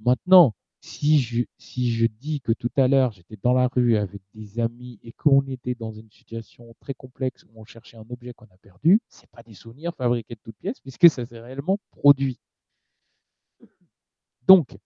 Maintenant, 0.00 0.54
si 0.80 1.18
je, 1.20 1.44
si 1.58 1.90
je 1.92 2.06
dis 2.06 2.40
que 2.40 2.52
tout 2.52 2.70
à 2.76 2.88
l'heure, 2.88 3.12
j'étais 3.12 3.36
dans 3.42 3.52
la 3.52 3.68
rue 3.68 3.96
avec 3.96 4.22
des 4.34 4.60
amis 4.60 4.98
et 5.02 5.12
qu'on 5.12 5.46
était 5.46 5.74
dans 5.74 5.92
une 5.92 6.10
situation 6.10 6.74
très 6.80 6.94
complexe 6.94 7.44
où 7.44 7.60
on 7.60 7.64
cherchait 7.64 7.98
un 7.98 8.06
objet 8.10 8.32
qu'on 8.32 8.46
a 8.46 8.56
perdu, 8.62 9.00
c'est 9.08 9.28
pas 9.30 9.42
des 9.42 9.54
souvenirs 9.54 9.94
fabriqués 9.94 10.34
de 10.34 10.40
toutes 10.42 10.56
pièces 10.56 10.80
puisque 10.80 11.10
ça 11.10 11.26
s'est 11.26 11.40
réellement 11.40 11.78
produit. 11.90 12.40
Donc, 14.46 14.76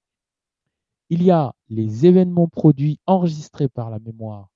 il 1.11 1.23
y 1.23 1.31
a 1.31 1.55
les 1.69 2.07
événements 2.07 2.49
produits 2.49 2.99
enregistrés 3.07 3.69
par 3.69 3.91
la 3.91 3.99
mémoire 3.99 4.51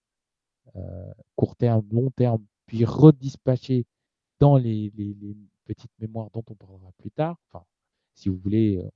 euh, 0.77 1.13
court 1.37 1.57
terme, 1.57 1.87
long 1.91 2.11
terme, 2.11 2.45
puis 2.67 2.85
redispatcher 2.85 3.87
dans 4.41 4.57
les, 4.57 4.93
petites 5.65 5.93
mémoires 5.99 6.31
dont 6.31 6.45
on 6.51 6.55
parlera 6.55 6.93
plus 6.99 7.11
tard. 7.11 7.37
Enfin, 7.49 7.65
si 8.15 8.29
vous 8.29 8.39
voulez, 8.39 8.79
euh, 8.79 8.91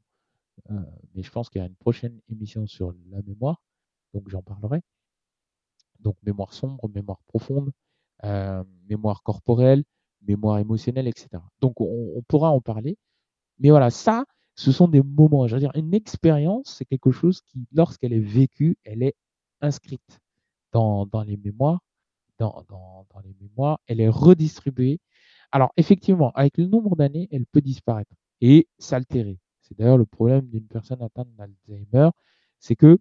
mais 0.69 1.23
je 1.23 1.31
pense 1.31 1.51
qu'il 1.51 1.61
y 1.61 1.65
a 1.65 1.67
une 1.67 1.77
prochaine 1.77 2.21
émission 2.31 2.67
sur 2.67 2.93
la 3.11 3.23
mémoire, 3.23 3.61
donc 4.15 4.29
j'en 4.29 4.43
parlerai. 4.43 4.81
Donc 6.01 6.17
mémoire 6.23 6.53
sombre, 6.53 6.89
mémoire 6.89 7.21
profonde, 7.27 7.73
mémoire 8.89 9.23
corporelle, 9.23 9.85
mémoire 10.27 10.59
émotionnelle, 10.59 11.09
etc. 11.09 11.43
Donc 11.61 11.81
on, 11.81 12.23
pourra 12.29 12.51
en 12.51 12.61
parler. 12.61 12.97
Mais 13.59 13.71
voilà, 13.71 13.91
ça, 13.91 14.25
ce 14.55 14.73
sont 14.73 14.89
des 14.89 15.03
moments. 15.03 15.47
Je 15.47 15.55
veux 15.55 15.61
dire, 15.61 15.73
une 15.75 15.95
expérience, 15.95 16.77
c'est 16.79 16.85
quelque 16.85 17.11
chose 17.11 17.41
qui, 17.43 17.67
lorsqu'elle 17.73 18.13
est 18.13 18.21
vécue, 18.21 18.77
elle 18.85 19.03
est 19.03 19.15
inscrite 19.61 20.21
dans, 20.73 21.07
les 21.27 21.37
mémoires, 21.37 21.81
dans, 22.39 22.65
les 23.25 23.35
mémoires, 23.41 23.79
elle 23.87 24.01
est 24.01 24.09
redistribuée. 24.09 25.01
Alors, 25.53 25.73
effectivement, 25.77 26.33
avec 26.35 26.57
le 26.57 26.67
nombre 26.67 26.97
d'années, 26.97 27.29
elle 27.31 27.47
peut 27.47 27.61
disparaître 27.61 28.13
et 28.41 28.69
s'altérer. 28.79 29.39
C'est 29.63 29.77
d'ailleurs 29.77 29.99
le 29.99 30.07
problème 30.07 30.47
d'une 30.49 30.67
personne 30.67 31.03
atteinte 31.03 31.29
d'Alzheimer, 31.37 32.11
c'est 32.59 32.77
que 32.77 32.99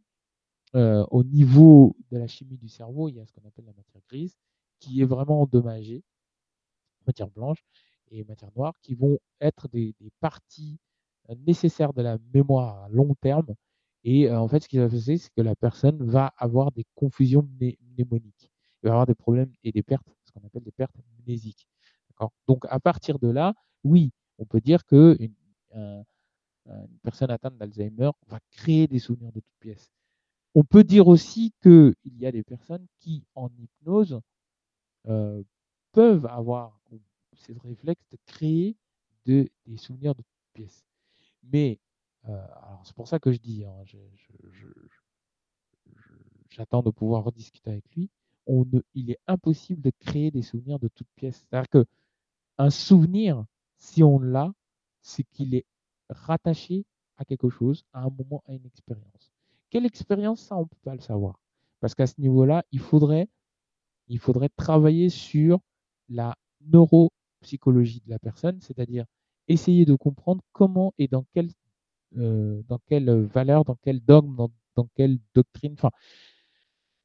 euh, 0.75 1.05
au 1.11 1.23
niveau 1.23 1.95
de 2.11 2.17
la 2.17 2.27
chimie 2.27 2.57
du 2.57 2.69
cerveau, 2.69 3.09
il 3.09 3.15
y 3.15 3.19
a 3.19 3.25
ce 3.25 3.33
qu'on 3.33 3.45
appelle 3.47 3.65
la 3.65 3.73
matière 3.73 4.01
grise 4.07 4.37
qui 4.79 5.01
est 5.01 5.05
vraiment 5.05 5.41
endommagée, 5.41 6.03
matière 7.05 7.29
blanche 7.29 7.63
et 8.09 8.23
matière 8.23 8.51
noire, 8.55 8.73
qui 8.81 8.95
vont 8.95 9.19
être 9.41 9.67
des, 9.67 9.95
parties 10.19 10.79
euh, 11.29 11.35
nécessaires 11.45 11.93
de 11.93 12.01
la 12.01 12.17
mémoire 12.33 12.83
à 12.83 12.89
long 12.89 13.13
terme 13.15 13.55
et 14.03 14.31
en 14.31 14.47
fait, 14.47 14.61
ce 14.61 14.67
qui 14.67 14.77
va 14.77 14.89
se 14.89 14.95
passer, 14.95 15.17
c'est 15.17 15.29
que 15.35 15.41
la 15.41 15.55
personne 15.55 16.03
va 16.03 16.33
avoir 16.37 16.71
des 16.71 16.85
confusions 16.95 17.47
mnémoniques. 17.59 18.51
Il 18.83 18.87
va 18.87 18.91
avoir 18.91 19.05
des 19.05 19.15
problèmes 19.15 19.51
et 19.63 19.71
des 19.71 19.83
pertes, 19.83 20.07
ce 20.23 20.31
qu'on 20.31 20.45
appelle 20.45 20.63
des 20.63 20.71
pertes 20.71 20.95
mnésiques. 21.25 21.67
Donc, 22.47 22.65
à 22.69 22.79
partir 22.79 23.19
de 23.19 23.29
là, 23.29 23.53
oui, 23.83 24.11
on 24.37 24.45
peut 24.45 24.61
dire 24.61 24.85
que 24.85 25.17
personne 27.03 27.31
atteinte 27.31 27.57
d'Alzheimer 27.57 28.11
va 28.27 28.39
créer 28.51 28.87
des 28.87 28.99
souvenirs 28.99 29.31
de 29.31 29.39
toutes 29.39 29.59
pièces. 29.59 29.91
On 30.53 30.63
peut 30.63 30.83
dire 30.83 31.07
aussi 31.07 31.53
qu'il 31.61 31.95
y 32.17 32.25
a 32.25 32.31
des 32.31 32.43
personnes 32.43 32.85
qui, 32.99 33.23
en 33.35 33.49
hypnose, 33.57 34.19
euh, 35.07 35.43
peuvent 35.91 36.25
avoir 36.25 36.79
ces 37.35 37.53
réflexe 37.53 38.05
de 38.11 38.17
créer 38.25 38.77
de, 39.25 39.49
des 39.65 39.77
souvenirs 39.77 40.13
de 40.13 40.21
toutes 40.21 40.53
pièces. 40.53 40.85
Mais 41.43 41.79
euh, 42.27 42.45
c'est 42.83 42.95
pour 42.95 43.07
ça 43.07 43.19
que 43.19 43.31
je 43.31 43.39
dis, 43.39 43.65
hein, 43.65 43.83
j'attends 46.49 46.83
de 46.83 46.91
pouvoir 46.91 47.23
rediscuter 47.23 47.71
avec 47.71 47.85
lui. 47.95 48.09
Il 48.93 49.09
est 49.11 49.19
impossible 49.27 49.81
de 49.81 49.91
créer 49.99 50.31
des 50.31 50.41
souvenirs 50.41 50.79
de 50.79 50.89
toutes 50.89 51.09
pièces. 51.15 51.45
C'est-à-dire 51.49 51.69
que 51.69 51.85
un 52.57 52.69
souvenir, 52.69 53.45
si 53.77 54.03
on 54.03 54.19
l'a, 54.19 54.53
c'est 55.01 55.23
qu'il 55.23 55.55
est 55.55 55.65
rattaché 56.11 56.85
à 57.17 57.25
quelque 57.25 57.49
chose, 57.49 57.85
à 57.93 58.01
un 58.03 58.09
moment, 58.09 58.43
à 58.47 58.53
une 58.53 58.65
expérience. 58.65 59.31
Quelle 59.69 59.85
expérience, 59.85 60.41
ça, 60.41 60.57
on 60.57 60.61
ne 60.61 60.65
peut 60.65 60.77
pas 60.83 60.95
le 60.95 61.01
savoir. 61.01 61.39
Parce 61.79 61.95
qu'à 61.95 62.07
ce 62.07 62.19
niveau-là, 62.19 62.63
il 62.71 62.79
faudrait, 62.79 63.27
il 64.07 64.19
faudrait 64.19 64.49
travailler 64.49 65.09
sur 65.09 65.59
la 66.09 66.35
neuropsychologie 66.61 68.01
de 68.05 68.09
la 68.09 68.19
personne, 68.19 68.59
c'est-à-dire 68.61 69.05
essayer 69.47 69.85
de 69.85 69.95
comprendre 69.95 70.43
comment 70.51 70.93
et 70.97 71.07
dans 71.07 71.25
quel 71.33 71.49
euh, 72.17 72.61
dans 72.67 72.79
quelle 72.87 73.09
valeur, 73.09 73.63
dans 73.63 73.77
quel 73.81 74.01
dogme, 74.01 74.35
dans, 74.75 74.87
quelle 74.95 75.17
doctrine, 75.33 75.73
enfin, 75.73 75.91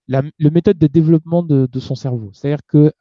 la, 0.09 0.23
méthode 0.51 0.79
de 0.79 0.89
développement 0.89 1.43
de, 1.45 1.79
son 1.79 1.95
cerveau. 1.95 2.33
C'est-à-dire 2.33 2.65
que 2.67 2.93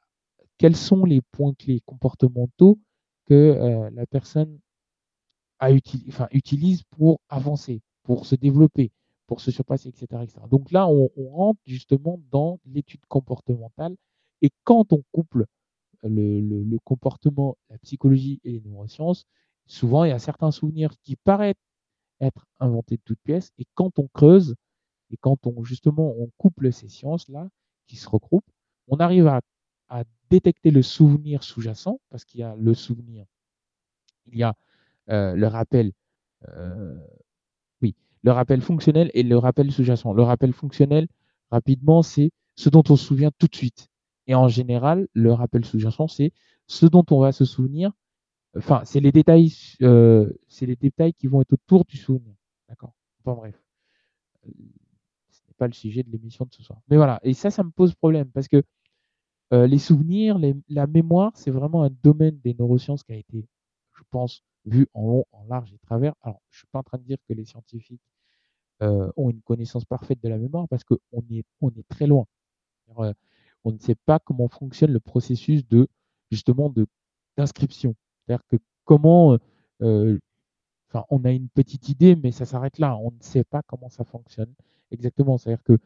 quels 0.58 0.76
sont 0.76 1.06
les 1.06 1.22
points 1.22 1.53
clés 1.56 1.82
comportementaux 1.86 2.80
que 3.26 3.34
euh, 3.34 3.89
la 3.91 4.06
personne 4.06 4.60
a 5.60 5.72
enfin, 6.08 6.28
utilise 6.32 6.84
pour 6.84 7.20
avancer, 7.30 7.82
pour 8.03 8.26
se 8.26 8.36
développer, 8.36 8.91
pour 9.28 9.41
se 9.41 9.51
surpasser, 9.51 9.89
etc. 9.89 10.08
Donc 10.49 10.72
là, 10.72 10.88
on, 10.88 11.10
rentre 11.32 11.60
justement 11.66 12.20
dans 12.32 12.60
l'étude 12.66 13.06
comportementale 13.08 13.95
et 14.41 14.51
quand 14.64 14.93
on 14.93 15.03
couple 15.12 15.45
le, 16.03 16.78
comportement, 16.84 17.58
la 17.70 17.78
psychologie 17.80 18.39
et 18.43 18.51
les 18.51 18.62
neurosciences, 18.62 19.26
souvent 19.66 20.03
il 20.03 20.10
y 20.10 20.14
a 20.14 20.20
certains 20.20 20.51
souvenirs 20.51 20.91
qui 21.03 21.16
paraissent 21.16 21.56
être 22.20 22.45
inventé 22.60 22.97
de 22.97 23.01
toutes 23.03 23.20
pièces. 23.24 23.51
Et 23.58 23.66
quand 23.74 23.99
on 23.99 24.08
creuse 24.08 24.56
et 25.12 25.18
quand 25.18 25.47
on 25.47 25.64
justement 25.64 26.14
on 26.18 26.30
couple 26.38 26.72
ces 26.72 26.89
sciences-là 26.89 27.49
qui 27.88 27.95
se 27.95 28.08
regroupent, 28.10 28.49
on 28.88 28.97
arrive 28.97 29.28
à, 29.28 29.41
détecter 30.32 30.72
le 30.72 30.82
souvenir 30.82 31.43
sous-jacent 31.43 31.99
parce 32.10 32.26
qu'il 32.26 32.39
y 32.39 32.43
a 32.43 32.56
le 32.56 32.74
souvenir, 32.74 33.26
il 34.26 34.39
y 34.39 34.43
a 34.43 34.56
le 35.08 35.45
rappel, 35.47 35.91
euh, 36.49 36.95
oui, 37.82 37.95
le 38.24 38.32
rappel 38.32 38.62
fonctionnel 38.62 39.12
et 39.14 39.24
le 39.24 39.38
rappel 39.38 39.72
sous-jacent. 39.72 40.14
Le 40.14 40.24
rappel 40.24 40.53
fonctionnel, 40.53 41.08
rapidement, 41.51 42.01
c'est 42.01 42.32
ce 42.56 42.70
dont 42.70 42.84
on 42.89 42.95
se 42.95 43.06
souvient 43.06 43.32
tout 43.38 43.47
de 43.47 43.56
suite. 43.56 43.89
Et 44.28 44.36
en 44.36 44.47
général, 44.47 45.08
le 45.14 45.34
rappel 45.34 45.66
sous-jacent, 45.66 46.08
c'est 46.08 46.32
ce 46.68 46.86
dont 46.86 47.06
on 47.12 47.20
va 47.20 47.32
se 47.32 47.45
souvenir 47.45 47.91
Enfin, 48.58 48.82
c'est 48.86 48.99
les 49.01 49.12
détails, 49.12 49.51
euh, 49.82 50.32
qui 51.18 51.28
vont 51.28 51.41
être 51.41 51.53
autour 51.53 51.86
du 51.86 51.97
souvenir. 51.97 52.34
D'accord? 52.70 52.93
Enfin 53.20 53.36
bref, 53.36 53.62
euh, 54.47 54.51
ce 55.30 55.41
n'est 55.47 55.53
pas 55.58 55.68
le 55.68 55.74
sujet 55.74 56.03
de 56.03 56.12
l'émission 56.12 56.45
de 56.45 56.53
ce 56.53 56.64
soir. 56.64 56.80
Mais 56.89 56.95
voilà, 56.95 57.20
et 57.24 57.34
ça, 57.34 57.51
ça 57.51 57.64
me 57.64 57.72
pose 57.72 57.93
problème 57.95 58.30
parce 58.32 58.47
que 58.47 58.64
euh, 59.53 59.68
les 59.68 59.78
souvenirs, 59.78 60.39
la 60.70 60.88
mémoire, 60.88 61.32
c'est 61.36 61.51
vraiment 61.51 61.84
un 61.84 61.89
domaine 62.03 62.39
des 62.43 62.56
neurosciences 62.58 63.03
qui 63.03 63.12
a 63.14 63.18
été, 63.18 63.45
je 63.93 64.03
pense, 64.10 64.43
vu 64.66 64.88
en 64.93 65.07
long, 65.07 65.26
en 65.32 65.45
large 65.45 65.74
et 65.74 65.78
travers. 65.80 66.13
Alors, 66.22 66.41
je 66.49 66.59
suis 66.59 66.68
pas 66.68 66.80
en 66.80 66.84
train 66.84 66.97
de 66.97 67.03
dire 67.03 67.18
que 67.28 67.34
les 67.34 67.45
scientifiques 67.45 68.01
ont 68.82 69.30
une 69.30 69.41
connaissance 69.41 69.86
parfaite 69.86 70.22
de 70.22 70.30
la 70.30 70.38
mémoire 70.38 70.68
parce 70.68 70.84
qu'on 70.84 70.97
est, 71.32 71.45
on 71.61 71.70
est 71.72 71.88
très 71.88 72.07
loin. 72.07 72.26
on 72.88 73.72
ne 73.72 73.78
sait 73.80 73.95
pas 73.95 74.20
comment 74.20 74.49
fonctionne 74.49 74.91
le 74.91 74.99
processus 74.99 75.68
de 75.68 75.88
justement 76.32 76.70
de 76.70 76.88
d'inscription 77.38 77.95
c'est-à-dire 78.26 78.45
que 78.47 78.57
comment, 78.86 79.34
euh, 79.34 79.38
euh, 79.82 80.20
on 81.09 81.24
a 81.26 81.32
une 81.32 81.49
petite 81.49 81.89
idée, 81.89 82.16
mais 82.16 82.32
ça 82.32 82.45
s'arrête 82.45 82.80
là. 82.80 82.95
On 82.97 83.11
ne 83.11 83.22
sait 83.22 83.43
pas 83.43 83.61
comment 83.63 83.89
ça 83.89 84.03
fonctionne 84.03 84.53
exactement. 84.91 85.38
C'est-à-dire 85.38 85.63
que 85.63 85.78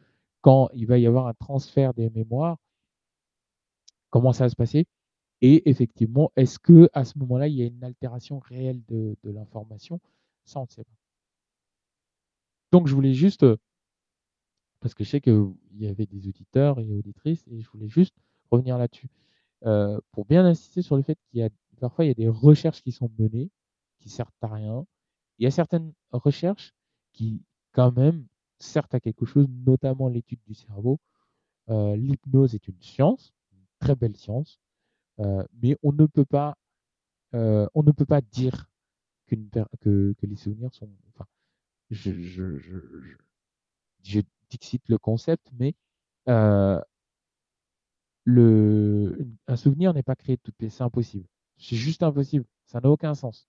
quand 0.42 0.70
il 0.74 0.88
va 0.88 0.98
y 1.00 1.08
avoir 1.08 1.28
un 1.28 1.34
transfert 1.34 1.94
des 1.94 2.10
mémoires, 2.10 2.58
comment 4.10 4.34
ça 4.34 4.46
va 4.46 4.50
se 4.50 4.56
passer? 4.56 4.86
Et 5.42 5.70
effectivement, 5.70 6.32
est-ce 6.36 6.60
que 6.60 6.90
à 6.94 7.06
ce 7.06 7.18
moment-là, 7.20 7.48
il 7.48 7.56
y 7.56 7.64
a 7.64 7.66
une 7.66 7.84
altération 7.84 8.40
réelle 8.40 8.82
de, 8.88 9.16
l'information? 9.24 10.00
Ça, 10.46 10.60
on 10.60 10.64
ne 10.64 10.70
sait 10.70 10.84
pas. 10.84 10.98
Donc, 12.72 12.88
je 12.88 12.94
voulais 12.94 13.14
juste 13.14 13.46
parce 14.80 14.94
que 14.94 15.04
je 15.04 15.10
sais 15.10 15.22
qu'il 15.22 15.54
y 15.78 15.88
avait 15.88 16.06
des 16.06 16.28
auditeurs 16.28 16.80
et 16.80 16.92
auditrices 16.94 17.44
et 17.48 17.62
je 17.62 17.70
voulais 17.70 17.90
juste 17.90 18.16
revenir 18.52 18.78
là-dessus. 18.78 19.10
Euh, 19.66 20.00
pour 20.12 20.26
bien 20.26 20.46
insister 20.46 20.82
sur 20.82 20.96
le 20.96 21.02
fait 21.02 21.18
qu'il 21.30 21.40
y 21.40 21.44
a 21.44 21.50
parfois 21.82 22.06
il 22.06 22.08
y 22.08 22.12
a 22.12 22.14
des 22.14 22.30
recherches 22.30 22.82
qui 22.82 22.94
sont 22.94 23.12
menées 23.18 23.50
qui 24.00 24.10
servent 24.10 24.32
à 24.42 24.48
rien. 24.48 24.86
Il 25.38 25.44
y 25.44 25.48
a 25.48 25.52
certaines 25.52 25.94
recherches 26.12 26.74
qui 27.14 27.42
quand 27.74 27.92
même 27.92 28.26
servent 28.60 28.88
à 28.92 29.00
quelque 29.00 29.26
chose, 29.26 29.48
notamment 29.66 30.08
l'étude 30.10 30.40
du 30.48 30.54
cerveau. 30.54 31.00
Euh, 31.70 31.96
l'hypnose 31.96 32.56
est 32.56 32.68
une 32.68 32.82
science, 32.82 33.34
une 33.54 33.66
très 33.80 33.96
belle 33.96 34.16
science, 34.18 34.60
euh, 34.60 34.69
mais 35.62 35.78
on 35.84 35.92
ne 35.94 36.06
peut 36.06 36.26
pas 36.26 36.56
on 37.34 37.84
ne 37.84 37.92
peut 37.92 38.06
pas 38.06 38.22
dire 38.22 38.70
que, 39.28 39.36
les 40.24 40.36
souvenirs 40.36 40.74
sont 40.74 40.90
enfin 41.14 41.28
je, 41.92 42.12
je, 42.12 42.58
je, 42.58 42.80
je, 42.80 43.10
je 44.04 44.22
le 44.88 44.98
concept, 44.98 45.52
mais 45.58 45.76
euh, 46.28 46.80
le, 48.24 49.28
un 49.48 49.56
souvenir 49.56 49.94
n'est 49.94 50.04
pas 50.04 50.16
créé 50.16 50.36
de 50.36 50.42
toutes 50.42 50.56
pièces, 50.56 50.76
c'est 50.76 50.84
impossible. 50.84 51.26
C'est 51.58 51.76
juste 51.76 52.04
impossible, 52.04 52.46
ça 52.66 52.80
n'a 52.82 52.90
aucun 52.90 53.16
sens. 53.16 53.48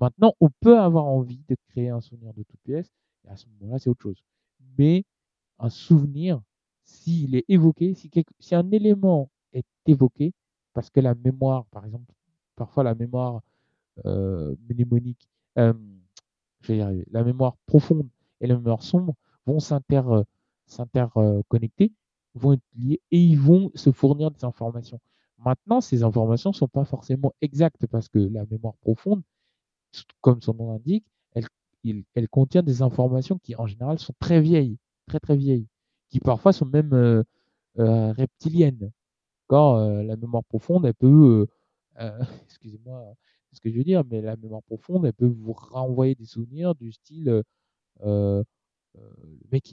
Maintenant, 0.00 0.34
on 0.40 0.50
peut 0.60 0.78
avoir 0.78 1.04
envie 1.04 1.44
de 1.48 1.56
créer 1.68 1.90
un 1.90 2.00
souvenir 2.00 2.32
de 2.34 2.42
toutes 2.42 2.60
pièces, 2.62 2.90
et 3.24 3.28
à 3.28 3.36
ce 3.36 3.46
moment-là, 3.60 3.78
c'est 3.78 3.90
autre 3.90 4.02
chose. 4.02 4.24
Mais 4.78 5.04
un 5.58 5.70
souvenir, 5.70 6.40
s'il 6.84 7.34
est 7.34 7.44
évoqué, 7.48 7.94
si, 7.94 8.10
quelque, 8.10 8.32
si 8.40 8.54
un 8.54 8.70
élément 8.70 9.30
est 9.52 9.66
évoqué, 9.86 10.32
parce 10.72 10.90
que 10.90 11.00
la 11.00 11.14
mémoire, 11.14 11.66
par 11.66 11.84
exemple, 11.84 12.12
parfois 12.56 12.84
la 12.84 12.94
mémoire 12.94 13.42
euh, 14.06 14.54
mnémonique, 14.68 15.28
euh, 15.58 15.72
je 16.60 16.72
vais 16.72 16.78
y 16.78 16.80
arriver, 16.80 17.06
la 17.10 17.24
mémoire 17.24 17.56
profonde 17.66 18.08
et 18.40 18.46
la 18.46 18.56
mémoire 18.56 18.82
sombre 18.82 19.14
vont 19.46 19.60
s'inter, 19.60 20.00
s'interconnecter, 20.66 21.92
vont 22.34 22.54
être 22.54 22.62
liés 22.76 23.00
et 23.10 23.18
ils 23.18 23.38
vont 23.38 23.70
se 23.74 23.90
fournir 23.90 24.30
des 24.30 24.44
informations. 24.44 25.00
Maintenant, 25.38 25.80
ces 25.80 26.02
informations 26.04 26.50
ne 26.50 26.54
sont 26.54 26.68
pas 26.68 26.84
forcément 26.84 27.34
exactes 27.40 27.86
parce 27.86 28.08
que 28.08 28.18
la 28.18 28.44
mémoire 28.46 28.74
profonde, 28.76 29.22
comme 30.20 30.40
son 30.40 30.54
nom 30.54 30.72
l'indique, 30.72 31.04
elle, 32.14 32.28
contient 32.28 32.62
des 32.62 32.82
informations 32.82 33.38
qui 33.38 33.56
en 33.56 33.66
général 33.66 33.98
sont 33.98 34.14
très 34.20 34.40
vieilles, 34.40 34.78
très 35.06 35.18
très 35.18 35.36
vieilles, 35.36 35.66
qui 36.10 36.20
parfois 36.20 36.52
sont 36.52 36.66
même 36.66 36.92
euh, 36.92 37.24
euh, 37.78 38.12
reptiliennes. 38.12 38.92
Euh, 39.52 40.02
la 40.02 40.16
mémoire 40.16 40.44
profonde, 40.44 40.86
elle 40.86 40.94
peut, 40.94 41.46
excusez-moi, 42.44 43.14
ce 43.52 43.60
que 43.60 43.70
je 43.70 43.76
veux 43.76 43.84
dire, 43.84 44.02
mais 44.10 44.20
la 44.22 44.36
mémoire 44.36 44.62
profonde, 44.62 45.06
elle 45.06 45.12
peut 45.12 45.26
vous 45.26 45.52
renvoyer 45.52 46.14
des 46.14 46.26
souvenirs 46.26 46.74
du 46.74 46.92
style 46.92 47.42
le 48.00 48.44
mec, 49.50 49.72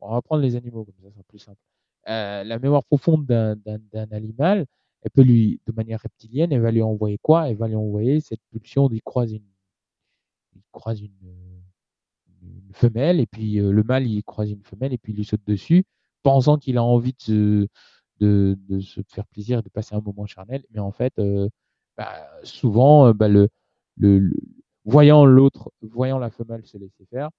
on 0.00 0.12
va 0.12 0.22
prendre 0.22 0.42
les 0.42 0.56
animaux 0.56 0.84
comme 0.84 0.94
ça, 1.02 1.08
c'est 1.14 1.26
plus 1.26 1.38
simple. 1.38 1.60
Euh, 2.08 2.44
la 2.44 2.58
mémoire 2.58 2.84
profonde 2.84 3.26
d'un 3.26 4.10
animal, 4.10 4.66
elle 5.02 5.10
peut 5.10 5.22
lui, 5.22 5.60
de 5.66 5.72
manière 5.72 6.00
reptilienne, 6.00 6.52
elle 6.52 6.62
va 6.62 6.70
lui 6.70 6.82
envoyer 6.82 7.18
quoi? 7.18 7.50
Elle 7.50 7.56
va 7.56 7.68
lui 7.68 7.74
envoyer 7.74 8.20
cette 8.20 8.40
pulsion 8.50 8.88
d'y 8.88 9.00
croise 9.00 9.32
une, 9.32 9.44
il 10.54 10.62
croise 10.72 11.00
une, 11.00 11.12
femelle, 12.72 13.18
et 13.18 13.26
puis 13.26 13.58
euh, 13.58 13.72
le 13.72 13.82
mâle, 13.82 14.06
il 14.06 14.22
croise 14.22 14.50
une 14.50 14.62
femelle, 14.62 14.92
et 14.92 14.98
puis 14.98 15.12
il 15.12 15.16
lui 15.16 15.24
saute 15.24 15.40
dessus, 15.46 15.84
pensant 16.22 16.58
qu'il 16.58 16.78
a 16.78 16.82
envie 16.82 17.12
de 17.12 17.20
se, 17.20 17.68
de, 18.20 18.56
se 18.80 19.00
faire 19.08 19.26
plaisir, 19.26 19.62
de 19.62 19.68
passer 19.68 19.94
un 19.94 20.00
moment 20.00 20.26
charnel, 20.26 20.64
mais 20.70 20.80
en 20.80 20.92
fait, 20.92 21.18
euh, 21.18 21.48
bah, 21.96 22.28
souvent, 22.42 23.12
bah, 23.14 23.28
le, 23.28 23.48
voyant 24.84 25.24
l'autre, 25.24 25.72
voyant 25.82 26.18
la 26.18 26.30
femelle 26.30 26.64
se 26.66 26.78
laisser 26.78 27.04
faire, 27.06 27.30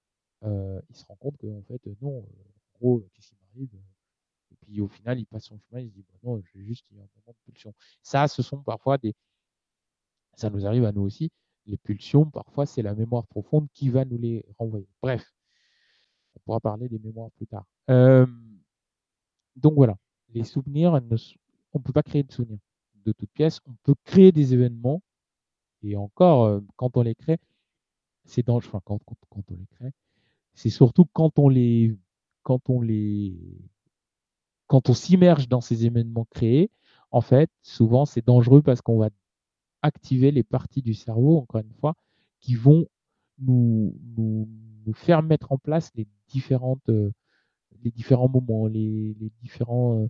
euh, 0.44 0.80
il 0.90 0.96
se 0.96 1.06
rend 1.06 1.16
compte 1.16 1.38
qu'en 1.38 1.62
fait, 1.64 1.82
non, 2.02 2.20
en 2.20 2.80
gros, 2.80 3.04
qu'est-ce 3.14 3.30
qui 3.30 3.36
m'arrive 3.42 3.70
Et 4.52 4.56
puis 4.62 4.82
au 4.82 4.88
final, 4.88 5.20
il 5.20 5.26
passe 5.26 5.46
son 5.46 5.60
chemin, 5.60 5.82
il 5.82 5.90
se 5.90 5.94
dit, 5.94 6.06
bah, 6.08 6.20
non, 6.24 6.42
j'ai 6.54 6.64
juste 6.64 6.86
un 6.92 6.96
moment 6.96 7.10
de 7.28 7.38
pulsion. 7.46 7.74
Ça, 8.02 8.28
ce 8.28 8.42
sont 8.42 8.62
parfois 8.62 8.98
des. 8.98 9.14
Ça 10.36 10.50
nous 10.50 10.66
arrive 10.66 10.86
à 10.86 10.92
nous 10.92 11.02
aussi. 11.02 11.32
Les 11.66 11.78
pulsions, 11.78 12.26
parfois, 12.30 12.66
c'est 12.66 12.82
la 12.82 12.96
mémoire 12.96 13.28
profonde 13.28 13.68
qui 13.74 13.90
va 13.90 14.06
nous 14.06 14.18
les 14.18 14.46
renvoyer. 14.58 14.88
Bref, 15.02 15.34
on 16.36 16.40
pourra 16.40 16.60
parler 16.60 16.88
des 16.88 17.00
mémoires 17.00 17.32
plus 17.32 17.48
tard. 17.48 17.66
Euh, 17.90 18.26
donc 19.56 19.74
voilà, 19.76 19.98
les 20.34 20.44
souvenirs, 20.44 20.94
on 20.94 21.80
ne 21.80 21.84
peut 21.84 21.94
pas 21.94 22.04
créer 22.04 22.24
de 22.24 22.32
souvenirs 22.32 22.60
de 23.06 23.12
toutes 23.12 23.32
pièces. 23.32 23.60
On 23.68 23.74
peut 23.84 23.96
créer 24.04 24.32
des 24.32 24.54
événements, 24.54 25.02
et 25.82 25.96
encore, 25.96 26.44
euh, 26.44 26.60
quand 26.76 26.98
on 26.98 27.02
les 27.02 27.16
crée, 27.16 27.38
c'est 28.26 28.46
dangereux. 28.46 28.80
Quand, 28.86 29.00
on 29.34 29.56
les 29.56 29.66
crée, 29.68 29.92
c'est 30.54 30.70
surtout 30.70 31.06
quand 31.14 31.40
on 31.40 31.50
les, 31.50 31.98
quand 32.44 32.70
on 32.70 32.82
les, 32.82 33.36
quand 34.68 34.90
on 34.90 34.94
s'immerge 34.94 35.48
dans 35.48 35.62
ces 35.62 35.86
événements 35.86 36.26
créés, 36.30 36.70
en 37.12 37.22
fait, 37.22 37.50
souvent 37.62 38.06
c'est 38.06 38.26
dangereux 38.26 38.62
parce 38.62 38.82
qu'on 38.82 38.98
va 38.98 39.10
activer 39.82 40.32
les 40.32 40.44
parties 40.44 40.82
du 40.82 40.94
cerveau, 40.94 41.38
encore 41.38 41.62
une 41.62 41.74
fois, 41.80 41.96
qui 42.40 42.56
vont 42.56 42.86
nous 43.40 43.98
faire 44.94 45.24
mettre 45.24 45.52
en 45.52 45.58
place 45.58 45.92
les 45.96 46.08
différentes, 46.28 46.88
euh, 46.90 47.12
les 47.84 47.92
différents 47.92 48.30
moments, 48.30 48.68
les, 48.68 49.16
les 49.20 49.32
différents 49.42 50.08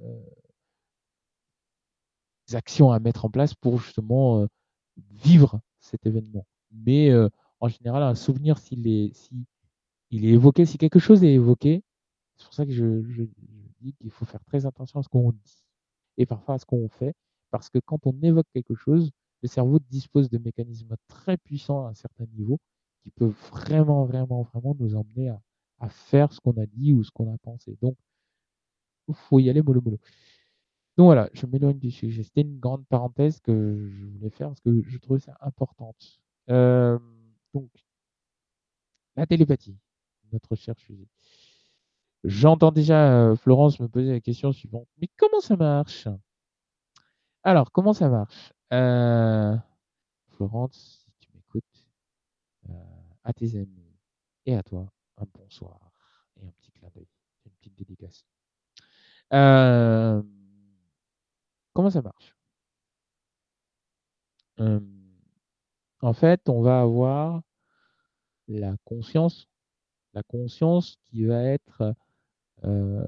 euh, 0.00 0.20
actions 2.52 2.90
à 2.90 2.98
mettre 2.98 3.24
en 3.24 3.30
place 3.30 3.54
pour 3.54 3.80
justement 3.80 4.42
euh, 4.42 4.46
vivre 5.10 5.60
cet 5.80 6.06
événement. 6.06 6.46
Mais 6.72 7.10
euh, 7.10 7.28
en 7.60 7.68
général, 7.68 8.02
un 8.02 8.14
souvenir, 8.14 8.58
s'il 8.58 8.86
est, 8.88 9.14
si 9.14 9.46
il 10.10 10.26
est 10.26 10.30
évoqué, 10.30 10.66
si 10.66 10.78
quelque 10.78 10.98
chose 10.98 11.24
est 11.24 11.32
évoqué, 11.32 11.82
c'est 12.36 12.44
pour 12.44 12.54
ça 12.54 12.66
que 12.66 12.72
je, 12.72 13.02
je 13.08 13.24
dis 13.80 13.94
qu'il 13.94 14.10
faut 14.10 14.24
faire 14.24 14.44
très 14.44 14.66
attention 14.66 15.00
à 15.00 15.02
ce 15.02 15.08
qu'on 15.08 15.32
dit 15.32 15.64
et 16.18 16.26
parfois 16.26 16.56
à 16.56 16.58
ce 16.58 16.66
qu'on 16.66 16.88
fait, 16.88 17.14
parce 17.50 17.70
que 17.70 17.78
quand 17.78 18.06
on 18.06 18.14
évoque 18.22 18.46
quelque 18.52 18.74
chose, 18.74 19.10
le 19.42 19.48
cerveau 19.48 19.78
dispose 19.90 20.30
de 20.30 20.38
mécanismes 20.38 20.96
très 21.08 21.36
puissants 21.36 21.86
à 21.86 21.90
un 21.90 21.94
certain 21.94 22.26
niveau 22.36 22.58
qui 23.02 23.10
peuvent 23.10 23.34
vraiment, 23.50 24.04
vraiment, 24.04 24.42
vraiment 24.42 24.76
nous 24.78 24.94
emmener 24.94 25.28
à, 25.28 25.40
à 25.84 25.88
faire 25.90 26.32
ce 26.32 26.40
qu'on 26.40 26.56
a 26.56 26.66
dit 26.66 26.94
ou 26.94 27.04
ce 27.04 27.10
qu'on 27.10 27.32
a 27.32 27.38
pensé. 27.38 27.76
Donc, 27.82 27.96
faut 29.12 29.38
y 29.38 29.50
aller 29.50 29.62
mollo 29.62 29.80
mollo. 29.82 29.98
Donc 30.96 31.06
voilà, 31.06 31.28
je 31.34 31.46
m'éloigne 31.46 31.78
du 31.78 31.90
sujet. 31.90 32.22
C'était 32.22 32.42
une 32.42 32.58
grande 32.58 32.86
parenthèse 32.86 33.40
que 33.40 33.88
je 33.90 34.06
voulais 34.06 34.30
faire 34.30 34.48
parce 34.48 34.60
que 34.60 34.82
je 34.86 34.98
trouvais 34.98 35.20
ça 35.20 35.36
importante. 35.40 36.20
Euh, 36.50 36.98
donc, 37.52 37.70
la 39.16 39.26
télépathie 39.26 39.76
notre 40.32 40.56
cher 40.56 40.74
fusil. 40.78 41.06
J'entends 42.24 42.72
déjà 42.72 43.12
euh, 43.12 43.36
Florence 43.36 43.78
me 43.78 43.88
poser 43.88 44.12
la 44.12 44.20
question 44.20 44.52
suivante. 44.52 44.88
Mais 45.00 45.08
comment 45.16 45.40
ça 45.40 45.56
marche? 45.56 46.08
Alors, 47.44 47.70
comment 47.70 47.92
ça 47.92 48.08
marche? 48.08 48.52
Euh, 48.72 49.56
Florence, 50.30 51.06
si 51.06 51.12
tu 51.20 51.30
m'écoutes, 51.34 51.64
à 53.22 53.32
tes 53.32 53.56
amis 53.56 53.98
et 54.46 54.54
à 54.56 54.62
toi, 54.62 54.93
un 55.18 55.26
bonsoir 55.34 55.92
et 56.36 56.46
un 56.46 56.50
petit 56.52 56.70
clin 56.72 56.88
d'œil, 56.94 57.08
une 57.46 57.52
petite 57.52 57.74
dédicace. 57.76 58.24
Euh, 59.32 60.22
comment 61.72 61.90
ça 61.90 62.02
marche? 62.02 62.36
Euh, 64.60 64.80
En 66.00 66.12
fait, 66.12 66.48
on 66.48 66.62
va 66.62 66.80
avoir 66.80 67.42
la 68.46 68.76
conscience 68.84 69.48
la 70.14 70.22
conscience 70.22 70.96
qui 71.04 71.24
va 71.24 71.42
être 71.42 71.94
euh, 72.64 73.06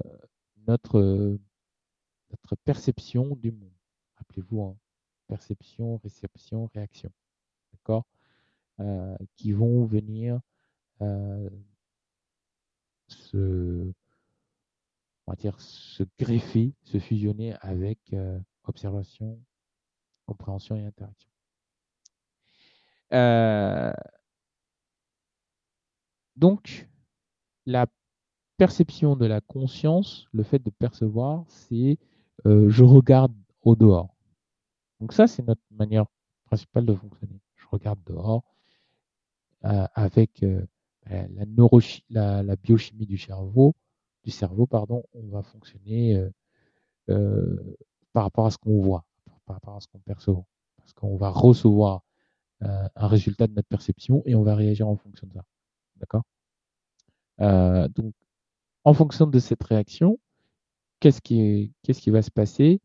notre, 0.67 1.39
perception 2.65 3.35
du 3.35 3.51
monde. 3.51 3.71
Rappelez-vous, 4.17 4.61
hein, 4.61 4.77
perception, 5.27 5.97
réception, 5.97 6.69
réaction. 6.73 7.11
D'accord? 7.71 8.05
Qui 9.35 9.53
vont 9.53 9.85
venir 9.85 10.39
se, 13.07 13.91
se 15.57 16.03
greffer, 16.19 16.73
se 16.83 16.99
fusionner 16.99 17.55
avec 17.61 17.99
euh, 18.13 18.39
observation, 18.63 19.39
compréhension 20.25 20.75
et 20.75 20.85
interaction. 20.85 21.29
Euh, 23.13 23.93
donc, 26.35 26.87
la 27.65 27.87
perception 28.57 29.15
de 29.15 29.25
la 29.25 29.41
conscience, 29.41 30.27
le 30.33 30.43
fait 30.43 30.59
de 30.59 30.69
percevoir, 30.69 31.45
c'est 31.47 31.97
euh, 32.45 32.69
je 32.69 32.83
regarde 32.83 33.33
au 33.61 33.75
dehors. 33.75 34.15
Donc 34.99 35.13
ça, 35.13 35.27
c'est 35.27 35.43
notre 35.43 35.61
manière 35.71 36.05
principale 36.45 36.85
de 36.85 36.93
fonctionner. 36.93 37.39
Je 37.55 37.65
regarde 37.71 37.99
dehors 38.05 38.43
avec 39.61 40.45
la, 41.09 41.25
la, 42.09 42.43
la, 42.43 42.55
biochimie 42.55 43.05
du 43.05 43.17
cerveau, 43.17 43.73
du 44.23 44.31
cerveau, 44.31 44.65
pardon, 44.67 45.03
on 45.13 45.27
va 45.27 45.41
fonctionner 45.41 46.21
euh, 47.09 47.75
par 48.13 48.23
rapport 48.23 48.45
à 48.45 48.51
ce 48.51 48.57
qu'on 48.57 48.81
voit, 48.81 49.05
par 49.45 49.55
rapport 49.55 49.75
à 49.75 49.79
ce 49.79 49.87
qu'on 49.87 49.99
perçoit. 49.99 50.43
Parce 50.77 50.93
qu'on 50.93 51.17
va 51.17 51.29
recevoir 51.29 52.01
un 52.61 53.07
résultat 53.07 53.47
de 53.47 53.53
notre 53.53 53.67
perception 53.67 54.23
et 54.25 54.33
on 54.33 54.43
va 54.43 54.55
réagir 54.55 54.87
en 54.87 54.95
fonction 54.95 55.27
de 55.27 55.33
ça. 55.33 55.43
D'accord? 55.97 56.23
Euh, 57.41 57.87
donc, 57.89 58.13
en 58.83 58.93
fonction 58.93 59.27
de 59.27 59.39
cette 59.39 59.63
réaction, 59.63 60.19
qu'est-ce 60.99 61.21
qui, 61.21 61.73
va 62.09 62.21
se 62.21 62.31
passer? 62.31 62.81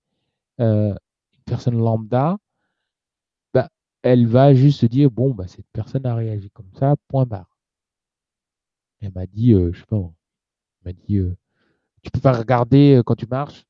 Euh, 0.60 0.94
Une 1.34 1.44
personne 1.44 1.78
lambda, 1.78 2.38
bah, 3.54 3.68
elle 4.02 4.26
va 4.26 4.54
juste 4.54 4.80
se 4.80 4.86
dire 4.86 5.10
bon, 5.10 5.32
bah, 5.32 5.46
cette 5.46 5.66
personne 5.72 6.06
a 6.06 6.14
réagi 6.14 6.50
comme 6.50 6.70
ça, 6.74 6.96
point 7.08 7.26
barre. 7.26 7.51
Elle 9.02 9.12
m'a 9.14 9.26
dit, 9.26 9.52
euh, 9.54 9.72
je 9.72 9.80
sais 9.80 9.86
pas, 9.86 9.96
elle 9.96 10.12
m'a 10.86 10.92
dit, 10.92 11.18
euh, 11.18 11.36
tu 12.02 12.10
peux 12.10 12.20
pas 12.20 12.32
regarder 12.32 13.02
quand 13.06 13.16
tu 13.16 13.26
marches. 13.26 13.66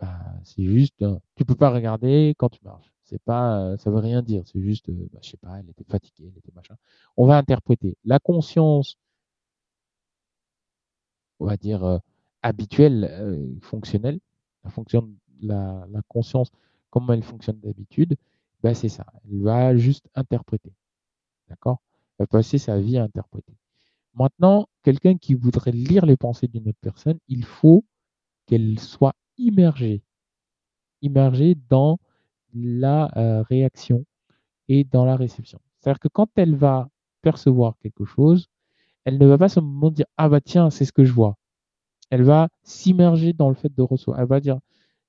Bah, 0.00 0.18
c'est 0.44 0.64
juste, 0.64 1.02
hein, 1.02 1.20
tu 1.36 1.44
peux 1.44 1.54
pas 1.56 1.70
regarder 1.70 2.34
quand 2.38 2.50
tu 2.50 2.60
marches. 2.64 2.92
C'est 3.04 3.22
pas, 3.22 3.76
ça 3.78 3.90
veut 3.90 3.98
rien 3.98 4.22
dire. 4.22 4.44
C'est 4.46 4.60
juste, 4.62 4.90
bah, 4.90 5.20
je 5.22 5.30
sais 5.30 5.36
pas, 5.38 5.58
elle 5.60 5.70
était 5.70 5.84
fatiguée, 5.84 6.30
elle 6.32 6.38
était 6.38 6.52
machin. 6.54 6.76
On 7.16 7.26
va 7.26 7.38
interpréter. 7.38 7.96
La 8.04 8.18
conscience, 8.20 8.98
on 11.40 11.46
va 11.46 11.56
dire 11.56 12.00
habituelle, 12.42 13.58
fonctionnelle, 13.62 14.20
la 14.64 14.70
fonction, 14.70 15.08
la, 15.40 15.86
la 15.90 16.02
conscience, 16.08 16.50
comment 16.90 17.12
elle 17.12 17.22
fonctionne 17.22 17.58
d'habitude, 17.60 18.16
bah, 18.62 18.74
c'est 18.74 18.88
ça. 18.88 19.06
Elle 19.24 19.42
va 19.42 19.76
juste 19.76 20.08
interpréter. 20.14 20.72
D'accord? 21.48 21.80
Elle 22.18 22.24
va 22.24 22.26
passer 22.28 22.58
sa 22.58 22.80
vie 22.80 22.98
à 22.98 23.04
interpréter. 23.04 23.54
Maintenant, 24.18 24.66
quelqu'un 24.82 25.16
qui 25.16 25.34
voudrait 25.34 25.70
lire 25.70 26.04
les 26.04 26.16
pensées 26.16 26.48
d'une 26.48 26.68
autre 26.68 26.78
personne, 26.80 27.18
il 27.28 27.44
faut 27.44 27.84
qu'elle 28.46 28.80
soit 28.80 29.14
immergée, 29.36 30.02
immergée 31.02 31.56
dans 31.68 31.98
la 32.52 33.10
euh, 33.16 33.42
réaction 33.42 34.04
et 34.68 34.82
dans 34.82 35.04
la 35.04 35.14
réception. 35.14 35.60
C'est-à-dire 35.78 36.00
que 36.00 36.08
quand 36.08 36.28
elle 36.36 36.56
va 36.56 36.88
percevoir 37.22 37.76
quelque 37.80 38.04
chose, 38.04 38.48
elle 39.04 39.18
ne 39.18 39.26
va 39.26 39.38
pas 39.38 39.48
seulement 39.48 39.90
dire 39.90 40.06
ah 40.16 40.28
bah 40.28 40.40
tiens 40.40 40.70
c'est 40.70 40.84
ce 40.84 40.92
que 40.92 41.04
je 41.04 41.12
vois. 41.12 41.36
Elle 42.10 42.24
va 42.24 42.48
s'immerger 42.62 43.32
dans 43.32 43.48
le 43.48 43.54
fait 43.54 43.72
de 43.74 43.82
recevoir. 43.82 44.20
Elle 44.20 44.26
va 44.26 44.40
dire 44.40 44.58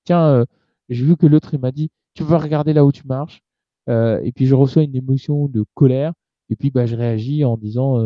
tiens 0.04 0.24
euh, 0.28 0.46
j'ai 0.90 1.06
vu 1.06 1.18
que 1.18 1.26
l'autre 1.26 1.58
m'a 1.58 1.72
dit 1.72 1.90
tu 2.14 2.24
vas 2.24 2.38
regarder 2.38 2.74
là 2.74 2.86
où 2.86 2.92
tu 2.92 3.08
marches 3.08 3.42
euh, 3.90 4.20
et 4.24 4.32
puis 4.32 4.46
je 4.46 4.56
reçois 4.56 4.84
une 4.84 4.96
émotion 4.96 5.48
de 5.48 5.66
colère 5.74 6.14
et 6.50 6.56
puis 6.56 6.70
bah 6.72 6.86
je 6.86 6.96
réagis 6.96 7.46
en 7.46 7.58
disant 7.58 7.98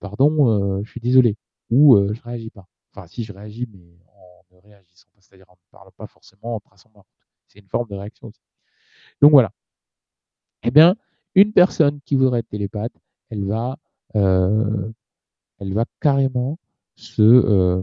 pardon 0.00 0.82
je 0.82 0.90
suis 0.90 1.00
désolé 1.00 1.36
ou 1.70 1.96
je 2.12 2.22
réagis 2.22 2.50
pas. 2.50 2.66
Enfin 2.92 3.06
si 3.06 3.24
je 3.24 3.32
réagis 3.32 3.68
mais 3.72 3.98
en 4.08 4.44
ne 4.54 4.60
réagissant 4.60 5.08
pas, 5.14 5.20
c'est-à-dire 5.20 5.48
en 5.48 5.54
ne 5.54 5.70
parlant 5.70 5.92
pas 5.96 6.06
forcément 6.06 6.56
en 6.56 6.60
traçant 6.60 6.90
ma 6.94 7.00
route. 7.00 7.08
C'est 7.46 7.58
une 7.58 7.68
forme 7.68 7.88
de 7.88 7.96
réaction 7.96 8.28
aussi. 8.28 8.40
Donc 9.20 9.32
voilà. 9.32 9.50
Eh 10.62 10.70
bien, 10.70 10.96
une 11.34 11.52
personne 11.52 12.00
qui 12.02 12.16
voudrait 12.16 12.40
être 12.40 12.48
télépathe, 12.48 12.92
elle 13.30 13.44
va, 13.46 13.78
elle 14.14 14.94
va 15.60 15.84
carrément 16.00 16.58
se, 16.96 17.82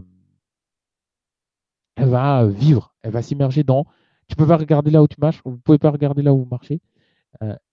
elle 1.96 2.08
va 2.08 2.46
vivre, 2.46 2.94
elle 3.02 3.10
va 3.10 3.22
s'immerger 3.22 3.64
dans. 3.64 3.84
Tu 4.28 4.36
peux 4.36 4.46
pas 4.46 4.58
regarder 4.58 4.90
là 4.90 5.02
où 5.02 5.08
tu 5.08 5.20
marches, 5.20 5.40
vous 5.44 5.58
pouvez 5.58 5.78
pas 5.78 5.90
regarder 5.90 6.22
là 6.22 6.32
où 6.32 6.38
vous 6.38 6.48
marchez. 6.48 6.80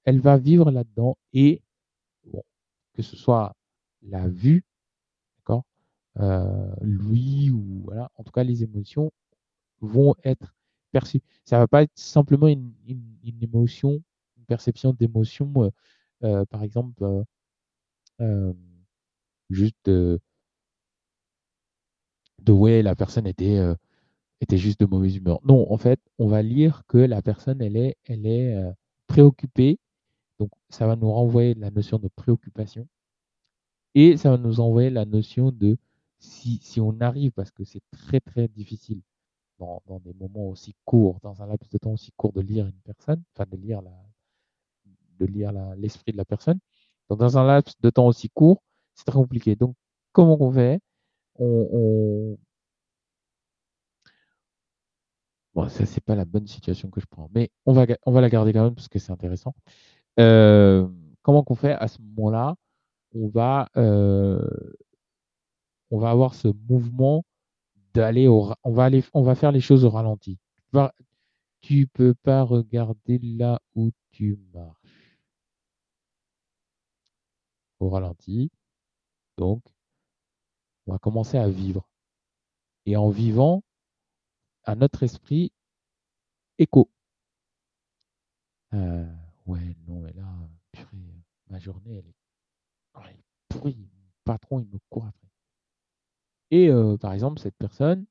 Elle 0.06 0.20
va 0.20 0.38
vivre 0.38 0.72
là-dedans 0.72 1.18
et 1.34 1.62
que 2.94 3.02
ce 3.02 3.16
soit 3.16 3.56
la 4.10 4.28
vue, 4.28 4.64
d'accord, 5.38 5.66
lui 6.82 7.52
ou 7.52 7.84
voilà, 7.86 8.12
en 8.16 8.24
tout 8.24 8.32
cas 8.32 8.44
les 8.44 8.64
émotions 8.64 9.12
vont 9.82 10.16
être 10.24 10.54
perçu. 10.92 11.22
Ça 11.46 11.60
va 11.60 11.68
pas 11.68 11.84
être 11.84 11.92
simplement 11.98 12.48
une, 12.48 12.74
une, 12.88 13.44
émotion, 13.44 14.02
une 14.38 14.46
perception 14.46 14.94
d'émotion, 14.94 15.52
euh, 15.58 15.70
euh, 16.24 16.46
par 16.46 16.64
exemple, 16.64 17.04
euh, 18.22 18.54
juste 19.50 19.76
de, 19.86 20.20
de 22.42 22.52
ouais, 22.52 22.82
la 22.82 22.96
personne 22.96 23.28
était, 23.28 23.60
était 24.42 24.58
juste 24.58 24.80
de 24.80 24.86
mauvaise 24.86 25.16
humeur. 25.18 25.40
Non, 25.46 25.72
en 25.72 25.78
fait, 25.78 26.00
on 26.20 26.28
va 26.28 26.42
lire 26.42 26.84
que 26.88 26.98
la 26.98 27.22
personne, 27.22 27.62
elle 27.62 27.78
est, 27.78 27.98
elle 28.06 28.26
est 28.26 28.56
préoccupée. 29.08 29.80
Donc, 30.40 30.52
ça 30.70 30.88
va 30.88 30.96
nous 30.96 31.12
renvoyer 31.12 31.54
la 31.56 31.72
notion 31.72 32.00
de 32.00 32.10
préoccupation. 32.10 32.88
Et 33.96 34.18
ça 34.18 34.32
va 34.32 34.38
nous 34.38 34.60
envoyer 34.60 34.90
la 34.90 35.06
notion 35.06 35.52
de 35.52 35.78
si, 36.20 36.60
si 36.62 36.80
on 36.82 37.00
arrive, 37.02 37.32
parce 37.32 37.52
que 37.52 37.64
c'est 37.64 37.82
très 37.92 38.20
très 38.20 38.48
difficile 38.48 39.02
dans, 39.60 39.82
des 40.04 40.14
moments 40.14 40.50
aussi 40.50 40.76
courts, 40.86 41.20
dans 41.24 41.42
un 41.42 41.48
laps 41.48 41.70
de 41.72 41.78
temps 41.78 41.94
aussi 41.94 42.12
court 42.18 42.34
de 42.34 42.42
lire 42.42 42.68
une 42.68 42.80
personne, 42.84 43.24
enfin 43.34 43.46
de 43.50 43.58
lire 43.58 43.82
la, 43.82 43.92
de 45.20 45.26
lire 45.26 45.52
l'esprit 45.78 46.12
de 46.12 46.18
la 46.18 46.26
personne. 46.26 46.60
Donc 47.10 47.20
dans 47.20 47.38
un 47.38 47.46
laps 47.46 47.76
de 47.82 47.90
temps 47.90 48.08
aussi 48.08 48.30
court, 48.30 48.62
c'est 48.96 49.06
très 49.06 49.16
compliqué. 49.18 49.56
Donc 49.56 49.76
comment 50.12 50.38
on 50.42 50.52
fait? 50.52 50.82
On, 51.40 52.38
Bon, 55.54 55.70
ça 55.70 55.86
c'est 55.86 56.04
pas 56.04 56.16
la 56.16 56.26
bonne 56.26 56.48
situation 56.48 56.90
que 56.90 57.00
je 57.00 57.06
prends, 57.06 57.30
mais 57.34 57.50
on 57.66 57.72
va 57.74 57.86
on 58.06 58.12
va 58.12 58.22
la 58.22 58.30
garder 58.30 58.52
quand 58.52 58.64
même 58.66 58.76
parce 58.76 58.90
que 58.90 59.00
c'est 59.00 59.12
intéressant. 59.12 59.56
Euh, 60.20 60.88
comment 61.22 61.44
qu'on 61.44 61.56
fait 61.56 61.74
à 61.74 61.88
ce 61.88 62.00
moment-là? 62.02 62.56
On 63.16 63.30
va 63.30 63.70
euh, 63.78 64.48
on 65.90 66.00
va 66.00 66.12
avoir 66.12 66.34
ce 66.36 66.48
mouvement 66.70 67.24
d'aller 67.94 68.28
au, 68.28 68.52
on 68.64 68.74
va 68.74 68.86
aller, 68.86 69.04
on 69.14 69.24
va 69.24 69.36
faire 69.36 69.52
les 69.52 69.62
choses 69.62 69.86
au 69.86 69.90
ralenti. 69.90 70.38
Tu 71.62 71.88
peux 71.88 72.14
pas 72.14 72.44
regarder 72.44 73.18
là 73.20 73.60
où 73.76 73.92
tu 74.12 74.38
marches. 74.54 75.18
Au 77.80 77.90
ralenti. 77.90 78.52
Donc, 79.38 79.64
on 80.86 80.94
va 80.94 81.00
commencer 81.00 81.38
à 81.38 81.48
vivre. 81.48 81.88
Et 82.86 82.96
en 82.98 83.10
vivant, 83.10 83.64
à 84.64 84.76
notre 84.76 85.04
esprit, 85.04 85.52
écho. 86.58 86.90
Euh, 88.74 89.06
ouais, 89.46 89.76
non, 89.88 90.02
mais 90.02 90.14
là, 90.14 90.28
purée, 90.72 91.24
ma 91.48 91.60
journée, 91.60 91.96
elle 91.96 92.08
est, 92.08 92.16
elle 93.04 93.16
est 93.16 93.24
pourrie. 93.50 93.78
Mon 93.78 94.12
patron, 94.24 94.60
il 94.60 94.68
me 94.68 94.80
court 94.90 95.06
après. 95.06 95.28
Et 96.52 96.70
par 97.00 97.14
exemple, 97.14 97.40
cette 97.40 97.56
personne, 97.58 98.06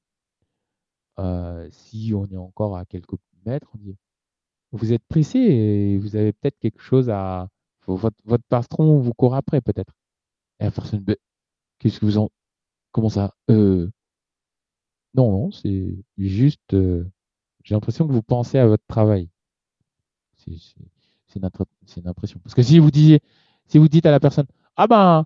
si 1.70 2.12
on 2.14 2.26
est 2.26 2.36
encore 2.36 2.76
à 2.76 2.84
quelques 2.84 3.16
mètres, 3.46 3.70
on 3.74 3.78
dit 3.78 3.96
vous 4.74 4.92
êtes 4.92 5.04
pressé 5.06 5.38
et 5.38 5.98
vous 5.98 6.16
avez 6.16 6.32
peut-être 6.32 6.58
quelque 6.58 6.80
chose 6.80 7.08
à. 7.08 7.48
Votre, 7.86 8.16
patron 8.48 8.98
vous 8.98 9.12
court 9.12 9.34
après, 9.34 9.60
peut-être. 9.60 9.92
Et 10.58 10.64
la 10.64 10.70
personne, 10.70 11.04
qu'est-ce 11.78 12.00
que 12.00 12.06
vous 12.06 12.18
en. 12.18 12.30
Comment 12.92 13.10
ça 13.10 13.34
euh... 13.50 13.90
Non, 15.14 15.30
non, 15.30 15.50
c'est 15.52 15.94
juste. 16.18 16.74
J'ai 17.62 17.74
l'impression 17.74 18.08
que 18.08 18.12
vous 18.12 18.22
pensez 18.22 18.58
à 18.58 18.66
votre 18.66 18.84
travail. 18.86 19.28
C'est 20.36 20.56
une, 21.36 21.44
impression. 22.06 22.40
Parce 22.42 22.54
que 22.54 22.62
si 22.62 22.78
vous 22.78 22.90
disiez, 22.90 23.20
si 23.66 23.78
vous 23.78 23.88
dites 23.88 24.06
à 24.06 24.10
la 24.10 24.20
personne, 24.20 24.46
ah 24.76 24.86
ben, 24.86 25.24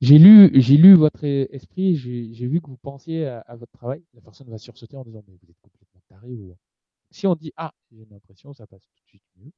j'ai 0.00 0.18
lu, 0.18 0.50
j'ai 0.60 0.76
lu 0.76 0.94
votre 0.94 1.24
esprit, 1.24 1.96
j'ai 1.96 2.46
vu 2.46 2.60
que 2.60 2.68
vous 2.68 2.76
pensiez 2.76 3.26
à, 3.26 3.56
votre 3.56 3.72
travail. 3.72 4.04
La 4.14 4.20
personne 4.20 4.50
va 4.50 4.58
sursauter 4.58 4.96
en 4.96 5.04
disant 5.04 5.22
mais 5.26 5.36
vous 5.42 5.50
êtes 5.50 5.60
complètement 5.62 6.00
taré 6.08 6.34
ou 6.34 6.56
si 7.10 7.26
on 7.26 7.34
dit 7.36 7.52
ah 7.56 7.72
j'ai 7.90 8.02
une 8.02 8.12
impression, 8.12 8.52
ça 8.52 8.66
passe 8.66 8.82
tout 8.86 9.02
de 9.04 9.08
suite 9.08 9.22
mieux. 9.36 9.52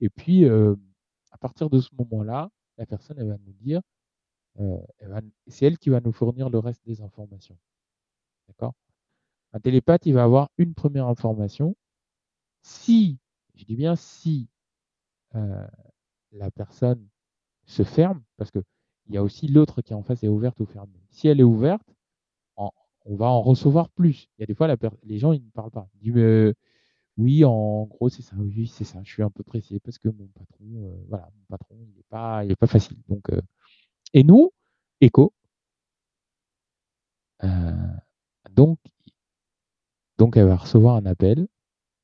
Et 0.00 0.10
puis 0.10 0.44
euh, 0.44 0.74
à 1.30 1.38
partir 1.38 1.70
de 1.70 1.80
ce 1.80 1.90
moment-là, 1.98 2.50
la 2.78 2.86
personne 2.86 3.18
elle 3.18 3.28
va 3.28 3.38
nous 3.46 3.52
dire, 3.54 3.80
euh, 4.60 4.78
c'est 5.46 5.66
elle 5.66 5.78
qui 5.78 5.90
va 5.90 6.00
nous 6.00 6.12
fournir 6.12 6.50
le 6.50 6.58
reste 6.58 6.84
des 6.86 7.00
informations. 7.02 7.58
D'accord? 8.48 8.74
Un 9.52 9.60
télépathe 9.60 10.06
il 10.06 10.14
va 10.14 10.24
avoir 10.24 10.50
une 10.58 10.74
première 10.74 11.06
information. 11.06 11.76
Si, 12.62 13.18
je 13.54 13.64
dis 13.64 13.76
bien 13.76 13.96
si 13.96 14.48
euh, 15.34 15.66
la 16.32 16.50
personne 16.50 17.08
se 17.66 17.82
ferme, 17.82 18.22
parce 18.36 18.50
que 18.50 18.60
il 19.08 19.14
y 19.14 19.18
a 19.18 19.22
aussi 19.22 19.46
l'autre 19.48 19.82
qui 19.82 19.92
est 19.92 19.96
en 19.96 20.02
face 20.02 20.24
est 20.24 20.28
ouverte 20.28 20.58
ou 20.60 20.66
fermée. 20.66 21.00
Si 21.10 21.28
elle 21.28 21.40
est 21.40 21.44
ouverte, 21.44 21.86
on 23.06 23.16
va 23.16 23.26
en 23.26 23.40
recevoir 23.40 23.88
plus. 23.90 24.28
Il 24.36 24.42
y 24.42 24.44
a 24.44 24.46
des 24.46 24.54
fois, 24.54 24.68
les 25.04 25.18
gens, 25.18 25.32
ils 25.32 25.44
ne 25.44 25.50
parlent 25.50 25.70
pas. 25.70 25.88
Ils 25.94 26.12
disent, 26.12 26.16
euh, 26.16 26.54
oui, 27.16 27.44
en 27.44 27.84
gros, 27.84 28.08
c'est 28.08 28.22
ça. 28.22 28.34
Oui, 28.38 28.66
c'est 28.66 28.84
ça. 28.84 29.00
Je 29.04 29.12
suis 29.12 29.22
un 29.22 29.30
peu 29.30 29.42
pressé 29.44 29.80
parce 29.80 29.98
que 29.98 30.08
mon 30.08 30.26
patron, 30.28 30.64
euh, 30.64 31.04
voilà, 31.08 31.30
mon 31.36 31.56
patron, 31.56 31.76
il 31.80 31.96
n'est 31.96 32.04
pas, 32.08 32.42
pas 32.58 32.66
facile. 32.66 32.98
Donc, 33.08 33.30
euh, 33.30 33.40
et 34.14 34.24
nous, 34.24 34.52
écho. 35.00 35.32
donc, 38.50 38.78
donc, 40.18 40.36
elle 40.36 40.46
va 40.46 40.56
recevoir 40.56 40.96
un 40.96 41.06
appel 41.06 41.46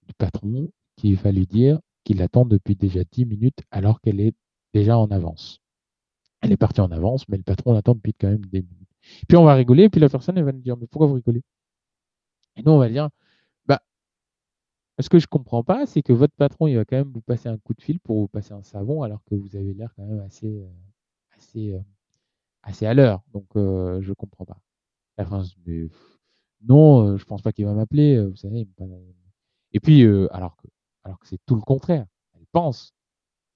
du 0.07 0.15
patron 0.15 0.71
qui 0.97 1.15
va 1.15 1.33
lui 1.33 1.47
dire 1.47 1.81
qu'il 2.05 2.23
attend 2.23 2.45
depuis 2.45 2.77
déjà 2.77 3.03
10 3.11 3.25
minutes 3.27 3.61
alors 3.71 4.01
qu'elle 4.01 4.21
est 4.21 4.35
déjà 4.75 4.99
en 4.99 5.11
avance. 5.11 5.61
Elle 6.43 6.53
est 6.53 6.57
partie 6.59 6.81
en 6.83 6.91
avance, 6.93 7.29
mais 7.29 7.39
le 7.39 7.43
patron 7.45 7.73
l'attend 7.75 7.95
depuis 7.97 8.15
quand 8.15 8.29
même 8.29 8.45
des 8.47 8.63
minutes. 8.63 8.89
Puis 9.29 9.37
on 9.39 9.45
va 9.45 9.55
rigoler, 9.55 9.91
puis 9.91 10.01
la 10.01 10.09
personne 10.11 10.39
elle 10.39 10.45
va 10.45 10.53
nous 10.53 10.61
dire 10.63 10.77
Mais 10.77 10.87
pourquoi 10.89 11.09
vous 11.09 11.15
rigolez? 11.15 11.43
Et 12.57 12.63
nous 12.63 12.73
on 12.73 12.79
va 12.79 12.89
dire 12.89 13.09
Bah, 13.67 13.81
ce 15.01 15.09
que 15.09 15.19
je 15.19 15.27
comprends 15.27 15.65
pas, 15.65 15.87
c'est 15.87 16.03
que 16.03 16.13
votre 16.13 16.35
patron 16.35 16.67
il 16.67 16.77
va 16.77 16.85
quand 16.85 16.97
même 16.97 17.11
vous 17.13 17.21
passer 17.23 17.49
un 17.49 17.59
coup 17.59 17.75
de 17.75 17.83
fil 17.83 17.99
pour 18.01 18.19
vous 18.21 18.29
passer 18.29 18.53
un 18.53 18.63
savon, 18.63 19.03
alors 19.03 19.23
que 19.25 19.35
vous 19.35 19.57
avez 19.57 19.75
l'air 19.75 19.93
quand 19.97 20.05
même 20.05 20.21
assez, 20.21 20.47
euh, 20.47 20.69
assez, 21.37 21.73
euh, 21.75 21.81
assez 22.63 22.87
à 22.87 22.95
l'heure. 22.95 23.23
Donc 23.35 23.47
euh, 23.57 24.01
je 24.03 24.13
comprends 24.15 24.47
pas. 24.47 24.59
La 25.19 25.27
France, 25.27 25.57
mais 25.67 25.89
non, 26.63 27.09
euh, 27.15 27.19
je 27.19 27.25
pense 27.27 27.43
pas 27.43 27.53
qu'il 27.53 27.67
va 27.67 27.75
m'appeler. 27.75 28.17
euh, 28.17 28.29
Vous 28.31 28.37
savez, 28.37 28.61
il 28.61 28.69
pas- 28.69 28.85
et 29.73 29.81
puis, 29.81 30.03
euh, 30.05 30.29
alors 30.35 30.57
que, 30.57 30.69
alors 31.05 31.19
que 31.21 31.27
c'est 31.29 31.41
tout 31.47 31.55
le 31.57 31.63
contraire. 31.63 32.07
Elle 32.35 32.47
pense 32.53 32.95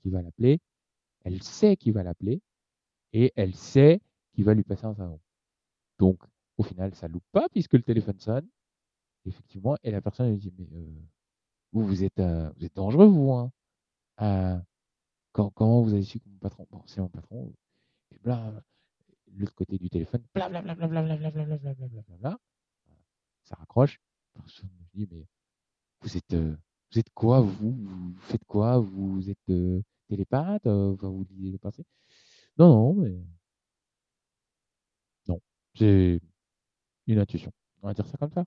qu'il 0.02 0.12
va 0.12 0.22
l'appeler, 0.22 0.60
elle 1.26 1.42
sait 1.42 1.76
qu'il 1.76 1.92
va 1.92 2.04
l'appeler, 2.04 2.40
et 3.12 3.32
elle 3.36 3.54
sait 3.54 4.00
qu'il 4.32 4.44
va 4.44 4.54
lui 4.54 4.62
passer 4.62 4.86
un 4.86 4.94
salon. 4.94 5.20
Donc, 5.98 6.22
au 6.56 6.62
final, 6.62 6.94
ça 6.94 7.08
loupe 7.08 7.24
pas 7.32 7.48
puisque 7.48 7.72
le 7.74 7.82
téléphone 7.82 8.18
sonne, 8.20 8.46
effectivement, 9.24 9.76
et 9.82 9.90
la 9.90 10.00
personne 10.00 10.30
lui 10.30 10.38
dit, 10.38 10.52
mais 10.56 10.68
euh, 10.72 11.00
vous, 11.72 11.84
vous 11.84 12.04
êtes, 12.04 12.20
euh, 12.20 12.48
vous 12.56 12.64
êtes 12.64 12.76
dangereux, 12.76 13.06
vous, 13.06 13.32
hein. 13.32 13.50
Euh, 14.22 14.56
quand- 15.32 15.50
comment 15.50 15.82
vous 15.82 15.92
avez 15.94 16.04
su 16.04 16.20
que 16.20 16.28
mon 16.28 16.38
patron, 16.38 16.66
bon, 16.70 16.82
c'est 16.86 17.00
mon 17.00 17.08
patron, 17.08 17.52
et 18.12 18.18
bla, 18.18 18.62
l'autre 19.32 19.54
côté 19.54 19.78
du 19.78 19.90
téléphone, 19.90 20.22
bla 22.18 22.38
ça 23.44 23.56
raccroche. 23.56 24.00
Personne 24.34 24.68
ne 24.72 24.80
me 25.00 25.06
dit, 25.06 25.08
mais 25.12 25.26
vous 26.02 26.16
êtes, 26.16 26.34
euh, 26.34 26.56
vous 26.92 26.98
êtes 27.00 27.10
quoi, 27.14 27.40
vous 27.40 27.72
Vous 27.72 28.14
faites 28.20 28.44
quoi 28.46 28.78
Vous 28.78 29.28
êtes 29.30 29.50
euh, 29.50 29.82
télépathe 30.06 30.66
Enfin, 30.66 31.08
vous 31.08 31.24
lisez 31.30 31.50
les 31.52 31.58
pensées 31.58 31.84
Non, 32.58 32.68
non, 32.68 32.94
mais 32.94 33.16
non, 35.28 35.40
c'est 35.74 36.20
une 37.06 37.18
intuition. 37.18 37.52
On 37.82 37.88
va 37.88 37.94
dire 37.94 38.06
ça 38.06 38.18
comme 38.18 38.32
ça. 38.32 38.44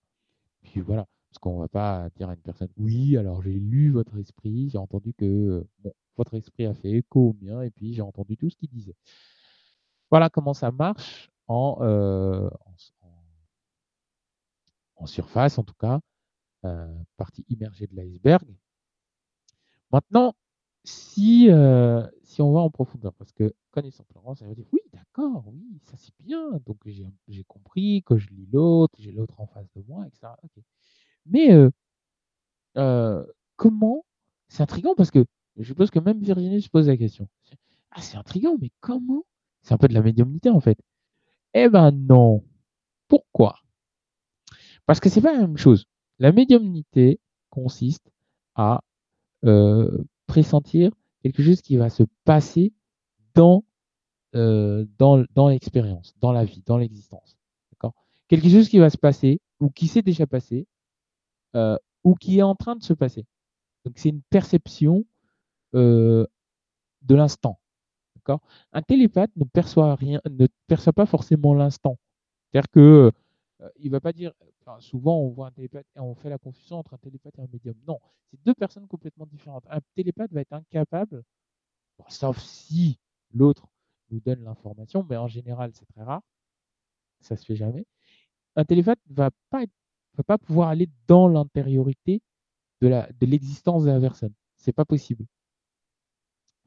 Puis 0.64 0.82
voilà, 0.82 1.06
parce 1.30 1.40
qu'on 1.40 1.60
va 1.60 1.68
pas 1.70 2.10
dire 2.18 2.30
à 2.30 2.34
une 2.36 2.42
personne, 2.42 2.70
oui, 2.78 3.18
alors 3.18 3.42
j'ai 3.44 3.54
lu 3.54 3.92
votre 3.92 4.18
esprit, 4.18 4.70
j'ai 4.72 4.78
entendu 4.80 5.14
que 5.14 5.66
bon, 5.80 5.94
votre 6.18 6.36
esprit 6.36 6.66
a 6.66 6.74
fait 6.74 6.92
écho 6.92 7.30
au 7.32 7.38
mien, 7.46 7.62
et 7.64 7.72
puis 7.72 7.94
j'ai 7.94 8.02
entendu 8.02 8.38
tout 8.38 8.50
ce 8.50 8.58
qu'il 8.58 8.70
disait. 8.70 8.96
Voilà 10.12 10.30
comment 10.30 10.54
ça 10.54 10.72
marche 10.72 11.30
en- 11.48 11.78
en 14.98 15.06
surface, 15.08 15.58
en 15.58 15.64
tout 15.64 15.74
cas, 15.76 16.00
euh, 16.66 16.94
partie 17.18 17.46
immergée 17.50 17.88
de 17.88 17.96
l'iceberg. 17.96 18.46
Maintenant, 19.92 20.34
si, 20.84 21.48
euh, 21.50 22.06
si 22.24 22.42
on 22.42 22.52
va 22.52 22.62
en 22.62 22.70
profondeur, 22.70 23.14
parce 23.14 23.32
que 23.32 23.54
connaissant 23.72 24.04
Florence, 24.12 24.42
elle 24.42 24.50
va 24.50 24.56
dire 24.56 24.66
oui, 24.74 24.80
d'accord, 24.94 25.44
oui, 25.48 25.80
ça 25.84 25.98
c'est 25.98 26.14
bien. 26.20 26.60
Donc 26.66 26.78
j'ai 26.86 27.44
compris 27.46 28.04
que 28.04 28.18
je 28.18 28.30
lis 28.30 28.48
l'autre, 28.52 28.96
j'ai 29.00 29.12
l'autre 29.12 29.40
en 29.40 29.48
face 29.48 29.70
de 29.76 29.84
moi, 29.88 30.06
etc. 30.08 30.34
Mais 31.26 31.52
euh, 31.54 31.70
euh, 32.78 33.26
comment 33.56 34.06
C'est 34.48 34.64
intriguant 34.64 34.96
parce 34.96 35.12
que 35.12 35.26
je 35.58 35.64
suppose 35.66 35.92
que 35.92 36.00
même 36.00 36.22
Virginie 36.22 36.62
se 36.62 36.70
pose 36.70 36.88
la 36.88 36.98
question. 36.98 37.28
Ah, 37.92 38.02
c'est 38.02 38.18
intriguant, 38.18 38.58
mais 38.62 38.72
comment? 38.82 39.26
C'est 39.62 39.74
un 39.74 39.78
peu 39.78 39.88
de 39.88 39.94
la 39.94 40.02
médiumnité 40.02 40.50
en 40.50 40.60
fait. 40.62 40.80
Eh 41.54 41.70
ben 41.70 41.92
non. 41.92 42.44
Pourquoi? 43.08 43.60
Parce 44.86 45.00
que 45.00 45.10
c'est 45.10 45.22
pas 45.22 45.34
la 45.34 45.40
même 45.42 45.58
chose. 45.58 45.86
La 46.20 46.32
médiumnité 46.32 47.20
consiste 47.50 48.12
à 48.56 48.82
euh, 49.46 50.04
pressentir 50.30 50.92
quelque 51.24 51.44
chose 51.44 51.62
qui 51.62 51.76
va 51.76 51.90
se 51.90 52.04
passer 52.24 52.72
dans, 53.34 53.66
euh, 54.36 54.86
dans, 54.98 55.26
dans 55.34 55.50
l'expérience, 55.50 56.14
dans 56.22 56.32
la 56.32 56.46
vie, 56.46 56.64
dans 56.66 56.78
l'existence. 56.78 57.36
D'accord? 57.72 57.94
Quelque 58.28 58.48
chose 58.48 58.70
qui 58.70 58.78
va 58.78 58.90
se 58.90 58.98
passer 58.98 59.42
ou 59.60 59.70
qui 59.70 59.88
s'est 59.88 60.04
déjà 60.04 60.28
passé 60.28 60.68
euh, 61.56 61.78
ou 62.04 62.14
qui 62.14 62.38
est 62.38 62.44
en 62.44 62.56
train 62.56 62.76
de 62.76 62.84
se 62.84 62.94
passer. 62.94 63.26
Donc 63.84 63.96
c'est 63.98 64.10
une 64.10 64.22
perception 64.30 65.04
euh, 65.74 66.26
de 67.02 67.16
l'instant. 67.16 67.60
D'accord? 68.16 68.42
Un 68.72 68.84
télépathe 68.84 69.32
ne 69.36 69.46
perçoit 69.46 69.96
rien, 69.96 70.22
ne 70.30 70.48
perçoit 70.68 70.94
pas 70.94 71.08
forcément 71.08 71.56
l'instant. 71.56 71.98
C'est-à-dire 72.52 72.70
que 72.70 73.12
euh, 73.62 73.70
il 73.78 73.92
va 73.92 74.00
pas 74.00 74.14
dire. 74.14 74.34
souvent, 74.80 75.18
on 75.20 75.30
voit 75.30 75.48
un 75.48 75.52
télépathe 75.52 75.88
et 75.96 76.00
on 76.00 76.16
fait 76.16 76.30
la 76.30 76.38
confusion 76.38 76.78
entre 76.78 76.94
un 76.94 76.98
télépathe 76.98 77.38
et 77.40 77.42
un 77.42 77.48
médium. 77.52 77.76
Non, 77.88 78.00
c'est 78.32 78.42
deux 78.46 78.54
personnes 78.54 78.88
complètement 78.88 79.26
différentes. 79.26 79.66
Un 79.70 79.82
télépathe 79.96 80.32
va 80.32 80.42
être 80.42 80.54
incapable, 80.54 81.24
sauf 82.08 82.40
si 82.40 83.00
l'autre 83.34 83.68
nous 84.12 84.20
donne 84.22 84.44
l'information, 84.44 85.06
mais 85.10 85.18
en 85.18 85.28
général, 85.28 85.72
c'est 85.74 85.86
très 85.86 86.04
rare. 86.04 86.22
Ça 87.22 87.36
se 87.36 87.46
fait 87.46 87.56
jamais. 87.56 87.86
Un 88.56 88.66
télépathe 88.66 89.00
va 89.10 89.32
pas 89.50 89.66
va 90.16 90.24
pas 90.24 90.38
pouvoir 90.38 90.70
aller 90.70 90.90
dans 91.08 91.28
l'intériorité 91.28 92.22
de 92.82 92.88
la 92.88 93.10
de 93.20 93.26
l'existence 93.26 93.84
de 93.86 93.92
la 93.92 94.00
personne. 94.00 94.34
C'est 94.58 94.74
pas 94.74 94.86
possible. 94.86 95.26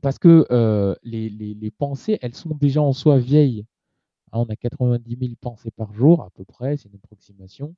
Parce 0.02 0.18
que 0.18 0.46
euh, 0.50 0.94
les, 1.02 1.28
les 1.30 1.70
pensées, 1.70 2.18
elles 2.22 2.34
sont 2.34 2.54
déjà 2.54 2.82
en 2.82 2.92
soi 2.92 3.18
vieilles. 3.18 3.64
Hein, 4.32 4.38
on 4.40 4.44
a 4.46 4.56
90 4.56 5.16
000 5.20 5.32
pensées 5.40 5.70
par 5.70 5.92
jour, 5.94 6.22
à 6.22 6.30
peu 6.30 6.44
près, 6.44 6.76
c'est 6.76 6.88
une 6.88 6.96
approximation. 6.96 7.74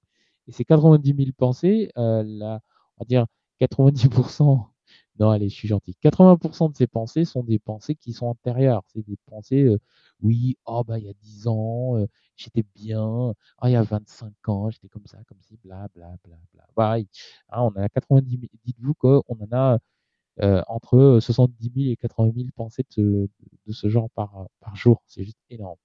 Et 0.48 0.52
ces 0.52 0.64
90 0.64 1.14
000 1.16 1.30
pensées, 1.36 1.90
euh, 1.98 2.22
là, 2.24 2.60
on 2.98 3.04
va 3.04 3.06
dire 3.06 3.26
90%, 3.60 4.68
non, 5.18 5.30
allez, 5.30 5.48
je 5.48 5.54
suis 5.54 5.68
gentil, 5.68 5.96
80% 6.02 6.70
de 6.72 6.76
ces 6.76 6.86
pensées 6.86 7.24
sont 7.24 7.42
des 7.44 7.58
pensées 7.58 7.94
qui 7.96 8.12
sont 8.12 8.26
antérieures. 8.26 8.82
C'est 8.88 9.06
des 9.06 9.16
pensées, 9.26 9.62
euh, 9.64 9.78
oui, 10.22 10.56
oh, 10.66 10.84
bah, 10.84 10.98
il 10.98 11.06
y 11.06 11.08
a 11.10 11.14
10 11.14 11.48
ans, 11.48 11.96
euh, 11.98 12.06
j'étais 12.36 12.64
bien, 12.74 13.02
oh, 13.04 13.34
il 13.64 13.70
y 13.70 13.76
a 13.76 13.82
25 13.82 14.32
ans, 14.48 14.70
j'étais 14.70 14.88
comme 14.88 15.06
ça, 15.06 15.18
comme 15.26 15.40
ci, 15.42 15.56
bla, 15.64 15.88
bla, 15.94 16.16
bla, 16.24 16.36
bla. 16.76 16.96
Hein, 16.96 17.62
on 17.62 17.70
a 17.76 17.88
90 17.88 18.30
000, 18.30 18.42
dites-vous 18.64 18.94
qu'on 18.94 19.22
en 19.28 19.52
a 19.52 19.78
euh, 20.42 20.62
entre 20.68 21.18
70 21.20 21.72
000 21.76 21.92
et 21.92 21.96
80 21.96 22.32
000 22.36 22.48
pensées 22.56 22.82
de 22.84 22.88
ce, 22.90 23.00
de 23.66 23.72
ce 23.72 23.88
genre 23.88 24.10
par, 24.10 24.46
par 24.60 24.76
jour. 24.76 25.02
C'est 25.06 25.24
juste 25.24 25.38
énorme. 25.50 25.78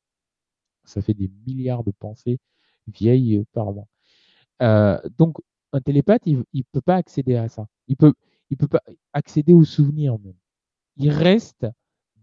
Ça 0.89 1.01
fait 1.01 1.13
des 1.13 1.29
milliards 1.45 1.83
de 1.83 1.91
pensées 1.91 2.39
vieilles 2.87 3.43
par 3.53 3.71
mois. 3.71 3.87
Euh, 4.61 4.99
donc, 5.17 5.37
un 5.71 5.81
télépathe, 5.81 6.23
il 6.25 6.43
ne 6.53 6.61
peut 6.71 6.81
pas 6.81 6.95
accéder 6.95 7.35
à 7.35 7.47
ça. 7.47 7.67
Il 7.87 7.95
peut, 7.95 8.13
il 8.49 8.57
peut 8.57 8.67
pas 8.67 8.81
accéder 9.13 9.53
aux 9.53 9.63
souvenirs 9.63 10.17
même. 10.19 10.35
Il 10.97 11.11
reste 11.11 11.67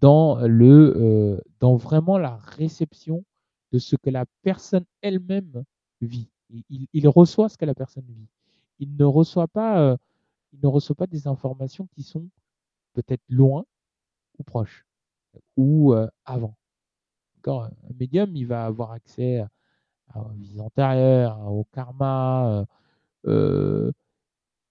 dans 0.01 0.41
le, 0.47 0.95
euh, 0.97 1.41
dans 1.61 1.77
vraiment 1.77 2.19
la 2.19 2.37
réception 2.37 3.25
de 3.73 3.79
ce 3.79 3.97
que 3.97 4.11
la 4.11 4.27
personne 4.43 4.85
elle-même 5.01 5.65
vit. 6.01 6.29
Il, 6.51 6.87
il, 6.93 7.09
reçoit 7.09 7.49
ce 7.49 7.57
que 7.57 7.65
la 7.65 7.75
personne 7.75 8.05
vit. 8.09 8.29
Il 8.79 8.97
ne 8.97 9.05
reçoit 9.05 9.49
pas, 9.49 9.81
euh, 9.81 9.97
il 10.53 10.61
ne 10.63 10.69
reçoit 10.69 10.97
pas 10.97 11.07
des 11.07 11.27
informations 11.27 11.87
qui 11.95 12.03
sont 12.03 12.29
peut-être 12.93 13.23
loin 13.29 13.65
ou 14.39 14.43
proches 14.43 14.85
ou 15.57 15.95
avant. 16.25 16.57
Un 17.49 17.71
médium, 17.99 18.35
il 18.37 18.47
va 18.47 18.67
avoir 18.67 18.93
accès 18.93 19.39
à, 19.39 19.49
à 20.15 20.27
vie 20.37 20.61
antérieure, 20.61 21.41
au 21.53 21.65
karma, 21.73 22.67
euh, 23.27 23.93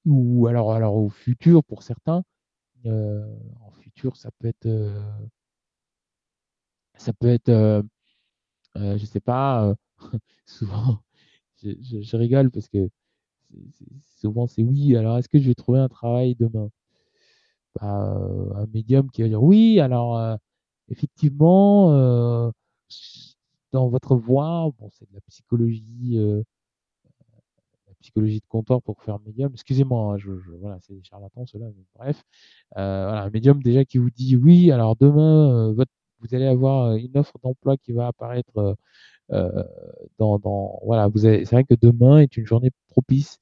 ou 0.05 0.47
alors, 0.47 0.73
alors 0.73 0.95
au 0.97 1.09
futur 1.09 1.63
pour 1.63 1.84
certains. 1.84 2.23
Euh, 2.88 3.26
en 3.61 3.71
futur, 3.71 4.17
ça 4.17 4.32
peut 4.39 4.47
être, 4.47 4.67
euh, 4.67 4.99
ça 6.95 7.13
peut 7.13 7.28
être, 7.28 7.49
euh, 7.49 7.82
euh, 8.78 8.97
je 8.97 9.05
sais 9.05 9.19
pas, 9.19 9.76
souvent, 10.45 10.99
je, 11.63 12.17
rigole 12.17 12.51
parce 12.51 12.69
que 12.69 12.89
souvent 14.19 14.47
c'est 14.47 14.63
oui, 14.63 14.95
alors 14.97 15.17
est-ce 15.17 15.30
que 15.30 15.39
je 15.39 15.47
vais 15.47 15.55
trouver 15.55 15.80
un 15.80 15.89
travail 15.89 16.36
demain? 16.36 16.69
Bah, 17.76 18.17
Un 18.55 18.65
médium 18.67 19.09
qui 19.11 19.21
va 19.21 19.28
dire 19.28 19.43
oui, 19.43 19.80
alors 19.80 20.38
effectivement, 20.89 22.51
dans 23.76 23.89
votre 23.89 24.15
voix, 24.15 24.71
bon, 24.80 24.89
c'est 24.93 25.07
de 25.09 25.13
la 25.13 25.19
psychologie, 25.28 26.13
euh, 26.15 26.41
la 27.88 27.93
psychologie 27.99 28.39
de 28.39 28.45
comptoir 28.47 28.82
pour 28.82 29.03
faire 29.03 29.19
médium. 29.19 29.51
Excusez-moi, 29.53 30.13
hein, 30.13 30.17
je, 30.17 30.32
voilà, 30.61 30.78
c'est 30.80 30.93
des 30.93 31.03
charlatans 31.03 31.45
ceux-là, 31.45 31.67
bref. 31.95 32.23
Euh, 32.78 33.05
voilà, 33.07 33.23
un 33.23 33.30
médium 33.30 33.61
déjà 33.61 33.84
qui 33.84 33.97
vous 33.97 34.09
dit 34.09 34.38
oui, 34.38 34.71
alors 34.71 34.95
demain, 34.95 35.71
euh, 35.71 35.86
vous 36.21 36.34
allez 36.34 36.45
avoir 36.45 36.95
une 36.95 37.17
offre 37.17 37.38
d'emploi 37.43 37.76
qui 37.76 37.91
va 37.91 38.07
apparaître 38.07 38.78
dans, 40.19 40.80
voilà, 40.84 41.07
vous 41.09 41.19
c'est 41.19 41.51
vrai 41.51 41.65
que 41.65 41.76
demain 41.76 42.19
est 42.19 42.38
une 42.38 42.45
journée 42.45 42.71
propice 42.88 43.39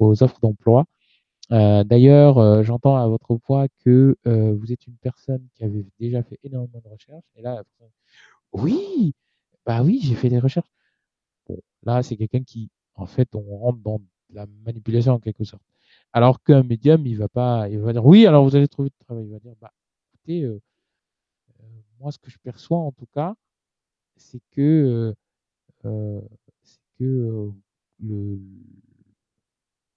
aux 0.00 0.22
offres 0.24 0.40
d'emploi. 0.40 0.86
D'ailleurs, 1.50 2.64
j'entends 2.64 2.96
à 2.96 3.06
votre 3.06 3.38
voix 3.46 3.68
que 3.84 4.16
vous 4.24 4.72
êtes 4.72 4.86
une 4.88 4.96
personne 4.96 5.46
qui 5.54 5.64
avait 5.64 5.86
déjà 6.00 6.22
fait 6.24 6.38
énormément 6.42 6.80
de 6.84 6.88
recherches. 6.90 7.24
Et 7.36 7.42
là, 7.42 7.62
oui, 8.52 9.14
bah 9.68 9.82
oui, 9.84 10.00
j'ai 10.02 10.14
fait 10.16 10.30
des 10.30 10.40
recherches. 10.40 10.70
Bon, 11.48 11.60
là, 11.84 12.02
c'est 12.02 12.16
quelqu'un 12.16 12.42
qui, 12.44 12.70
en 12.94 13.06
fait, 13.06 13.34
on 13.34 13.42
rentre 13.58 13.80
dans 13.80 14.00
la 14.30 14.46
manipulation 14.64 15.14
en 15.14 15.20
quelque 15.20 15.44
sorte. 15.44 15.62
Alors 16.14 16.42
qu'un 16.42 16.62
médium, 16.64 17.06
il 17.06 17.18
va 17.18 17.28
pas, 17.28 17.68
il 17.68 17.78
va 17.80 17.92
dire 17.92 18.06
oui, 18.06 18.26
alors 18.26 18.44
vous 18.44 18.56
allez 18.56 18.68
trouver 18.68 18.90
du 18.90 18.96
travail. 19.06 19.26
Il 19.26 19.32
va 19.32 19.40
dire, 19.40 19.54
bah, 19.60 19.72
écoutez, 20.14 20.42
euh, 20.44 20.60
euh, 21.60 21.64
moi, 22.00 22.12
ce 22.12 22.18
que 22.18 22.30
je 22.30 22.38
perçois 22.38 22.78
en 22.78 22.92
tout 22.92 23.06
cas, 23.14 23.34
c'est 24.16 24.40
que, 24.52 25.14
euh, 25.84 26.22
c'est 26.64 26.80
que 26.98 27.52
le, 28.00 28.40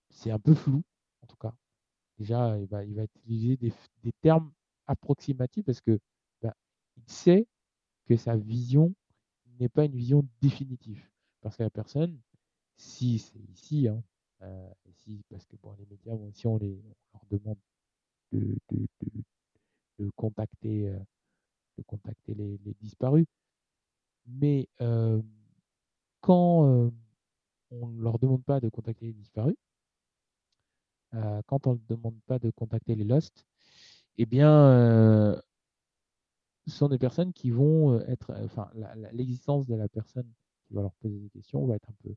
c'est 0.09 0.31
un 0.31 0.39
peu 0.39 0.53
flou, 0.53 0.83
en 1.21 1.27
tout 1.27 1.37
cas. 1.37 1.53
Déjà, 2.19 2.57
il 2.59 2.67
va, 2.67 2.83
il 2.85 2.95
va 2.95 3.03
utiliser 3.05 3.57
des, 3.57 3.73
des 4.03 4.13
termes 4.21 4.51
approximatifs 4.87 5.65
parce 5.65 5.81
que 5.81 5.99
bah, 6.41 6.55
il 6.97 7.03
sait 7.11 7.47
que 8.07 8.17
sa 8.17 8.37
vision 8.37 8.93
n'est 9.61 9.69
pas 9.69 9.85
une 9.85 9.95
vision 9.95 10.27
définitive. 10.41 11.07
Parce 11.41 11.57
que 11.57 11.63
la 11.63 11.69
personne, 11.69 12.19
si 12.75 13.19
c'est 13.19 13.39
ici, 13.53 13.87
hein, 13.87 14.03
euh, 14.41 14.73
ici, 14.89 15.23
parce 15.29 15.45
que 15.45 15.55
bon, 15.61 15.73
les 15.77 15.85
médias, 15.85 16.17
si 16.33 16.47
on, 16.47 16.57
les, 16.57 16.81
leur 17.13 17.25
demande 17.29 17.57
de, 18.31 18.57
de, 18.71 18.87
de, 19.01 19.23
de 19.99 20.09
contacter, 20.15 20.89
euh, 20.89 20.99
de 21.77 21.83
contacter 21.83 22.33
les, 22.33 22.59
disparus, 22.79 23.27
mais 24.25 24.67
euh, 24.81 25.21
quand 26.21 26.91
on 27.71 27.87
ne 27.87 28.01
leur 28.01 28.19
demande 28.19 28.43
pas 28.43 28.59
de 28.59 28.69
contacter 28.69 29.07
les 29.07 29.13
disparus, 29.13 29.55
quand 31.45 31.67
on 31.67 31.73
ne 31.73 31.79
demande 31.89 32.17
pas 32.25 32.39
de 32.39 32.51
contacter 32.51 32.95
les 32.95 33.03
lost, 33.03 33.45
eh 34.17 34.25
bien, 34.25 35.41
ce 36.67 36.75
sont 36.75 36.89
des 36.89 36.97
personnes 36.97 37.33
qui 37.33 37.51
vont 37.51 37.93
euh, 37.93 38.03
être, 38.07 38.33
enfin, 38.43 38.69
la- 38.75 38.95
la- 38.95 39.11
l'existence 39.11 39.67
de 39.67 39.75
la 39.75 39.87
personne 39.89 40.27
qui 40.67 40.73
va 40.73 40.81
leur 40.81 40.93
poser 40.95 41.19
des 41.19 41.29
questions 41.29 41.65
va 41.67 41.75
être 41.75 41.89
un 41.89 41.95
peu, 42.03 42.15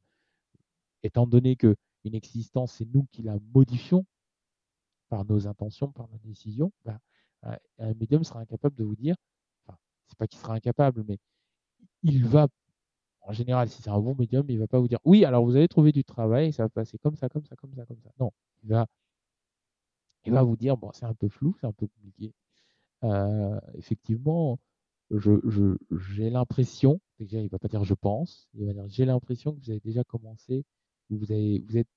étant 1.05 1.29
donné 1.29 1.55
que 1.55 1.77
une 2.03 2.17
existence, 2.17 2.73
c'est 2.75 2.85
nous 2.93 3.07
qui 3.13 3.23
la 3.23 3.39
modifions 3.55 4.05
par 5.09 5.25
nos 5.25 5.47
intentions, 5.47 5.91
par 5.93 6.09
nos 6.09 6.19
décisions, 6.19 6.73
un 7.43 7.59
un 7.79 7.95
médium 7.95 8.25
sera 8.25 8.41
incapable 8.41 8.75
de 8.77 8.85
vous 8.85 8.97
dire, 8.97 9.17
enfin, 9.67 9.77
c'est 10.09 10.19
pas 10.19 10.27
qu'il 10.27 10.39
sera 10.41 10.55
incapable, 10.55 11.05
mais 11.07 11.19
il 12.03 12.27
va, 12.27 12.49
en 13.23 13.33
général, 13.33 13.69
si 13.71 13.83
c'est 13.83 13.91
un 13.91 14.01
bon 14.01 14.15
médium, 14.17 14.47
il 14.51 14.59
va 14.61 14.69
pas 14.69 14.81
vous 14.81 14.89
dire, 14.89 15.01
oui, 15.05 15.25
alors 15.27 15.45
vous 15.45 15.57
allez 15.57 15.69
trouver 15.69 15.93
du 15.93 16.05
travail, 16.05 16.53
ça 16.53 16.65
va 16.65 16.69
passer 16.71 16.99
comme 16.99 17.17
ça, 17.17 17.29
comme 17.31 17.45
ça, 17.47 17.57
comme 17.57 17.75
ça, 17.75 17.87
comme 17.87 18.01
ça. 18.03 18.11
Non, 18.21 18.33
il 18.65 18.71
va, 18.71 18.87
il 20.27 20.33
va 20.33 20.43
vous 20.43 20.57
dire, 20.57 20.77
bon, 20.77 20.91
c'est 20.93 21.07
un 21.07 21.15
peu 21.15 21.31
flou, 21.31 21.57
c'est 21.59 21.67
un 21.67 21.73
peu 21.73 21.87
compliqué. 21.87 22.35
Euh, 23.05 23.61
effectivement, 23.75 24.59
je, 25.11 25.33
je, 25.49 25.77
j'ai 26.11 26.31
l'impression, 26.31 27.01
déjà, 27.21 27.41
il 27.41 27.49
va 27.49 27.59
pas 27.59 27.69
dire 27.69 27.85
je 27.85 27.95
pense, 27.95 28.49
il 28.55 28.67
va 28.67 28.73
dire 28.73 28.89
j'ai 28.89 29.05
l'impression 29.05 29.55
que 29.55 29.61
vous 29.61 29.71
avez 29.71 29.81
déjà 29.81 30.05
commencé, 30.05 30.65
vous 31.11 31.31
avez, 31.33 31.61
vous 31.69 31.77
êtes, 31.79 31.89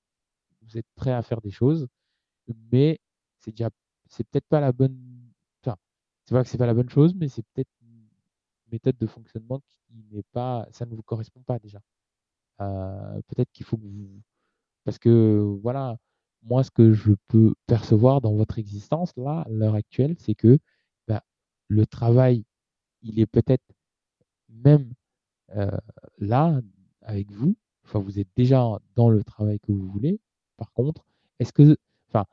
vous 0.62 0.78
êtes 0.78 0.86
prêt 0.96 1.12
à 1.12 1.22
faire 1.22 1.40
des 1.40 1.50
choses, 1.50 1.88
mais 2.72 3.00
c'est 3.38 3.52
déjà, 3.52 3.70
c'est 4.08 4.24
peut-être 4.28 4.46
pas 4.48 4.60
la 4.60 4.72
bonne, 4.72 4.98
enfin, 5.64 5.76
c'est 6.24 6.34
pas 6.34 6.42
que 6.44 6.48
c'est 6.50 6.58
pas 6.58 6.66
la 6.66 6.74
bonne 6.74 6.90
chose, 6.90 7.14
mais 7.14 7.28
c'est 7.28 7.44
peut-être 7.54 7.70
une 7.82 8.08
méthode 8.72 8.96
de 8.98 9.06
fonctionnement 9.06 9.60
qui 9.60 10.04
n'est 10.12 10.24
pas, 10.32 10.68
ça 10.72 10.86
ne 10.86 10.94
vous 10.94 11.02
correspond 11.02 11.42
pas 11.42 11.58
déjà. 11.58 11.80
Euh, 12.60 13.20
peut-être 13.28 13.50
qu'il 13.52 13.66
faut 13.66 13.76
que 13.78 13.82
vous, 13.84 14.20
parce 14.84 14.98
que 14.98 15.38
voilà, 15.62 15.96
moi, 16.42 16.62
ce 16.64 16.70
que 16.70 16.92
je 16.92 17.12
peux 17.28 17.54
percevoir 17.66 18.20
dans 18.20 18.34
votre 18.34 18.58
existence, 18.58 19.12
là, 19.16 19.42
à 19.42 19.48
l'heure 19.50 19.74
actuelle, 19.74 20.16
c'est 20.18 20.34
que 20.34 20.58
le 21.68 21.86
travail, 21.86 22.44
il 23.02 23.20
est 23.20 23.26
peut-être 23.26 23.64
même 24.48 24.92
euh, 25.56 25.70
là, 26.18 26.60
avec 27.02 27.30
vous. 27.30 27.56
Enfin, 27.84 28.00
vous 28.00 28.18
êtes 28.18 28.28
déjà 28.36 28.66
dans 28.96 29.10
le 29.10 29.22
travail 29.24 29.60
que 29.60 29.72
vous 29.72 29.86
voulez. 29.86 30.20
Par 30.56 30.72
contre, 30.72 31.04
est-ce 31.38 31.52
que, 31.52 31.76
enfin, 32.08 32.26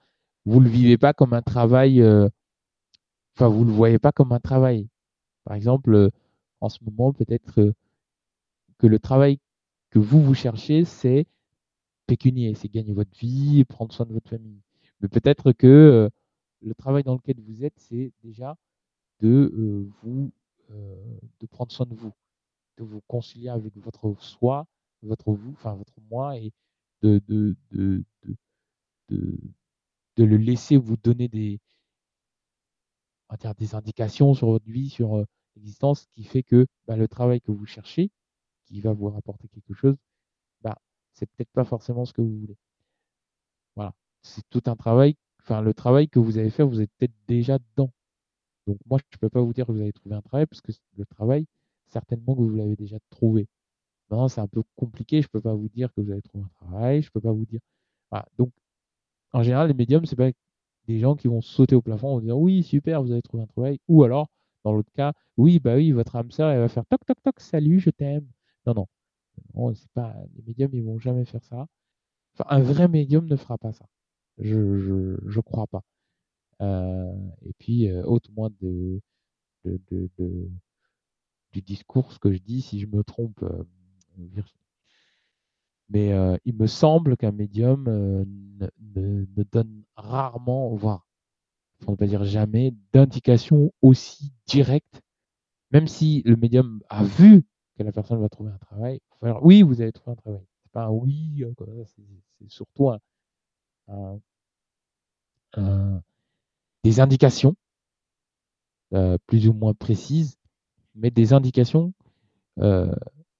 vous 0.45 0.59
ne 0.59 0.65
le 0.65 0.71
vivez 0.71 0.97
pas 0.97 1.13
comme 1.13 1.33
un 1.33 1.41
travail, 1.41 2.01
euh, 2.01 2.29
enfin, 3.35 3.47
vous 3.47 3.63
ne 3.63 3.69
le 3.69 3.75
voyez 3.75 3.99
pas 3.99 4.11
comme 4.11 4.31
un 4.31 4.39
travail? 4.39 4.89
Par 5.43 5.55
exemple, 5.55 5.93
euh, 5.93 6.09
en 6.61 6.69
ce 6.69 6.83
moment, 6.83 7.13
peut-être 7.13 7.73
que 8.79 8.87
le 8.87 8.99
travail 8.99 9.39
que 9.89 9.99
vous, 9.99 10.21
vous 10.21 10.33
cherchez, 10.33 10.85
c'est 10.85 11.25
pécunier, 12.07 12.53
c'est 12.55 12.69
gagner 12.69 12.93
votre 12.93 13.17
vie 13.17 13.65
prendre 13.65 13.93
soin 13.93 14.05
de 14.05 14.13
votre 14.13 14.29
famille. 14.29 14.61
Mais 15.01 15.07
peut-être 15.07 15.53
que 15.53 16.09
le 16.61 16.75
travail 16.75 17.03
dans 17.03 17.13
lequel 17.13 17.37
vous 17.41 17.63
êtes, 17.63 17.73
c'est 17.77 18.11
déjà 18.23 18.55
de 19.21 19.51
euh, 19.53 19.89
vous 20.03 20.31
euh, 20.71 21.19
de 21.39 21.45
prendre 21.47 21.71
soin 21.71 21.85
de 21.85 21.95
vous, 21.95 22.11
de 22.77 22.83
vous 22.83 23.01
concilier 23.07 23.49
avec 23.49 23.75
votre 23.77 24.15
soi, 24.19 24.67
votre 25.03 25.31
vous, 25.33 25.51
enfin 25.53 25.75
votre 25.75 25.93
moi, 26.09 26.37
et 26.37 26.51
de, 27.01 27.21
de, 27.27 27.55
de, 27.71 28.03
de, 29.09 29.37
de, 30.17 30.23
le 30.23 30.37
laisser 30.37 30.77
vous 30.77 30.97
donner 30.97 31.27
des, 31.27 31.59
des 33.57 33.75
indications 33.75 34.33
sur 34.33 34.47
votre 34.47 34.69
vie, 34.69 34.89
sur 34.89 35.17
euh, 35.17 35.25
l'existence, 35.55 36.07
qui 36.15 36.23
fait 36.23 36.43
que 36.43 36.65
bah, 36.87 36.95
le 36.97 37.07
travail 37.07 37.41
que 37.41 37.51
vous 37.51 37.65
cherchez, 37.65 38.09
qui 38.65 38.81
va 38.81 38.93
vous 38.93 39.09
rapporter 39.09 39.47
quelque 39.49 39.73
chose, 39.73 39.95
bah, 40.61 40.77
c'est 41.13 41.27
peut-être 41.27 41.51
pas 41.51 41.65
forcément 41.65 42.05
ce 42.05 42.13
que 42.13 42.21
vous 42.21 42.39
voulez. 42.39 42.57
Voilà. 43.75 43.93
C'est 44.21 44.43
tout 44.49 44.63
un 44.65 44.75
travail, 44.75 45.15
enfin 45.41 45.61
le 45.61 45.73
travail 45.73 46.09
que 46.09 46.19
vous 46.19 46.37
avez 46.37 46.49
fait, 46.49 46.63
vous 46.63 46.81
êtes 46.81 46.91
peut-être 46.97 47.13
déjà 47.27 47.59
dedans. 47.59 47.91
Donc 48.67 48.77
moi, 48.89 48.99
je 48.99 49.17
ne 49.17 49.19
peux 49.19 49.29
pas 49.29 49.41
vous 49.41 49.53
dire 49.53 49.65
que 49.67 49.71
vous 49.71 49.81
avez 49.81 49.93
trouvé 49.93 50.15
un 50.15 50.21
travail, 50.21 50.45
parce 50.47 50.61
que 50.61 50.71
le 50.97 51.05
travail, 51.05 51.45
certainement 51.87 52.35
que 52.35 52.41
vous 52.41 52.55
l'avez 52.55 52.75
déjà 52.75 52.97
trouvé. 53.09 53.47
Maintenant, 54.09 54.27
c'est 54.27 54.41
un 54.41 54.47
peu 54.47 54.63
compliqué, 54.75 55.21
je 55.21 55.27
ne 55.27 55.31
peux 55.31 55.41
pas 55.41 55.53
vous 55.53 55.69
dire 55.69 55.93
que 55.93 56.01
vous 56.01 56.11
avez 56.11 56.21
trouvé 56.21 56.43
un 56.43 56.65
travail, 56.67 57.01
je 57.01 57.07
ne 57.09 57.11
peux 57.11 57.21
pas 57.21 57.31
vous 57.31 57.45
dire. 57.45 57.61
Voilà. 58.11 58.27
Donc, 58.37 58.51
en 59.33 59.43
général, 59.43 59.67
les 59.67 59.73
médiums, 59.73 60.05
c'est 60.05 60.15
pas 60.15 60.31
des 60.87 60.99
gens 60.99 61.15
qui 61.15 61.27
vont 61.27 61.41
sauter 61.41 61.75
au 61.75 61.81
plafond 61.81 62.19
et 62.19 62.23
dire 62.23 62.37
oui, 62.37 62.63
super, 62.63 63.03
vous 63.03 63.11
avez 63.11 63.21
trouvé 63.21 63.43
un 63.43 63.47
travail. 63.47 63.79
Ou 63.87 64.03
alors, 64.03 64.29
dans 64.63 64.73
l'autre 64.73 64.91
cas, 64.93 65.13
oui, 65.37 65.59
bah 65.59 65.75
oui, 65.75 65.91
votre 65.91 66.15
âme 66.15 66.31
sœur, 66.31 66.49
elle 66.49 66.59
va 66.59 66.69
faire 66.69 66.85
toc 66.87 67.05
toc 67.05 67.21
toc, 67.23 67.39
salut, 67.39 67.79
je 67.79 67.89
t'aime. 67.89 68.27
Non, 68.65 68.73
non. 68.75 68.87
non 69.55 69.75
c'est 69.75 69.89
pas, 69.91 70.15
les 70.35 70.43
médiums, 70.43 70.71
ils 70.73 70.83
vont 70.83 70.99
jamais 70.99 71.25
faire 71.25 71.43
ça. 71.43 71.67
Enfin, 72.33 72.45
un 72.49 72.61
vrai 72.61 72.87
médium 72.87 73.25
ne 73.27 73.35
fera 73.35 73.57
pas 73.57 73.73
ça. 73.73 73.85
Je, 74.39 74.79
je, 74.79 75.17
je 75.25 75.39
crois 75.39 75.67
pas. 75.67 75.83
Euh, 76.61 77.13
et 77.45 77.53
puis, 77.59 77.89
euh, 77.89 78.03
autre-moi 78.03 78.49
de, 78.61 79.01
du 81.53 81.61
discours, 81.61 82.11
ce 82.11 82.19
que 82.19 82.31
je 82.33 82.37
dis, 82.39 82.61
si 82.61 82.79
je 82.79 82.87
me 82.87 83.03
trompe, 83.03 83.41
euh. 83.43 83.63
Mais 85.89 86.13
euh, 86.13 86.37
il 86.45 86.55
me 86.55 86.67
semble 86.67 87.15
qu'un 87.17 87.31
médium 87.31 87.87
euh, 87.87 88.25
ne, 88.59 88.67
ne- 88.95 89.25
ne 89.37 89.43
donne 89.51 89.83
rarement, 89.95 90.75
voire, 90.75 91.07
on 91.87 91.91
ne 91.91 91.97
pas 91.97 92.07
dire 92.07 92.25
jamais, 92.25 92.73
d'indications 92.93 93.71
aussi 93.81 94.33
directes, 94.47 95.01
même 95.71 95.87
si 95.87 96.23
le 96.25 96.35
médium 96.37 96.81
a 96.89 97.03
vu 97.03 97.43
que 97.77 97.83
la 97.83 97.91
personne 97.91 98.21
va 98.21 98.29
trouver 98.29 98.51
un 98.51 98.57
travail. 98.59 99.01
oui, 99.41 99.61
vous 99.63 99.81
allez 99.81 99.91
trouver 99.91 100.13
un 100.13 100.15
travail. 100.21 100.45
C'est 100.63 100.71
pas 100.71 100.85
un 100.85 100.89
oui, 100.91 101.43
euh, 101.43 101.83
c'est 101.85 102.49
surtout 102.49 102.91
un- 102.91 104.19
des 106.85 106.99
indications 106.99 107.55
euh, 108.93 109.17
plus 109.25 109.47
ou 109.47 109.53
moins 109.53 109.73
précises, 109.73 110.37
mais 110.93 111.09
des 111.09 111.33
indications 111.33 111.93
euh, 112.59 112.93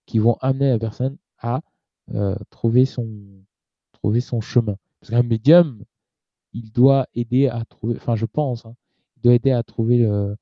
qui 0.08 0.18
vont 0.18 0.36
amener 0.42 0.72
la 0.72 0.80
personne 0.80 1.16
à 1.38 1.62
euh, 2.16 2.36
trouver, 2.50 2.86
son, 2.86 3.08
trouver 3.92 4.20
son 4.20 4.42
chemin. 4.42 4.78
Parce 5.00 5.12
qu'un 5.12 5.22
médium, 5.22 5.84
il 6.54 6.72
doit 6.72 7.06
aider 7.14 7.48
à 7.48 7.64
trouver, 7.66 7.98
enfin 7.98 8.16
je 8.16 8.26
pense, 8.26 8.66
hein, 8.66 8.76
il 9.18 9.22
doit 9.22 9.36
aider 9.36 9.52
à 9.52 9.62
trouver 9.62 10.00
le, 10.00 10.36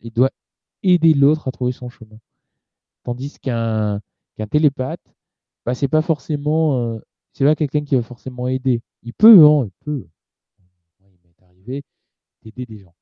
il 0.00 0.12
doit 0.12 0.30
aider 0.84 1.14
l'autre 1.14 1.48
à 1.48 1.50
trouver 1.50 1.72
son 1.72 1.88
chemin. 1.88 2.18
Tandis 3.02 3.40
qu'un 3.40 4.00
qu'un 4.36 4.46
télépathe, 4.46 5.02
bah, 5.66 5.74
c'est 5.74 5.88
pas 5.88 6.02
forcément, 6.02 7.00
c'est 7.32 7.44
pas 7.44 7.56
quelqu'un 7.56 7.84
qui 7.84 7.96
va 7.96 8.02
forcément 8.02 8.46
aider. 8.46 8.82
Il 9.02 9.14
peut, 9.14 9.44
hein, 9.44 9.64
il 9.66 9.84
peut. 9.84 10.06
Il 11.00 11.06
m'est 11.24 11.42
arrivé 11.42 11.82
d'aider 12.42 12.66
des 12.66 12.78
gens, 12.78 12.94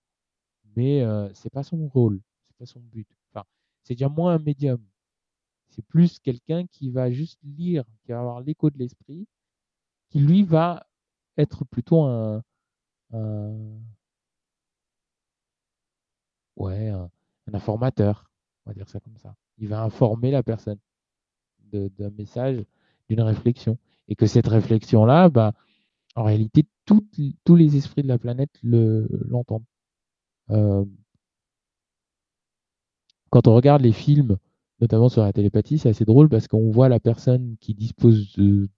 mais 0.77 1.03
euh, 1.03 1.33
c'est 1.35 1.51
pas 1.51 1.63
son 1.63 1.89
rôle, 1.89 2.21
c'est 2.47 2.57
pas 2.57 2.67
son 2.67 2.81
but. 2.81 3.09
Enfin, 3.33 3.45
c'est 3.83 3.95
déjà 3.95 4.09
moins 4.09 4.35
un 4.35 4.39
médium. 4.39 4.83
C'est 5.69 5.83
plus 5.87 6.19
quelqu'un 6.19 6.67
qui 6.67 6.91
va 6.91 7.11
juste 7.11 7.39
lire, 7.45 7.85
qui 8.03 8.13
va 8.13 8.21
avoir 8.21 8.41
l'écho 8.41 8.71
de 8.71 8.79
l'esprit, 8.79 9.27
qui 10.09 10.21
lui 10.21 10.43
va 10.43 10.87
être 11.37 11.65
plutôt 11.67 12.03
un, 12.05 12.43
ouais, 16.57 16.89
un, 16.89 17.11
un 17.47 17.55
informateur, 17.55 18.31
on 18.65 18.71
va 18.71 18.75
dire 18.75 18.89
ça 18.89 19.01
comme 19.01 19.17
ça. 19.17 19.35
Il 19.59 19.69
va 19.69 19.83
informer 19.83 20.31
la 20.31 20.43
personne 20.43 20.79
d'un 21.73 22.11
message, 22.11 22.65
d'une 23.09 23.21
réflexion. 23.21 23.79
Et 24.09 24.15
que 24.17 24.27
cette 24.27 24.47
réflexion-là, 24.47 25.29
bah, 25.29 25.53
en 26.19 26.25
réalité, 26.25 26.67
tous 26.85 27.55
les 27.55 27.77
esprits 27.77 28.03
de 28.03 28.09
la 28.09 28.19
planète 28.19 28.51
le- 28.63 29.09
l'entendent. 29.29 29.65
Euh, 30.51 30.85
quand 33.31 33.47
on 33.47 33.55
regarde 33.55 33.83
les 33.83 33.93
films, 33.93 34.37
notamment 34.81 35.09
sur 35.09 35.23
la 35.23 35.33
télépathie, 35.33 35.79
c'est 35.79 35.91
assez 35.91 36.05
drôle 36.05 36.29
parce 36.29 36.49
qu'on 36.49 36.71
voit 36.71 36.89
la 36.89 36.99
personne 36.99 37.57
qui 37.61 37.75
dispose 37.75 38.35
de, 38.37 38.69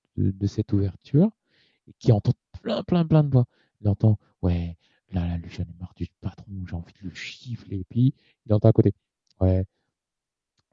cette 0.46 0.72
ouverture 0.72 1.30
et 1.88 1.94
qui 1.98 2.12
entend 2.12 2.32
plein, 2.62 2.82
plein, 2.82 3.06
plein 3.06 3.24
de 3.24 3.30
voix. 3.30 3.46
Il 3.80 3.88
entend, 3.88 4.18
ouais, 4.42 4.76
là, 5.12 5.26
là, 5.26 5.38
j'en 5.48 5.62
ai 5.62 5.74
marre 5.80 5.94
du 5.96 6.08
patron, 6.20 6.52
j'ai 6.66 6.74
envie 6.76 6.92
de 7.02 7.08
le 7.08 7.14
gifler. 7.14 7.78
Et 7.78 7.84
puis, 7.84 8.14
il 8.46 8.52
entend 8.52 8.68
à 8.68 8.72
côté, 8.72 8.92
ouais, 9.40 9.64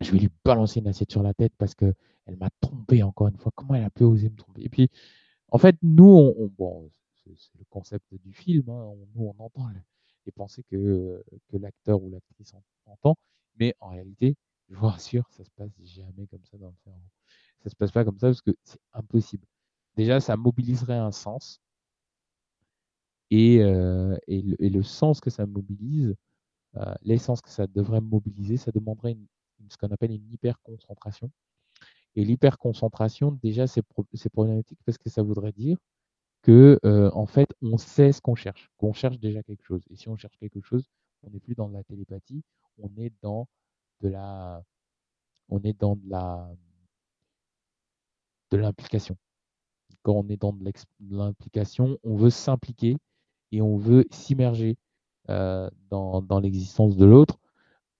je 0.01 0.11
vais 0.11 0.19
lui 0.19 0.29
balancer 0.43 0.79
une 0.79 0.87
assiette 0.87 1.11
sur 1.11 1.23
la 1.23 1.33
tête 1.33 1.53
parce 1.57 1.75
que 1.75 1.93
elle 2.25 2.37
m'a 2.37 2.49
trompé 2.61 3.03
encore 3.03 3.29
une 3.29 3.37
fois. 3.37 3.51
Comment 3.55 3.75
elle 3.75 3.83
a 3.85 3.89
pu 3.89 4.03
oser 4.03 4.29
me 4.29 4.35
tromper? 4.35 4.63
Et 4.63 4.69
puis, 4.69 4.89
en 5.51 5.57
fait, 5.57 5.75
nous, 5.81 6.05
on, 6.05 6.35
on- 6.37 6.47
bon, 6.57 6.89
c'est 7.25 7.57
le 7.59 7.65
concept 7.69 8.05
du 8.15 8.33
film. 8.33 8.69
hein, 8.69 8.73
on- 8.73 9.07
nous, 9.15 9.33
on 9.37 9.43
entend 9.43 9.69
les, 9.69 10.31
pensées 10.33 10.63
que, 10.69 11.23
que 11.49 11.57
l'acteur 11.57 12.01
ou 12.03 12.09
l'actrice 12.09 12.53
en- 12.53 12.63
entend, 12.85 13.15
mais 13.57 13.73
en 13.79 13.89
réalité, 13.89 14.35
je 14.69 14.75
vous 14.75 14.87
rassure, 14.87 15.25
ça 15.31 15.43
se 15.45 15.49
passe 15.51 15.71
jamais 15.85 16.27
comme 16.27 16.43
ça 16.45 16.57
dans 16.57 16.67
le 16.69 16.75
cerveau. 16.83 16.99
ça 17.63 17.69
se 17.69 17.75
passe 17.75 17.91
pas 17.91 18.05
comme 18.05 18.19
ça 18.19 18.27
parce 18.27 18.41
que 18.41 18.51
c'est 18.63 18.79
impossible. 18.93 19.45
Déjà, 19.97 20.19
ça 20.21 20.37
mobiliserait 20.37 20.97
un 20.97 21.11
sens. 21.11 21.61
Et, 23.31 23.59
euh, 23.61 24.17
et, 24.27 24.41
le, 24.41 24.83
sens 24.83 25.19
que 25.21 25.29
ça 25.29 25.45
mobilise, 25.45 26.15
euh, 26.77 26.95
l'essence 27.03 27.41
que 27.41 27.49
ça 27.49 27.67
devrait 27.67 28.01
mobiliser, 28.01 28.57
ça 28.57 28.71
demanderait 28.71 29.17
ce 29.69 29.77
qu'on 29.77 29.89
appelle 29.91 30.11
une 30.11 30.31
hyperconcentration. 30.33 31.31
Et 32.17 32.25
l'hyperconcentration, 32.25 33.31
déjà, 33.43 33.67
c'est 33.67 33.83
problématique 34.33 34.79
parce 34.85 34.97
que 34.97 35.07
ça 35.07 35.21
voudrait 35.21 35.51
dire 35.51 35.77
que 36.41 36.79
euh, 36.83 37.11
en 37.13 37.27
fait, 37.27 37.47
on 37.61 37.77
sait 37.77 38.11
ce 38.11 38.21
qu'on 38.21 38.33
cherche, 38.33 38.71
qu'on 38.77 38.91
cherche 38.91 39.19
déjà 39.19 39.43
quelque 39.43 39.63
chose. 39.63 39.83
Et 39.91 39.95
si 39.95 40.09
on 40.09 40.17
cherche 40.17 40.35
quelque 40.39 40.59
chose, 40.61 40.89
on 41.21 41.29
n'est 41.29 41.39
plus 41.39 41.53
dans 41.53 41.69
de 41.69 41.75
la 41.75 41.83
télépathie, 41.83 42.41
on 42.79 42.89
est 42.97 43.13
dans 43.21 43.47
de 44.01 44.09
la, 44.09 44.63
on 45.49 45.61
est 45.61 45.79
dans 45.79 45.95
de 45.95 46.09
la, 46.09 46.49
de 48.49 48.57
l'implication. 48.57 49.15
Quand 50.01 50.13
on 50.13 50.27
est 50.29 50.37
dans 50.37 50.53
de 50.53 50.71
l'implication, 51.11 51.99
on 52.03 52.15
veut 52.15 52.31
s'impliquer 52.31 52.97
et 53.51 53.61
on 53.61 53.77
veut 53.77 54.05
s'immerger 54.09 54.75
euh, 55.29 55.69
dans, 55.91 56.39
l'existence 56.39 56.97
de 56.97 57.05
l'autre. 57.05 57.37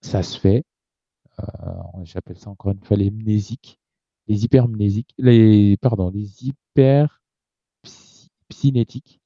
Ça 0.00 0.24
se 0.24 0.40
fait. 0.40 0.64
Euh, 1.38 1.44
J'appelle 2.02 2.38
ça 2.38 2.50
encore 2.50 2.72
une 2.72 2.82
fois 2.82 2.96
les 2.96 3.10
mnésiques, 3.10 3.77
les 4.28 4.44
hypermnésiques, 4.44 5.14
les 5.18 5.76
pardon, 5.78 6.10
les 6.10 6.46
hyper 6.46 7.22
psynétiques, 8.48 9.20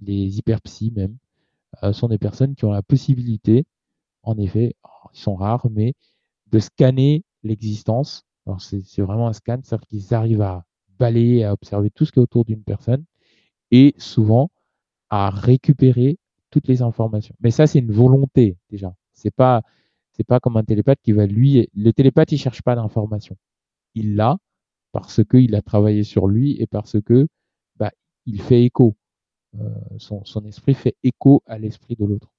les 0.00 0.38
hyperpsy 0.38 0.92
même, 0.94 1.16
euh, 1.82 1.92
sont 1.92 2.08
des 2.08 2.18
personnes 2.18 2.54
qui 2.54 2.64
ont 2.64 2.72
la 2.72 2.82
possibilité, 2.82 3.64
en 4.22 4.38
effet, 4.38 4.74
ils 5.14 5.18
sont 5.18 5.34
rares, 5.34 5.68
mais 5.70 5.94
de 6.50 6.58
scanner 6.58 7.24
l'existence. 7.42 8.24
Alors 8.46 8.60
c'est 8.60 8.82
vraiment 8.98 9.28
un 9.28 9.32
scan, 9.32 9.60
c'est-à-dire 9.62 9.86
qu'ils 9.86 10.14
arrivent 10.14 10.42
à 10.42 10.64
balayer, 10.98 11.44
à 11.44 11.52
observer 11.52 11.90
tout 11.90 12.04
ce 12.04 12.12
qui 12.12 12.18
est 12.18 12.22
autour 12.22 12.44
d'une 12.44 12.62
personne 12.62 13.04
et 13.70 13.94
souvent 13.98 14.50
à 15.10 15.30
récupérer 15.30 16.18
toutes 16.50 16.68
les 16.68 16.82
informations. 16.82 17.34
Mais 17.40 17.50
ça, 17.50 17.66
c'est 17.66 17.78
une 17.78 17.92
volonté 17.92 18.56
déjà. 18.70 18.94
C'est 19.12 19.30
pas, 19.30 19.62
pas 20.26 20.40
comme 20.40 20.56
un 20.56 20.64
télépathe 20.64 21.00
qui 21.02 21.12
va 21.12 21.26
lui. 21.26 21.68
Le 21.74 21.92
télépathe, 21.92 22.32
il 22.32 22.38
cherche 22.38 22.62
pas 22.62 22.74
d'informations. 22.74 23.36
Il 23.94 24.16
l'a 24.16 24.36
parce 24.92 25.24
qu'il 25.24 25.54
a 25.54 25.62
travaillé 25.62 26.04
sur 26.04 26.26
lui 26.28 26.60
et 26.60 26.66
parce 26.66 27.00
que 27.00 27.26
il 28.26 28.40
fait 28.40 28.64
écho. 28.64 28.96
Euh, 29.58 29.68
son, 29.98 30.44
esprit 30.44 30.74
fait 30.74 30.96
écho 31.02 31.42
à 31.46 31.58
l'esprit 31.58 31.96
de 31.96 32.04
l'autre. 32.04 32.32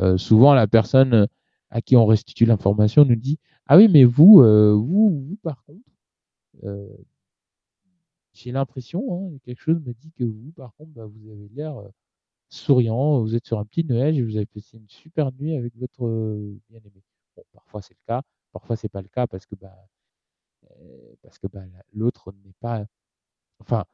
Euh, 0.00 0.18
souvent, 0.18 0.54
la 0.54 0.66
personne 0.66 1.26
à 1.70 1.80
qui 1.80 1.96
on 1.96 2.06
restitue 2.06 2.44
l'information 2.44 3.04
nous 3.04 3.16
dit 3.16 3.38
Ah 3.66 3.76
oui, 3.76 3.88
mais 3.88 4.04
vous, 4.04 4.40
euh, 4.40 4.72
vous, 4.74 5.26
vous, 5.26 5.36
par 5.42 5.64
contre, 5.64 5.80
j'ai 8.32 8.52
l'impression, 8.52 9.02
hein, 9.34 9.38
quelque 9.44 9.60
chose 9.60 9.80
me 9.80 9.92
dit 9.94 10.12
que 10.12 10.24
vous, 10.24 10.52
par 10.52 10.74
contre, 10.74 10.92
bah, 10.92 11.06
vous 11.06 11.30
avez 11.30 11.48
l'air 11.54 11.74
souriant, 12.48 13.20
vous 13.22 13.34
êtes 13.34 13.46
sur 13.46 13.58
un 13.58 13.64
petit 13.64 13.84
nuage 13.84 14.18
et 14.18 14.22
vous 14.22 14.36
avez 14.36 14.46
passé 14.46 14.76
une 14.76 14.88
super 14.88 15.32
nuit 15.32 15.54
avec 15.54 15.74
votre 15.76 16.04
bien-aimé. 16.68 17.02
Bon, 17.36 17.42
parfois 17.52 17.82
c'est 17.82 17.94
le 17.94 18.06
cas, 18.06 18.22
parfois 18.52 18.76
c'est 18.76 18.88
pas 18.88 19.02
le 19.02 19.08
cas 19.08 19.26
parce 19.26 19.46
que 19.46 19.54
bah, 19.56 19.74
parce 21.22 21.38
que 21.38 21.46
bah, 21.46 21.62
l'autre 21.92 22.32
n'est 22.44 22.54
pas. 22.60 22.84
Enfin, 23.60 23.84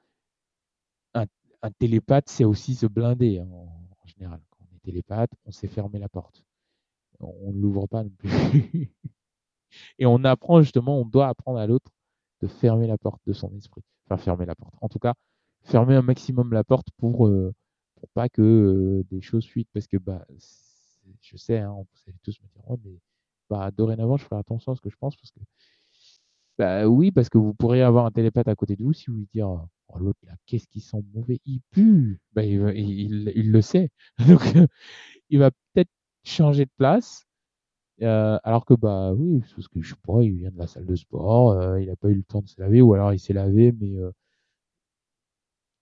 un 1.64 1.70
télépathe, 1.70 2.28
c'est 2.28 2.44
aussi 2.44 2.74
se 2.74 2.86
blinder 2.86 3.38
hein, 3.38 3.48
en, 3.50 4.06
général. 4.06 4.38
Quand 4.50 4.66
on 4.70 4.76
est 4.76 4.80
télépathe, 4.80 5.30
on 5.46 5.50
sait 5.50 5.66
fermer 5.66 5.98
la 5.98 6.10
porte. 6.10 6.44
On 7.20 7.52
ne 7.52 7.58
l'ouvre 7.58 7.86
pas 7.86 8.04
non 8.04 8.10
plus. 8.10 8.28
Et 9.98 10.04
on 10.04 10.22
apprend 10.24 10.60
justement, 10.60 11.00
on 11.00 11.06
doit 11.06 11.26
apprendre 11.26 11.58
à 11.58 11.66
l'autre 11.66 11.90
de 12.42 12.48
fermer 12.48 12.86
la 12.86 12.98
porte 12.98 13.22
de 13.26 13.32
son 13.32 13.50
esprit. 13.56 13.82
Enfin, 14.04 14.18
fermer 14.18 14.44
la 14.44 14.54
porte. 14.54 14.74
En 14.82 14.90
tout 14.90 14.98
cas, 14.98 15.14
fermer 15.62 15.94
un 15.94 16.02
maximum 16.02 16.52
la 16.52 16.64
porte 16.64 16.88
pour, 16.98 17.26
euh, 17.26 17.54
pour 17.94 18.10
pas 18.10 18.28
que 18.28 18.42
euh, 18.42 19.04
des 19.10 19.22
choses 19.22 19.46
fuitent. 19.46 19.70
Parce 19.72 19.86
que 19.86 19.96
bah, 19.96 20.26
je 21.22 21.36
sais, 21.38 21.60
hein, 21.60 21.72
vous 21.72 22.02
allez 22.06 22.18
tous 22.22 22.38
me 22.42 22.48
dire, 22.48 22.76
mais 22.84 22.98
bah, 23.48 23.70
dorénavant, 23.70 24.18
je 24.18 24.24
ferai 24.24 24.36
attention 24.36 24.72
à 24.72 24.76
ce 24.76 24.82
que 24.82 24.90
je 24.90 24.96
pense 24.96 25.16
parce 25.16 25.30
que 25.30 25.40
bah 26.58 26.86
oui, 26.86 27.10
parce 27.10 27.28
que 27.28 27.38
vous 27.38 27.54
pourriez 27.54 27.82
avoir 27.82 28.06
un 28.06 28.10
télépathe 28.12 28.48
à 28.48 28.54
côté 28.54 28.76
de 28.76 28.82
vous 28.84 28.92
si 28.92 29.10
vous 29.10 29.16
lui 29.16 29.28
dire 29.32 29.48
Oh, 29.88 29.98
l'autre 29.98 30.18
là, 30.26 30.34
qu'est-ce 30.46 30.66
qu'ils 30.68 30.82
sont 30.82 31.04
mauvais? 31.14 31.40
Il 31.44 31.60
pue 31.70 32.20
bah, 32.32 32.44
il, 32.44 33.32
il, 33.34 33.50
le 33.50 33.60
sait. 33.62 33.90
Donc, 34.28 34.42
il 35.30 35.38
va 35.38 35.50
peut-être 35.50 35.90
changer 36.24 36.64
de 36.64 36.70
place. 36.76 37.26
Euh, 38.02 38.38
alors 38.44 38.64
que, 38.64 38.74
bah 38.74 39.12
oui, 39.14 39.40
parce 39.54 39.68
que 39.68 39.80
je 39.82 39.90
sais 39.90 40.00
pas, 40.02 40.22
il 40.22 40.36
vient 40.36 40.50
de 40.50 40.58
la 40.58 40.66
salle 40.66 40.86
de 40.86 40.96
sport, 40.96 41.52
euh, 41.52 41.80
il 41.80 41.88
n'a 41.88 41.96
pas 41.96 42.08
eu 42.10 42.14
le 42.14 42.24
temps 42.24 42.42
de 42.42 42.48
se 42.48 42.60
laver, 42.60 42.82
ou 42.82 42.94
alors 42.94 43.12
il 43.12 43.20
s'est 43.20 43.32
lavé, 43.32 43.72
mais 43.72 43.96
euh, 43.98 44.10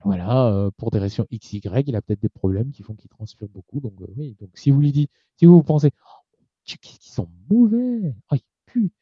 voilà, 0.05 0.71
pour 0.77 0.91
des 0.91 0.99
raisons 0.99 1.27
XY, 1.33 1.61
il 1.87 1.97
a 1.97 2.03
peut-être 2.03 2.21
des 2.21 2.29
problèmes 2.29 2.73
qui 2.73 2.83
font 2.83 2.95
qu'il 2.95 3.09
transpire 3.09 3.49
beaucoup. 3.49 3.81
Donc, 3.81 3.95
oui, 4.17 4.37
donc 4.41 4.51
si 4.55 4.71
vous 4.71 4.81
lui 4.81 4.93
dites, 4.93 5.11
si 5.37 5.47
vous 5.47 5.63
pensez, 5.63 5.91
oh, 6.05 6.39
qu'est-ce 6.65 6.99
qu'ils 6.99 7.13
sont 7.13 7.29
mauvais, 7.49 8.15
oh, 8.31 8.35
il 8.35 8.43
pue. 8.67 8.93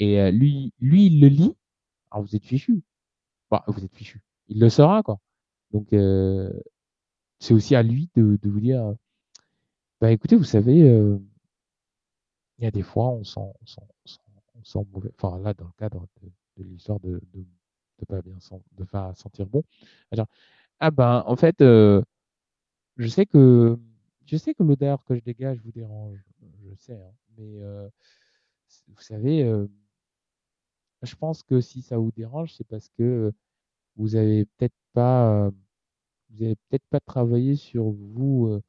Et 0.00 0.32
lui, 0.32 0.72
lui, 0.80 1.06
il 1.06 1.20
le 1.20 1.28
lit, 1.28 1.54
alors 2.10 2.24
vous 2.24 2.34
êtes 2.34 2.44
fichu. 2.44 2.82
Bah, 3.50 3.64
vous 3.68 3.84
êtes 3.84 3.94
fichu 3.94 4.20
il 4.50 4.60
le 4.60 4.68
saura, 4.68 5.02
quoi. 5.02 5.18
Donc, 5.72 5.92
euh, 5.92 6.52
c'est 7.38 7.54
aussi 7.54 7.74
à 7.76 7.82
lui 7.82 8.10
de, 8.16 8.38
vous 8.44 8.60
dire, 8.60 8.94
bah 10.00 10.10
écoutez, 10.12 10.36
vous 10.36 10.44
savez, 10.44 10.82
euh, 10.82 11.18
il 12.58 12.64
y 12.64 12.66
a 12.66 12.70
des 12.70 12.82
fois, 12.82 13.10
on 13.10 13.24
sent, 13.24 13.40
on 13.40 14.64
sent, 14.64 14.86
mauvais. 14.92 15.10
Enfin, 15.20 15.38
là, 15.38 15.54
dans 15.54 15.66
le 15.66 15.72
cadre 15.78 16.06
de, 16.22 16.64
l'histoire 16.64 17.00
de, 17.00 17.20
de, 17.32 18.04
pas 18.06 18.20
bien 18.22 18.36
de 18.72 18.84
pas 18.84 19.14
sentir 19.14 19.46
bon. 19.46 19.62
ah 20.80 20.90
ben, 20.90 21.22
en 21.26 21.36
fait, 21.36 21.60
euh, 21.62 22.02
je 22.96 23.08
sais 23.08 23.26
que 23.26 23.78
que 24.26 24.62
l'odeur 24.62 25.04
que 25.04 25.14
je 25.14 25.20
dégage 25.20 25.58
vous 25.64 25.72
dérange, 25.72 26.18
je 26.64 26.74
sais, 26.76 26.94
hein, 26.94 27.12
mais 27.36 27.60
vous 28.88 29.02
savez, 29.02 29.44
je 31.02 31.14
pense 31.16 31.42
que 31.42 31.60
si 31.60 31.82
ça 31.82 31.98
vous 31.98 32.12
dérange, 32.12 32.54
c'est 32.54 32.66
parce 32.66 32.88
que 32.90 33.32
vous 33.96 34.16
avez 34.16 34.44
peut-être 34.46 34.74
pas, 34.92 35.46
euh, 35.46 35.50
vous 36.30 36.42
avez 36.42 36.56
peut-être 36.56 36.86
pas 36.90 37.00
travaillé 37.00 37.56
sur 37.56 37.90
vous. 37.90 38.48
Euh, 38.48 38.62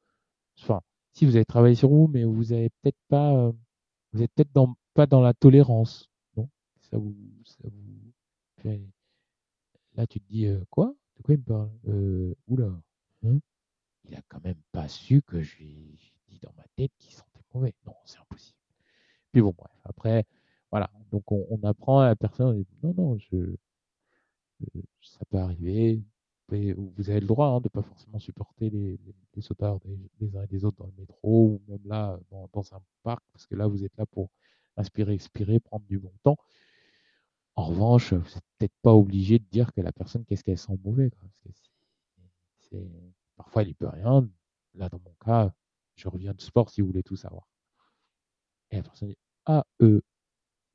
enfin, 0.60 0.82
si 1.14 1.26
vous 1.26 1.36
avez 1.36 1.46
travaillé 1.46 1.76
sur 1.76 1.90
vous, 1.90 2.08
mais 2.08 2.24
vous 2.24 2.54
avez 2.54 2.70
peut-être 2.82 3.00
pas, 3.08 3.34
euh, 3.36 3.52
vous 4.14 4.24
êtes 4.24 4.32
peut-être 4.34 4.54
dans, 4.54 4.76
pas 4.94 5.08
dans 5.08 5.22
la 5.22 5.34
tolérance, 5.34 6.10
non? 6.38 6.50
Ça 6.82 6.98
vous, 6.98 7.16
ça 7.46 7.64
vous 7.64 8.72
Là, 9.96 10.08
tu 10.08 10.20
te 10.22 10.28
dis 10.28 10.48
quoi? 10.70 10.94
De 11.18 11.24
quoi 11.24 11.34
il 11.34 11.40
me 11.40 11.44
parle? 11.44 12.36
Oula, 12.48 12.82
hein? 13.26 13.40
Il 14.06 14.16
a 14.16 14.22
quand 14.28 14.44
même 14.44 14.62
pas 14.72 14.88
su 14.88 15.22
que 15.22 15.42
j'ai 15.42 15.98
dit 16.28 16.40
dans 16.42 16.54
ma 16.56 16.64
tête 16.76 16.92
qu'il 16.98 17.14
sentait 17.14 17.42
mauvais. 17.54 17.74
Non, 17.86 17.96
c'est 18.06 18.20
impossible. 18.20 18.58
Puis 19.32 19.42
bon, 19.42 19.54
bref. 19.58 19.72
Après, 19.84 20.26
voilà. 20.72 20.90
Donc 21.12 21.32
on, 21.32 21.60
apprend 21.64 22.00
à 22.00 22.08
la 22.08 22.16
personne. 22.16 22.64
Non, 22.84 22.94
non, 22.98 23.18
je, 23.20 23.56
ça 25.02 25.26
peut 25.30 25.38
arriver. 25.38 26.02
Vous 26.50 27.10
avez 27.10 27.22
le 27.22 27.28
droit 27.28 27.48
hein, 27.48 27.60
de 27.60 27.66
ne 27.66 27.70
pas 27.70 27.82
forcément 27.82 28.20
supporter 28.20 28.70
les, 28.70 29.00
les, 29.36 29.42
sauteurs 29.42 29.80
des, 30.20 30.36
uns 30.36 30.44
et 30.44 30.48
des 30.48 30.66
autres 30.66 30.78
dans 30.78 30.88
le 30.88 30.94
métro 30.98 31.46
ou 31.48 31.62
même 31.70 31.80
là 31.86 32.20
dans, 32.30 32.74
un 32.74 32.82
parc, 33.04 33.24
parce 33.32 33.48
que 33.48 33.56
là, 33.56 33.68
vous 33.68 33.86
êtes 33.86 33.96
là 33.98 34.06
pour 34.06 34.30
inspirer, 34.76 35.14
expirer, 35.14 35.62
prendre 35.62 35.86
du 35.86 35.98
bon 35.98 36.12
temps. 36.24 36.38
En 37.56 37.66
revanche, 37.66 38.14
vous 38.14 38.20
n'êtes 38.20 38.44
peut-être 38.58 38.76
pas 38.82 38.94
obligé 38.94 39.40
de 39.40 39.46
dire 39.46 39.72
que 39.74 39.80
la 39.80 39.94
personne, 39.94 40.26
qu'est-ce 40.26 40.44
qu'elle 40.44 40.58
sent 40.58 40.78
mauvais. 40.84 41.10
parfois, 43.38 43.64
il 43.64 43.68
n'y 43.68 43.74
peut 43.74 43.88
rien. 43.88 44.28
Là, 44.76 44.90
dans 44.90 45.00
mon 45.00 45.14
cas, 45.26 45.54
je 45.96 46.10
reviens 46.10 46.34
de 46.34 46.42
sport 46.42 46.70
si 46.70 46.82
vous 46.82 46.88
voulez 46.88 47.04
tout 47.04 47.16
savoir. 47.16 47.48
Et 48.72 48.78
la 48.78 48.84
personne 48.84 49.10
dit 49.10 49.18
Ah, 49.46 49.66
euh, 49.82 50.02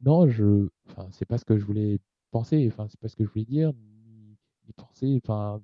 non, 0.01 0.29
je, 0.29 0.69
enfin, 0.89 1.09
c'est 1.13 1.27
pas 1.27 1.39
ce 1.39 1.45
que 1.45 1.57
je 1.59 1.65
voulais 1.65 1.99
penser, 2.31 2.69
enfin, 2.71 2.87
c'est 2.89 3.01
pas 3.01 3.09
ce 3.09 3.17
que 3.17 3.25
je 3.25 3.31
voulais 3.31 3.45
dire, 3.45 3.73
ni, 3.73 4.37
penser, 4.77 5.21
enfin, 5.23 5.63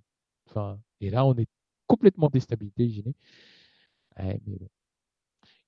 enfin, 0.48 0.80
et 1.00 1.10
là, 1.10 1.26
on 1.26 1.34
est 1.36 1.48
complètement 1.86 2.28
déstabilisé, 2.30 2.88
gêné. 2.88 3.14
mais 4.18 4.40
bon. 4.46 4.68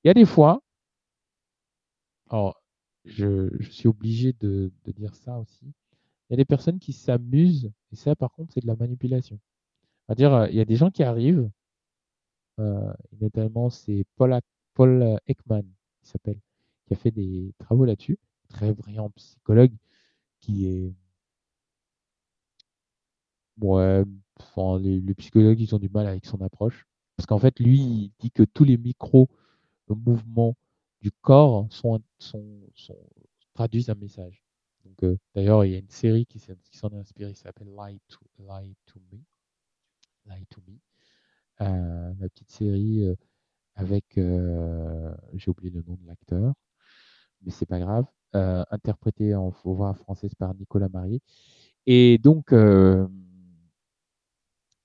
Il 0.04 0.08
y 0.08 0.10
a 0.10 0.14
des 0.14 0.24
fois, 0.26 0.62
alors, 2.30 2.60
je, 3.04 3.50
je 3.60 3.70
suis 3.70 3.88
obligé 3.88 4.32
de, 4.34 4.72
de, 4.84 4.92
dire 4.92 5.14
ça 5.14 5.38
aussi, 5.38 5.64
il 5.64 6.32
y 6.32 6.34
a 6.34 6.36
des 6.36 6.44
personnes 6.44 6.78
qui 6.78 6.92
s'amusent, 6.92 7.70
et 7.92 7.96
ça, 7.96 8.16
par 8.16 8.32
contre, 8.32 8.52
c'est 8.54 8.60
de 8.60 8.66
la 8.66 8.76
manipulation. 8.76 9.38
C'est-à-dire, 10.06 10.34
euh, 10.34 10.48
il 10.50 10.56
y 10.56 10.60
a 10.60 10.64
des 10.64 10.76
gens 10.76 10.90
qui 10.90 11.02
arrivent, 11.02 11.50
euh, 12.60 12.92
notamment, 13.20 13.70
c'est 13.70 14.04
Paul, 14.16 14.38
Paul 14.74 15.18
Ekman, 15.26 15.64
qui 16.02 16.10
s'appelle, 16.10 16.40
qui 16.86 16.94
a 16.94 16.96
fait 16.96 17.10
des 17.10 17.52
travaux 17.58 17.84
là-dessus, 17.84 18.18
très 18.54 18.72
brillant 18.72 19.10
psychologue, 19.10 19.72
qui 20.40 20.66
est 20.66 20.94
ouais, 23.60 24.04
les, 24.80 25.14
psychologues 25.14 25.60
ils 25.60 25.74
ont 25.74 25.78
du 25.78 25.88
mal 25.88 26.06
avec 26.06 26.24
son 26.24 26.40
approche 26.40 26.86
parce 27.16 27.26
qu'en 27.26 27.38
fait 27.38 27.58
lui 27.60 27.80
il 27.80 28.12
dit 28.18 28.30
que 28.30 28.42
tous 28.42 28.64
les 28.64 28.76
micro 28.76 29.28
mouvements 29.88 30.56
du 31.00 31.10
corps 31.10 31.66
sont, 31.70 32.00
traduisent 33.52 33.90
un 33.90 33.94
message. 33.94 34.42
Donc, 34.84 35.18
d'ailleurs, 35.34 35.64
il 35.64 35.72
y 35.72 35.74
a 35.74 35.78
une 35.78 35.90
série 35.90 36.26
qui 36.26 36.38
s'en 36.38 36.88
est 36.90 36.98
inspirée, 36.98 37.32
qui 37.32 37.40
s'appelle 37.40 37.68
Lie 37.68 38.00
to, 38.08 38.18
Lie 38.38 38.74
to 38.86 39.00
Me. 39.12 39.18
Lie 40.26 40.46
to 40.46 40.62
Me. 40.66 40.78
la 41.60 42.28
petite 42.28 42.50
série 42.50 43.14
avec, 43.74 44.04
j'ai 44.14 45.50
oublié 45.50 45.70
le 45.70 45.82
nom 45.82 45.94
de 45.94 46.06
l'acteur, 46.06 46.54
mais 47.42 47.50
c'est 47.50 47.66
pas 47.66 47.78
grave, 47.78 48.06
interprété 48.34 49.34
en 49.34 49.50
voix 49.64 49.94
française 49.94 50.34
par 50.34 50.54
Nicolas. 50.54 50.88
Et 51.86 52.18
donc, 52.18 52.52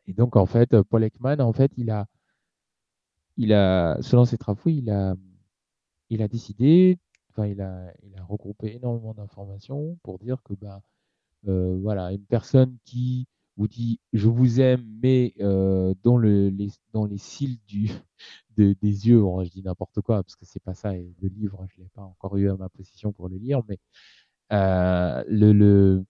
et 0.07 0.13
donc 0.13 0.35
en 0.35 0.45
fait, 0.45 0.81
Paul 0.83 1.03
Ekman, 1.03 1.39
en 1.41 1.53
fait, 1.53 1.71
il 1.77 1.91
a, 1.91 2.07
selon 4.01 4.25
ses 4.25 4.37
travaux, 4.37 4.69
il 4.69 4.89
a, 4.89 5.15
décidé, 6.27 6.97
enfin, 7.31 7.47
il 7.47 7.61
a, 7.61 7.93
regroupé 8.27 8.75
énormément 8.75 9.13
d'informations 9.13 9.97
pour 10.03 10.19
dire 10.19 10.41
que, 10.43 10.53
ben, 10.53 10.81
voilà, 11.43 12.11
une 12.11 12.25
personne 12.25 12.77
qui 12.85 13.27
vous 13.59 13.67
dit 13.67 13.99
je 14.13 14.29
vous 14.29 14.61
aime, 14.61 14.83
mais 15.03 15.33
dans, 15.37 16.17
le, 16.17 16.49
les, 16.49 16.69
dans 16.93 17.05
les 17.05 17.17
cils 17.17 17.59
du, 17.67 17.91
des 18.57 18.75
yeux, 18.81 19.21
je 19.43 19.49
dis 19.49 19.61
n'importe 19.61 20.01
quoi 20.01 20.23
parce 20.23 20.35
que 20.35 20.45
c'est 20.45 20.63
pas 20.63 20.73
ça, 20.73 20.95
et 20.95 21.13
le 21.21 21.27
livre, 21.27 21.67
je 21.69 21.81
l'ai 21.81 21.89
pas 21.89 22.01
encore 22.01 22.37
eu 22.37 22.49
à 22.49 22.55
ma 22.55 22.69
position 22.69 23.11
pour 23.11 23.27
le 23.29 23.37
lire, 23.37 23.61
mais 23.67 23.77
le, 24.49 25.51
le, 25.51 26.05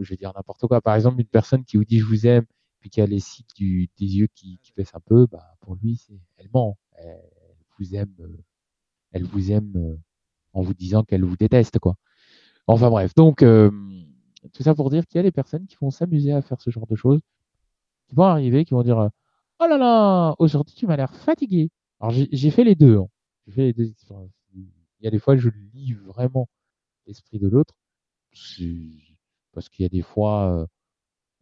je 0.00 0.08
vais 0.10 0.16
dire 0.16 0.32
n'importe 0.34 0.66
quoi. 0.66 0.80
Par 0.80 0.94
exemple, 0.94 1.20
une 1.20 1.26
personne 1.26 1.64
qui 1.64 1.76
vous 1.76 1.84
dit 1.84 1.98
je 1.98 2.06
vous 2.06 2.26
aime, 2.26 2.46
puis 2.80 2.90
qui 2.90 3.00
a 3.00 3.06
les 3.06 3.20
cils 3.20 3.44
des 3.58 3.88
yeux 3.98 4.28
qui, 4.34 4.58
qui 4.62 4.72
baissent 4.76 4.94
un 4.94 5.00
peu, 5.00 5.26
bah, 5.26 5.56
pour 5.60 5.74
lui, 5.76 6.00
elle 6.36 6.48
ment. 6.54 6.78
Elle 6.98 7.20
vous 7.78 7.94
aime, 7.94 8.14
elle 9.12 9.24
vous 9.24 9.50
aime 9.50 9.98
en 10.52 10.62
vous 10.62 10.74
disant 10.74 11.02
qu'elle 11.02 11.24
vous 11.24 11.36
déteste, 11.36 11.80
quoi. 11.80 11.96
Enfin 12.68 12.88
bref, 12.88 13.14
donc 13.14 13.42
tout 14.52 14.62
ça 14.62 14.74
pour 14.74 14.90
dire 14.90 15.06
qu'il 15.06 15.18
y 15.18 15.20
a 15.20 15.22
des 15.22 15.32
personnes 15.32 15.66
qui 15.66 15.76
vont 15.80 15.90
s'amuser 15.90 16.32
à 16.32 16.42
faire 16.42 16.60
ce 16.60 16.70
genre 16.70 16.86
de 16.86 16.96
choses, 16.96 17.20
qui 18.08 18.14
vont 18.14 18.24
arriver, 18.24 18.64
qui 18.64 18.74
vont 18.74 18.82
dire 18.82 19.10
Oh 19.60 19.66
là 19.68 19.78
là, 19.78 20.34
aujourd'hui 20.38 20.74
tu 20.74 20.86
m'as 20.86 20.96
l'air 20.96 21.14
fatigué. 21.14 21.70
Alors 22.00 22.12
j'ai 22.12 22.50
fait 22.50 22.64
les 22.64 22.74
deux. 22.74 22.98
Hein. 22.98 23.08
Il 23.56 23.74
y 25.00 25.06
a 25.06 25.10
des 25.10 25.18
fois 25.18 25.36
je 25.36 25.50
lis 25.72 25.94
vraiment 25.94 26.48
l'esprit 27.06 27.38
de 27.38 27.48
l'autre, 27.48 27.74
parce 29.52 29.68
qu'il 29.68 29.82
y 29.82 29.86
a 29.86 29.88
des 29.88 30.02
fois 30.02 30.68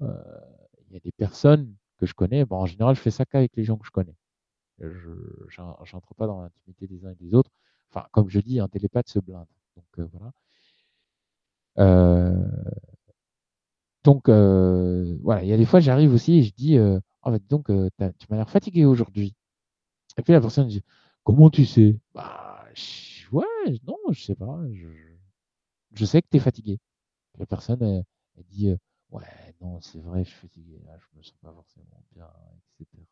euh, 0.00 0.04
il 0.88 0.92
y 0.94 0.96
a 0.96 1.00
des 1.00 1.12
personnes 1.12 1.74
que 1.98 2.06
je 2.06 2.14
connais. 2.14 2.44
Bon, 2.44 2.56
en 2.56 2.66
général, 2.66 2.94
je 2.94 3.00
fais 3.00 3.10
ça 3.10 3.24
qu'avec 3.24 3.56
les 3.56 3.64
gens 3.64 3.76
que 3.76 3.86
je 3.86 3.90
connais. 3.90 4.16
Je 4.78 5.60
n'entre 5.60 6.14
pas 6.14 6.26
dans 6.26 6.42
l'intimité 6.42 6.86
des 6.86 7.04
uns 7.04 7.10
et 7.10 7.14
des 7.16 7.34
autres. 7.34 7.50
Enfin, 7.90 8.06
comme 8.12 8.28
je 8.28 8.40
dis, 8.40 8.60
un 8.60 8.68
télépathe 8.68 9.08
se 9.08 9.18
blinde. 9.20 9.46
Donc 9.76 9.86
euh, 9.98 10.08
voilà. 10.12 10.32
Euh, 11.78 12.44
donc 14.04 14.28
euh, 14.28 15.16
voilà, 15.22 15.42
il 15.42 15.48
y 15.48 15.52
a 15.52 15.56
des 15.56 15.64
fois 15.64 15.80
j'arrive 15.80 16.12
aussi 16.12 16.34
et 16.38 16.42
je 16.42 16.52
dis 16.54 16.76
euh, 16.78 17.00
oh, 17.24 17.30
bah, 17.30 17.38
donc 17.48 17.70
euh, 17.70 17.88
tu 18.18 18.26
m'as 18.30 18.36
l'air 18.36 18.50
fatigué 18.50 18.84
aujourd'hui. 18.84 19.34
Et 20.18 20.22
puis 20.22 20.32
la 20.32 20.40
personne 20.40 20.68
dit 20.68 20.84
comment 21.24 21.50
tu 21.50 21.66
sais? 21.66 21.98
Bah 22.14 22.64
ouais, 23.32 23.80
non, 23.86 23.96
je 24.12 24.22
sais 24.22 24.34
pas, 24.34 24.60
je, 24.72 24.88
je 25.94 26.04
sais 26.04 26.22
que 26.22 26.28
tu 26.30 26.36
es 26.36 26.40
fatigué. 26.40 26.78
la 27.38 27.46
personne 27.46 27.82
elle, 27.82 28.04
dit 28.50 28.70
ouais, 29.10 29.24
non, 29.60 29.80
c'est 29.80 30.00
vrai, 30.00 30.24
je 30.24 30.30
suis 30.30 30.38
fatigué, 30.40 30.80
là, 30.86 30.96
je 30.98 31.18
me 31.18 31.22
sens 31.22 31.36
pas 31.42 31.52
forcément 31.52 32.04
bien, 32.14 32.28
etc. 32.80 33.02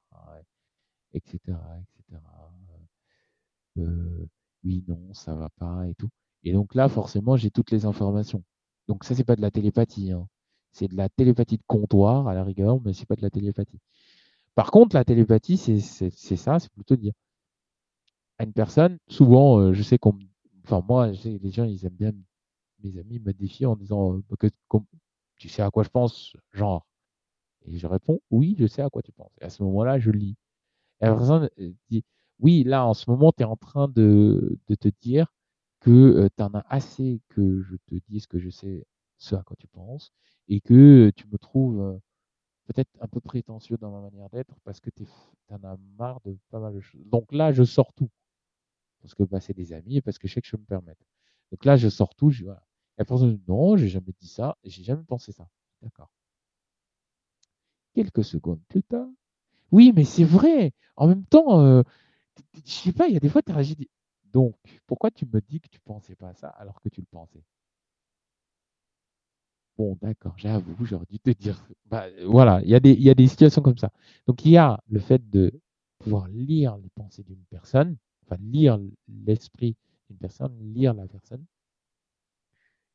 etc. 1.14 1.59
etc. 2.06 2.20
oui, 4.64 4.85
non, 4.89 5.12
ça 5.14 5.35
va 5.35 5.48
pas 5.51 5.86
et 5.89 5.94
tout. 5.94 6.10
Et 6.44 6.52
donc 6.52 6.74
là, 6.74 6.89
forcément, 6.89 7.36
j'ai 7.36 7.51
toutes 7.51 7.70
les 7.70 7.85
informations. 7.86 8.43
Donc 8.89 9.05
ça, 9.05 9.14
c'est 9.14 9.24
pas 9.24 9.36
de 9.36 9.43
la 9.43 9.51
télépathie. 9.51 10.12
Hein. 10.12 10.28
C'est 10.72 10.88
de 10.88 10.96
la 10.96 11.08
télépathie 11.08 11.58
de 11.58 11.62
comptoir 11.66 12.28
à 12.28 12.34
la 12.34 12.44
rigueur, 12.44 12.80
mais 12.84 12.92
c'est 12.92 13.06
pas 13.06 13.16
de 13.16 13.22
la 13.22 13.30
télépathie. 13.30 13.78
Par 14.54 14.70
contre, 14.70 14.96
la 14.96 15.04
télépathie, 15.04 15.56
c'est 15.56 15.80
ça, 16.36 16.58
c'est 16.58 16.72
plutôt 16.72 16.96
dire 16.96 17.12
à 18.38 18.44
une 18.44 18.52
personne, 18.52 18.98
souvent, 19.08 19.58
euh, 19.60 19.72
je 19.72 19.82
sais 19.82 19.98
qu'on. 19.98 20.18
Enfin, 20.64 20.84
moi, 20.86 21.08
les 21.24 21.50
gens, 21.50 21.64
ils 21.64 21.84
aiment 21.86 21.94
bien, 21.94 22.12
mes 22.82 22.98
amis 22.98 23.20
me 23.20 23.32
défient 23.32 23.66
en 23.66 23.76
disant 23.76 24.16
euh, 24.16 24.36
que, 24.38 24.48
tu 25.36 25.48
sais 25.48 25.62
à 25.62 25.70
quoi 25.70 25.82
je 25.84 25.88
pense, 25.90 26.36
genre. 26.52 26.86
Et 27.66 27.78
je 27.78 27.86
réponds, 27.86 28.20
oui, 28.30 28.56
je 28.58 28.66
sais 28.66 28.82
à 28.82 28.90
quoi 28.90 29.02
tu 29.02 29.12
penses. 29.12 29.32
Et 29.40 29.44
à 29.44 29.50
ce 29.50 29.62
moment-là, 29.62 29.98
je 29.98 30.10
lis. 30.10 30.36
Et 31.00 31.06
la 31.06 31.14
personne 31.14 31.50
euh, 31.60 31.72
dit, 31.90 32.04
oui, 32.40 32.64
là, 32.64 32.86
en 32.86 32.94
ce 32.94 33.10
moment, 33.10 33.32
tu 33.32 33.42
es 33.42 33.46
en 33.46 33.56
train 33.56 33.88
de, 33.88 34.58
de 34.68 34.74
te 34.74 34.88
dire 35.00 35.26
que 35.80 36.28
tu 36.36 36.42
en 36.42 36.54
as 36.54 36.64
assez 36.68 37.20
que 37.28 37.62
je 37.62 37.76
te 37.88 37.96
dise 38.08 38.26
que 38.26 38.38
je 38.38 38.50
sais 38.50 38.86
ce 39.18 39.36
à 39.36 39.42
quoi 39.42 39.56
tu 39.58 39.68
penses 39.68 40.12
et 40.48 40.60
que 40.60 41.10
tu 41.16 41.27
me 41.28 41.39
trouves 41.39 42.01
peut-être 42.66 42.90
un 43.01 43.09
peu 43.09 43.20
prétentieux 43.20 43.77
dans 43.77 43.90
ma 43.90 44.01
manière 44.01 44.28
d'être 44.31 44.55
parce 44.64 44.81
que 44.81 44.90
tu 44.90 45.05
en 45.51 45.62
as 45.64 45.77
marre 45.98 46.20
de 46.24 46.36
pas 46.51 46.60
mal 46.60 46.74
de 46.74 46.81
choses. 46.81 47.05
Donc 47.06 47.32
là, 47.32 47.52
je 47.52 47.64
sors 47.64 47.93
tout. 47.94 48.10
Parce 49.01 49.14
que 49.14 49.24
bah, 49.24 49.40
c'est 49.40 49.55
des 49.55 49.73
amis 49.73 49.97
et 49.97 50.02
parce 50.02 50.19
que 50.19 50.28
je 50.28 50.35
sais 50.35 50.40
que 50.40 50.48
je 50.48 50.56
me 50.56 50.64
permettre. 50.64 51.05
Donc 51.51 51.64
là, 51.64 51.77
je 51.77 51.89
sors 51.89 52.14
tout. 52.14 52.31
Je, 52.31 52.44
voilà. 52.44 52.62
la 52.98 53.05
personne 53.05 53.36
dit 53.36 53.43
non, 53.48 53.77
j'ai 53.77 53.89
jamais 53.89 54.12
dit 54.20 54.28
ça, 54.28 54.56
j'ai 54.64 54.85
jamais 54.85 55.05
pensé 55.05 55.32
ça. 55.32 55.48
D'accord. 55.82 56.10
Quelques 57.94 58.24
secondes 58.24 58.60
plus 58.69 58.82
tard. 58.82 59.09
Oui, 59.70 59.93
mais 59.94 60.05
c'est 60.05 60.24
vrai. 60.24 60.73
En 60.97 61.09
même 61.09 61.24
temps, 61.24 61.60
euh, 61.64 61.82
je 62.64 62.70
sais 62.70 62.93
pas, 62.93 63.09
il 63.09 63.14
y 63.14 63.16
a 63.16 63.20
des 63.20 63.28
fois, 63.28 63.43
tu 63.43 63.52
réagis. 63.52 63.89
Donc, 64.32 64.56
pourquoi 64.86 65.10
tu 65.10 65.27
me 65.27 65.40
dis 65.40 65.60
que 65.60 65.69
tu 65.69 65.81
pensais 65.81 66.14
pas 66.14 66.32
ça 66.35 66.48
alors 66.48 66.81
que 66.81 66.89
tu 66.89 67.01
le 67.01 67.06
pensais? 67.10 67.43
Bon, 69.78 69.96
d'accord, 70.02 70.34
j'avoue, 70.36 70.84
j'aurais 70.84 71.06
dû 71.08 71.18
te 71.18 71.30
dire. 71.30 71.64
Bah, 71.86 72.04
voilà, 72.26 72.60
il 72.62 72.70
y, 72.70 72.74
a 72.74 73.14
des, 73.14 73.26
situations 73.26 73.62
comme 73.62 73.78
ça. 73.78 73.90
Donc, 74.26 74.44
il 74.44 74.52
y 74.52 74.56
a 74.58 74.78
le 74.88 75.00
fait 75.00 75.30
de 75.30 75.60
pouvoir 75.98 76.28
lire 76.28 76.76
les 76.76 76.90
pensées 76.90 77.22
d'une 77.22 77.42
personne, 77.50 77.96
enfin, 78.24 78.36
lire 78.40 78.78
l'esprit 79.08 79.76
d'une 80.08 80.18
personne, 80.18 80.54
lire 80.74 80.92
la 80.92 81.06
personne, 81.06 81.44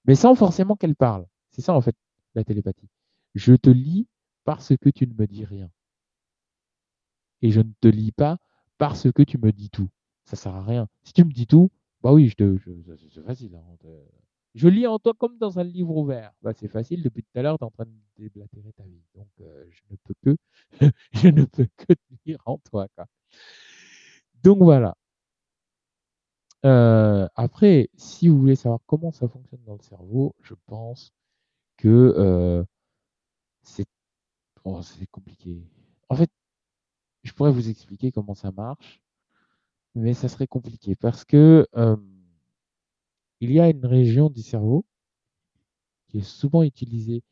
mais 0.06 0.16
sans 0.16 0.36
forcément 0.36 0.76
qu'elle 0.76 0.96
parle. 0.96 1.26
C'est 1.52 1.62
ça, 1.62 1.74
en 1.74 1.82
fait, 1.82 1.96
la 2.36 2.44
télépathie. 2.44 2.90
Je 3.34 3.54
te 3.54 3.70
lis 3.70 4.08
parce 4.46 4.78
que 4.78 4.90
tu 4.90 5.08
ne 5.08 5.14
me 5.14 5.26
dis 5.26 5.46
rien. 5.46 5.70
Et 7.42 7.52
je 7.52 7.62
ne 7.62 7.72
te 7.82 7.88
lis 7.88 8.12
pas 8.12 8.38
parce 8.78 9.12
que 9.12 9.24
tu 9.24 9.38
me 9.38 9.52
dis 9.52 9.70
tout. 9.70 9.90
Ça 10.26 10.36
sert 10.36 10.56
à 10.56 10.64
rien. 10.64 10.88
Si 11.04 11.14
tu 11.14 11.24
me 11.24 11.32
dis 11.32 11.48
tout, 11.48 11.72
bah 12.02 12.14
oui, 12.14 12.28
je 12.28 12.36
te, 12.36 12.58
c'est 13.14 13.24
facile. 13.24 13.56
Hein, 13.56 13.88
je 14.58 14.68
lis 14.68 14.88
en 14.88 14.98
toi 14.98 15.14
comme 15.14 15.38
dans 15.38 15.60
un 15.60 15.64
livre 15.64 15.96
ouvert. 15.96 16.34
Bah, 16.42 16.52
c'est 16.54 16.68
facile, 16.68 17.04
depuis 17.04 17.24
tout 17.24 17.38
à 17.38 17.44
l'heure, 17.44 17.60
tu 17.60 17.64
es 17.64 17.68
en 17.68 17.72
train 17.72 17.86
de 17.86 17.92
déblatérer 18.18 18.74
ta 18.74 18.84
vie. 18.84 19.04
Donc, 19.14 19.28
euh, 19.42 19.66
je 19.70 19.82
ne 19.92 19.98
peux 19.98 20.16
que, 20.24 20.38
je 21.12 21.28
ne 21.28 21.46
peux 21.46 21.68
que 21.78 21.94
lire 22.26 22.40
en 22.46 22.58
toi. 22.58 22.88
Donc, 24.44 24.58
voilà. 24.58 24.96
Euh, 26.66 27.28
après, 27.36 27.90
si 27.98 28.28
vous 28.28 28.40
voulez 28.40 28.56
savoir 28.56 28.80
comment 28.88 29.12
ça 29.12 29.28
fonctionne 29.28 29.64
dans 29.64 29.76
le 29.76 29.84
cerveau, 29.84 30.36
je 30.42 30.56
pense 30.66 31.14
que 31.78 32.16
euh, 32.18 32.64
c'est 33.62 33.86
oh, 34.64 34.82
compliqué. 35.12 35.62
En 36.10 36.16
fait, 36.16 36.32
je 37.24 37.32
pourrais 37.32 37.52
vous 37.52 37.70
expliquer 37.70 38.12
comment 38.12 38.34
ça 38.34 38.52
marche, 38.52 39.04
mais 39.94 40.16
ça 40.16 40.30
serait 40.30 40.48
compliqué 40.48 40.96
parce 40.96 41.26
que 41.26 41.68
il 43.40 43.52
y 43.52 43.60
a 43.60 43.70
une 43.70 43.86
région 43.86 44.30
du 44.30 44.42
cerveau 44.42 44.86
qui 46.08 46.20
est 46.20 46.24
souvent 46.24 46.64
utilisée 46.64 47.24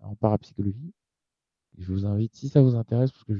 en 0.00 0.14
parapsychologie. 0.16 0.92
je 1.78 1.92
vous 1.92 2.06
invite, 2.06 2.34
si 2.34 2.48
ça 2.48 2.62
vous 2.62 2.76
intéresse, 2.76 3.10
parce 3.12 3.24
que 3.24 3.34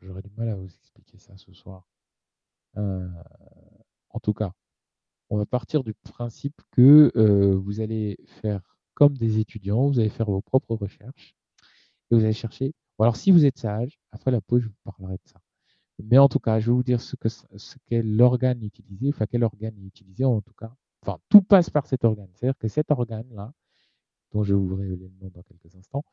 j'aurais 0.00 0.22
du 0.22 0.30
mal 0.36 0.48
à 0.48 0.56
vous 0.56 0.66
expliquer 0.66 1.18
ça 1.18 1.36
ce 1.36 1.52
soir. 1.52 1.86
Euh, 2.76 3.08
en 4.10 4.20
tout 4.20 4.32
cas, 4.34 4.52
on 5.30 5.36
va 5.36 5.46
partir 5.46 5.84
du 5.84 5.94
principe 5.94 6.60
que 6.72 7.12
euh, 7.16 7.54
vous 7.56 7.80
allez 7.80 8.18
faire 8.40 8.60
comme 8.94 9.16
des 9.16 9.38
étudiants, 9.38 9.88
vous 9.88 10.00
allez 10.00 10.08
faire 10.08 10.26
vos 10.26 10.42
propres 10.42 10.74
recherches 10.76 11.34
et 12.10 12.16
vous 12.16 12.24
allez 12.24 12.32
chercher. 12.32 12.74
alors, 12.98 13.16
si 13.16 13.30
vous 13.30 13.44
êtes 13.44 13.58
sage, 13.58 13.98
après 14.12 14.30
la 14.30 14.40
pause, 14.40 14.62
je 14.62 14.68
vous 14.68 14.74
parlerai 14.84 15.14
de 15.14 15.28
ça. 15.28 15.40
Mais 16.02 16.18
en 16.18 16.28
tout 16.28 16.40
cas, 16.40 16.60
je 16.60 16.66
vais 16.66 16.72
vous 16.72 16.82
dire 16.82 17.00
ce 17.00 17.16
ce 17.56 17.76
qu'est 17.86 18.02
l'organe 18.02 18.62
utilisé, 18.62 19.08
enfin 19.10 19.26
quel 19.26 19.44
organe 19.44 19.76
est 19.78 19.86
utilisé 19.86 20.24
en 20.24 20.40
tout 20.40 20.54
cas 20.54 20.74
enfin, 21.02 21.18
tout 21.28 21.42
passe 21.42 21.70
par 21.70 21.86
cet 21.86 22.04
organe. 22.04 22.28
C'est-à-dire 22.34 22.58
que 22.58 22.68
cet 22.68 22.90
organe-là, 22.90 23.52
dont 24.32 24.42
je 24.42 24.54
vous 24.54 24.76
révéler 24.76 25.08
le 25.08 25.24
nom 25.24 25.30
dans 25.34 25.42
quelques 25.42 25.74
instants, 25.74 26.04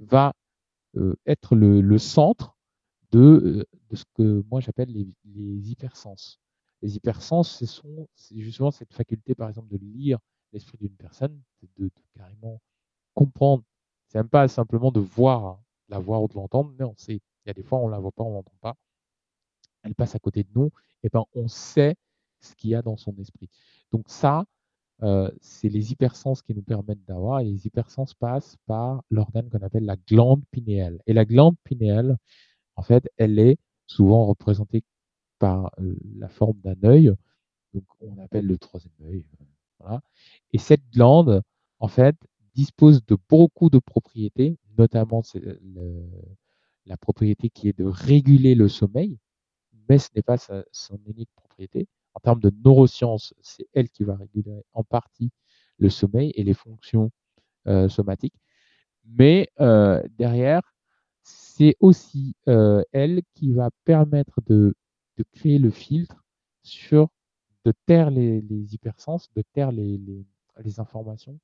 va 0.00 0.34
euh, 0.96 1.16
être 1.26 1.54
le, 1.54 1.98
centre 1.98 2.56
de, 3.10 3.18
euh, 3.18 3.64
de, 3.90 3.96
ce 3.96 4.04
que 4.14 4.44
moi 4.50 4.60
j'appelle 4.60 4.90
les, 4.90 5.06
les, 5.24 5.70
hypersens. 5.70 6.38
Les 6.82 6.96
hypersens, 6.96 7.42
c'est 8.14 8.40
justement 8.40 8.70
cette 8.70 8.92
faculté, 8.92 9.34
par 9.34 9.48
exemple, 9.48 9.68
de 9.68 9.78
lire 9.78 10.18
l'esprit 10.52 10.78
d'une 10.78 10.96
personne, 10.96 11.40
de, 11.76 11.90
carrément 12.16 12.60
comprendre. 13.14 13.64
C'est 14.06 14.18
même 14.18 14.28
pas 14.28 14.48
simplement 14.48 14.90
de 14.92 15.00
voir, 15.00 15.44
hein, 15.44 15.60
la 15.88 15.98
voir 15.98 16.22
ou 16.22 16.28
de 16.28 16.34
l'entendre, 16.34 16.72
mais 16.78 16.84
on 16.84 16.96
sait. 16.96 17.20
Il 17.44 17.48
y 17.48 17.50
a 17.50 17.54
des 17.54 17.62
fois, 17.62 17.78
on 17.78 17.88
la 17.88 17.98
voit 17.98 18.12
pas, 18.12 18.22
on 18.22 18.32
l'entend 18.32 18.56
pas. 18.60 18.74
Elle 19.82 19.94
passe 19.94 20.14
à 20.14 20.18
côté 20.18 20.42
de 20.44 20.50
nous, 20.54 20.70
et 21.02 21.08
ben 21.08 21.24
on 21.34 21.48
sait 21.48 21.96
ce 22.40 22.54
qu'il 22.54 22.70
y 22.70 22.74
a 22.74 22.82
dans 22.82 22.96
son 22.96 23.14
esprit. 23.16 23.48
Donc 23.92 24.08
ça, 24.08 24.44
euh, 25.02 25.30
c'est 25.40 25.68
les 25.68 25.92
hypersens 25.92 26.42
qui 26.42 26.54
nous 26.54 26.62
permettent 26.62 27.04
d'avoir. 27.06 27.40
Et 27.40 27.44
les 27.44 27.66
hypersens 27.66 28.14
passent 28.18 28.56
par 28.66 29.02
l'organe 29.10 29.48
qu'on 29.48 29.62
appelle 29.62 29.84
la 29.84 29.96
glande 29.96 30.42
pinéale. 30.50 31.00
Et 31.06 31.12
la 31.12 31.24
glande 31.24 31.56
pinéale, 31.64 32.16
en 32.76 32.82
fait, 32.82 33.08
elle 33.16 33.38
est 33.38 33.58
souvent 33.86 34.26
représentée 34.26 34.82
par 35.38 35.70
euh, 35.80 35.96
la 36.16 36.28
forme 36.28 36.58
d'un 36.60 36.76
œil. 36.84 37.12
Donc, 37.74 37.84
on 38.00 38.18
appelle 38.18 38.46
le 38.46 38.58
troisième 38.58 38.92
œil. 39.04 39.24
Voilà. 39.78 40.00
Et 40.52 40.58
cette 40.58 40.82
glande, 40.90 41.42
en 41.78 41.88
fait, 41.88 42.16
dispose 42.54 43.04
de 43.06 43.16
beaucoup 43.28 43.70
de 43.70 43.78
propriétés, 43.78 44.58
notamment 44.76 45.22
la 46.86 46.96
propriété 46.96 47.50
qui 47.50 47.68
est 47.68 47.78
de 47.78 47.84
réguler 47.84 48.56
le 48.56 48.68
sommeil, 48.68 49.18
mais 49.88 49.98
ce 49.98 50.08
n'est 50.16 50.22
pas 50.22 50.38
son 50.38 50.98
unique 51.06 51.30
propriété. 51.36 51.86
En 52.18 52.20
termes 52.20 52.40
de 52.40 52.52
neurosciences, 52.64 53.32
c'est 53.40 53.68
elle 53.74 53.88
qui 53.90 54.02
va 54.02 54.16
réguler 54.16 54.64
en 54.72 54.82
partie 54.82 55.30
le 55.78 55.88
sommeil 55.88 56.32
et 56.34 56.42
les 56.42 56.52
fonctions 56.52 57.12
euh, 57.68 57.88
somatiques. 57.88 58.34
Mais 59.04 59.48
euh, 59.60 60.02
derrière, 60.18 60.62
c'est 61.22 61.76
aussi 61.78 62.34
euh, 62.48 62.82
elle 62.90 63.22
qui 63.34 63.52
va 63.52 63.70
permettre 63.84 64.40
de, 64.48 64.74
créer 65.32 65.60
le 65.60 65.70
filtre 65.70 66.24
sur, 66.64 67.08
de 67.64 67.72
taire 67.86 68.10
les, 68.10 68.40
les 68.40 68.74
hypersens, 68.74 69.28
de 69.36 69.42
taire 69.52 69.70
les, 69.70 69.96
les, 70.64 70.80
informations, 70.80 71.38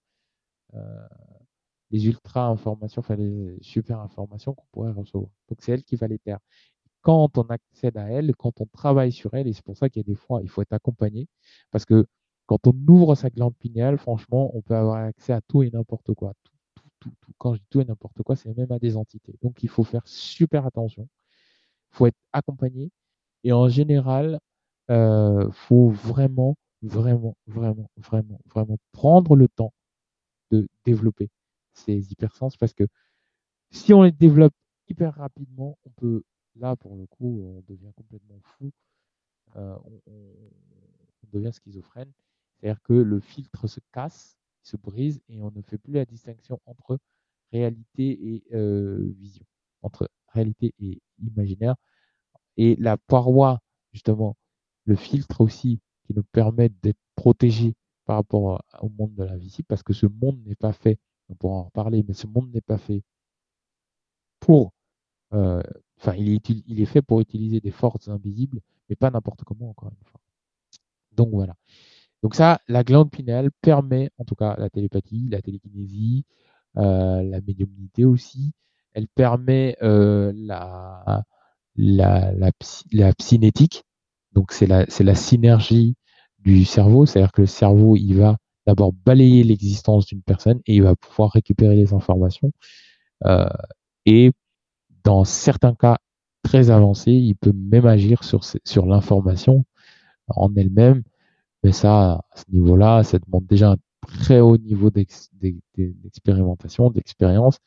les 1.93 2.07
ultra-informations, 2.09 2.99
enfin 2.99 3.15
les 3.15 3.59
super-informations 3.63 4.55
qu'on 4.55 4.67
pourrait 4.73 4.91
recevoir. 4.91 5.31
Donc 5.49 5.59
c'est 5.61 5.71
elle 5.71 5.85
qui 5.85 5.95
va 5.95 6.09
les 6.09 6.19
taire 6.19 6.41
quand 7.05 7.39
on 7.39 7.43
accède 7.43 7.99
à 7.99 8.11
elle, 8.11 8.35
quand 8.35 8.61
on 8.63 8.67
travaille 8.67 9.13
sur 9.13 9.35
elle, 9.35 9.47
et 9.47 9.53
c'est 9.53 9.65
pour 9.65 9.77
ça 9.77 9.91
qu'il 9.91 10.01
y 10.01 10.05
a 10.05 10.09
des 10.09 10.17
fois, 10.17 10.41
il 10.43 10.49
faut 10.49 10.63
être 10.63 10.73
accompagné, 10.73 11.29
parce 11.71 11.85
que 11.85 12.07
quand 12.47 12.67
on 12.67 12.75
ouvre 12.89 13.15
sa 13.15 13.31
glande 13.31 13.55
pinéale, 13.57 13.99
franchement, 13.99 14.51
on 14.57 14.63
peut 14.63 14.75
avoir 14.75 14.97
accès 15.05 15.33
à 15.35 15.43
tout 15.43 15.63
et 15.63 15.71
n'importe 15.71 16.15
quoi. 16.15 16.33
Tout, 16.45 16.53
tout, 17.01 17.11
tout. 17.21 17.33
Quand 17.39 17.55
je 17.55 17.61
dis 17.61 17.67
tout 17.71 17.81
et 17.83 17.85
n'importe 17.85 18.23
quoi, 18.23 18.37
c'est 18.37 18.57
même 18.57 18.73
à 18.73 18.79
des 18.79 18.97
entités. 18.97 19.35
Donc 19.43 19.63
il 19.63 19.69
faut 19.69 19.85
faire 19.85 20.07
super 20.07 20.67
attention. 20.67 21.09
Il 21.93 21.97
faut 21.97 22.07
être 22.07 22.19
accompagné. 22.33 22.91
Et 23.45 23.53
en 23.53 23.69
général, 23.69 24.41
il 24.89 24.95
euh, 24.95 25.51
faut 25.53 25.91
vraiment, 25.91 26.57
vraiment, 26.83 27.37
vraiment, 27.47 27.91
vraiment, 27.99 28.41
vraiment 28.47 28.79
prendre 28.93 29.37
le 29.37 29.49
temps 29.49 29.73
de 30.51 30.69
développer 30.85 31.31
ces 31.75 32.13
hypersens 32.13 32.57
parce 32.59 32.75
que 32.75 32.85
si 33.71 33.93
on 33.95 34.03
les 34.03 34.13
développe 34.13 34.55
hyper 34.89 35.15
rapidement, 35.15 35.79
on 35.85 35.91
peut 35.91 36.23
Là, 36.57 36.77
pour 36.77 36.97
le 36.97 37.07
coup, 37.07 37.43
on 37.43 37.63
devient 37.69 37.93
complètement 37.97 38.41
fou. 38.43 38.71
Euh, 39.57 39.77
on, 40.07 40.13
devient 41.33 41.53
schizophrène. 41.53 42.13
C'est-à-dire 42.55 42.81
que 42.83 42.93
le 42.93 43.19
filtre 43.19 43.67
se 43.67 43.81
casse, 43.93 44.39
se 44.63 44.77
brise 44.77 45.21
et 45.29 45.43
on 45.43 45.51
ne 45.51 45.63
fait 45.63 45.79
plus 45.79 45.93
la 45.93 46.05
distinction 46.05 46.61
entre 46.67 46.99
réalité 47.51 48.35
et 48.35 48.45
euh, 48.55 49.13
vision, 49.19 49.45
entre 49.83 50.09
réalité 50.29 50.75
et 50.79 51.01
imaginaire. 51.19 51.75
Et 52.57 52.77
la 52.77 52.97
paroi, 52.97 53.61
justement, 53.93 54.37
le 54.85 54.95
filtre 54.95 55.41
aussi, 55.41 55.81
qui 56.05 56.15
nous 56.15 56.25
permet 56.25 56.69
d'être 56.69 56.99
protégés 57.17 57.75
par 58.05 58.17
rapport 58.17 58.63
au 58.81 58.89
monde 58.91 59.15
de 59.15 59.25
l'invisible, 59.25 59.67
parce 59.67 59.83
que 59.83 59.93
ce 59.93 60.07
monde 60.07 60.41
n'est 60.47 60.55
pas 60.55 60.73
fait, 60.73 60.99
on 61.29 61.35
pourra 61.35 61.57
en 61.57 61.65
reparler, 61.65 62.05
mais 62.07 62.15
ce 62.15 62.27
monde 62.27 62.51
n'est 62.53 62.61
pas 62.61 62.79
fait 62.79 63.03
pour 64.41 64.73
euh, 65.33 65.63
Enfin, 66.01 66.15
il 66.17 66.41
est, 66.81 66.85
fait 66.87 67.03
pour 67.03 67.21
utiliser 67.21 67.61
des 67.61 67.71
forces 67.71 68.09
invisibles, 68.09 68.61
mais 68.89 68.97
pas 68.97 69.11
n'importe 69.11 69.45
comment, 69.45 69.71
encore 69.71 69.91
une 69.91 70.07
fois. 70.07 70.21
Donc 71.13 71.31
voilà. 71.31 71.55
Donc 72.23 72.35
ça, 72.35 72.61
la 72.69 72.85
glande 72.85 73.11
pinéale 73.11 73.51
permet, 73.61 74.11
en 74.19 74.25
tout 74.25 74.35
cas, 74.35 74.57
la 74.59 74.71
télépathie, 74.71 75.29
la 75.31 75.43
télékinésie, 75.43 76.25
euh, 76.77 77.23
la 77.23 77.41
médiumnité 77.41 78.05
aussi. 78.05 78.53
Elle 78.95 79.09
permet 79.09 79.77
euh, 79.83 80.33
la, 80.35 81.25
la, 81.77 82.33
la, 82.33 82.51
la, 82.93 83.13
psynétique. 83.15 83.85
Donc 84.33 84.53
c'est 84.53 84.67
la, 84.67 84.87
c'est 84.89 85.05
la 85.05 85.15
synergie 85.15 85.97
du 86.39 86.65
cerveau, 86.65 87.07
c'est-à-dire 87.07 87.33
que 87.33 87.43
le 87.43 87.47
cerveau, 87.47 87.97
il 87.97 88.15
va 88.15 88.37
d'abord 88.67 88.93
balayer 88.93 89.45
l'existence 89.45 90.07
d'une 90.07 90.23
personne 90.23 90.61
et 90.67 90.77
il 90.77 90.83
va 90.83 90.97
pouvoir 90.97 91.31
récupérer 91.31 91.77
les 91.77 91.93
informations. 91.93 92.53
Euh, 93.25 93.49
et 94.07 94.33
dans 95.05 95.25
certains 95.25 95.75
cas 95.75 95.99
très 96.43 96.71
avancés, 96.71 97.13
il 97.13 97.35
peut 97.37 97.53
même 97.53 97.87
agir 97.87 98.25
sur, 98.25 98.43
sur 98.45 98.87
l'information 98.87 99.65
en 100.29 100.55
elle-même. 100.57 101.03
Mais 101.63 101.73
ça, 101.73 102.13
à 102.13 102.25
ce 102.37 102.45
niveau-là, 102.53 103.03
ça 103.05 103.19
demande 103.19 103.47
déjà 103.47 103.73
un 103.73 103.77
très 104.07 104.41
haut 104.41 104.59
niveau 104.59 104.91
d'expérimentation, 104.91 106.91
d'expérience. 106.91 107.59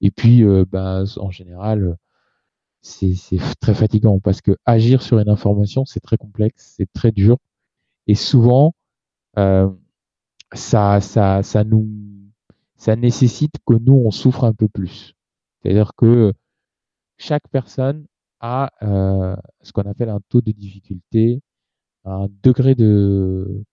Et 0.00 0.10
puis, 0.10 0.44
euh, 0.44 0.64
bah, 0.70 1.04
en 1.18 1.30
général, 1.30 1.96
c'est 2.82 3.14
très 3.60 3.74
fatigant 3.74 4.18
parce 4.20 4.40
que 4.40 4.56
agir 4.66 5.02
sur 5.02 5.18
une 5.18 5.28
information, 5.28 5.84
c'est 5.84 6.00
très 6.00 6.16
complexe, 6.16 6.74
c'est 6.76 6.90
très 6.92 7.12
dur. 7.12 7.36
Et 8.06 8.14
souvent, 8.14 8.74
euh, 9.38 9.70
ça, 10.52 11.00
ça, 11.00 11.42
ça 11.42 11.64
nous, 11.64 11.88
ça 12.76 12.96
nécessite 12.96 13.54
que 13.66 13.74
nous, 13.74 13.94
on 13.94 14.10
souffre 14.10 14.44
un 14.44 14.54
peu 14.54 14.68
plus. 14.68 15.14
C'est-à-dire 15.62 15.92
que 15.96 16.32
chaque 17.20 17.46
personne 17.48 18.06
a 18.40 18.72
euh, 18.82 19.36
ce 19.62 19.72
qu'on 19.72 19.82
appelle 19.82 20.08
un 20.08 20.20
taux 20.30 20.40
de 20.40 20.52
difficulté, 20.52 21.42
un 22.04 22.28
degré 22.42 22.74
de, 22.74 23.64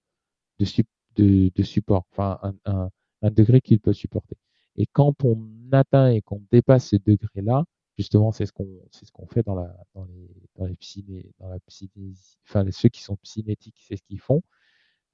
de, 0.59 1.51
de, 1.55 1.63
support, 1.63 2.05
enfin 2.11 2.39
un, 2.43 2.55
un, 2.65 2.89
un 3.21 3.31
degré 3.31 3.61
qu'il 3.61 3.79
peut 3.79 3.93
supporter. 3.93 4.35
Et 4.75 4.85
quand 4.85 5.23
on 5.23 5.47
atteint 5.71 6.09
et 6.09 6.21
qu'on 6.21 6.43
dépasse 6.51 6.89
ce 6.89 6.97
degré-là, 6.97 7.63
justement, 7.97 8.31
c'est 8.31 8.45
ce 8.45 8.51
qu'on 8.51 8.67
c'est 8.91 9.05
ce 9.05 9.11
qu'on 9.11 9.27
fait 9.27 9.43
dans 9.43 9.55
la 9.55 9.73
dans 9.95 10.05
les 10.05 10.29
dans 10.55 10.65
les 10.65 10.75
psyné, 10.75 11.31
dans 11.39 11.47
la 11.49 11.59
psynésie, 11.61 12.37
enfin 12.47 12.65
ceux 12.71 12.89
qui 12.89 13.01
sont 13.01 13.15
psynétiques, 13.17 13.81
c'est 13.87 13.95
ce 13.97 14.03
qu'ils 14.03 14.19
font. 14.19 14.41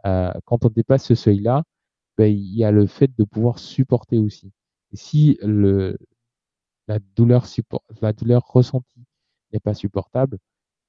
Euh, 0.06 0.34
quand 0.46 0.66
on 0.66 0.70
dépasse 0.70 1.06
ce 1.06 1.16
seuil-là, 1.16 1.64
ben, 2.18 2.26
il 2.34 2.56
y 2.58 2.64
a 2.64 2.72
le 2.72 2.88
fait 2.88 3.12
de 3.18 3.24
pouvoir 3.24 3.60
supporter 3.60 4.18
aussi. 4.18 4.52
Si 4.94 5.38
le 5.42 5.98
la 6.94 7.00
douleur, 7.16 7.48
support, 7.48 7.84
la 8.02 8.14
douleur 8.14 8.44
ressentie 8.48 9.04
n'est 9.52 9.60
pas 9.60 9.74
supportable, 9.74 10.38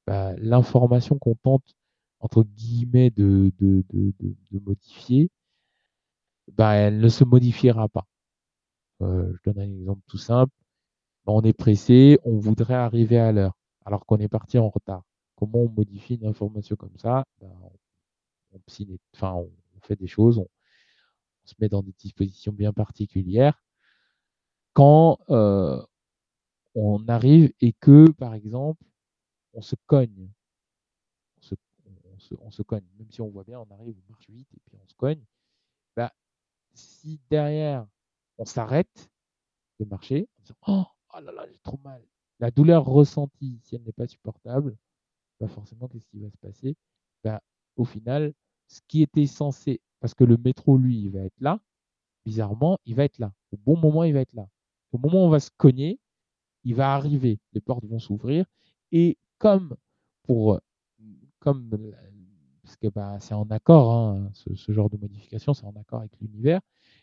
bah, 0.06 0.34
l'information 0.36 1.18
qu'on 1.18 1.34
tente, 1.34 1.74
entre 2.20 2.42
guillemets, 2.44 3.10
de, 3.10 3.52
de, 3.58 3.84
de, 3.90 4.12
de, 4.20 4.58
modifier, 4.60 5.30
bah, 6.52 6.74
elle 6.74 7.00
ne 7.00 7.08
se 7.08 7.24
modifiera 7.24 7.88
pas. 7.88 8.06
Euh, 9.02 9.32
je 9.34 9.50
donne 9.50 9.62
un 9.62 9.70
exemple 9.70 10.02
tout 10.06 10.18
simple. 10.18 10.52
On 11.26 11.42
est 11.42 11.54
pressé, 11.54 12.18
on 12.24 12.38
voudrait 12.38 12.74
arriver 12.74 13.18
à 13.18 13.32
l'heure, 13.32 13.56
alors 13.86 14.04
qu'on 14.04 14.18
est 14.18 14.28
parti 14.28 14.58
en 14.58 14.68
retard. 14.68 15.02
Comment 15.36 15.60
on 15.60 15.70
modifie 15.70 16.16
une 16.16 16.26
information 16.26 16.76
comme 16.76 16.96
ça? 16.98 17.24
Bah, 17.40 17.48
on, 18.52 18.60
enfin, 19.14 19.32
on, 19.34 19.50
fait 19.82 19.96
des 19.96 20.06
choses, 20.06 20.38
on, 20.38 20.42
on 20.42 21.46
se 21.46 21.54
met 21.60 21.68
dans 21.70 21.82
des 21.82 21.94
dispositions 21.98 22.52
bien 22.52 22.72
particulières 22.74 23.58
quand 24.74 25.18
euh, 25.30 25.82
on 26.74 27.06
arrive 27.08 27.52
et 27.60 27.72
que, 27.72 28.10
par 28.12 28.34
exemple, 28.34 28.84
on 29.52 29.62
se 29.62 29.76
cogne. 29.86 30.28
On 31.38 31.42
se, 31.42 31.54
on, 31.86 32.18
se, 32.18 32.34
on 32.40 32.50
se, 32.50 32.62
cogne. 32.62 32.84
Même 32.98 33.10
si 33.10 33.20
on 33.20 33.28
voit 33.28 33.44
bien, 33.44 33.60
on 33.60 33.70
arrive, 33.74 33.96
on 34.06 34.12
marche 34.12 34.28
vite 34.28 34.48
et 34.54 34.60
puis 34.64 34.76
on 34.82 34.86
se 34.88 34.94
cogne. 34.94 35.22
Bah, 35.96 36.12
si 36.74 37.20
derrière, 37.30 37.86
on 38.38 38.44
s'arrête 38.44 39.10
de 39.80 39.84
marcher, 39.84 40.28
en 40.38 40.42
disant 40.42 40.56
Oh, 40.66 40.84
oh 41.14 41.20
là 41.20 41.32
là, 41.32 41.46
j'ai 41.50 41.58
trop 41.58 41.78
mal. 41.84 42.04
La 42.40 42.50
douleur 42.50 42.84
ressentie, 42.84 43.60
si 43.62 43.76
elle 43.76 43.82
n'est 43.82 43.92
pas 43.92 44.06
supportable, 44.08 44.76
bah 45.40 45.48
forcément, 45.48 45.88
qu'est-ce 45.88 46.06
qui 46.06 46.20
va 46.20 46.30
se 46.30 46.36
passer? 46.38 46.76
Bah, 47.22 47.40
Au 47.76 47.84
final, 47.84 48.34
ce 48.68 48.80
qui 48.88 49.02
était 49.02 49.26
censé, 49.26 49.80
parce 50.00 50.14
que 50.14 50.24
le 50.24 50.36
métro, 50.36 50.76
lui, 50.78 50.98
il 51.00 51.10
va 51.10 51.20
être 51.20 51.40
là, 51.40 51.60
bizarrement, 52.24 52.78
il 52.84 52.94
va 52.96 53.04
être 53.04 53.18
là. 53.18 53.32
Au 53.52 53.56
bon 53.58 53.76
moment, 53.76 54.04
il 54.04 54.14
va 54.14 54.20
être 54.20 54.32
là. 54.34 54.48
Au 54.92 54.98
moment 54.98 55.22
où 55.24 55.26
on 55.26 55.30
va 55.30 55.40
se 55.40 55.50
cogner, 55.56 55.98
il 56.64 56.74
va 56.74 56.94
arriver, 56.94 57.38
les 57.52 57.60
portes 57.60 57.84
vont 57.84 57.98
s'ouvrir 57.98 58.46
et 58.92 59.18
comme 59.38 59.76
pour 60.22 60.60
comme 61.38 61.68
parce 62.62 62.76
que 62.76 62.88
bah, 62.88 63.18
c'est 63.20 63.34
en 63.34 63.44
accord, 63.50 63.92
hein, 63.92 64.30
ce, 64.32 64.72
genre 64.72 64.88
de 64.88 64.96
modification, 64.96 65.52
c'est 65.52 65.66
en 65.66 65.76
accord 65.76 66.00
avec 66.00 66.12
l'univers. 66.20 66.60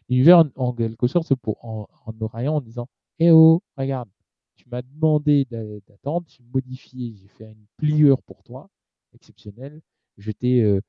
L'univers, 0.09 0.43
en, 0.55 0.73
quelque 0.73 1.05
sorte, 1.05 1.27
c'est 1.27 1.35
pour 1.35 1.63
en, 1.63 1.87
en 2.05 2.13
oraillant 2.19 2.55
en 2.55 2.61
disant 2.61 2.87
Eh 3.19 3.29
oh, 3.29 3.61
regarde, 3.77 4.09
tu 4.55 4.67
m'as 4.69 4.81
demandé 4.81 5.45
d'attendre, 5.49 6.25
j'ai 6.27 6.43
modifié, 6.53 7.15
j'ai 7.15 7.27
fait 7.27 7.51
une 7.51 7.65
pliure 7.77 8.21
pour 8.23 8.43
toi, 8.43 8.69
exceptionnelle. 9.13 9.81
Je 10.17 10.31
t'ai 10.31 10.61
euh, 10.61 10.81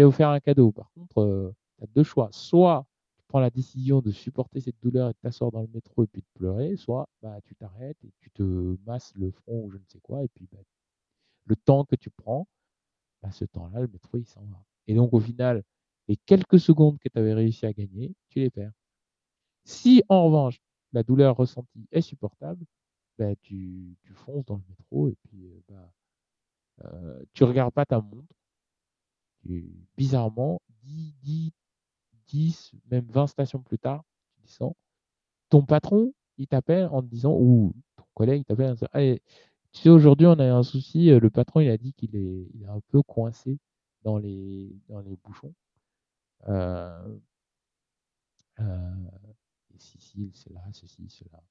offert 0.00 0.30
un 0.30 0.40
cadeau. 0.40 0.72
Par 0.72 0.90
contre, 0.92 1.18
euh, 1.22 1.54
tu 1.78 1.84
as 1.84 1.86
deux 1.94 2.04
choix. 2.04 2.28
Soit 2.32 2.86
prends 3.28 3.40
la 3.40 3.50
décision 3.50 4.00
de 4.00 4.10
supporter 4.10 4.60
cette 4.60 4.80
douleur 4.80 5.10
et 5.10 5.12
de 5.12 5.18
t'asseoir 5.18 5.50
dans 5.50 5.62
le 5.62 5.68
métro 5.68 6.04
et 6.04 6.06
puis 6.06 6.22
de 6.22 6.26
pleurer, 6.34 6.76
soit 6.76 7.08
bah, 7.22 7.38
tu 7.44 7.54
t'arrêtes 7.54 8.02
et 8.04 8.12
tu 8.20 8.30
te 8.30 8.76
masses 8.86 9.12
le 9.16 9.30
front 9.30 9.64
ou 9.64 9.70
je 9.70 9.78
ne 9.78 9.84
sais 9.88 10.00
quoi, 10.00 10.22
et 10.22 10.28
puis 10.28 10.48
bah, 10.52 10.58
le 11.46 11.56
temps 11.56 11.84
que 11.84 11.96
tu 11.96 12.10
prends, 12.10 12.46
bah, 13.22 13.30
ce 13.32 13.44
temps-là, 13.44 13.80
le 13.80 13.88
métro, 13.88 14.18
il 14.18 14.26
s'en 14.26 14.44
va. 14.44 14.62
Et 14.86 14.94
donc, 14.94 15.12
au 15.12 15.20
final, 15.20 15.62
les 16.08 16.16
quelques 16.16 16.60
secondes 16.60 16.98
que 16.98 17.08
tu 17.08 17.18
avais 17.18 17.34
réussi 17.34 17.66
à 17.66 17.72
gagner, 17.72 18.14
tu 18.28 18.40
les 18.40 18.50
perds. 18.50 18.72
Si 19.64 20.02
en 20.08 20.26
revanche, 20.26 20.60
la 20.92 21.02
douleur 21.02 21.36
ressentie 21.36 21.88
est 21.92 22.02
supportable, 22.02 22.64
ben, 23.18 23.34
tu, 23.42 23.96
tu 24.02 24.12
fonces 24.14 24.44
dans 24.44 24.56
le 24.56 24.62
métro 24.68 25.08
et 25.08 25.16
puis 25.24 25.46
euh, 25.46 25.60
bah, 25.68 25.92
euh, 26.84 27.24
tu 27.32 27.44
regardes 27.44 27.72
pas 27.72 27.86
ta 27.86 28.00
montre. 28.00 28.34
bizarrement, 29.96 30.60
10, 30.82 31.14
10, 31.22 31.52
10, 32.28 32.72
même 32.90 33.06
20 33.10 33.26
stations 33.26 33.60
plus 33.62 33.78
tard, 33.78 34.04
tu 34.46 34.64
ton 35.48 35.62
patron, 35.64 36.12
il 36.38 36.46
t'appelle 36.46 36.88
en 36.92 37.02
disant, 37.02 37.32
ou 37.32 37.72
ton 37.96 38.04
collègue 38.14 38.44
t'appelle 38.44 38.70
en 38.70 38.74
disant, 38.74 38.88
tu 39.72 39.82
sais, 39.82 39.88
aujourd'hui, 39.90 40.26
on 40.26 40.38
a 40.38 40.44
un 40.44 40.62
souci, 40.62 41.10
euh, 41.10 41.20
le 41.20 41.30
patron, 41.30 41.60
il 41.60 41.68
a 41.70 41.76
dit 41.76 41.92
qu'il 41.92 42.16
est, 42.16 42.48
un 42.68 42.80
peu 42.88 43.02
coincé 43.02 43.58
dans 44.02 44.18
les, 44.18 44.74
dans 44.88 45.00
les 45.00 45.16
bouchons. 45.16 45.54
Euh, 46.48 47.18
euh, 48.60 48.94
ceci, 49.78 50.30
cela. 50.32 51.42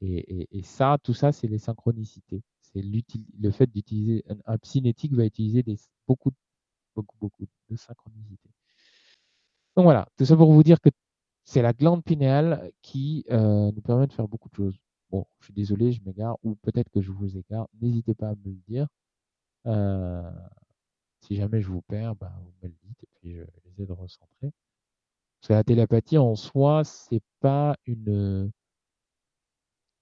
Et, 0.00 0.62
ça, 0.62 0.98
tout 1.02 1.14
ça, 1.14 1.30
c'est 1.32 1.46
les 1.46 1.58
synchronicités. 1.58 2.42
C'est 2.60 2.82
le 2.82 3.50
fait 3.50 3.66
d'utiliser 3.66 4.24
un, 4.28 4.54
un, 4.54 5.16
va 5.16 5.24
utiliser 5.26 5.62
des, 5.62 5.76
beaucoup, 6.08 6.32
beaucoup, 6.96 7.16
beaucoup 7.20 7.44
de 7.68 7.76
synchronicité. 7.76 8.48
Donc 9.76 9.84
voilà, 9.84 10.06
tout 10.16 10.24
ça 10.24 10.36
pour 10.36 10.52
vous 10.52 10.62
dire 10.62 10.80
que 10.80 10.90
c'est 11.44 11.62
la 11.62 11.72
glande 11.72 12.04
pinéale 12.04 12.70
qui 12.82 13.24
euh, 13.30 13.72
nous 13.72 13.82
permet 13.82 14.06
de 14.06 14.12
faire 14.12 14.28
beaucoup 14.28 14.48
de 14.48 14.54
choses. 14.54 14.78
Bon, 15.10 15.26
je 15.40 15.46
suis 15.46 15.54
désolé, 15.54 15.92
je 15.92 16.00
m'égare, 16.04 16.36
ou 16.42 16.54
peut-être 16.56 16.90
que 16.90 17.00
je 17.00 17.10
vous 17.12 17.36
égare. 17.36 17.68
N'hésitez 17.80 18.14
pas 18.14 18.28
à 18.30 18.34
me 18.34 18.50
le 18.50 18.58
dire. 18.68 18.86
Euh, 19.66 20.30
si 21.20 21.36
jamais 21.36 21.60
je 21.60 21.68
vous 21.68 21.82
perds, 21.82 22.16
ben, 22.16 22.32
vous 22.42 22.52
me 22.62 22.68
le 22.68 22.74
dites 22.82 23.02
et 23.02 23.08
puis 23.14 23.34
je 23.34 23.40
vais 23.40 23.46
essayer 23.66 23.86
de 23.86 23.92
recentrer. 23.92 24.52
Parce 25.40 25.48
que 25.48 25.52
la 25.54 25.64
télépathie 25.64 26.18
en 26.18 26.36
soi, 26.36 26.84
c'est 26.84 27.22
pas 27.40 27.76
une, 27.86 28.50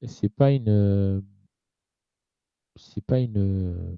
c'est 0.07 0.29
pas 0.29 0.51
une, 0.53 1.23
c'est 2.77 3.05
pas 3.05 3.19
une, 3.21 3.97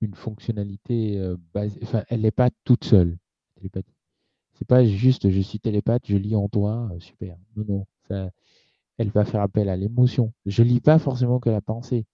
une 0.00 0.14
fonctionnalité 0.14 1.18
euh, 1.18 1.36
basée, 1.54 1.80
enfin, 1.82 2.04
elle 2.08 2.22
n'est 2.22 2.30
pas 2.30 2.50
toute 2.64 2.84
seule, 2.84 3.10
la 3.10 3.54
télépathie. 3.56 3.99
C'est 4.60 4.68
pas 4.68 4.84
juste 4.84 5.30
je 5.30 5.40
suis 5.40 5.58
télépathe, 5.58 6.02
je 6.06 6.18
lis 6.18 6.36
en 6.36 6.46
toi, 6.48 6.90
euh, 6.92 7.00
super. 7.00 7.36
Non, 7.56 7.86
non, 8.10 8.30
elle 8.98 9.08
va 9.08 9.24
faire 9.24 9.40
appel 9.40 9.70
à 9.70 9.76
l'émotion. 9.76 10.34
Je 10.44 10.62
lis 10.62 10.80
pas 10.80 10.98
forcément 10.98 11.40
que 11.40 11.48
la 11.48 11.62
pensée 11.62 12.04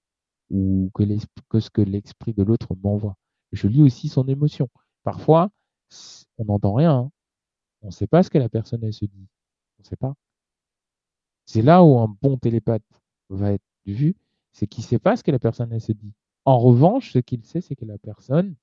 ou 0.50 0.90
que, 0.94 1.02
que 1.50 1.58
ce 1.58 1.70
que 1.70 1.82
l'esprit 1.82 2.34
de 2.34 2.44
l'autre 2.44 2.76
m'envoie. 2.82 3.16
Je 3.50 3.66
lis 3.66 3.82
aussi 3.82 4.08
son 4.08 4.28
émotion. 4.28 4.68
Parfois, 5.02 5.50
on 6.38 6.44
n'entend 6.44 6.74
rien. 6.74 6.92
Hein. 6.92 7.10
On 7.82 7.88
ne 7.88 7.92
sait 7.92 8.06
pas 8.06 8.22
ce 8.22 8.30
que 8.30 8.38
la 8.38 8.48
personne 8.48 8.84
elle 8.84 8.94
se 8.94 9.06
dit. 9.06 9.26
On 9.78 9.82
ne 9.82 9.84
sait 9.84 9.96
pas. 9.96 10.14
C'est 11.46 11.62
là 11.62 11.82
où 11.82 11.98
un 11.98 12.08
bon 12.22 12.36
télépathe 12.38 12.84
va 13.28 13.54
être 13.54 13.64
vu, 13.86 14.14
c'est 14.52 14.68
qu'il 14.68 14.82
ne 14.84 14.88
sait 14.88 14.98
pas 15.00 15.16
ce 15.16 15.24
que 15.24 15.32
la 15.32 15.40
personne 15.40 15.72
elle 15.72 15.80
se 15.80 15.92
dit. 15.92 16.12
En 16.44 16.60
revanche, 16.60 17.12
ce 17.12 17.18
qu'il 17.18 17.44
sait, 17.44 17.60
c'est 17.60 17.74
que 17.74 17.84
la 17.84 17.98
personne, 17.98 18.54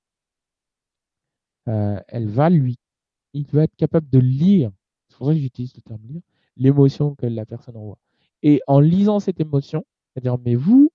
euh, 1.68 2.00
elle 2.08 2.30
va 2.30 2.50
lui 2.50 2.78
il 3.34 3.46
va 3.48 3.64
être 3.64 3.76
capable 3.76 4.10
de 4.10 4.20
lire, 4.20 4.72
c'est 5.10 5.18
pour 5.18 5.28
ça 5.28 5.34
que 5.34 5.40
j'utilise 5.40 5.76
le 5.76 5.82
terme 5.82 6.02
lire, 6.08 6.22
l'émotion 6.58 7.16
que 7.16 7.26
la 7.26 7.46
personne 7.46 7.78
envoie. 7.78 8.00
Et 8.44 8.62
en 8.68 8.80
lisant 8.80 9.20
cette 9.20 9.40
émotion, 9.40 9.86
c'est-à-dire, 10.14 10.38
mais 10.40 10.56
vous, 10.56 10.92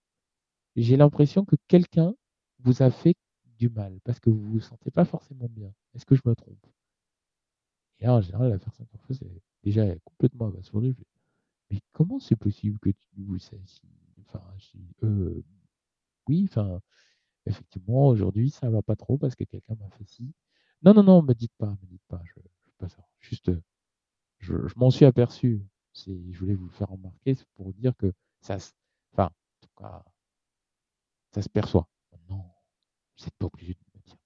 j'ai 0.77 0.97
l'impression 0.97 1.44
que 1.44 1.56
quelqu'un 1.69 2.15
vous 2.60 2.82
a 2.82 2.90
fait 2.90 3.16
du 3.59 3.69
mal 3.69 3.98
parce 4.05 4.20
que 4.20 4.31
vous 4.31 4.40
ne 4.47 4.52
vous 4.52 4.60
sentez 4.60 4.90
pas 4.90 5.05
forcément 5.05 5.48
bien. 5.51 5.73
Est-ce 5.94 6.06
que 6.06 6.15
je 6.15 6.23
me 6.24 6.35
trompe? 6.35 6.65
Et 8.01 8.05
là, 8.05 8.15
en 8.15 8.20
général, 8.20 8.51
la 8.51 8.59
personne 8.59 8.86
en 8.94 8.98
face 8.98 9.23
est 9.23 9.43
déjà 9.62 9.85
complètement 10.05 10.47
abasourdie. 10.47 10.97
Mais 11.70 11.81
comment 11.93 12.19
c'est 12.19 12.36
possible 12.36 12.78
que 12.78 12.90
tu 12.90 13.23
vous 13.23 13.39
enfin, 14.20 14.43
euh, 15.02 15.43
oui, 16.28 16.48
effectivement, 17.47 18.09
aujourd'hui, 18.09 18.51
ça 18.51 18.70
va 18.70 18.82
pas 18.82 18.97
trop 18.97 19.19
parce 19.19 19.35
que 19.35 19.44
quelqu'un 19.44 19.74
m'a 19.77 19.90
fait 19.90 20.05
ci. 20.05 20.32
Non, 20.82 20.94
non, 20.94 21.02
non, 21.02 21.22
me 21.22 21.34
dites 21.34 21.52
pas, 21.59 21.70
me 21.70 21.86
dites 21.86 22.02
pas, 22.09 22.22
je, 22.24 22.40
je 22.66 22.70
pas 22.78 22.88
ça. 22.88 23.05
Juste, 23.20 23.50
je, 24.38 24.66
je 24.66 24.74
m'en 24.76 24.90
suis 24.90 25.05
aperçu. 25.05 25.62
Je 25.94 26.38
voulais 26.38 26.55
vous 26.55 26.66
le 26.66 26.72
faire 26.72 26.88
remarquer, 26.88 27.34
c'est 27.34 27.48
pour 27.55 27.72
dire 27.74 27.96
que 27.96 28.12
ça 28.40 28.59
se, 28.60 28.72
enfin, 29.12 29.26
en 29.26 29.60
tout 29.66 29.70
cas, 29.76 30.05
ça 31.32 31.42
se 31.42 31.48
perçoit. 31.48 31.88
Non, 32.28 32.36
vous 32.36 33.24
n'êtes 33.24 33.34
pas 33.38 33.46
obligé 33.46 33.74
de 33.74 33.80
me 33.94 34.02
dire. 34.05 34.16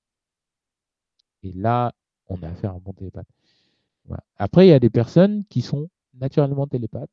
Et 1.42 1.52
là, 1.52 1.92
on 2.26 2.42
a 2.42 2.48
affaire 2.48 2.72
à 2.72 2.74
un 2.74 2.78
bon 2.78 2.92
télépathe. 2.92 3.28
Voilà. 4.04 4.24
Après, 4.36 4.66
il 4.66 4.70
y 4.70 4.74
a 4.74 4.80
des 4.80 4.90
personnes 4.90 5.44
qui 5.46 5.62
sont 5.62 5.88
naturellement 6.14 6.66
télépathes. 6.66 7.10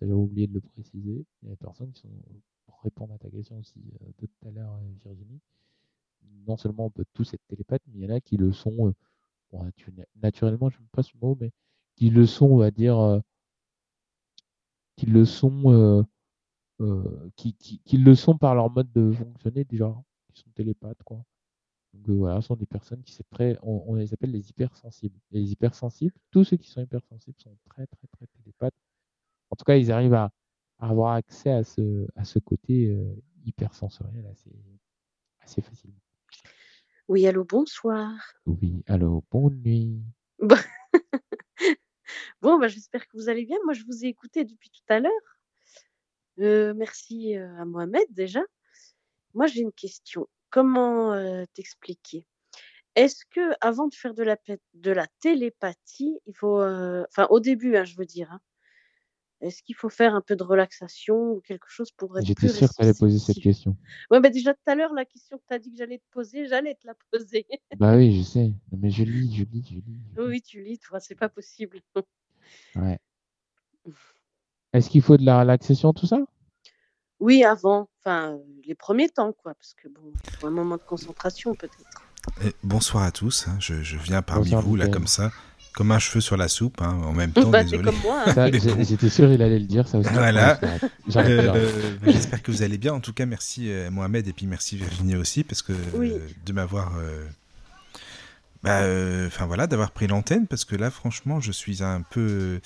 J'avais 0.00 0.12
oublié 0.12 0.46
de 0.46 0.54
le 0.54 0.60
préciser. 0.60 1.26
Il 1.42 1.48
y 1.48 1.52
a 1.52 1.54
des 1.54 1.56
personnes 1.56 1.92
qui 1.92 2.02
sont, 2.02 2.22
pour 2.66 2.80
répondre 2.82 3.14
à 3.14 3.18
ta 3.18 3.30
question 3.30 3.58
aussi 3.58 3.82
euh, 4.02 4.12
tout 4.18 4.28
à 4.46 4.50
l'heure, 4.50 4.80
Virginie, 5.04 5.40
non 6.46 6.56
seulement 6.56 6.86
on 6.86 6.90
peut 6.90 7.04
tous 7.14 7.32
être 7.34 7.46
télépathes, 7.46 7.82
mais 7.88 8.00
il 8.00 8.02
y 8.04 8.06
en 8.06 8.14
a 8.14 8.20
qui 8.20 8.36
le 8.36 8.52
sont, 8.52 8.92
euh, 9.54 9.70
naturellement, 10.16 10.70
je 10.70 10.78
n'aime 10.78 10.88
pas 10.92 11.02
ce 11.02 11.12
mot, 11.20 11.36
mais 11.40 11.52
qui 11.96 12.10
le 12.10 12.26
sont, 12.26 12.46
on 12.46 12.56
va 12.56 12.70
dire, 12.70 12.98
euh, 12.98 13.20
qui 14.96 15.06
le 15.06 15.24
sont, 15.24 16.04
euh, 16.80 17.30
qui, 17.36 17.56
le 17.92 18.14
sont 18.14 18.36
par 18.36 18.54
leur 18.54 18.70
mode 18.70 18.90
de 18.92 19.12
fonctionner 19.12 19.64
déjà, 19.64 19.94
qui 20.34 20.42
sont 20.42 20.50
télépathes, 20.50 21.02
quoi. 21.04 21.24
Donc 21.92 22.06
ce 22.06 22.46
sont 22.46 22.56
des 22.56 22.66
personnes 22.66 23.02
qui 23.02 23.16
très, 23.30 23.58
on, 23.62 23.82
on, 23.88 23.94
les 23.96 24.14
appelle 24.14 24.30
les 24.30 24.50
hypersensibles. 24.50 25.18
Les 25.32 25.50
hypersensibles, 25.52 26.14
tous 26.30 26.44
ceux 26.44 26.56
qui 26.56 26.68
sont 26.68 26.80
hypersensibles 26.80 27.36
sont 27.40 27.56
très 27.68 27.86
très 27.86 28.06
très 28.12 28.26
télépathes. 28.28 28.74
En 29.50 29.56
tout 29.56 29.64
cas, 29.64 29.76
ils 29.76 29.90
arrivent 29.90 30.14
à, 30.14 30.30
avoir 30.78 31.14
accès 31.14 31.50
à 31.50 31.64
ce, 31.64 32.38
côté 32.38 32.96
hypersensoriel 33.44 34.24
assez 35.40 35.62
facilement. 35.62 36.00
Oui, 37.10 37.26
allô, 37.26 37.44
bonsoir. 37.44 38.12
Oui, 38.46 38.84
allô, 38.86 39.24
bonne 39.32 39.60
nuit. 39.64 40.00
bon, 42.40 42.56
bah, 42.56 42.68
j'espère 42.68 43.04
que 43.08 43.16
vous 43.16 43.28
allez 43.28 43.44
bien. 43.44 43.56
Moi, 43.64 43.74
je 43.74 43.82
vous 43.82 44.04
ai 44.04 44.06
écouté 44.06 44.44
depuis 44.44 44.70
tout 44.70 44.84
à 44.88 45.00
l'heure. 45.00 45.10
Euh, 46.38 46.72
merci 46.72 47.36
euh, 47.36 47.52
à 47.58 47.64
Mohamed 47.64 48.06
déjà. 48.10 48.42
Moi, 49.34 49.48
j'ai 49.48 49.62
une 49.62 49.72
question. 49.72 50.28
Comment 50.50 51.12
euh, 51.12 51.46
t'expliquer? 51.52 52.28
Est-ce 52.94 53.24
que 53.28 53.56
avant 53.60 53.88
de 53.88 53.94
faire 53.96 54.14
de 54.14 54.22
la, 54.22 54.36
de 54.74 54.92
la 54.92 55.08
télépathie, 55.18 56.16
il 56.26 56.36
faut, 56.36 56.62
enfin 56.62 57.26
au 57.30 57.40
début, 57.40 57.74
hein, 57.74 57.82
je 57.82 57.96
veux 57.96 58.06
dire, 58.06 58.30
hein, 58.30 58.40
est-ce 59.40 59.62
qu'il 59.62 59.74
faut 59.74 59.88
faire 59.88 60.14
un 60.14 60.20
peu 60.20 60.36
de 60.36 60.42
relaxation 60.42 61.32
ou 61.32 61.40
quelque 61.40 61.68
chose 61.68 61.90
pour 61.92 62.18
être 62.18 62.26
J'étais 62.26 62.48
sûr 62.48 62.68
que 62.68 62.74
tu 62.74 62.82
allais 62.82 62.94
poser 62.94 63.18
cette 63.18 63.40
question. 63.40 63.76
Ouais, 64.10 64.20
bah 64.20 64.28
déjà 64.28 64.52
tout 64.52 64.60
à 64.66 64.74
l'heure, 64.74 64.92
la 64.92 65.04
question 65.04 65.38
que 65.38 65.44
tu 65.48 65.54
as 65.54 65.58
dit 65.58 65.70
que 65.70 65.78
j'allais 65.78 65.98
te 65.98 66.04
poser, 66.10 66.46
j'allais 66.46 66.74
te 66.74 66.86
la 66.86 66.94
poser. 67.10 67.46
bah 67.78 67.96
oui, 67.96 68.18
je 68.18 68.22
sais. 68.22 68.52
Mais 68.76 68.90
je 68.90 69.04
lis, 69.04 69.34
je 69.34 69.44
lis, 69.44 69.66
je 69.66 69.74
lis. 69.76 70.00
Je 70.16 70.20
lis. 70.20 70.28
Oui, 70.28 70.42
tu 70.42 70.62
lis, 70.62 70.78
toi, 70.78 71.00
c'est 71.00 71.14
pas 71.14 71.28
possible. 71.28 71.80
ouais. 72.76 72.98
Est-ce 74.72 74.88
qu'il 74.88 75.02
faut 75.02 75.16
de 75.16 75.24
la 75.24 75.40
relaxation, 75.40 75.92
tout 75.92 76.06
ça? 76.06 76.18
Oui, 77.18 77.42
avant. 77.42 77.88
Enfin, 78.00 78.38
les 78.64 78.76
premiers 78.76 79.08
temps, 79.08 79.32
quoi. 79.32 79.54
Parce 79.54 79.74
que 79.74 79.88
bon, 79.88 80.12
faut 80.38 80.46
un 80.46 80.50
moment 80.50 80.76
de 80.76 80.82
concentration, 80.82 81.54
peut-être. 81.54 82.04
Et 82.44 82.54
bonsoir 82.62 83.02
à 83.02 83.10
tous. 83.10 83.48
Hein. 83.48 83.56
Je, 83.58 83.82
je, 83.82 83.96
viens 83.98 84.22
parmi 84.22 84.44
bonsoir, 84.44 84.62
vous, 84.62 84.76
là, 84.76 84.86
comme 84.86 85.08
ça 85.08 85.32
comme 85.74 85.92
un 85.92 85.98
cheveu 85.98 86.20
sur 86.20 86.36
la 86.36 86.48
soupe, 86.48 86.80
hein, 86.82 86.98
en 87.04 87.12
même 87.12 87.32
temps, 87.32 87.48
bah, 87.50 87.62
désolé. 87.62 87.84
Comme 87.84 88.00
moi, 88.02 88.22
hein. 88.26 88.50
J'étais 88.80 89.08
sûr 89.08 89.30
il 89.32 89.40
allait 89.42 89.58
le 89.58 89.66
dire, 89.66 89.86
ça 89.88 89.98
aussi. 89.98 90.10
Voilà. 90.12 90.58
Euh, 91.16 91.68
J'espère 92.06 92.42
que 92.42 92.50
vous 92.50 92.62
allez 92.62 92.78
bien. 92.78 92.92
En 92.94 93.00
tout 93.00 93.12
cas, 93.12 93.26
merci 93.26 93.70
euh, 93.70 93.90
Mohamed 93.90 94.26
et 94.28 94.32
puis 94.32 94.46
merci 94.46 94.76
Virginie 94.76 95.16
aussi, 95.16 95.44
parce 95.44 95.62
que 95.62 95.72
oui. 95.94 96.12
euh, 96.12 96.18
de 96.44 96.52
m'avoir 96.52 96.92
euh, 96.98 97.24
bah, 98.62 98.82
enfin 99.26 99.46
voilà, 99.46 99.66
d'avoir 99.66 99.90
pris 99.90 100.06
l'antenne 100.06 100.46
parce 100.46 100.66
que 100.66 100.76
là, 100.76 100.90
franchement, 100.90 101.40
je 101.40 101.50
suis 101.50 101.82
un 101.82 102.02
peu. 102.02 102.60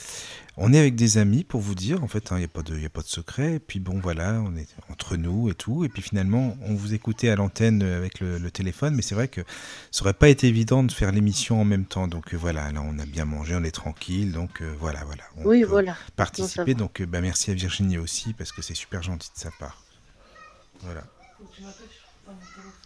On 0.56 0.72
est 0.72 0.78
avec 0.78 0.96
des 0.96 1.18
amis 1.18 1.44
pour 1.44 1.60
vous 1.60 1.74
dire, 1.76 2.02
en 2.02 2.08
fait, 2.08 2.28
il 2.30 2.34
hein, 2.34 2.38
n'y 2.38 2.44
a 2.44 2.48
pas 2.48 2.62
de, 2.62 2.76
y 2.76 2.84
a 2.84 2.90
pas 2.90 3.02
de 3.02 3.06
secret. 3.06 3.54
Et 3.54 3.58
puis 3.60 3.78
bon, 3.78 4.00
voilà, 4.00 4.42
on 4.44 4.56
est 4.56 4.66
entre 4.90 5.16
nous 5.16 5.50
et 5.50 5.54
tout. 5.54 5.84
Et 5.84 5.88
puis 5.88 6.02
finalement, 6.02 6.56
on 6.62 6.74
vous 6.74 6.94
écoutait 6.94 7.28
à 7.28 7.36
l'antenne 7.36 7.82
avec 7.82 8.18
le, 8.18 8.38
le, 8.38 8.50
téléphone, 8.50 8.94
mais 8.94 9.02
c'est 9.02 9.14
vrai 9.14 9.28
que 9.28 9.40
ça 9.92 10.02
aurait 10.02 10.14
pas 10.14 10.28
été 10.28 10.48
évident 10.48 10.82
de 10.82 10.90
faire 10.90 11.12
l'émission 11.12 11.60
en 11.60 11.64
même 11.64 11.84
temps. 11.84 12.08
Donc 12.08 12.34
voilà, 12.34 12.72
là, 12.72 12.82
on 12.84 12.98
a 12.98 13.06
bien 13.06 13.24
mangé, 13.24 13.54
on 13.54 13.62
est 13.62 13.70
tranquille. 13.70 14.32
Donc 14.32 14.62
euh, 14.62 14.74
voilà, 14.80 15.04
voilà. 15.04 15.22
On 15.36 15.46
oui, 15.46 15.62
voilà. 15.62 15.96
Participer. 16.16 16.74
Donc 16.74 17.02
bah, 17.02 17.20
merci 17.20 17.52
à 17.52 17.54
Virginie 17.54 17.98
aussi 17.98 18.32
parce 18.32 18.50
que 18.50 18.62
c'est 18.62 18.74
super 18.74 19.02
gentil 19.02 19.30
de 19.34 19.38
sa 19.38 19.50
part. 19.52 19.84
Voilà. 20.80 21.04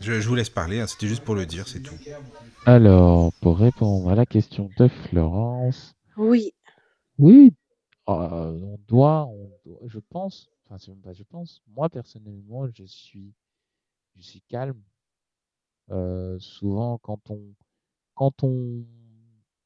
Je, 0.00 0.20
je 0.20 0.28
vous 0.28 0.34
laisse 0.34 0.50
parler, 0.50 0.80
hein, 0.80 0.86
c'était 0.86 1.08
juste 1.08 1.24
pour 1.24 1.34
le 1.34 1.46
dire, 1.46 1.66
c'est 1.66 1.82
tout. 1.82 1.94
Alors, 2.66 3.32
pour 3.40 3.58
répondre 3.58 4.08
à 4.10 4.14
la 4.14 4.26
question 4.26 4.70
de 4.78 4.88
Florence. 4.88 5.94
Oui. 6.16 6.52
Oui, 7.18 7.52
euh, 8.08 8.12
on, 8.12 8.78
doit, 8.86 9.26
on 9.26 9.50
doit, 9.64 9.80
je 9.88 9.98
pense, 9.98 10.48
enfin, 10.64 10.78
c'est 10.78 10.92
même 10.92 11.00
pas 11.00 11.12
je 11.12 11.24
pense, 11.24 11.62
moi 11.66 11.88
personnellement, 11.88 12.68
je 12.68 12.84
suis, 12.84 13.32
je 14.16 14.22
suis 14.22 14.40
calme. 14.42 14.80
Euh, 15.90 16.38
souvent, 16.38 16.98
quand 16.98 17.30
on, 17.30 17.40
quand 18.14 18.44
on 18.44 18.84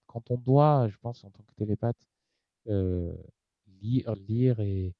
quand 0.06 0.30
on 0.30 0.36
doit, 0.38 0.88
je 0.88 0.96
pense, 1.00 1.24
en 1.24 1.30
tant 1.30 1.42
que 1.42 1.54
télépathe, 1.54 1.96
lire, 3.82 4.14
lire 4.28 4.60
et, 4.60 4.94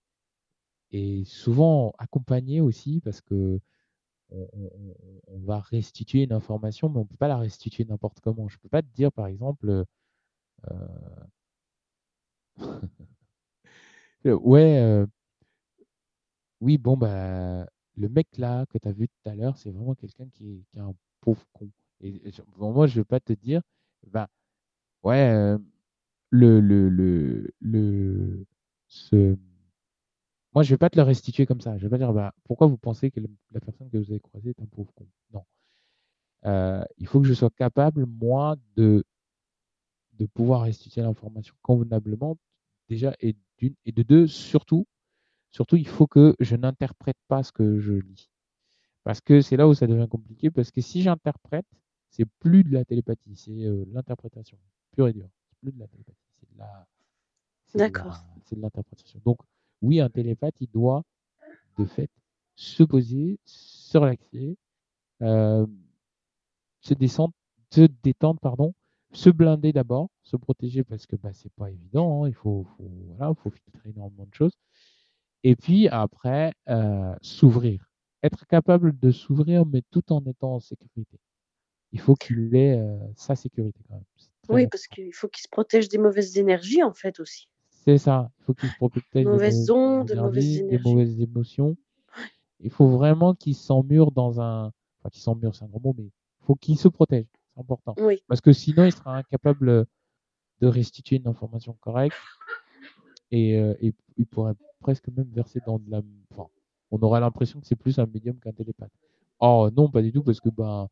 et 0.91 1.25
souvent 1.25 1.93
accompagner 1.99 2.61
aussi 2.61 3.01
parce 3.01 3.21
que 3.21 3.61
on, 5.29 5.39
va 5.41 5.61
restituer 5.61 6.25
une 6.25 6.33
information, 6.33 6.89
mais 6.89 6.99
on 6.99 7.03
ne 7.03 7.07
peut 7.07 7.17
pas 7.17 7.29
la 7.29 7.39
restituer 7.39 7.85
n'importe 7.85 8.21
comment. 8.21 8.49
Je 8.49 8.57
ne 8.57 8.61
peux 8.61 8.69
pas 8.69 8.83
te 8.83 8.89
dire, 8.95 9.13
par 9.13 9.27
exemple, 9.27 9.85
ouais, 14.25 15.07
oui, 16.61 16.79
bon, 16.79 16.97
bah, 16.97 17.67
le 17.97 18.09
mec 18.09 18.29
là 18.39 18.67
que 18.67 18.79
tu 18.79 18.89
as 18.89 18.93
vu 18.93 19.09
tout 19.09 19.29
à 19.29 19.35
l'heure, 19.35 19.59
c'est 19.59 19.71
vraiment 19.71 19.95
quelqu'un 19.95 20.29
qui, 20.29 20.65
est, 20.75 20.81
un 20.81 20.95
pauvre 21.21 21.45
con. 21.53 21.69
Et, 22.01 22.21
moi, 22.57 22.87
je 22.87 22.99
ne 22.99 23.01
vais 23.01 23.05
pas 23.05 23.21
te 23.21 23.33
dire, 23.33 23.63
bah, 24.07 24.29
ouais, 25.03 25.57
le, 26.31 26.61
le, 26.61 26.89
le, 26.89 27.51
le, 27.61 28.47
moi, 30.55 30.63
je 30.63 30.71
vais 30.71 30.79
pas 30.79 30.91
te 30.91 30.97
le 30.97 31.03
restituer 31.03 31.47
comme 31.47 31.61
ça. 31.61 31.79
Je 31.79 31.83
vais 31.83 31.91
pas 31.91 31.99
dire, 31.99 32.13
bah, 32.13 32.35
pourquoi 32.45 32.67
vous 32.67 32.77
pensez 32.77 33.11
que 33.11 33.21
la 33.53 33.61
personne 33.61 33.89
que 33.91 33.97
vous 33.97 34.11
avez 34.11 34.21
croisée 34.21 34.51
est 34.51 34.61
un 34.61 34.67
pauvre 34.67 34.93
con? 34.95 35.07
Non. 35.33 35.45
Euh, 36.45 36.85
il 36.99 37.07
faut 37.07 37.21
que 37.21 37.27
je 37.27 37.35
sois 37.35 37.51
capable, 37.51 38.05
moi, 38.07 38.57
de, 38.77 39.05
de 40.15 40.27
pouvoir 40.27 40.63
restituer 40.63 41.01
l'information 41.01 41.55
convenablement, 41.63 42.37
déjà, 42.89 43.15
et, 43.21 43.37
d'une, 43.59 43.75
et 43.87 43.93
de 43.93 44.03
deux, 44.03 44.27
surtout, 44.27 44.87
surtout, 45.51 45.77
il 45.77 45.89
faut 45.89 46.07
que 46.07 46.35
je 46.41 46.57
n'interprète 46.57 47.19
pas 47.29 47.43
ce 47.43 47.53
que 47.53 47.79
je 47.79 47.95
lis. 47.95 48.31
Parce 49.05 49.21
que 49.21 49.41
c'est 49.41 49.57
là 49.57 49.67
où 49.67 49.75
ça 49.75 49.87
devient 49.87 50.09
compliqué, 50.09 50.51
parce 50.51 50.71
que 50.71 50.81
si 50.81 51.03
j'interprète, 51.03 51.67
c'est 52.11 52.27
plus 52.41 52.63
de 52.63 52.73
la 52.73 52.85
télépathie, 52.85 53.37
c'est 53.37 53.65
euh, 53.65 53.85
l'interprétation, 53.91 54.59
pure 54.93 55.09
et 55.09 55.13
dure. 55.13 55.31
C'est 55.49 55.59
plus 55.61 55.73
de 55.73 55.79
la 55.79 55.89
télépathie, 55.89 56.29
c'est 56.39 56.53
de 56.53 56.59
la. 56.59 56.87
D'accord. 57.75 58.19
C'est 58.45 58.57
de 58.57 58.61
l'interprétation. 58.61 59.21
Donc, 59.25 59.39
oui, 59.83 60.01
un 60.01 60.09
télépathe, 60.09 60.55
il 60.61 60.71
doit, 60.71 61.03
de 61.79 61.85
fait, 61.85 62.11
se 62.57 62.83
poser, 62.83 63.39
se 63.45 63.99
relaxer, 63.99 64.57
euh, 65.23 65.67
se 66.81 66.95
descendre, 66.95 67.35
se 67.71 67.83
détendre, 68.03 68.41
pardon, 68.41 68.75
se 69.13 69.31
blinder 69.31 69.73
d'abord, 69.73 70.09
se 70.23 70.37
protéger 70.37 70.85
parce 70.85 71.07
que 71.07 71.17
bah, 71.17 71.33
c'est 71.33 71.53
pas 71.53 71.71
évident, 71.71 72.25
hein, 72.25 72.29
il 72.29 72.35
faut, 72.35 72.67
faut 73.37 73.51
filtrer 73.51 73.91
énormément 73.91 74.27
de 74.27 74.35
choses. 74.35 74.57
Et 75.45 75.57
puis 75.57 75.89
après, 75.89 76.53
euh, 76.69 77.15
s'ouvrir. 77.21 77.85
Être 78.23 78.47
capable 78.47 78.97
de 78.99 79.11
s'ouvrir, 79.11 79.67
mais 79.67 79.83
tout 79.91 80.13
en 80.13 80.25
étant 80.25 80.55
en 80.55 80.61
sécurité. 80.61 81.19
Il 81.91 82.01
faut 82.01 82.15
qu'il 82.15 82.55
ait 82.55 82.79
euh, 82.79 82.97
sa 83.17 83.35
sécurité 83.35 83.81
quand 83.89 83.95
même. 83.95 84.05
Oui, 84.49 84.67
parce 84.67 84.87
qu'il 84.87 85.13
faut 85.13 85.29
qu'il 85.29 85.43
se 85.43 85.49
protège 85.49 85.89
des 85.89 85.99
mauvaises 85.99 86.39
énergies 86.39 86.83
en 86.83 86.93
fait 86.93 87.21
aussi. 87.21 87.49
C'est 87.85 87.99
ça. 87.99 88.31
Il 88.39 88.45
faut 88.45 88.55
qu'il 88.55 88.69
se 88.69 88.77
protège 88.77 89.03
des 89.13 89.25
mauvaises 89.25 89.71
ondes, 89.71 90.07
des 90.07 90.15
mauvaises 90.15 90.59
énergies. 90.59 90.85
Des 90.85 90.91
mauvaises 90.91 91.21
émotions. 91.21 91.77
Il 92.61 92.71
faut 92.71 92.89
vraiment 92.89 93.35
qu'il 93.35 93.57
s'emmure 93.57 94.13
dans 94.13 94.41
un. 94.41 94.67
Enfin, 95.01 95.11
qu'il 95.11 95.21
s'emmure, 95.21 95.55
c'est 95.55 95.65
un 95.65 95.69
gros 95.69 95.81
mot, 95.81 95.95
mais 95.99 96.05
il 96.05 96.13
faut 96.47 96.55
qu'il 96.55 96.79
se 96.79 96.87
protège. 96.87 97.27
C'est 97.55 97.61
important. 97.61 97.95
Oui. 97.99 98.23
Parce 98.29 98.41
que 98.41 98.53
sinon, 98.53 98.85
il 98.85 98.93
sera 98.93 99.17
incapable 99.17 99.87
de 100.61 100.67
restituer 100.67 101.17
une 101.17 101.27
information 101.27 101.77
correcte. 101.81 102.17
Et, 103.33 103.59
euh, 103.59 103.75
et 103.81 103.95
il 104.17 104.27
pourrait 104.27 104.55
presque 104.81 105.09
même 105.09 105.29
verser 105.33 105.61
dans 105.67 105.79
de 105.79 105.91
la. 105.91 106.03
Enfin, 106.31 106.49
on 106.93 107.01
aura 107.01 107.19
l'impression 107.19 107.61
que 107.61 107.67
c'est 107.67 107.77
plus 107.77 107.99
un 107.99 108.07
médium 108.07 108.39
qu'un 108.39 108.53
télépathe. 108.53 108.93
Oh 109.41 109.71
non, 109.77 109.91
pas 109.91 110.03
du 110.03 110.13
tout, 110.13 110.23
parce 110.23 110.39
que 110.39 110.51
ben, 110.51 110.89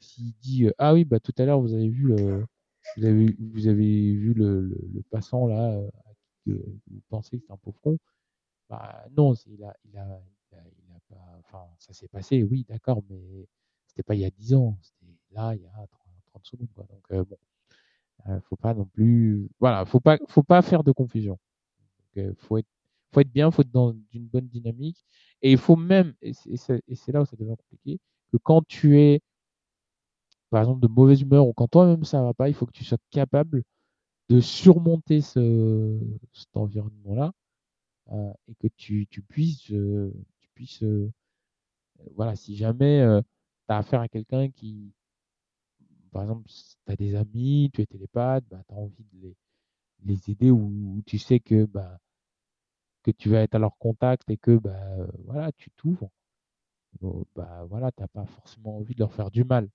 s'il 0.00 0.32
dit 0.40 0.66
euh, 0.66 0.72
Ah 0.78 0.92
oui, 0.92 1.04
bah 1.04 1.20
tout 1.20 1.34
à 1.38 1.44
l'heure, 1.44 1.60
vous 1.60 1.72
avez 1.72 1.88
vu 1.88 2.08
le. 2.08 2.44
Vous 2.96 3.04
avez, 3.04 3.36
vous 3.38 3.68
avez 3.68 4.12
vu 4.12 4.34
le, 4.34 4.60
le, 4.92 5.02
passant 5.08 5.46
là 5.46 5.70
euh, 5.70 5.88
que 6.46 6.52
vous 6.52 7.00
pensez 7.08 7.38
que 7.38 7.44
c'est 7.46 7.52
un 7.52 7.56
pauvre 7.56 7.78
con. 7.82 7.98
Bah, 8.68 9.06
non, 9.16 9.34
ça 11.78 11.92
s'est 11.92 12.08
passé, 12.08 12.42
oui, 12.42 12.64
d'accord, 12.68 13.02
mais 13.08 13.46
c'était 13.86 14.02
pas 14.02 14.14
il 14.14 14.20
y 14.20 14.24
a 14.24 14.30
10 14.30 14.54
ans, 14.54 14.78
c'était 14.80 15.12
là, 15.32 15.54
il 15.54 15.62
y 15.62 15.66
a 15.66 15.86
30, 16.32 16.44
secondes, 16.44 16.68
quoi. 16.74 16.84
Donc, 16.90 17.04
euh, 17.12 17.24
bon, 17.24 17.36
euh, 18.28 18.40
faut 18.42 18.56
pas 18.56 18.74
non 18.74 18.86
plus, 18.86 19.48
voilà, 19.60 19.84
faut 19.84 20.00
pas, 20.00 20.18
faut 20.28 20.42
pas 20.42 20.62
faire 20.62 20.84
de 20.84 20.92
confusion. 20.92 21.38
Donc, 21.98 22.24
euh, 22.24 22.34
faut 22.38 22.58
être, 22.58 22.68
faut 23.12 23.20
être 23.20 23.32
bien, 23.32 23.50
faut 23.50 23.62
être 23.62 23.70
dans 23.72 23.94
une 24.12 24.26
bonne 24.28 24.48
dynamique, 24.48 25.04
et 25.42 25.52
il 25.52 25.58
faut 25.58 25.76
même, 25.76 26.14
et 26.22 26.32
c'est 26.34 27.12
là 27.12 27.22
où 27.22 27.26
ça 27.26 27.36
devient 27.36 27.56
compliqué, 27.58 28.00
que 28.32 28.38
quand 28.38 28.66
tu 28.66 28.98
es, 29.00 29.20
par 30.50 30.62
exemple, 30.62 30.80
de 30.80 30.88
mauvaise 30.88 31.20
humeur 31.22 31.46
ou 31.46 31.52
quand 31.52 31.68
toi-même 31.68 32.04
ça 32.04 32.22
va 32.22 32.34
pas, 32.34 32.48
il 32.48 32.54
faut 32.54 32.66
que 32.66 32.72
tu 32.72 32.84
sois 32.84 32.98
capable 33.10 33.62
de 34.32 34.40
surmonter 34.40 35.20
ce, 35.20 36.00
cet 36.32 36.56
environnement-là 36.56 37.32
euh, 38.12 38.32
et 38.48 38.54
que 38.54 38.68
tu, 38.68 39.06
tu 39.10 39.20
puisses, 39.20 39.70
euh, 39.72 40.10
tu 40.40 40.48
puisses 40.54 40.82
euh, 40.82 41.12
voilà, 42.14 42.34
si 42.34 42.56
jamais 42.56 43.00
tu 43.68 43.74
as 43.74 43.76
affaire 43.76 44.00
à 44.00 44.08
quelqu'un 44.08 44.50
qui, 44.50 44.94
par 46.12 46.22
exemple, 46.22 46.48
tu 46.48 46.92
as 46.92 46.96
des 46.96 47.14
amis, 47.14 47.70
tu 47.74 47.82
es 47.82 47.86
télépathe, 47.86 48.44
bah, 48.50 48.62
tu 48.66 48.74
as 48.74 48.78
envie 48.78 49.04
de 49.12 49.20
les, 49.20 49.36
les 50.04 50.30
aider 50.30 50.50
ou, 50.50 51.02
tu 51.06 51.18
sais 51.18 51.38
que, 51.38 51.66
bah, 51.66 51.98
que 53.02 53.10
tu 53.10 53.28
vas 53.28 53.42
être 53.42 53.54
à 53.54 53.58
leur 53.58 53.76
contact 53.76 54.30
et 54.30 54.38
que 54.38 54.56
bah, 54.56 55.06
voilà, 55.24 55.52
tu 55.52 55.70
t'ouvres, 55.72 56.10
bah, 57.34 57.66
voilà, 57.68 57.92
tu 57.92 58.00
n'as 58.00 58.08
pas 58.08 58.24
forcément 58.24 58.78
envie 58.78 58.94
de 58.94 59.00
leur 59.00 59.12
faire 59.12 59.30
du 59.30 59.44
mal. 59.44 59.68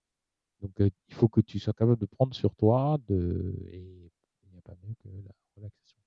Donc, 0.61 0.71
il 0.79 1.13
faut 1.15 1.27
que 1.29 1.41
tu 1.41 1.59
sois 1.59 1.73
capable 1.73 1.99
de 1.99 2.07
prendre 2.07 2.33
sur 2.35 2.55
toi 2.55 2.97
de, 3.07 3.55
et 3.71 4.11
pas 4.67 4.73
mieux 4.85 4.93
que 5.03 5.07
la 5.09 5.31
relaxation. 5.55 5.97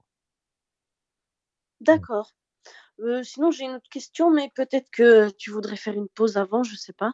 D'accord. 1.80 2.34
Euh, 3.00 3.22
sinon, 3.22 3.50
j'ai 3.50 3.64
une 3.64 3.72
autre 3.72 3.88
question, 3.90 4.30
mais 4.30 4.50
peut-être 4.54 4.90
que 4.90 5.30
tu 5.30 5.50
voudrais 5.50 5.76
faire 5.76 5.94
une 5.94 6.08
pause 6.08 6.36
avant, 6.36 6.62
je 6.62 6.76
sais 6.76 6.92
pas. 6.92 7.12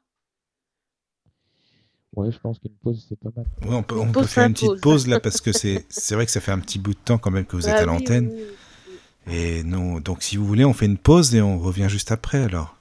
Ouais, 2.16 2.32
je 2.32 2.38
pense 2.38 2.58
qu'une 2.58 2.74
pause, 2.82 3.06
c'est 3.08 3.18
pas 3.18 3.28
mal. 3.36 3.46
Ouais, 3.62 3.76
on 3.76 3.82
peut, 3.82 3.96
on 3.96 4.10
peut 4.10 4.24
faire 4.24 4.46
une 4.46 4.54
petite 4.54 4.80
pause 4.80 5.06
là 5.06 5.20
parce 5.20 5.40
que 5.40 5.52
c'est 5.52 6.14
vrai 6.14 6.24
que 6.26 6.32
ça 6.32 6.40
fait 6.40 6.50
un 6.52 6.58
petit 6.58 6.78
bout 6.78 6.94
de 6.94 6.98
temps 6.98 7.18
quand 7.18 7.30
même 7.30 7.44
que 7.44 7.56
vous 7.56 7.68
êtes 7.68 7.74
Bah 7.74 7.82
à 7.82 7.84
l'antenne. 7.84 8.30
oui, 8.32 8.42
oui. 9.28 9.32
Et 9.34 9.62
non, 9.64 10.00
donc 10.00 10.22
si 10.22 10.36
vous 10.36 10.46
voulez, 10.46 10.64
on 10.64 10.72
fait 10.72 10.86
une 10.86 10.98
pause 10.98 11.34
et 11.34 11.42
on 11.42 11.58
revient 11.58 11.88
juste 11.88 12.10
après 12.12 12.42
alors. 12.42 12.76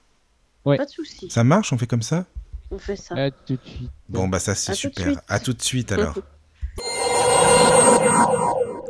Ouais. 0.64 0.78
Pas 0.78 0.86
de 0.86 0.92
souci. 0.92 1.30
Ça 1.30 1.44
marche 1.44 1.74
On 1.74 1.78
fait 1.78 1.88
comme 1.88 2.02
ça? 2.02 2.26
On 2.72 2.80
fait 2.80 2.96
ça. 2.96 3.16
À 3.16 3.30
tout 3.30 3.56
de 3.58 3.68
suite. 3.68 3.92
Bon, 4.10 4.28
bah 4.28 4.40
ça 4.40 4.56
c'est 4.56 4.74
super. 4.74 5.22
À 5.28 5.40
tout 5.40 5.54
de 5.54 5.62
suite 5.62 5.92
alors. 5.92 6.18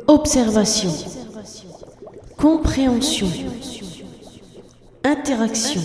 Observation. 0.07 0.89
Compréhension. 2.37 3.27
Interaction. 5.03 5.81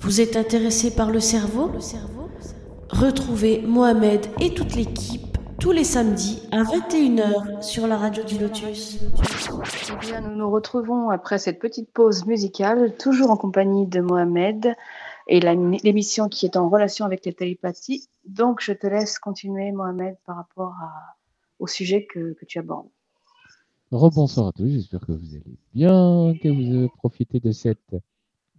Vous 0.00 0.20
êtes 0.20 0.36
intéressé 0.36 0.90
par 0.94 1.10
le 1.10 1.20
cerveau? 1.20 1.70
Retrouvez 2.90 3.60
Mohamed 3.62 4.26
et 4.40 4.54
toute 4.54 4.74
l'équipe 4.74 5.22
tous 5.60 5.72
les 5.72 5.82
samedis 5.82 6.40
à 6.52 6.62
21h 6.62 7.62
sur 7.62 7.88
la 7.88 7.96
radio 7.96 8.22
du 8.22 8.38
Lotus. 8.38 9.00
Eh 9.00 10.20
nous 10.20 10.36
nous 10.36 10.50
retrouvons 10.50 11.10
après 11.10 11.38
cette 11.38 11.58
petite 11.58 11.92
pause 11.92 12.26
musicale, 12.26 12.94
toujours 12.96 13.32
en 13.32 13.36
compagnie 13.36 13.84
de 13.88 14.00
Mohamed 14.00 14.74
et 15.26 15.40
l'émission 15.40 16.28
qui 16.28 16.46
est 16.46 16.56
en 16.56 16.68
relation 16.68 17.04
avec 17.06 17.26
les 17.26 17.32
télépathies. 17.32 18.08
Donc, 18.24 18.60
je 18.60 18.72
te 18.72 18.86
laisse 18.86 19.18
continuer, 19.18 19.72
Mohamed, 19.72 20.16
par 20.26 20.36
rapport 20.36 20.74
à- 20.80 21.17
au 21.58 21.66
sujet 21.66 22.06
que, 22.06 22.34
que 22.34 22.44
tu 22.44 22.58
abordes. 22.58 22.88
Rebonsoir 23.90 24.48
à 24.48 24.52
tous, 24.52 24.68
j'espère 24.68 25.00
que 25.00 25.12
vous 25.12 25.34
allez 25.34 25.58
bien, 25.72 26.34
que 26.42 26.48
vous 26.48 26.76
avez 26.76 26.88
profité 26.88 27.40
de 27.40 27.52
cette 27.52 27.96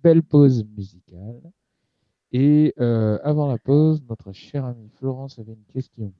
belle 0.04 0.24
pause 0.24 0.66
musicale. 0.76 1.42
Et 2.32 2.74
euh, 2.80 3.20
avant 3.24 3.48
la 3.48 3.58
pause, 3.58 4.04
notre 4.08 4.32
chère 4.34 4.66
amie 4.66 4.90
Florence 4.98 5.40
avait 5.40 5.54
une 5.54 5.66
question. 5.66 6.14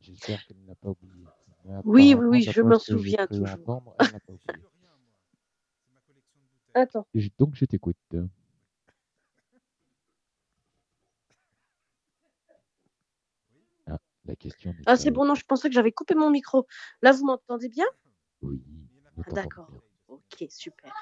J'espère 0.00 0.44
qu'elle 0.46 0.58
ne 0.62 0.68
l'a 0.68 0.74
pas 0.74 0.90
oubliée. 0.90 1.24
Mais 1.64 1.74
Oui, 1.84 2.14
oui, 2.18 2.26
oui, 2.26 2.42
je 2.42 2.60
m'en 2.62 2.78
souviens 2.78 3.26
toujours. 3.26 3.46
Attends. 6.74 7.06
Donc 7.38 7.54
je 7.54 7.64
t'écoute. 7.64 7.96
Ah, 13.86 13.98
la 14.24 14.36
question. 14.36 14.70
n'est 14.70 14.82
Ah, 14.86 14.96
c'est 14.96 15.10
bon, 15.10 15.24
non, 15.24 15.34
je 15.34 15.44
pensais 15.44 15.68
que 15.68 15.74
j'avais 15.74 15.92
coupé 15.92 16.14
mon 16.14 16.30
micro. 16.30 16.66
Là, 17.02 17.12
vous 17.12 17.24
m'entendez 17.24 17.68
bien? 17.68 17.86
Oui. 18.42 18.60
Ah, 19.18 19.30
D'accord. 19.32 19.70
Ok, 20.08 20.44
super. 20.50 20.92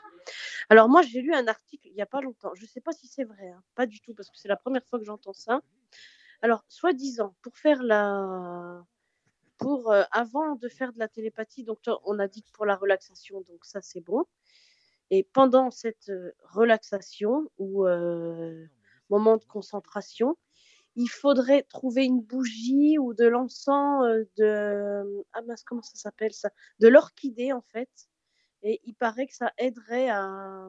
Alors 0.69 0.89
moi, 0.89 1.03
j'ai 1.03 1.21
lu 1.21 1.35
un 1.35 1.47
article 1.49 1.89
il 1.89 1.95
n'y 1.95 2.03
a 2.03 2.07
pas 2.07 2.21
longtemps. 2.21 2.55
Je 2.55 2.63
ne 2.63 2.69
sais 2.69 2.81
pas 2.81 2.93
si 2.93 3.09
c'est 3.09 3.25
vrai, 3.25 3.49
hein, 3.49 3.63
pas 3.75 3.87
du 3.87 4.01
tout, 4.01 4.15
parce 4.15 4.31
que 4.31 4.39
c'est 4.39 4.49
la 4.49 4.57
première 4.57 4.85
fois 4.87 4.99
que 4.99 5.05
j'entends 5.05 5.33
ça. 5.33 5.61
Alors, 6.43 6.65
soi-disant, 6.69 7.35
pour 7.43 7.57
faire 7.57 7.83
la... 7.83 8.85
Pour, 9.59 9.93
euh, 9.93 10.05
avant 10.11 10.55
de 10.55 10.69
faire 10.69 10.93
de 10.93 10.99
la 10.99 11.09
télépathie, 11.09 11.65
donc 11.65 11.81
on 12.05 12.19
a 12.19 12.29
dit 12.29 12.43
que 12.43 12.51
pour 12.53 12.65
la 12.65 12.77
relaxation, 12.77 13.43
donc 13.43 13.67
ça 13.67 13.83
c'est 13.83 14.01
bon. 14.01 14.25
Et 15.11 15.23
pendant 15.23 15.71
cette 15.71 16.09
euh, 16.09 16.33
relaxation 16.45 17.51
ou 17.59 17.87
euh, 17.87 18.65
moment 19.11 19.37
de 19.37 19.45
concentration, 19.45 20.39
il 21.01 21.09
faudrait 21.09 21.63
trouver 21.65 22.05
une 22.05 22.21
bougie 22.21 22.99
ou 22.99 23.15
de 23.15 23.25
l'encens 23.27 24.05
euh, 24.05 24.25
de 24.39 25.25
ah 25.33 25.41
comment 25.67 25.83
ça 25.83 25.95
s'appelle 25.95 26.33
ça? 26.33 26.51
De 26.81 26.89
l'orchidée 26.89 27.53
en 27.53 27.63
fait. 27.63 27.91
Et 28.63 28.81
il 28.85 28.95
paraît 28.95 29.27
que 29.27 29.35
ça 29.35 29.53
aiderait 29.59 30.11
à 30.11 30.69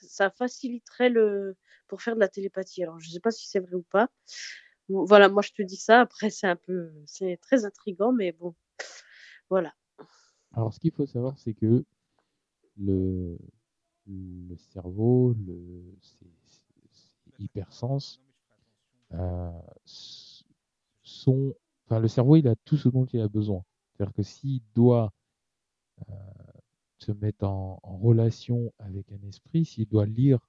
ça 0.00 0.30
faciliterait 0.30 1.08
le 1.08 1.56
pour 1.88 2.02
faire 2.02 2.14
de 2.14 2.20
la 2.20 2.28
télépathie. 2.28 2.82
Alors 2.82 3.00
je 3.00 3.10
sais 3.10 3.20
pas 3.20 3.30
si 3.30 3.48
c'est 3.48 3.60
vrai 3.60 3.74
ou 3.74 3.82
pas. 3.82 4.08
Voilà 4.88 5.28
moi 5.28 5.42
je 5.42 5.52
te 5.52 5.62
dis 5.62 5.76
ça. 5.76 6.00
Après 6.00 6.30
c'est 6.30 6.46
un 6.46 6.56
peu 6.56 6.92
c'est 7.06 7.38
très 7.42 7.64
intrigant 7.64 8.12
mais 8.12 8.32
bon 8.32 8.54
voilà. 9.50 9.74
Alors, 10.52 10.72
ce 10.72 10.80
qu'il 10.80 10.92
faut 10.92 11.06
savoir, 11.06 11.38
c'est 11.38 11.54
que 11.54 11.84
le, 12.76 13.38
le 14.06 14.56
cerveau, 14.56 15.34
le, 15.46 15.98
hypersens, 17.38 18.20
euh, 19.12 19.50
s- 19.86 20.44
sont, 21.02 21.54
enfin, 21.86 22.00
le 22.00 22.08
cerveau, 22.08 22.36
il 22.36 22.48
a 22.48 22.56
tout 22.64 22.76
ce 22.78 22.88
dont 22.88 23.06
il 23.06 23.20
a 23.20 23.28
besoin. 23.28 23.64
C'est-à-dire 23.96 24.14
que 24.14 24.22
s'il 24.24 24.62
doit 24.74 25.12
euh, 26.10 26.14
se 26.98 27.12
mettre 27.12 27.44
en, 27.46 27.78
en 27.82 27.96
relation 27.98 28.72
avec 28.80 29.12
un 29.12 29.22
esprit, 29.28 29.64
s'il 29.64 29.88
doit 29.88 30.06
lire, 30.06 30.40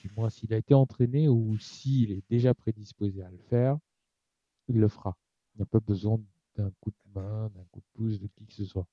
du 0.00 0.10
moins 0.16 0.30
s'il 0.30 0.52
a 0.54 0.56
été 0.56 0.74
entraîné 0.74 1.28
ou 1.28 1.56
s'il 1.58 2.12
est 2.12 2.22
déjà 2.30 2.54
prédisposé 2.54 3.22
à 3.22 3.30
le 3.30 3.38
faire, 3.48 3.78
il 4.68 4.78
le 4.80 4.88
fera. 4.88 5.16
Il 5.56 5.60
n'a 5.60 5.66
pas 5.66 5.80
besoin 5.80 6.20
d'un 6.56 6.70
coup 6.80 6.90
de 6.90 7.20
main, 7.20 7.50
d'un 7.50 7.64
coup 7.72 7.80
de 7.80 7.86
pouce, 7.94 8.20
de 8.20 8.28
qui 8.28 8.46
que 8.46 8.54
ce 8.54 8.64
soit. 8.66 8.86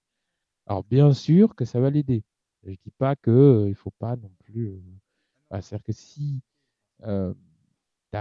Alors 0.67 0.83
bien 0.85 1.13
sûr 1.13 1.55
que 1.55 1.65
ça 1.65 1.79
va 1.81 1.89
l'aider. 1.91 2.23
Je 2.63 2.71
dis 2.71 2.91
pas 2.97 3.15
que 3.15 3.31
euh, 3.31 3.69
il 3.69 3.75
faut 3.75 3.91
pas 3.99 4.15
non 4.17 4.31
plus. 4.39 4.67
euh, 4.69 4.81
bah, 5.51 5.61
C'est-à-dire 5.61 5.85
que 5.85 5.93
si 5.93 6.41
euh, 7.03 7.33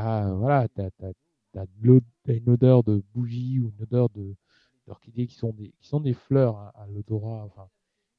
voilà, 0.00 0.68
de 0.74 1.68
l'o- 1.82 2.00
t'as 2.24 2.34
une 2.34 2.50
odeur 2.50 2.82
de 2.82 3.02
bougie 3.14 3.60
ou 3.60 3.70
une 3.70 3.82
odeur 3.82 4.08
de 4.10 4.34
d'orchidée 4.86 5.26
qui 5.26 5.34
sont 5.34 5.52
des 5.52 5.72
qui 5.80 5.88
sont 5.88 6.00
des 6.00 6.14
fleurs 6.14 6.56
à, 6.76 6.86
l'odorat, 6.88 7.48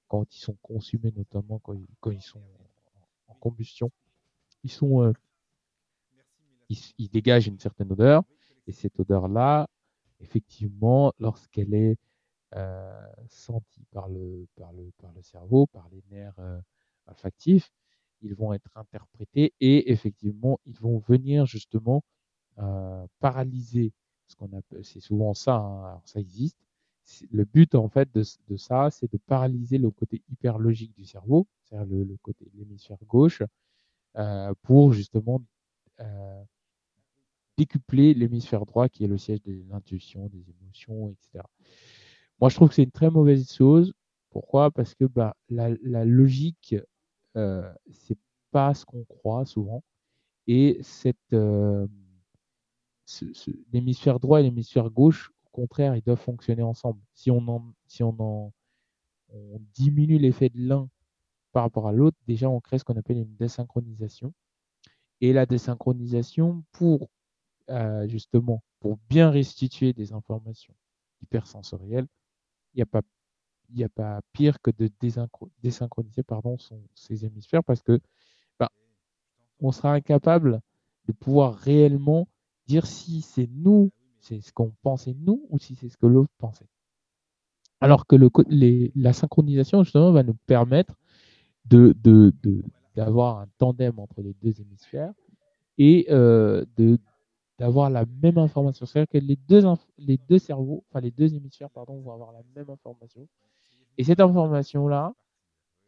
quand 0.07 0.35
ils 0.35 0.39
sont 0.39 0.57
consumés 0.61 1.13
notamment 1.15 1.59
quand 1.59 1.73
ils, 1.73 1.87
quand 1.99 2.11
ils 2.11 2.21
sont 2.21 2.41
en, 3.27 3.33
combustion, 3.35 3.91
ils 4.63 4.71
sont 4.71 5.03
euh, 5.03 5.13
ils, 6.69 7.09
dégagent 7.09 7.47
une 7.47 7.59
certaine 7.59 7.91
odeur 7.91 8.23
et 8.67 8.71
cette 8.71 8.99
odeur 8.99 9.27
là, 9.27 9.67
effectivement, 10.19 11.13
lorsqu'elle 11.19 11.73
est 11.73 11.97
euh, 12.55 13.07
sentis 13.29 13.85
par 13.91 14.09
le, 14.09 14.47
par, 14.55 14.73
le, 14.73 14.91
par 15.01 15.11
le 15.13 15.21
cerveau, 15.21 15.67
par 15.67 15.87
les 15.91 16.03
nerfs 16.09 16.39
euh, 16.39 16.59
olfactifs, 17.07 17.71
ils 18.21 18.35
vont 18.35 18.53
être 18.53 18.69
interprétés 18.75 19.53
et 19.59 19.91
effectivement, 19.91 20.59
ils 20.65 20.79
vont 20.79 20.99
venir 20.99 21.45
justement 21.45 22.03
euh, 22.59 23.05
paralyser 23.19 23.93
ce 24.27 24.35
qu'on 24.35 24.51
appelle, 24.57 24.83
c'est 24.83 24.99
souvent 24.99 25.33
ça, 25.33 25.55
hein, 25.55 26.01
ça 26.05 26.19
existe. 26.19 26.57
Le 27.31 27.45
but 27.45 27.75
en 27.75 27.87
fait 27.87 28.09
de, 28.13 28.23
ça, 28.57 28.89
c'est 28.91 29.11
de 29.11 29.17
paralyser 29.17 29.77
le 29.77 29.91
côté 29.91 30.21
hyper 30.29 30.59
logique 30.59 30.93
du 30.95 31.05
cerveau, 31.05 31.47
c'est-à-dire 31.63 31.87
le, 31.87 32.03
le 32.03 32.17
côté 32.17 32.51
l'hémisphère 32.55 32.97
gauche, 33.07 33.41
euh, 34.17 34.53
pour 34.63 34.91
justement 34.91 35.41
euh, 36.01 36.43
décupler 37.57 38.13
l'hémisphère 38.13 38.65
droit 38.65 38.89
qui 38.89 39.03
est 39.05 39.07
le 39.07 39.17
siège 39.17 39.41
de 39.43 39.63
l'intuition, 39.69 40.27
des 40.27 40.43
émotions, 40.49 41.09
etc. 41.09 41.45
Moi, 42.39 42.49
je 42.49 42.55
trouve 42.55 42.69
que 42.69 42.75
c'est 42.75 42.83
une 42.83 42.91
très 42.91 43.09
mauvaise 43.09 43.51
chose. 43.51 43.93
Pourquoi? 44.29 44.69
Parce 44.71 44.93
que 44.93 45.05
bah, 45.05 45.35
la 45.49 46.05
logique, 46.05 46.75
euh, 47.37 47.71
c'est 47.91 48.17
pas 48.51 48.73
ce 48.73 48.85
qu'on 48.85 49.03
croit 49.05 49.45
souvent. 49.45 49.83
Et 50.47 50.79
cette, 50.81 51.17
euh, 51.33 51.87
l'hémisphère 53.71 54.19
droit 54.19 54.39
et 54.39 54.43
l'hémisphère 54.43 54.89
gauche, 54.89 55.31
au 55.45 55.49
contraire, 55.51 55.95
ils 55.95 56.01
doivent 56.01 56.19
fonctionner 56.19 56.63
ensemble. 56.63 56.99
Si 57.13 57.31
on 57.31 57.47
en, 57.47 57.73
si 57.87 58.03
on 58.03 58.15
en 58.19 58.53
diminue 59.75 60.17
l'effet 60.17 60.49
de 60.49 60.59
l'un 60.59 60.89
par 61.51 61.63
rapport 61.63 61.87
à 61.87 61.91
l'autre, 61.91 62.17
déjà 62.27 62.49
on 62.49 62.59
crée 62.59 62.79
ce 62.79 62.83
qu'on 62.83 62.97
appelle 62.97 63.17
une 63.17 63.35
désynchronisation. 63.35 64.33
Et 65.21 65.33
la 65.33 65.45
désynchronisation, 65.45 66.63
pour 66.71 67.09
euh, 67.69 68.07
justement, 68.07 68.63
pour 68.79 68.97
bien 69.09 69.29
restituer 69.29 69.91
des 69.91 70.13
informations 70.13 70.73
hypersensorielles, 71.21 72.07
il 72.73 72.77
n'y 72.77 72.83
a 72.83 72.85
pas 72.85 73.01
il 73.69 73.75
n'y 73.77 73.83
a 73.83 73.89
pas 73.89 74.21
pire 74.33 74.61
que 74.61 74.71
de 74.71 74.89
désynchro- 75.01 75.49
désynchroniser 75.63 76.23
pardon, 76.23 76.57
son, 76.57 76.81
ses 76.95 77.25
hémisphères 77.25 77.63
parce 77.63 77.81
que 77.83 77.99
bah, 78.59 78.69
on 79.59 79.71
sera 79.71 79.93
incapable 79.93 80.61
de 81.07 81.13
pouvoir 81.13 81.55
réellement 81.55 82.27
dire 82.67 82.85
si 82.87 83.21
c'est 83.21 83.49
nous, 83.51 83.91
c'est 84.19 84.41
ce 84.41 84.51
qu'on 84.53 84.71
pensait 84.83 85.15
nous 85.19 85.45
ou 85.49 85.59
si 85.59 85.75
c'est 85.75 85.89
ce 85.89 85.97
que 85.97 86.07
l'autre 86.07 86.33
pensait. 86.39 86.67
Alors 87.79 88.05
que 88.07 88.15
le, 88.15 88.29
les- 88.49 88.91
la 88.95 89.13
synchronisation 89.13 89.83
justement 89.83 90.11
va 90.11 90.23
nous 90.23 90.35
permettre 90.47 90.95
de, 91.65 91.95
de, 92.03 92.33
de- 92.43 92.63
d'avoir 92.95 93.39
un 93.39 93.47
tandem 93.57 93.99
entre 93.99 94.21
les 94.21 94.33
deux 94.41 94.59
hémisphères 94.61 95.13
et 95.77 96.07
euh, 96.09 96.65
de 96.77 96.99
d'avoir 97.59 97.89
la 97.89 98.05
même 98.21 98.37
information. 98.37 98.85
C'est-à-dire 98.85 99.09
que 99.09 99.17
les 99.17 99.35
deux, 99.35 99.63
les 99.97 100.17
deux 100.29 100.39
cerveaux, 100.39 100.83
enfin 100.89 101.01
les 101.01 101.11
deux 101.11 101.33
hémisphères, 101.33 101.69
pardon, 101.69 101.99
vont 102.01 102.13
avoir 102.13 102.31
la 102.31 102.41
même 102.55 102.69
information. 102.69 103.27
Et 103.97 104.03
cette 104.03 104.19
information-là, 104.19 105.13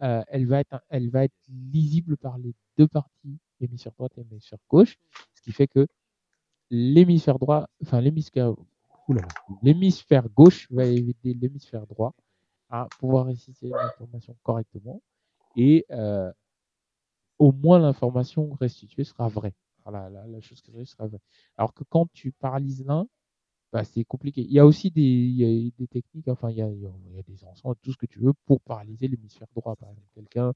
euh, 0.02 0.24
elle, 0.28 0.48
va 0.48 0.62
être, 0.62 0.82
elle 0.90 1.10
va 1.10 1.26
être 1.26 1.36
lisible 1.50 2.18
par 2.18 2.38
les 2.38 2.54
deux 2.78 2.88
parties, 2.88 3.38
l'hémisphère 3.60 3.94
droite 3.94 4.14
et 4.18 4.24
l'hémisphère 4.24 4.60
gauche, 4.70 4.98
ce 5.36 5.42
qui 5.42 5.52
fait 5.52 5.68
que 5.68 5.88
l'hémisphère 6.70 7.38
droit, 7.38 7.68
enfin 7.82 8.02
l'hémisphère, 8.02 8.54
gauche 10.36 10.68
va 10.72 10.86
aider 10.86 11.34
l'hémisphère 11.34 11.86
droit 11.88 12.14
à 12.70 12.88
pouvoir 13.00 13.26
réciter 13.26 13.70
l'information 13.70 14.36
correctement 14.44 15.02
et 15.56 15.86
euh, 15.92 16.32
au 17.40 17.52
moins 17.52 17.80
l'information 17.80 18.54
restituée 18.60 19.04
sera 19.04 19.28
vraie. 19.28 19.54
Vraie. 19.86 21.20
Alors 21.58 21.74
que 21.74 21.84
quand 21.84 22.08
tu 22.14 22.32
paralyses 22.32 22.86
l'un, 22.86 23.08
bah, 23.72 23.84
c'est 23.84 24.04
compliqué. 24.04 24.42
Il 24.42 24.52
y 24.52 24.60
a 24.60 24.66
aussi 24.66 24.90
des, 24.90 25.74
techniques, 25.92 26.28
enfin, 26.28 26.50
il 26.50 26.58
y 26.58 26.62
a, 26.62 26.68
des 26.68 27.44
encens, 27.46 27.76
tout 27.82 27.92
ce 27.92 27.98
que 27.98 28.08
tu 28.08 28.20
veux 28.20 28.34
pour 28.46 28.62
paralyser 28.62 29.08
l'hémisphère 29.08 29.48
droit. 29.56 29.76
Quelqu'un 30.16 30.54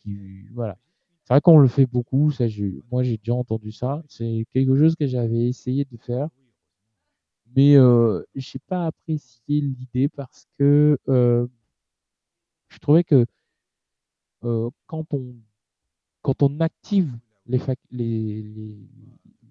qui, 0.00 0.48
voilà. 0.52 0.76
C'est 1.24 1.34
vrai 1.34 1.40
qu'on 1.42 1.58
le 1.58 1.68
fait 1.68 1.86
beaucoup, 1.86 2.30
je, 2.30 2.80
moi 2.90 3.02
j'ai 3.02 3.18
déjà 3.18 3.34
entendu 3.34 3.70
ça. 3.70 4.02
C'est 4.08 4.46
quelque 4.52 4.76
chose 4.76 4.96
que 4.96 5.06
j'avais 5.06 5.48
essayé 5.48 5.84
de 5.84 5.96
faire, 5.98 6.28
mais 7.54 7.76
euh, 7.76 8.24
j'ai 8.34 8.58
pas 8.58 8.86
apprécié 8.86 9.60
l'idée 9.60 10.08
parce 10.08 10.46
que 10.58 10.98
euh, 11.08 11.46
je 12.68 12.78
trouvais 12.78 13.04
que 13.04 13.26
euh, 14.44 14.70
quand 14.86 15.04
on 15.12 15.34
quand 16.22 16.42
on 16.42 16.60
active 16.60 17.12
les, 17.48 17.58
fac- 17.58 17.76
les, 17.90 18.42
les, 18.42 18.78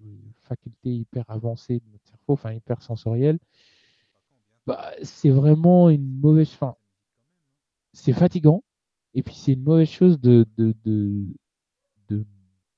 les 0.02 0.20
facultés 0.44 0.94
hyper 0.96 1.26
avancées 1.30 1.80
de 1.80 1.92
notre 1.92 2.08
cerveau, 2.08 2.34
enfin 2.34 2.54
hyper 2.54 2.82
sensorielles, 2.82 3.40
bah, 4.66 4.92
c'est 5.04 5.30
vraiment 5.30 5.90
une 5.90 6.20
mauvaise 6.20 6.50
fin. 6.50 6.76
C'est 7.94 8.14
fatigant, 8.14 8.64
et 9.14 9.24
puis 9.24 9.36
c'est 9.36 9.54
une 9.54 9.64
mauvaise 9.64 9.90
chose 9.90 10.20
de, 10.20 10.46
de, 10.58 10.76
de, 10.86 11.26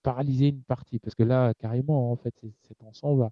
paralyser 0.02 0.48
une 0.48 0.64
partie, 0.64 0.98
parce 1.00 1.16
que 1.16 1.24
là, 1.24 1.54
carrément, 1.56 2.12
en 2.12 2.16
fait, 2.16 2.34
cet 2.64 2.82
encens 2.84 3.18
va, 3.18 3.32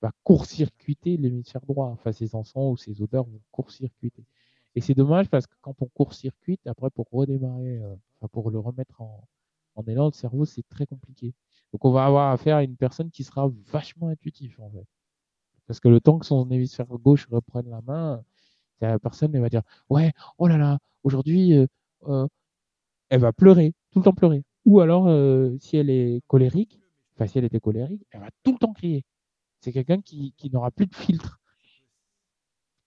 va 0.00 0.12
court-circuiter 0.22 1.16
l'hémisphère 1.16 1.60
droit. 1.66 1.88
Enfin, 1.88 2.12
ces 2.12 2.34
encens 2.34 2.72
ou 2.72 2.76
ces 2.76 3.02
odeurs 3.02 3.24
vont 3.24 3.40
court-circuiter. 3.50 4.24
Et 4.76 4.80
c'est 4.80 4.94
dommage 4.94 5.28
parce 5.28 5.46
que 5.46 5.54
quand 5.60 5.74
on 5.82 5.86
court-circuite, 5.86 6.66
après, 6.66 6.90
pour 6.90 7.08
redémarrer, 7.10 7.78
euh, 7.78 7.96
pour 8.32 8.50
le 8.50 8.58
remettre 8.58 9.00
en, 9.00 9.26
en 9.76 9.84
élan, 9.84 10.06
le 10.06 10.12
cerveau, 10.12 10.44
c'est 10.44 10.66
très 10.68 10.86
compliqué. 10.86 11.34
Donc, 11.72 11.84
on 11.84 11.92
va 11.92 12.04
avoir 12.06 12.32
affaire 12.32 12.56
à 12.56 12.64
une 12.64 12.76
personne 12.76 13.10
qui 13.10 13.24
sera 13.24 13.50
vachement 13.72 14.08
intuitive, 14.08 14.56
en 14.60 14.70
fait. 14.70 14.86
Parce 15.66 15.80
que 15.80 15.88
le 15.88 16.00
temps 16.00 16.18
que 16.18 16.26
son 16.26 16.48
hémisphère 16.50 16.86
gauche 16.86 17.26
reprenne 17.30 17.68
la 17.70 17.80
main, 17.82 18.22
la 18.80 18.98
personne 18.98 19.34
elle 19.34 19.42
va 19.42 19.48
dire 19.50 19.62
Ouais, 19.90 20.12
oh 20.38 20.48
là 20.48 20.58
là, 20.58 20.78
aujourd'hui, 21.04 21.54
euh, 21.54 21.66
euh, 22.08 22.28
elle 23.10 23.20
va 23.20 23.32
pleurer, 23.32 23.74
tout 23.92 24.00
le 24.00 24.04
temps 24.04 24.14
pleurer. 24.14 24.44
Ou 24.66 24.80
alors, 24.80 25.08
euh, 25.08 25.56
si 25.60 25.76
elle 25.76 25.90
est 25.90 26.22
colérique, 26.28 26.80
enfin, 27.16 27.26
si 27.26 27.38
elle 27.38 27.44
était 27.44 27.60
colérique, 27.60 28.04
elle 28.10 28.20
va 28.20 28.30
tout 28.44 28.52
le 28.52 28.58
temps 28.58 28.72
crier. 28.72 29.04
C'est 29.60 29.72
quelqu'un 29.72 30.00
qui, 30.02 30.34
qui 30.36 30.50
n'aura 30.50 30.70
plus 30.70 30.86
de 30.86 30.94
filtre. 30.94 31.40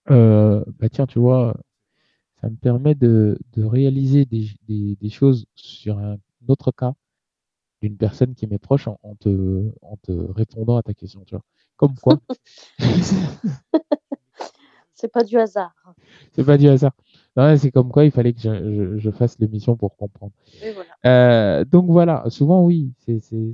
Euh, 0.09 0.63
bah 0.79 0.89
tiens, 0.89 1.05
tu 1.05 1.19
vois, 1.19 1.55
ça 2.41 2.49
me 2.49 2.55
permet 2.57 2.95
de, 2.95 3.37
de 3.53 3.63
réaliser 3.63 4.25
des, 4.25 4.49
des, 4.67 4.95
des 4.97 5.09
choses 5.09 5.45
sur 5.55 5.99
un 5.99 6.17
autre 6.51 6.71
cas 6.71 6.93
d'une 7.81 7.97
personne 7.97 8.33
qui 8.35 8.47
m'est 8.47 8.57
proche 8.59 8.87
en, 8.87 8.99
en 9.03 9.15
te, 9.15 9.71
en 9.81 9.97
te 9.97 10.11
répondant 10.11 10.77
à 10.77 10.83
ta 10.83 10.93
question. 10.93 11.23
Tu 11.25 11.35
vois. 11.35 11.43
Comme 11.77 11.95
quoi, 11.95 12.19
C'est 14.93 15.11
pas 15.11 15.23
du 15.23 15.37
hasard. 15.37 15.75
c'est 16.31 16.43
pas 16.43 16.57
du 16.57 16.67
hasard. 16.67 16.93
Non, 17.35 17.55
c'est 17.55 17.69
comme 17.71 17.91
quoi 17.91 18.03
il 18.03 18.09
fallait 18.11 18.33
que 18.33 18.39
je, 18.41 18.49
je, 18.73 18.97
je 18.97 19.11
fasse 19.11 19.37
l'émission 19.37 19.77
pour 19.77 19.95
comprendre. 19.95 20.33
Voilà. 20.73 20.97
Euh, 21.05 21.65
donc 21.65 21.85
voilà, 21.91 22.23
souvent 22.29 22.63
oui, 22.63 22.93
c'est 23.05 23.19
ce, 23.19 23.53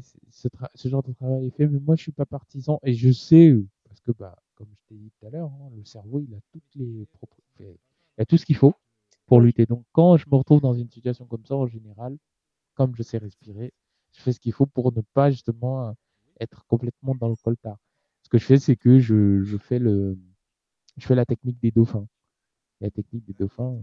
ce 0.74 0.88
genre 0.88 1.03
de 1.03 1.11
travail 1.11 1.48
est 1.48 1.52
fait, 1.52 1.68
mais 1.68 1.80
moi 1.82 1.98
je 1.98 2.03
suis 2.03 2.14
pas 2.14 2.26
partisan 2.26 2.80
et 2.84 2.94
je 2.94 3.11
sais 3.11 3.53
parce 3.90 3.99
que 3.99 4.11
bah 4.18 4.38
comme 4.56 4.68
je 4.74 4.88
t'ai 4.88 4.95
dit 4.95 5.11
tout 5.20 5.26
à 5.28 5.30
l'heure, 5.32 5.49
hein, 5.49 5.70
le 5.76 5.84
cerveau 5.84 6.22
il 6.22 6.34
a 6.34 6.40
toutes 6.53 6.64
les 6.76 7.06
propriétés, 7.11 7.78
il 8.18 8.22
a 8.22 8.26
tout 8.26 8.38
ce 8.38 8.45
qu'il 8.45 8.56
faut 8.56 8.74
pour 9.26 9.41
lutter. 9.41 9.65
Donc 9.65 9.84
quand 9.91 10.15
je 10.15 10.26
me 10.32 10.36
retrouve 10.38 10.61
dans 10.61 10.74
une 10.74 10.90
situation 10.90 11.26
comme 11.26 11.45
ça 11.45 11.56
en 11.56 11.68
général, 11.68 12.18
comme 12.76 12.95
je 12.95 13.04
sais 13.04 13.18
respirer, 13.18 13.74
je 14.14 14.22
fais 14.22 14.34
ce 14.34 14.40
qu'il 14.40 14.54
faut 14.54 14.66
pour 14.66 14.94
ne 14.94 15.02
pas 15.14 15.32
justement 15.32 15.95
être 16.40 16.66
complètement 16.68 17.16
dans 17.16 17.30
le 17.30 17.36
coltard. 17.36 17.78
Ce 18.24 18.30
que 18.30 18.38
je 18.38 18.45
fais, 18.45 18.60
c'est 18.60 18.76
que 18.76 19.00
je, 19.00 19.58
fais 19.58 19.80
le, 19.80 20.18
je 20.98 21.06
fais 21.06 21.16
la 21.16 21.26
technique 21.26 21.60
des 21.60 21.72
dauphins. 21.72 22.08
La 22.82 22.91
technique 22.91 23.26
des 23.26 23.34
dauphins, 23.34 23.80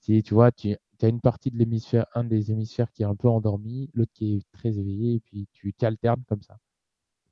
c'est, 0.00 0.22
tu 0.22 0.34
vois, 0.34 0.52
tu 0.52 0.76
as 1.02 1.08
une 1.08 1.20
partie 1.20 1.50
de 1.50 1.58
l'hémisphère, 1.58 2.06
un 2.14 2.24
des 2.24 2.52
hémisphères 2.52 2.92
qui 2.92 3.02
est 3.02 3.06
un 3.06 3.16
peu 3.16 3.28
endormi, 3.28 3.90
l'autre 3.94 4.12
qui 4.14 4.36
est 4.36 4.52
très 4.52 4.78
éveillé, 4.78 5.14
et 5.16 5.20
puis 5.20 5.48
tu 5.52 5.72
t'alternes 5.74 6.24
comme 6.28 6.42
ça. 6.42 6.58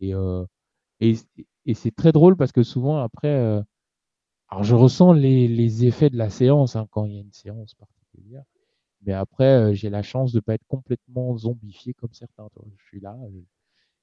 Et, 0.00 0.14
euh, 0.14 0.44
et, 1.00 1.14
et 1.66 1.74
c'est 1.74 1.90
très 1.94 2.12
drôle 2.12 2.36
parce 2.36 2.52
que 2.52 2.62
souvent 2.62 2.98
après, 2.98 3.28
euh, 3.28 3.62
alors 4.48 4.64
je 4.64 4.74
ressens 4.74 5.12
les, 5.12 5.48
les 5.48 5.86
effets 5.86 6.10
de 6.10 6.16
la 6.16 6.30
séance 6.30 6.76
hein, 6.76 6.86
quand 6.90 7.04
il 7.06 7.14
y 7.14 7.18
a 7.18 7.20
une 7.20 7.32
séance 7.32 7.74
particulière, 7.74 8.44
mais 9.06 9.12
après 9.12 9.70
euh, 9.70 9.74
j'ai 9.74 9.90
la 9.90 10.02
chance 10.02 10.32
de 10.32 10.40
pas 10.40 10.54
être 10.54 10.66
complètement 10.68 11.36
zombifié 11.36 11.94
comme 11.94 12.12
certains. 12.14 12.48
Je 12.78 12.84
suis 12.86 13.00
là, 13.00 13.16
euh, 13.24 13.42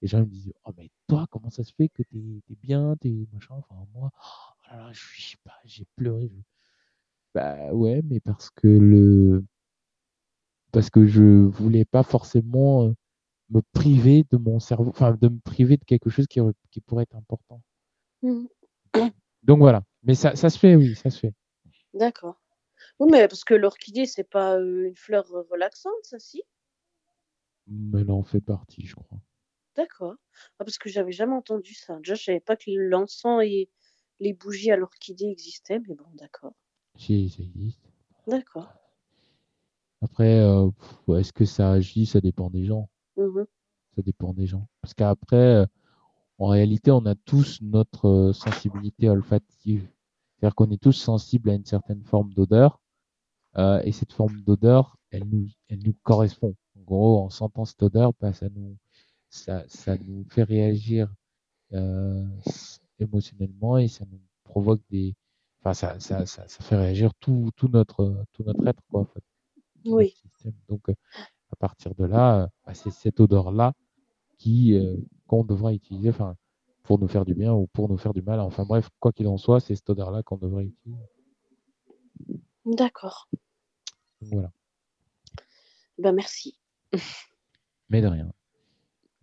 les 0.01 0.07
gens 0.09 0.19
me 0.21 0.25
disent, 0.25 0.53
oh 0.65 0.71
mais 0.77 0.89
toi 1.07 1.27
comment 1.31 1.49
ça 1.51 1.63
se 1.63 1.73
fait 1.73 1.89
que 1.89 2.03
t'es 2.03 2.17
es 2.51 2.55
bien, 2.63 2.95
t'es 3.01 3.27
machin, 3.33 3.55
enfin 3.57 3.75
moi, 3.93 4.11
oh 4.15 4.71
là 4.71 4.77
là, 4.87 4.91
je 4.93 5.01
je 5.15 5.21
sais 5.31 5.37
pas, 5.45 5.55
j'ai 5.65 5.85
pleuré. 5.97 6.29
je- 6.33 6.41
Bah 7.35 7.73
ouais, 7.73 8.01
mais 8.03 8.19
parce 8.21 8.49
que 8.51 8.67
le, 8.69 9.45
parce 10.73 10.89
que 10.89 11.05
je 11.05 11.23
voulais 11.23 11.85
pas 11.85 12.03
forcément 12.03 12.83
euh, 12.87 12.93
me 13.51 13.61
priver 13.73 14.25
de 14.31 14.37
mon 14.37 14.59
cerveau, 14.59 14.91
enfin 14.91 15.17
de 15.21 15.29
me 15.29 15.39
priver 15.39 15.77
de 15.77 15.85
quelque 15.85 16.09
chose 16.09 16.27
qui, 16.27 16.39
qui 16.71 16.81
pourrait 16.81 17.03
être 17.03 17.15
important. 17.17 17.61
Mhm. 18.21 18.47
Donc 19.43 19.59
voilà. 19.59 19.83
Mais 20.03 20.15
ça, 20.15 20.35
ça 20.35 20.49
se 20.49 20.57
fait, 20.57 20.75
oui, 20.75 20.95
ça 20.95 21.09
se 21.09 21.19
fait. 21.19 21.33
D'accord. 21.93 22.40
Oui, 23.01 23.09
mais 23.11 23.27
parce 23.27 23.43
que 23.43 23.55
l'orchidée, 23.55 24.05
c'est 24.05 24.23
pas 24.23 24.59
euh, 24.59 24.87
une 24.87 24.95
fleur 24.95 25.25
euh, 25.33 25.41
relaxante, 25.49 25.91
ça, 26.03 26.19
si? 26.19 26.43
Mais 27.65 28.01
elle 28.01 28.11
en 28.11 28.21
fait 28.21 28.41
partie, 28.41 28.85
je 28.85 28.93
crois. 28.93 29.17
D'accord. 29.75 30.13
Ah, 30.59 30.65
parce 30.65 30.77
que 30.77 30.87
j'avais 30.87 31.11
jamais 31.11 31.33
entendu 31.33 31.73
ça. 31.73 31.97
Déjà, 31.97 32.13
je 32.13 32.23
savais 32.25 32.39
pas 32.39 32.55
que 32.55 32.69
l'encens 32.69 33.41
et 33.43 33.71
les 34.19 34.33
bougies 34.33 34.69
à 34.69 34.75
l'orchidée 34.75 35.25
existaient, 35.25 35.79
mais 35.79 35.95
bon, 35.95 36.05
d'accord. 36.13 36.53
Si, 36.95 37.27
ça 37.31 37.41
existe. 37.41 37.81
D'accord. 38.27 38.71
Après, 40.03 40.39
euh, 40.39 40.69
est-ce 41.17 41.33
que 41.33 41.45
ça 41.45 41.71
agit? 41.71 42.05
Ça 42.05 42.21
dépend 42.21 42.51
des 42.51 42.65
gens. 42.65 42.87
Mhm. 43.17 43.47
Ça 43.95 44.03
dépend 44.03 44.31
des 44.31 44.45
gens. 44.45 44.67
Parce 44.79 44.93
qu'après, 44.93 45.65
en 46.37 46.45
réalité, 46.45 46.91
on 46.91 47.07
a 47.07 47.15
tous 47.15 47.63
notre 47.63 48.31
sensibilité 48.31 49.09
olfactive. 49.09 49.89
C'est-à-dire 50.37 50.53
qu'on 50.53 50.69
est 50.69 50.81
tous 50.81 50.93
sensibles 50.93 51.49
à 51.49 51.55
une 51.55 51.65
certaine 51.65 52.03
forme 52.03 52.31
d'odeur. 52.33 52.80
Euh, 53.57 53.81
et 53.83 53.91
cette 53.91 54.13
forme 54.13 54.41
d'odeur, 54.41 54.97
elle 55.11 55.25
nous, 55.25 55.47
elle 55.69 55.79
nous 55.83 55.95
correspond. 56.03 56.55
En 56.77 56.81
gros, 56.81 57.19
en 57.19 57.29
sentant 57.29 57.65
cette 57.65 57.83
odeur, 57.83 58.13
bah, 58.19 58.33
ça, 58.33 58.47
nous, 58.49 58.77
ça, 59.29 59.63
ça 59.67 59.97
nous 59.97 60.25
fait 60.29 60.43
réagir 60.43 61.13
euh, 61.73 62.25
émotionnellement 62.99 63.77
et 63.77 63.87
ça 63.87 64.05
nous 64.09 64.21
provoque 64.43 64.81
des. 64.89 65.15
Enfin, 65.59 65.73
ça, 65.73 65.99
ça, 65.99 66.25
ça, 66.25 66.47
ça 66.47 66.63
fait 66.63 66.77
réagir 66.77 67.13
tout, 67.19 67.51
tout, 67.55 67.67
notre, 67.67 68.25
tout 68.33 68.43
notre 68.43 68.65
être, 68.67 68.81
quoi, 68.89 69.01
en 69.01 69.05
fait, 69.05 69.23
tout 69.83 69.95
Oui. 69.95 70.15
Donc, 70.67 70.89
euh, 70.89 70.93
à 71.51 71.55
partir 71.55 71.93
de 71.95 72.05
là, 72.05 72.49
bah, 72.65 72.73
c'est 72.73 72.91
cette 72.91 73.19
odeur-là 73.19 73.73
qui 74.37 74.73
euh, 74.73 74.97
qu'on 75.27 75.43
devra 75.43 75.73
utiliser 75.73 76.09
enfin, 76.09 76.35
pour 76.83 76.99
nous 76.99 77.07
faire 77.07 77.25
du 77.25 77.33
bien 77.35 77.53
ou 77.53 77.67
pour 77.67 77.89
nous 77.89 77.97
faire 77.97 78.13
du 78.13 78.21
mal. 78.21 78.39
Enfin 78.39 78.65
bref, 78.65 78.89
quoi 78.99 79.11
qu'il 79.11 79.27
en 79.27 79.37
soit, 79.37 79.59
c'est 79.59 79.75
cette 79.75 79.89
odeur-là 79.89 80.23
qu'on 80.23 80.37
devrait 80.37 80.65
utiliser. 80.65 81.03
D'accord. 82.65 83.27
Voilà, 84.21 84.51
Ben, 85.97 86.11
merci. 86.13 86.57
mais 87.89 88.01
de 88.01 88.07
rien. 88.07 88.31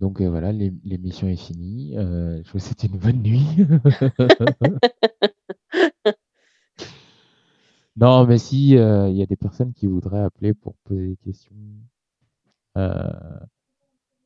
Donc 0.00 0.20
euh, 0.20 0.28
voilà, 0.28 0.52
l'é- 0.52 0.72
l'émission 0.84 1.28
est 1.28 1.36
finie. 1.36 1.96
Euh, 1.98 2.42
je 2.44 2.52
vous 2.52 2.58
souhaite 2.58 2.82
une 2.84 2.98
bonne 2.98 3.22
nuit. 3.22 3.46
non, 7.96 8.26
mais 8.26 8.38
si 8.38 8.76
euh, 8.76 9.08
il 9.08 9.16
y 9.16 9.22
a 9.22 9.26
des 9.26 9.36
personnes 9.36 9.72
qui 9.72 9.86
voudraient 9.86 10.22
appeler 10.22 10.54
pour 10.54 10.74
poser 10.84 11.08
des 11.08 11.16
questions 11.16 11.54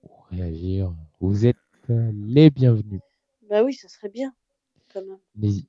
ou 0.03 0.09
réagir, 0.31 0.95
vous 1.21 1.47
êtes 1.47 1.57
les 1.89 2.51
bienvenus. 2.51 3.01
Ben 3.49 3.65
oui, 3.65 3.75
ça 3.75 3.89
serait 3.89 4.09
bien, 4.09 4.35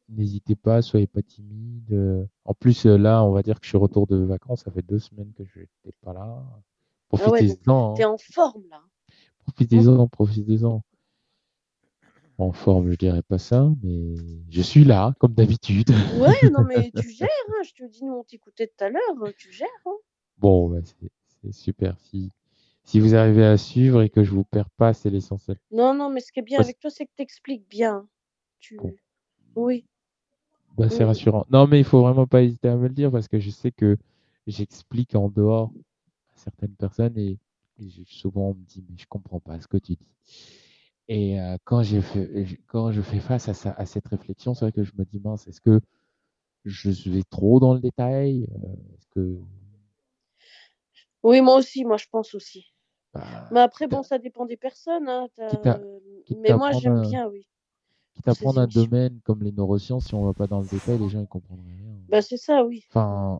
N'hésitez 0.10 0.56
pas, 0.56 0.82
soyez 0.82 1.08
pas 1.08 1.22
timide. 1.22 1.92
euh. 1.92 2.26
En 2.46 2.54
plus, 2.54 2.86
euh, 2.86 2.98
là, 2.98 3.24
on 3.24 3.32
va 3.32 3.44
dire 3.44 3.60
que 3.60 3.66
je 3.66 3.70
suis 3.70 3.78
retour 3.78 4.08
de 4.08 4.18
vacances. 4.18 4.64
Ça 4.64 4.72
fait 4.72 4.82
deux 4.82 5.00
semaines 5.00 5.32
que 5.38 5.44
je 5.46 5.60
n'étais 5.60 5.94
pas 6.02 6.14
là. 6.14 6.44
Ah 6.46 7.30
ouais, 7.30 7.40
Profitez-en. 7.40 7.94
t'es 7.94 8.04
hein. 8.04 8.10
en 8.10 8.18
forme, 8.18 8.64
là. 8.70 8.82
Profitez-en, 9.46 10.08
profitez-en. 10.08 10.82
En 12.40 12.52
forme, 12.52 12.90
je 12.92 12.96
dirais 12.96 13.22
pas 13.22 13.38
ça, 13.38 13.70
mais 13.84 14.16
je 14.50 14.62
suis 14.62 14.84
là, 14.84 15.14
comme 15.20 15.34
d'habitude. 15.34 15.92
Ouais, 16.20 16.50
non, 16.52 16.64
mais 16.64 16.90
tu 16.96 17.10
gères, 17.12 17.30
hein. 17.50 17.64
Je 17.64 17.74
te 17.74 17.84
dis, 17.88 18.04
nous, 18.04 18.14
on 18.14 18.24
t'écoutait 18.24 18.68
tout 18.68 18.84
à 18.84 18.90
l'heure, 18.90 19.24
euh, 19.24 19.32
tu 19.38 19.52
gères, 19.52 19.68
hein. 19.86 19.96
Bon, 20.40 20.70
bah, 20.70 20.80
c'est 21.42 21.52
super. 21.54 21.96
Si, 22.00 22.32
si 22.84 23.00
vous 23.00 23.14
arrivez 23.16 23.46
à 23.46 23.58
suivre 23.58 24.02
et 24.02 24.10
que 24.10 24.24
je 24.24 24.32
vous 24.32 24.44
perds 24.44 24.72
pas, 24.72 24.94
c'est 24.94 25.12
l'essentiel. 25.12 25.58
Non, 25.72 25.94
non, 25.94 26.10
mais 26.10 26.22
ce 26.22 26.32
qui 26.32 26.40
est 26.40 26.44
bien 26.44 26.58
Parce- 26.58 26.68
avec 26.70 26.80
toi, 26.80 26.90
c'est 26.90 27.06
que 27.06 27.12
t'expliques 27.16 27.70
bien. 27.70 28.08
Tu... 28.60 28.78
Bon. 28.78 28.94
Oui. 29.56 29.86
Bah, 30.78 30.90
c'est 30.90 31.04
rassurant. 31.04 31.46
Non, 31.50 31.68
mais 31.68 31.80
il 31.80 31.84
faut 31.86 32.02
vraiment 32.02 32.26
pas 32.28 32.42
hésiter 32.42 32.68
à 32.68 32.76
me 32.76 32.88
le 32.88 32.94
dire 32.94 33.12
parce 33.12 33.28
que 33.28 33.40
je 33.40 33.50
sais 33.52 33.72
que 33.72 33.98
j'explique 34.48 35.16
en 35.16 35.30
dehors 35.30 35.72
à 36.36 36.38
certaines 36.38 36.76
personnes 36.76 37.18
et, 37.18 37.38
souvent 38.06 38.50
on 38.50 38.54
me 38.54 38.64
dit 38.66 38.84
mais 38.90 38.96
je 38.98 39.06
comprends 39.08 39.40
pas 39.40 39.60
ce 39.60 39.68
que 39.68 39.78
tu 39.78 39.94
dis. 39.96 40.08
Et 41.08 41.40
euh, 41.40 41.58
quand 41.66 41.84
j'ai 41.84 42.02
fait, 42.02 42.46
je- 42.46 42.56
quand 42.68 42.92
je 42.92 43.02
fais 43.02 43.20
face 43.20 43.50
à, 43.50 43.54
ça, 43.54 43.72
à 43.78 43.86
cette 43.86 44.08
réflexion, 44.08 44.54
c'est 44.54 44.66
vrai 44.66 44.72
que 44.72 44.84
je 44.84 44.94
me 44.98 45.06
dis 45.06 45.20
mince, 45.20 45.48
est-ce 45.48 45.62
que 45.62 45.82
je 46.66 46.90
vais 47.12 47.24
trop 47.24 47.60
dans 47.60 47.74
le 47.74 47.80
détail 47.82 48.48
Euh, 48.64 48.74
Est-ce 48.98 49.08
que 49.10 49.38
Oui, 51.24 51.42
moi 51.42 51.56
aussi, 51.56 51.86
moi, 51.86 51.98
je 51.98 52.06
pense 52.12 52.36
aussi. 52.36 52.74
bah, 53.14 53.48
Mais 53.52 53.60
après, 53.62 53.88
bon, 53.88 54.04
ça 54.04 54.18
dépend 54.18 54.46
des 54.46 54.58
personnes, 54.58 55.08
hein. 55.10 55.28
quitte 56.26 56.38
Mais 56.42 56.54
moi, 56.54 56.72
j'aime 56.72 57.02
bien, 57.02 57.28
oui. 57.28 57.48
Quitte 58.14 58.28
à 58.28 58.34
ces 58.34 58.44
prendre 58.44 58.60
un 58.60 58.68
domaine 58.68 59.20
comme 59.24 59.44
les 59.44 59.52
neurosciences, 59.52 60.06
si 60.06 60.16
on 60.16 60.26
va 60.26 60.34
pas 60.34 60.48
dans 60.48 60.62
le 60.62 60.68
détail, 60.68 61.00
les 61.00 61.10
gens 61.10 61.22
ils 61.22 61.28
comprendraient 61.28 61.76
rien. 61.76 61.96
Bah, 62.10 62.22
c'est 62.22 62.38
ça, 62.38 62.64
oui. 62.64 62.86
Enfin, 62.90 63.40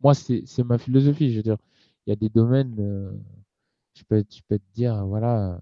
moi, 0.00 0.14
c'est 0.14 0.64
ma 0.64 0.78
philosophie. 0.78 1.30
Je 1.30 1.38
veux 1.38 1.42
dire, 1.42 1.58
il 2.06 2.10
y 2.10 2.12
a 2.12 2.16
des 2.16 2.28
domaines, 2.28 2.76
euh, 2.78 3.12
je 3.94 4.04
peux, 4.04 4.24
je 4.30 4.40
peux 4.48 4.58
te 4.58 4.74
dire, 4.74 5.04
voilà, 5.06 5.60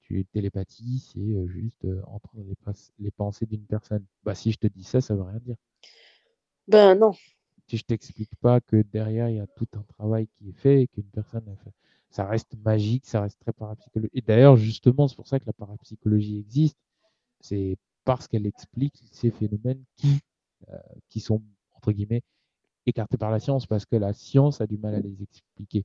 tu 0.00 0.18
es 0.20 0.24
télépathie, 0.24 1.00
c'est 1.00 1.20
euh, 1.20 1.46
juste 1.46 1.84
euh, 1.84 2.00
entendre 2.06 2.44
les, 2.44 2.56
les 2.98 3.10
pensées 3.10 3.46
d'une 3.46 3.66
personne. 3.66 4.04
Bah, 4.24 4.34
si 4.34 4.52
je 4.52 4.58
te 4.58 4.66
dis 4.66 4.84
ça, 4.84 5.00
ça 5.00 5.14
veut 5.14 5.22
rien 5.22 5.40
dire. 5.40 5.56
Ben 6.66 6.94
non. 6.94 7.12
Si 7.66 7.76
je 7.76 7.84
t'explique 7.84 8.34
pas 8.36 8.60
que 8.60 8.82
derrière, 8.82 9.28
il 9.28 9.36
y 9.36 9.40
a 9.40 9.46
tout 9.46 9.68
un 9.74 9.82
travail 9.82 10.28
qui 10.28 10.48
est 10.48 10.52
fait 10.54 10.82
et 10.82 10.86
qu'une 10.88 11.04
personne 11.04 11.46
a 11.48 11.56
fait, 11.56 11.72
ça 12.08 12.24
reste 12.24 12.56
magique, 12.64 13.04
ça 13.06 13.20
reste 13.20 13.38
très 13.40 13.52
parapsychologique. 13.52 14.12
Et 14.14 14.22
d'ailleurs, 14.22 14.56
justement, 14.56 15.08
c'est 15.08 15.16
pour 15.16 15.28
ça 15.28 15.38
que 15.38 15.44
la 15.46 15.52
parapsychologie 15.52 16.38
existe. 16.38 16.78
C'est 17.40 17.76
parce 18.04 18.28
qu'elle 18.28 18.46
explique 18.46 19.02
ces 19.12 19.30
phénomènes 19.30 19.84
qui, 19.96 20.20
euh, 20.70 20.78
qui 21.08 21.20
sont, 21.20 21.42
entre 21.76 21.92
guillemets, 21.92 22.22
écartés 22.86 23.18
par 23.18 23.30
la 23.30 23.38
science 23.40 23.66
parce 23.66 23.86
que 23.86 23.96
la 23.96 24.12
science 24.12 24.60
a 24.60 24.66
du 24.66 24.78
mal 24.78 24.94
à 24.94 25.00
les 25.00 25.22
expliquer. 25.22 25.84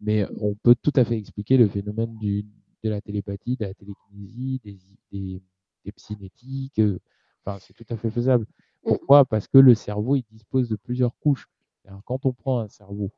Mais 0.00 0.26
on 0.40 0.54
peut 0.54 0.74
tout 0.82 0.92
à 0.96 1.04
fait 1.04 1.18
expliquer 1.18 1.56
le 1.56 1.68
phénomène 1.68 2.16
du, 2.18 2.44
de 2.82 2.90
la 2.90 3.00
télépathie, 3.00 3.56
de 3.56 3.64
la 3.66 3.74
télékinésie, 3.74 4.60
des, 4.64 4.78
des, 5.12 5.42
des 5.84 5.92
psynétiques. 5.92 6.78
euh, 6.80 6.98
Enfin, 7.46 7.58
c'est 7.60 7.74
tout 7.74 7.86
à 7.90 7.96
fait 7.96 8.10
faisable. 8.10 8.46
Mm. 8.86 8.96
Pourquoi? 8.96 9.24
Parce 9.24 9.48
que 9.48 9.58
le 9.58 9.74
cerveau, 9.74 10.16
il 10.16 10.24
dispose 10.30 10.68
de 10.68 10.76
plusieurs 10.76 11.16
couches. 11.18 11.48
Alors, 11.86 12.02
quand 12.04 12.24
on 12.26 12.32
prend 12.32 12.60
un 12.60 12.68
cerveau 12.68 13.10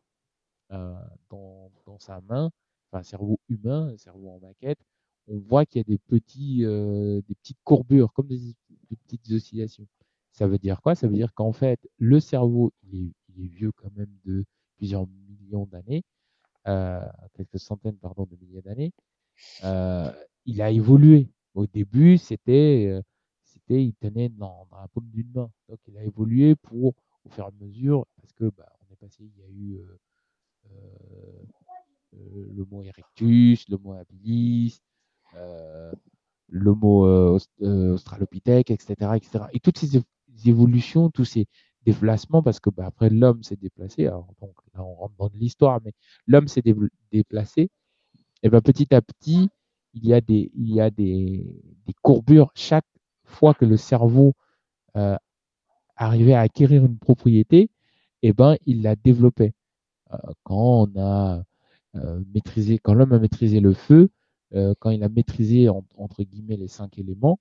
euh, 0.72 0.94
dans, 1.30 1.70
dans 1.86 1.98
sa 1.98 2.20
main, 2.22 2.50
enfin, 2.90 3.00
un 3.00 3.04
cerveau 3.04 3.38
humain, 3.48 3.88
un 3.94 3.96
cerveau 3.98 4.28
en 4.30 4.40
maquette, 4.40 4.78
on 5.28 5.38
voit 5.38 5.66
qu'il 5.66 5.80
y 5.80 5.84
a 5.84 5.84
des, 5.84 5.98
petits, 5.98 6.64
euh, 6.64 7.20
des 7.28 7.34
petites 7.34 7.58
courbures, 7.64 8.12
comme 8.12 8.28
des, 8.28 8.54
petites 8.88 9.30
oscillations. 9.32 9.86
Ça 10.32 10.46
veut 10.46 10.58
dire 10.58 10.80
quoi? 10.80 10.94
Ça 10.94 11.08
veut 11.08 11.14
dire 11.14 11.32
qu'en 11.34 11.52
fait, 11.52 11.80
le 11.98 12.20
cerveau, 12.20 12.72
il 12.84 13.12
est, 13.38 13.42
est 13.42 13.46
vieux 13.48 13.72
quand 13.72 13.90
même 13.96 14.12
de 14.24 14.44
plusieurs 14.76 15.06
millions 15.06 15.66
d'années, 15.66 16.04
euh, 16.68 17.00
quelques 17.34 17.58
centaines 17.58 17.96
pardon, 17.96 18.26
de 18.30 18.36
milliers 18.36 18.62
d'années. 18.62 18.92
Euh, 19.64 20.12
il 20.44 20.62
a 20.62 20.70
évolué. 20.70 21.30
Au 21.54 21.66
début, 21.66 22.18
c'était, 22.18 23.00
c'était, 23.42 23.82
il 23.82 23.94
tenait 23.94 24.28
dans, 24.28 24.66
dans 24.70 24.78
la 24.78 24.88
paume 24.88 25.08
d'une 25.08 25.30
main. 25.32 25.50
Donc, 25.68 25.78
il 25.88 25.96
a 25.96 26.04
évolué 26.04 26.54
pour, 26.54 26.94
au 27.24 27.30
fur 27.30 27.44
et 27.44 27.48
à 27.48 27.64
mesure, 27.64 28.06
parce 28.20 28.32
que 28.34 28.50
bah, 28.50 28.70
on 28.90 28.94
passé, 28.96 29.24
il 29.24 29.40
y 29.40 29.42
a 29.42 29.48
eu 29.48 29.80
le 32.12 32.64
mot 32.66 32.82
erectus, 32.82 33.68
le 33.68 33.78
mot 33.78 33.94
habilis, 33.94 34.80
le 36.48 36.74
mot 36.74 37.06
australopithèque, 37.60 38.70
etc., 38.70 39.12
etc. 39.16 39.44
Et 39.52 39.60
toutes 39.60 39.78
ces 39.78 40.00
évolutions, 40.46 41.10
tous 41.10 41.24
ces 41.24 41.46
déplacements, 41.84 42.42
parce 42.42 42.60
que 42.60 42.70
bah, 42.70 42.86
après 42.86 43.10
l'homme 43.10 43.42
s'est 43.42 43.56
déplacé, 43.56 44.04
donc 44.04 44.54
là 44.74 44.82
on 44.82 44.94
rentre 44.94 45.14
dans 45.18 45.30
l'histoire, 45.34 45.80
mais 45.84 45.92
l'homme 46.26 46.48
s'est 46.48 46.62
déplacé, 47.12 47.70
et 48.42 48.48
ben 48.48 48.60
petit 48.60 48.94
à 48.94 49.02
petit, 49.02 49.48
il 49.94 50.06
y 50.06 50.14
a 50.14 50.20
des, 50.20 50.50
il 50.54 50.72
y 50.72 50.80
a 50.80 50.90
des, 50.90 51.46
courbures 52.02 52.50
chaque 52.54 52.86
fois 53.24 53.54
que 53.54 53.64
le 53.64 53.76
cerveau 53.76 54.34
euh, 54.96 55.16
arrivait 55.96 56.34
à 56.34 56.40
acquérir 56.40 56.84
une 56.84 56.98
propriété, 56.98 57.70
et 58.22 58.32
ben 58.32 58.56
il 58.66 58.82
la 58.82 58.96
développait. 58.96 59.54
Euh, 60.12 60.18
quand 60.44 60.88
on 60.94 61.00
a 61.00 61.42
euh, 61.96 62.22
maîtrisé, 62.34 62.78
quand 62.78 62.94
l'homme 62.94 63.12
a 63.12 63.18
maîtrisé 63.18 63.60
le 63.60 63.72
feu, 63.72 64.10
euh, 64.56 64.74
quand 64.78 64.90
il 64.90 65.02
a 65.04 65.08
maîtrisé 65.08 65.68
entre 65.68 66.22
guillemets 66.22 66.56
les 66.56 66.68
cinq 66.68 66.98
éléments, 66.98 67.38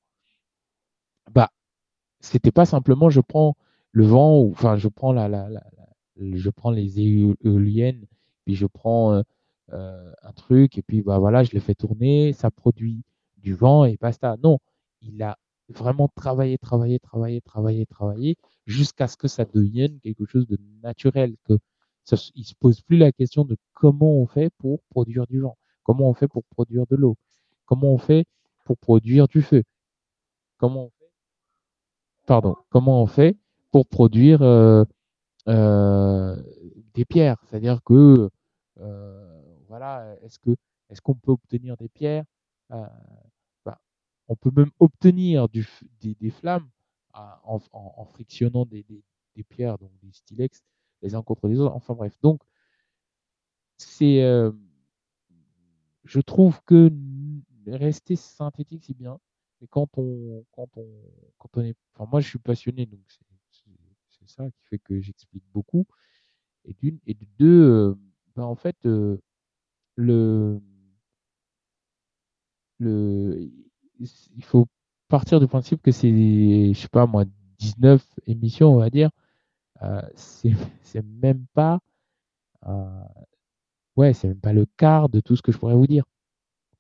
bah 1.32 1.52
c'était 2.22 2.52
pas 2.52 2.66
simplement 2.66 3.10
je 3.10 3.22
prends 3.22 3.56
le 3.92 4.06
vent 4.06 4.42
ou 4.42 4.52
enfin 4.52 4.78
je 4.78 4.88
prends 4.90 5.14
la, 5.14 5.50
je 6.18 6.50
prends 6.50 6.72
les 6.72 7.00
éoliennes 7.00 8.06
puis 8.46 8.56
je 8.56 8.66
prends 8.68 9.14
euh, 9.14 9.24
euh, 9.74 10.14
un 10.24 10.34
truc 10.34 10.78
et 10.78 10.82
puis 10.84 11.02
bah 11.02 11.20
voilà 11.20 11.44
je 11.44 11.52
le 11.54 11.60
fais 11.60 11.76
tourner 11.76 12.34
ça 12.34 12.52
produit 12.52 13.04
du 13.38 13.54
vent 13.56 13.86
et 13.86 13.98
basta. 13.98 14.38
Non 14.44 14.60
il 15.02 15.22
a 15.24 15.38
vraiment 15.70 16.10
travaillé 16.16 16.58
travaillé 16.58 17.00
travaillé 17.00 17.42
travaillé 17.42 17.86
travaillé 17.86 18.38
jusqu'à 18.66 19.08
ce 19.08 19.18
que 19.18 19.28
ça 19.28 19.46
devienne 19.46 20.00
quelque 20.02 20.26
chose 20.26 20.48
de 20.48 20.58
naturel 20.84 21.36
que 21.46 21.54
ça, 22.04 22.18
il 22.36 22.46
se 22.46 22.54
pose 22.56 22.82
plus 22.82 22.98
la 22.98 23.12
question 23.12 23.46
de 23.46 23.58
comment 23.74 24.12
on 24.14 24.28
fait 24.28 24.52
pour 24.60 24.84
produire 24.92 25.28
du 25.28 25.40
vent 25.40 25.58
comment 25.86 26.10
on 26.10 26.14
fait 26.14 26.28
pour 26.28 26.44
produire 26.44 26.86
de 26.88 26.98
l'eau? 26.98 27.16
Comment 27.66 27.94
on 27.94 27.98
fait 27.98 28.26
pour 28.66 28.78
produire 28.78 29.30
du 29.30 29.42
feu? 29.42 29.64
Comment 30.58 30.86
on 30.86 30.90
fait? 30.90 31.12
Pardon. 32.26 32.56
Comment 32.70 33.02
on 33.02 33.08
fait 33.08 33.38
pour 33.72 33.88
produire 33.88 34.42
euh, 34.42 34.84
euh, 35.48 36.36
des 36.94 37.06
pierres? 37.06 37.38
C'est-à-dire 37.46 37.82
que 37.84 38.30
euh, 38.80 39.42
voilà, 39.68 40.16
est-ce 40.24 40.40
que 40.40 40.56
est-ce 40.90 41.02
qu'on 41.02 41.16
peut 41.16 41.32
obtenir 41.32 41.78
des 41.78 41.88
pierres? 41.90 42.26
Bah, 42.70 43.80
On 44.28 44.36
peut 44.36 44.52
même 44.56 44.72
obtenir 44.80 45.48
des, 45.50 45.64
flammes 46.32 46.70
en, 47.14 48.06
frictionnant 48.06 48.66
des, 48.66 48.86
des, 49.36 49.44
pierres, 49.44 49.78
donc 49.78 49.92
des 50.02 50.12
stylex, 50.12 50.64
les 51.02 51.16
uns 51.16 51.24
contre 51.24 51.48
les 51.48 51.60
autres. 51.60 51.76
Enfin 51.76 51.94
bref, 51.94 52.18
donc 52.22 52.42
c'est, 53.78 54.22
je 56.06 56.22
trouve 56.22 56.62
que 56.66 56.92
rester 57.68 58.16
synthétique 58.16 58.86
c'est 58.88 58.98
bien, 58.98 59.20
mais 59.62 59.68
quand 59.68 59.90
on, 59.98 60.46
quand 60.52 60.70
on, 60.78 60.88
quand 61.40 61.50
on 61.58 61.62
est, 61.64 61.76
enfin 61.96 62.10
moi 62.12 62.22
je 62.22 62.30
suis 62.30 62.40
passionné, 62.40 62.86
donc 62.86 63.02
c'est 64.10 64.30
ça 64.30 64.50
qui 64.50 64.64
fait 64.70 64.80
que 64.80 65.00
j'explique 65.02 65.44
beaucoup. 65.54 65.86
Et 66.66 66.74
d'une 66.76 67.00
et 67.08 67.14
de 67.16 67.26
deux, 67.40 67.64
euh, 67.64 67.96
ben 68.36 68.44
en 68.44 68.56
fait, 68.56 68.78
euh, 68.86 69.18
le, 69.98 70.62
le, 72.80 73.50
il 74.00 74.44
faut 74.44 74.68
partir 75.08 75.40
du 75.40 75.48
principe 75.48 75.82
que 75.82 75.92
c'est, 75.92 76.10
je 76.74 76.80
sais 76.80 76.88
pas 76.90 77.06
moi, 77.06 77.26
19 77.60 78.04
émissions, 78.28 78.74
on 78.74 78.78
va 78.80 78.90
dire. 78.90 79.10
Euh, 79.84 80.02
c'est, 80.16 80.54
c'est 80.84 81.04
même 81.06 81.46
pas, 81.54 81.80
euh, 82.68 83.04
ouais, 83.96 84.14
c'est 84.14 84.28
même 84.28 84.40
pas 84.40 84.54
le 84.54 84.66
quart 84.78 85.10
de 85.10 85.20
tout 85.20 85.36
ce 85.36 85.42
que 85.42 85.52
je 85.52 85.58
pourrais 85.58 85.76
vous 85.76 85.88
dire. 85.88 86.06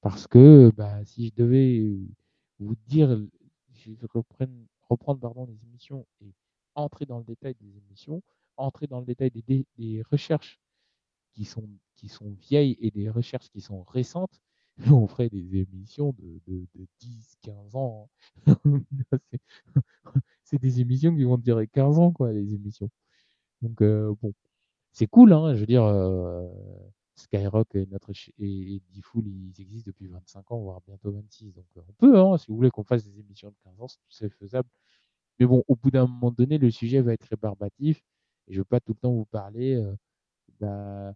Parce 0.01 0.27
que, 0.27 0.71
bah, 0.75 1.03
si 1.05 1.27
je 1.27 1.33
devais 1.35 1.83
vous 2.59 2.75
dire, 2.87 3.19
je 3.73 3.91
reprenne, 4.13 4.67
reprendre 4.89 5.19
pardon 5.19 5.45
les 5.45 5.57
émissions 5.63 6.05
et 6.21 6.33
entrer 6.75 7.05
dans 7.05 7.17
le 7.19 7.23
détail 7.25 7.55
des 7.59 7.77
émissions, 7.77 8.21
entrer 8.57 8.87
dans 8.87 8.99
le 8.99 9.05
détail 9.05 9.31
des, 9.31 9.65
des, 9.77 10.03
recherches 10.11 10.59
qui 11.33 11.45
sont, 11.45 11.67
qui 11.95 12.09
sont 12.09 12.31
vieilles 12.31 12.77
et 12.81 12.91
des 12.91 13.09
recherches 13.09 13.49
qui 13.49 13.61
sont 13.61 13.83
récentes, 13.83 14.41
on 14.91 15.07
ferait 15.07 15.29
des 15.29 15.57
émissions 15.57 16.13
de, 16.19 16.41
de, 16.47 16.67
de 16.75 16.87
10, 16.99 17.37
15 17.41 17.75
ans. 17.75 18.09
c'est 20.43 20.59
des 20.59 20.81
émissions 20.81 21.15
qui 21.15 21.23
vont 21.23 21.37
durer 21.37 21.67
15 21.67 21.99
ans, 21.99 22.11
quoi, 22.11 22.31
les 22.31 22.53
émissions. 22.53 22.89
Donc, 23.61 23.81
euh, 23.81 24.13
bon, 24.21 24.33
c'est 24.93 25.07
cool, 25.07 25.33
hein, 25.33 25.53
je 25.55 25.59
veux 25.61 25.65
dire, 25.65 25.83
euh, 25.83 26.47
Skyrock 27.15 27.73
et 27.75 27.85
notre 27.91 28.11
et, 28.11 28.75
et 28.75 28.81
D-Fool, 28.93 29.25
ils 29.27 29.61
existent 29.61 29.87
depuis 29.87 30.07
25 30.07 30.51
ans, 30.51 30.59
voire 30.59 30.81
bientôt 30.85 31.11
26. 31.11 31.53
Donc, 31.53 31.65
on 31.75 31.93
peut, 31.93 32.19
hein, 32.19 32.37
si 32.37 32.47
vous 32.49 32.55
voulez 32.55 32.71
qu'on 32.71 32.83
fasse 32.83 33.05
des 33.05 33.19
émissions 33.19 33.49
de 33.49 33.55
15 33.63 33.81
ans, 33.81 33.87
c'est 34.09 34.29
faisable. 34.29 34.69
Mais 35.39 35.45
bon, 35.45 35.63
au 35.67 35.75
bout 35.75 35.91
d'un 35.91 36.07
moment 36.07 36.31
donné, 36.31 36.57
le 36.57 36.71
sujet 36.71 37.01
va 37.01 37.13
être 37.13 37.27
rébarbatif. 37.29 38.03
Et 38.47 38.53
je 38.53 38.57
ne 38.57 38.61
veux 38.61 38.65
pas 38.65 38.79
tout 38.79 38.93
le 38.93 38.99
temps 38.99 39.11
vous 39.11 39.25
parler 39.25 39.75
euh, 39.75 39.95
bah, 40.59 41.13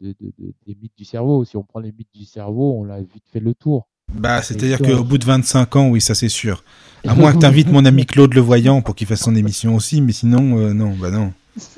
de, 0.00 0.14
de, 0.20 0.32
de, 0.38 0.54
des 0.66 0.74
mythes 0.74 0.96
du 0.96 1.04
cerveau. 1.04 1.44
Si 1.44 1.56
on 1.56 1.62
prend 1.64 1.80
les 1.80 1.92
mythes 1.92 2.14
du 2.14 2.24
cerveau, 2.24 2.74
on 2.78 2.84
l'a 2.84 3.00
vite 3.00 3.28
fait 3.32 3.40
le 3.40 3.54
tour. 3.54 3.88
Bah, 4.12 4.40
c'est-à-dire 4.42 4.78
qu'au 4.78 5.04
bout 5.04 5.18
de 5.18 5.24
25 5.24 5.76
ans, 5.76 5.88
oui, 5.90 6.00
ça 6.00 6.14
c'est 6.14 6.28
sûr. 6.28 6.64
À 7.06 7.14
moins 7.14 7.32
que 7.32 7.38
tu 7.38 7.46
invites 7.46 7.70
mon 7.70 7.84
ami 7.84 8.06
Claude 8.06 8.34
Le 8.34 8.40
Voyant 8.40 8.80
pour 8.82 8.94
qu'il 8.94 9.06
fasse 9.06 9.22
son 9.22 9.34
émission 9.34 9.74
aussi, 9.74 10.00
mais 10.00 10.12
sinon, 10.12 10.58
euh, 10.58 10.72
non, 10.72 10.94
bah 10.96 11.10
non. 11.10 11.32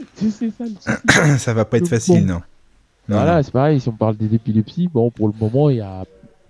Ça, 0.80 1.38
ça 1.38 1.54
va 1.54 1.64
pas 1.64 1.78
être 1.78 1.88
facile, 1.88 2.26
non. 2.26 2.40
Voilà, 3.08 3.42
c'est 3.42 3.52
pareil, 3.52 3.80
si 3.80 3.88
on 3.88 3.92
parle 3.92 4.16
des 4.16 4.34
épilepsies, 4.34 4.88
bon, 4.88 5.10
pour 5.10 5.28
le 5.28 5.34
moment, 5.38 5.70
il 5.70 5.76
y 5.76 5.80
a 5.80 6.04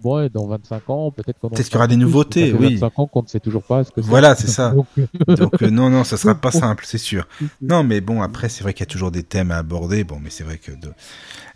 Ouais, 0.04 0.28
dans 0.28 0.46
25 0.46 0.90
ans, 0.90 1.10
peut-être 1.10 1.38
qu'on 1.40 1.50
peut 1.50 1.60
qu'il 1.60 1.72
y 1.72 1.76
aura 1.76 1.88
des 1.88 1.96
nouveautés, 1.96 2.52
oui. 2.52 2.76
25 2.76 2.98
ans 3.00 3.06
qu'on 3.06 3.22
ne 3.22 3.26
sait 3.26 3.40
toujours 3.40 3.64
pas 3.64 3.82
ce 3.82 3.90
que 3.90 4.00
c'est. 4.00 4.08
Voilà, 4.08 4.36
c'est 4.36 4.46
ça. 4.46 4.70
Donc, 4.74 4.86
Donc 5.26 5.62
euh, 5.62 5.70
non, 5.70 5.90
non, 5.90 6.04
ça 6.04 6.16
sera 6.16 6.34
pas 6.40 6.52
simple, 6.52 6.84
c'est 6.86 6.98
sûr. 6.98 7.26
Non, 7.60 7.82
mais 7.82 8.00
bon, 8.00 8.22
après, 8.22 8.48
c'est 8.48 8.62
vrai 8.62 8.74
qu'il 8.74 8.82
y 8.82 8.88
a 8.88 8.90
toujours 8.90 9.10
des 9.10 9.24
thèmes 9.24 9.50
à 9.50 9.56
aborder. 9.56 10.04
Bon, 10.04 10.20
mais 10.22 10.30
c'est 10.30 10.44
vrai 10.44 10.58
que. 10.58 10.70
De... 10.70 10.92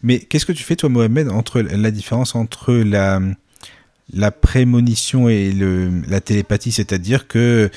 Mais 0.02 0.18
qu'est-ce 0.18 0.44
que 0.44 0.52
tu 0.52 0.64
fais, 0.64 0.74
toi, 0.74 0.88
Mohamed, 0.88 1.30
entre 1.30 1.60
la 1.60 1.90
différence 1.90 2.34
entre 2.34 2.72
la 2.74 3.20
la 4.12 4.30
prémonition 4.30 5.28
et 5.28 5.52
le 5.52 6.02
la 6.08 6.20
télépathie, 6.20 6.72
c'est-à-dire 6.72 7.28
que 7.28 7.70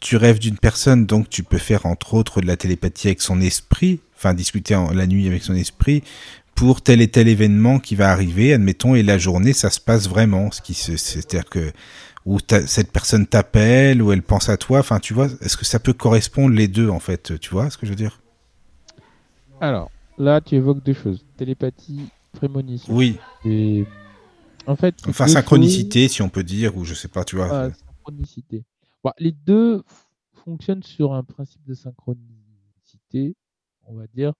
tu 0.00 0.16
rêves 0.16 0.38
d'une 0.38 0.56
personne, 0.56 1.06
donc 1.06 1.28
tu 1.28 1.42
peux 1.42 1.58
faire 1.58 1.86
entre 1.86 2.14
autres 2.14 2.40
de 2.40 2.46
la 2.46 2.56
télépathie 2.56 3.08
avec 3.08 3.20
son 3.20 3.40
esprit, 3.40 4.00
enfin 4.16 4.32
discuter 4.32 4.74
en, 4.74 4.92
la 4.92 5.06
nuit 5.06 5.26
avec 5.26 5.42
son 5.42 5.54
esprit, 5.54 6.02
pour 6.58 6.82
tel 6.82 7.00
et 7.00 7.06
tel 7.06 7.28
événement 7.28 7.78
qui 7.78 7.94
va 7.94 8.10
arriver, 8.10 8.52
admettons, 8.52 8.96
et 8.96 9.04
la 9.04 9.16
journée, 9.16 9.52
ça 9.52 9.70
se 9.70 9.78
passe 9.78 10.08
vraiment. 10.08 10.50
Ce 10.50 10.60
qui 10.60 10.74
c'est-à-dire 10.74 11.48
que 11.48 11.72
où 12.26 12.38
cette 12.66 12.90
personne 12.90 13.28
t'appelle, 13.28 14.02
ou 14.02 14.10
elle 14.10 14.22
pense 14.22 14.48
à 14.48 14.56
toi. 14.56 14.80
Enfin, 14.80 14.98
tu 14.98 15.14
vois, 15.14 15.26
est-ce 15.40 15.56
que 15.56 15.64
ça 15.64 15.78
peut 15.78 15.92
correspondre 15.92 16.52
les 16.56 16.66
deux, 16.66 16.88
en 16.88 16.98
fait 16.98 17.38
Tu 17.38 17.50
vois 17.50 17.70
ce 17.70 17.78
que 17.78 17.86
je 17.86 17.90
veux 17.90 17.96
dire? 17.96 18.20
Alors, 19.60 19.92
là, 20.18 20.40
tu 20.40 20.56
évoques 20.56 20.82
deux 20.82 20.94
choses 20.94 21.24
télépathie, 21.36 22.08
prémonition. 22.32 22.92
Oui. 22.92 23.18
Et 23.44 23.86
en 24.66 24.74
fait, 24.74 24.96
enfin, 25.08 25.28
synchronicité, 25.28 26.02
choses... 26.02 26.12
si 26.12 26.22
on 26.22 26.28
peut 26.28 26.42
dire, 26.42 26.76
ou 26.76 26.84
je 26.84 26.94
sais 26.94 27.08
pas, 27.08 27.24
tu 27.24 27.36
vois. 27.36 27.48
Ah, 27.52 27.70
synchronicité. 27.70 28.64
Bon, 29.04 29.12
les 29.18 29.32
deux 29.32 29.84
fonctionnent 30.44 30.82
sur 30.82 31.14
un 31.14 31.22
principe 31.22 31.64
de 31.68 31.74
synchronicité, 31.74 33.36
on 33.86 33.94
va 33.94 34.08
dire 34.12 34.32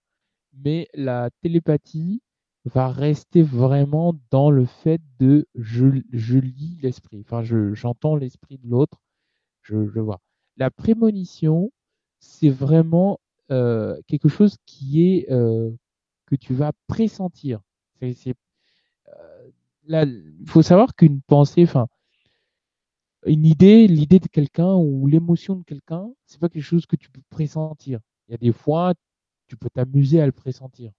mais 0.63 0.87
la 0.93 1.29
télépathie 1.41 2.21
va 2.65 2.89
rester 2.89 3.41
vraiment 3.41 4.15
dans 4.31 4.51
le 4.51 4.65
fait 4.65 5.01
de 5.19 5.47
je, 5.55 5.87
je 6.11 6.37
lis 6.37 6.77
l'esprit, 6.81 7.21
enfin 7.21 7.43
je, 7.43 7.73
j'entends 7.73 8.15
l'esprit 8.15 8.57
de 8.57 8.67
l'autre, 8.67 9.01
je, 9.61 9.87
je 9.87 9.99
vois. 9.99 10.19
La 10.57 10.69
prémonition, 10.71 11.71
c'est 12.19 12.49
vraiment 12.49 13.19
euh, 13.51 13.99
quelque 14.07 14.29
chose 14.29 14.57
qui 14.65 15.03
est 15.03 15.31
euh, 15.31 15.71
que 16.25 16.35
tu 16.35 16.53
vas 16.53 16.71
pressentir. 16.87 17.61
Euh, 18.01 18.13
il 19.89 20.47
faut 20.49 20.61
savoir 20.61 20.95
qu'une 20.95 21.21
pensée, 21.21 21.63
enfin, 21.63 21.87
une 23.25 23.45
idée, 23.45 23.87
l'idée 23.87 24.19
de 24.19 24.27
quelqu'un 24.27 24.73
ou 24.75 25.07
l'émotion 25.07 25.55
de 25.55 25.63
quelqu'un, 25.63 26.09
c'est 26.25 26.39
pas 26.39 26.49
quelque 26.49 26.63
chose 26.63 26.85
que 26.85 26.95
tu 26.95 27.09
peux 27.09 27.21
pressentir. 27.29 27.99
Il 28.27 28.31
y 28.31 28.35
a 28.35 28.37
des 28.37 28.51
fois, 28.51 28.93
tu 29.49 29.57
peux 29.57 29.69
t'amuser 29.69 30.21
à 30.21 30.25
le 30.25 30.31
pressentir. 30.31 30.91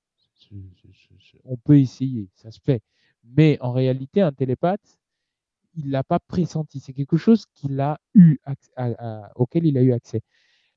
On 1.44 1.56
peut 1.56 1.78
essayer, 1.78 2.28
ça 2.34 2.50
se 2.50 2.60
fait. 2.60 2.82
Mais 3.24 3.58
en 3.60 3.72
réalité, 3.72 4.20
un 4.20 4.32
télépathe, 4.32 4.98
il 5.74 5.90
l'a 5.90 6.02
pas 6.02 6.18
pressenti. 6.18 6.80
C'est 6.80 6.92
quelque 6.92 7.16
chose 7.16 7.46
a 7.78 7.98
eu 8.14 8.38
auquel 9.36 9.66
il 9.66 9.78
a 9.78 9.82
eu 9.82 9.92
accès. 9.92 10.22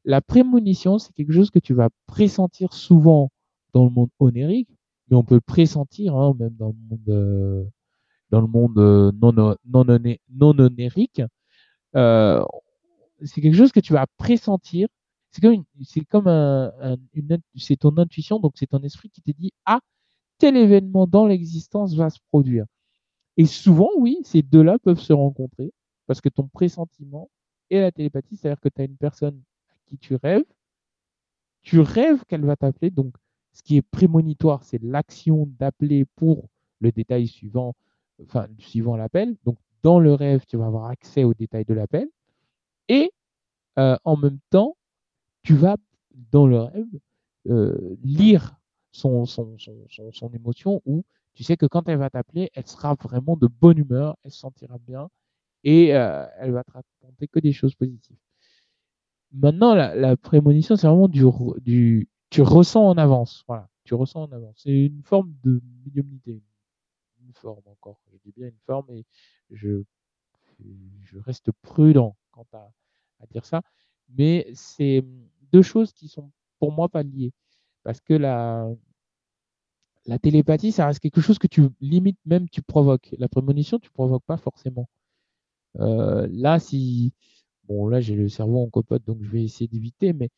La 0.06 0.22
prémonition, 0.22 1.00
c'est 1.00 1.14
quelque 1.14 1.34
chose 1.34 1.50
que 1.50 1.60
tu 1.60 1.74
vas 1.74 1.90
pressentir 2.06 2.74
souvent 2.74 3.32
dans 3.74 3.86
le 3.86 3.90
monde 3.90 4.10
onérique, 4.20 4.70
mais 5.10 5.18
on 5.18 5.24
peut 5.24 5.42
pressentir 5.42 6.16
hein, 6.16 6.36
même 6.38 6.56
dans 6.56 6.68
le 6.68 6.76
monde, 6.90 7.10
euh, 7.10 7.66
euh, 8.78 9.12
non 9.20 10.60
onérique. 10.60 11.22
Euh, 11.96 12.44
c'est 13.24 13.42
quelque 13.42 13.56
chose 13.56 13.72
que 13.72 13.80
tu 13.80 13.94
vas 13.94 14.06
pressentir 14.18 14.90
c'est 15.34 15.42
comme, 15.42 15.64
c'est 15.84 16.06
comme 16.06 16.28
un, 16.28 16.72
c'est 17.56 17.78
ton 17.78 17.98
intuition, 17.98 18.40
donc 18.40 18.54
c'est 18.56 18.68
ton 18.68 18.80
esprit 18.84 19.10
qui 19.10 19.22
te 19.22 19.32
dit, 19.32 19.52
ah, 19.66 19.80
tel 20.38 20.56
événement 20.56 21.08
dans 21.08 21.26
l'existence 21.26 21.96
va 21.96 22.10
se 22.12 22.20
produire. 22.30 22.66
Et 23.38 23.48
souvent, 23.48 23.90
oui, 23.98 24.20
ces 24.24 24.44
deux-là 24.44 24.78
peuvent 24.78 25.00
se 25.00 25.14
rencontrer 25.14 25.74
parce 26.06 26.22
que 26.22 26.30
ton 26.30 26.48
pressentiment 26.48 27.32
et 27.72 27.80
la 27.80 27.92
télépathie, 27.92 28.38
c'est-à-dire 28.38 28.62
que 28.62 28.70
tu 28.70 28.82
as 28.82 28.86
une 28.86 28.98
personne 28.98 29.42
à 29.72 29.76
qui 29.88 29.98
tu 29.98 30.16
rêves, 30.16 30.46
tu 31.64 31.80
rêves 31.80 32.24
qu'elle 32.26 32.46
va 32.46 32.56
t'appeler, 32.56 32.92
donc 32.92 33.16
ce 33.54 33.64
qui 33.64 33.78
est 33.78 33.82
prémonitoire, 33.82 34.64
c'est 34.64 34.82
l'action 34.84 35.48
d'appeler 35.60 36.06
pour 36.16 36.48
le 36.80 36.92
détail 36.92 37.28
suivant, 37.28 37.74
enfin, 38.22 38.48
suivant 38.60 38.98
l'appel. 38.98 39.36
Donc, 39.46 39.58
dans 39.82 40.00
le 40.00 40.14
rêve, 40.14 40.46
tu 40.48 40.58
vas 40.58 40.68
avoir 40.68 40.86
accès 40.86 41.24
aux 41.24 41.34
détails 41.34 41.66
de 41.66 41.74
l'appel. 41.74 42.08
Et 42.88 43.12
euh, 43.80 43.98
en 44.04 44.18
même 44.18 44.40
temps, 44.50 44.76
tu 45.44 45.56
vas, 45.56 45.78
dans 46.32 46.48
le 46.48 46.60
rêve, 46.60 47.00
euh, 47.50 47.98
lire 48.04 48.56
son, 48.92 49.26
son, 49.26 49.58
son, 49.58 49.86
son, 50.12 50.30
émotion 50.32 50.82
ou 50.86 51.04
tu 51.34 51.44
sais 51.44 51.58
que 51.58 51.66
quand 51.66 51.90
elle 51.90 51.98
va 51.98 52.10
t'appeler, 52.10 52.50
elle 52.54 52.68
sera 52.68 52.96
vraiment 52.96 53.36
de 53.36 53.48
bonne 53.48 53.78
humeur, 53.78 54.18
elle 54.24 54.32
se 54.32 54.40
sentira 54.40 54.78
bien 54.78 55.10
et 55.64 55.96
euh, 55.96 56.26
elle 56.40 56.52
va 56.52 56.64
te 56.64 56.72
raconter 56.72 57.28
que 57.28 57.40
des 57.40 57.54
choses 57.54 57.76
positives. 57.76 58.18
Maintenant, 59.32 59.74
la, 59.74 59.96
la 59.96 60.16
prémonition, 60.16 60.76
c'est 60.76 60.88
vraiment 60.88 61.08
du, 61.08 61.24
du, 61.62 62.08
tu 62.30 62.42
ressens 62.42 62.88
en 62.88 62.98
avance. 62.98 63.44
Voilà, 63.48 63.68
tu 63.84 63.96
ressens 63.96 64.24
en 64.24 64.32
avance. 64.32 64.56
C'est 64.58 64.86
une 64.86 65.02
forme 65.04 65.34
de 65.44 65.60
médiumnité, 65.84 66.42
une 67.26 67.34
forme 67.34 67.64
encore. 67.66 68.00
Je 68.12 68.18
dis 68.24 68.32
bien 68.38 68.48
une 68.48 68.60
forme 68.66 68.86
et 68.92 69.06
je, 69.50 69.84
je 71.04 71.18
reste 71.20 71.52
prudent 71.64 72.16
quant 72.32 72.46
à, 72.54 72.72
à 73.22 73.26
dire 73.28 73.46
ça. 73.46 73.64
Mais 74.10 74.48
c'est 74.54 75.04
deux 75.54 75.64
choses 75.64 75.94
qui 75.94 76.10
sont 76.10 76.32
pour 76.60 76.74
moi 76.74 76.90
pas 76.90 77.04
liées. 77.04 77.34
Parce 77.84 78.02
que 78.02 78.14
la, 78.16 78.68
la 80.06 80.20
télépathie, 80.20 80.72
ça 80.72 80.88
reste 80.88 81.00
quelque 81.00 81.22
chose 81.22 81.40
que 81.40 81.48
tu 81.48 81.64
limites 81.82 82.20
même 82.26 82.50
tu 82.50 82.62
provoques. 82.62 83.14
La 83.18 83.28
prémonition, 83.30 83.80
tu 83.80 83.90
provoques 83.92 84.26
pas 84.26 84.38
forcément. 84.38 84.90
Euh, 85.80 86.28
là, 86.32 86.60
si 86.60 87.14
bon, 87.66 87.88
là 87.90 88.02
j'ai 88.02 88.16
le 88.16 88.30
cerveau 88.30 88.64
en 88.64 88.70
copote, 88.70 89.06
donc 89.06 89.24
je 89.24 89.30
vais 89.30 89.44
essayer 89.44 89.68
d'éviter. 89.68 90.14
Mais 90.14 90.30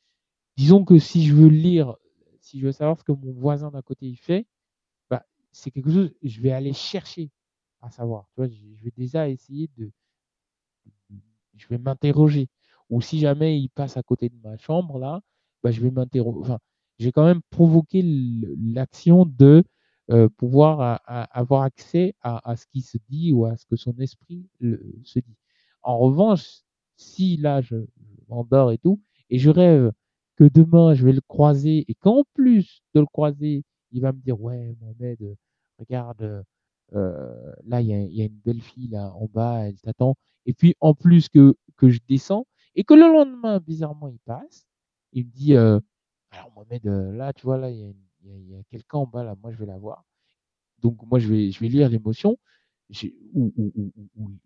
disons 0.58 0.86
que 0.86 1.00
si 1.00 1.26
je 1.28 1.36
veux 1.36 1.50
lire, 1.50 1.96
si 2.42 2.60
je 2.60 2.68
veux 2.68 2.74
savoir 2.74 3.00
ce 3.00 3.04
que 3.06 3.14
mon 3.14 3.34
voisin 3.34 3.72
d'à 3.72 3.82
côté 3.84 4.08
il 4.08 4.18
fait, 4.18 4.48
bah, 5.10 5.26
c'est 5.54 5.72
quelque 5.72 5.92
chose. 5.92 6.14
Je 6.24 6.42
vais 6.42 6.52
aller 6.52 6.74
chercher 6.74 7.32
à 7.82 7.92
savoir. 7.92 8.28
Tu 8.36 8.42
vois, 8.42 8.48
je 8.50 8.86
vais 8.86 8.94
déjà 8.98 9.30
essayer 9.30 9.70
de, 9.78 9.92
je 11.56 11.68
vais 11.68 11.78
m'interroger. 11.78 12.48
Ou 12.90 13.02
si 13.02 13.20
jamais 13.20 13.60
il 13.60 13.70
passe 13.70 13.98
à 13.98 14.04
côté 14.04 14.30
de 14.30 14.36
ma 14.44 14.58
chambre 14.58 15.00
là, 15.00 15.22
bah, 15.64 15.72
je 15.72 15.82
vais 15.82 15.92
m'interroger. 15.92 16.40
Enfin, 16.42 16.60
j'ai 17.00 17.12
quand 17.12 17.26
même 17.26 17.42
provoqué 17.50 18.04
l'action 18.04 19.26
de 19.26 19.64
euh, 20.12 20.30
pouvoir 20.30 21.02
avoir 21.06 21.64
accès 21.64 22.14
à, 22.22 22.56
ce 22.56 22.68
qui 22.68 22.82
se 22.82 22.98
dit 23.10 23.34
ou 23.34 23.46
à 23.46 23.58
ce 23.58 23.66
que 23.66 23.76
son 23.76 23.94
esprit 24.00 24.48
se 24.62 25.20
dit. 25.20 25.36
En 25.82 25.98
revanche, 25.98 26.62
si 26.96 27.38
là 27.38 27.62
je, 27.62 27.76
m'endors 28.30 28.72
et 28.72 28.78
tout, 28.78 29.02
et 29.30 29.40
je 29.40 29.50
rêve 29.50 29.92
que 30.36 30.44
demain 30.44 30.94
je 30.94 31.06
vais 31.06 31.14
le 31.14 31.22
croiser 31.22 31.86
et 31.88 31.96
qu'en 31.96 32.24
plus 32.34 32.82
de 32.94 33.00
le 33.00 33.06
croiser, 33.08 33.64
il 33.92 34.02
va 34.02 34.12
me 34.12 34.20
dire 34.20 34.40
ouais 34.42 34.76
Mohamed, 34.82 35.36
regarde, 35.80 36.44
euh, 36.94 37.54
là 37.66 37.82
il 37.82 37.88
y, 37.88 38.22
a, 38.22 38.26
une 38.26 38.40
belle 38.46 38.62
fille 38.62 38.90
là 38.90 39.12
en 39.16 39.26
bas, 39.26 39.68
elle 39.68 39.80
t'attend. 39.82 40.16
Et 40.46 40.54
puis 40.54 40.76
en 40.82 40.94
plus 40.94 41.30
que 41.30 41.56
que 41.78 41.90
je 41.90 42.00
descends 42.08 42.46
et 42.76 42.84
que 42.84 42.94
le 42.94 43.12
lendemain 43.12 43.60
bizarrement 43.60 44.08
il 44.08 44.20
passe, 44.20 44.68
il 45.14 45.26
me 45.26 45.32
dit 45.32 45.56
euh, 45.56 45.80
alors 46.36 46.52
Mohamed, 46.54 46.86
euh, 46.88 47.12
là, 47.14 47.34
tu 47.34 47.44
vois, 47.44 47.58
là, 47.58 47.70
il 47.70 47.96
y 48.24 48.56
a, 48.56 48.64
quelqu'un 48.70 49.00
en 49.00 49.06
bas, 49.06 49.24
là, 49.24 49.36
moi, 49.42 49.52
je 49.52 49.58
vais 49.58 49.66
la 49.66 49.78
voir. 49.78 50.04
Donc, 50.80 51.02
moi, 51.04 51.20
je 51.20 51.28
vais, 51.28 51.52
je 51.52 51.60
vais 51.60 51.68
lire 51.68 51.90
l'émotion 51.90 52.38
ou, 53.34 53.54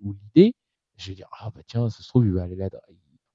ou, 0.02 0.14
l'idée. 0.14 0.54
Je 0.98 1.10
vais 1.10 1.16
dire, 1.16 1.30
ah, 1.40 1.50
bah 1.54 1.62
tiens, 1.66 1.90
ça 1.90 2.04
se 2.04 2.08
trouve, 2.08 2.26
il 2.26 2.34
va 2.34 2.44
aller 2.44 2.56
là. 2.56 2.70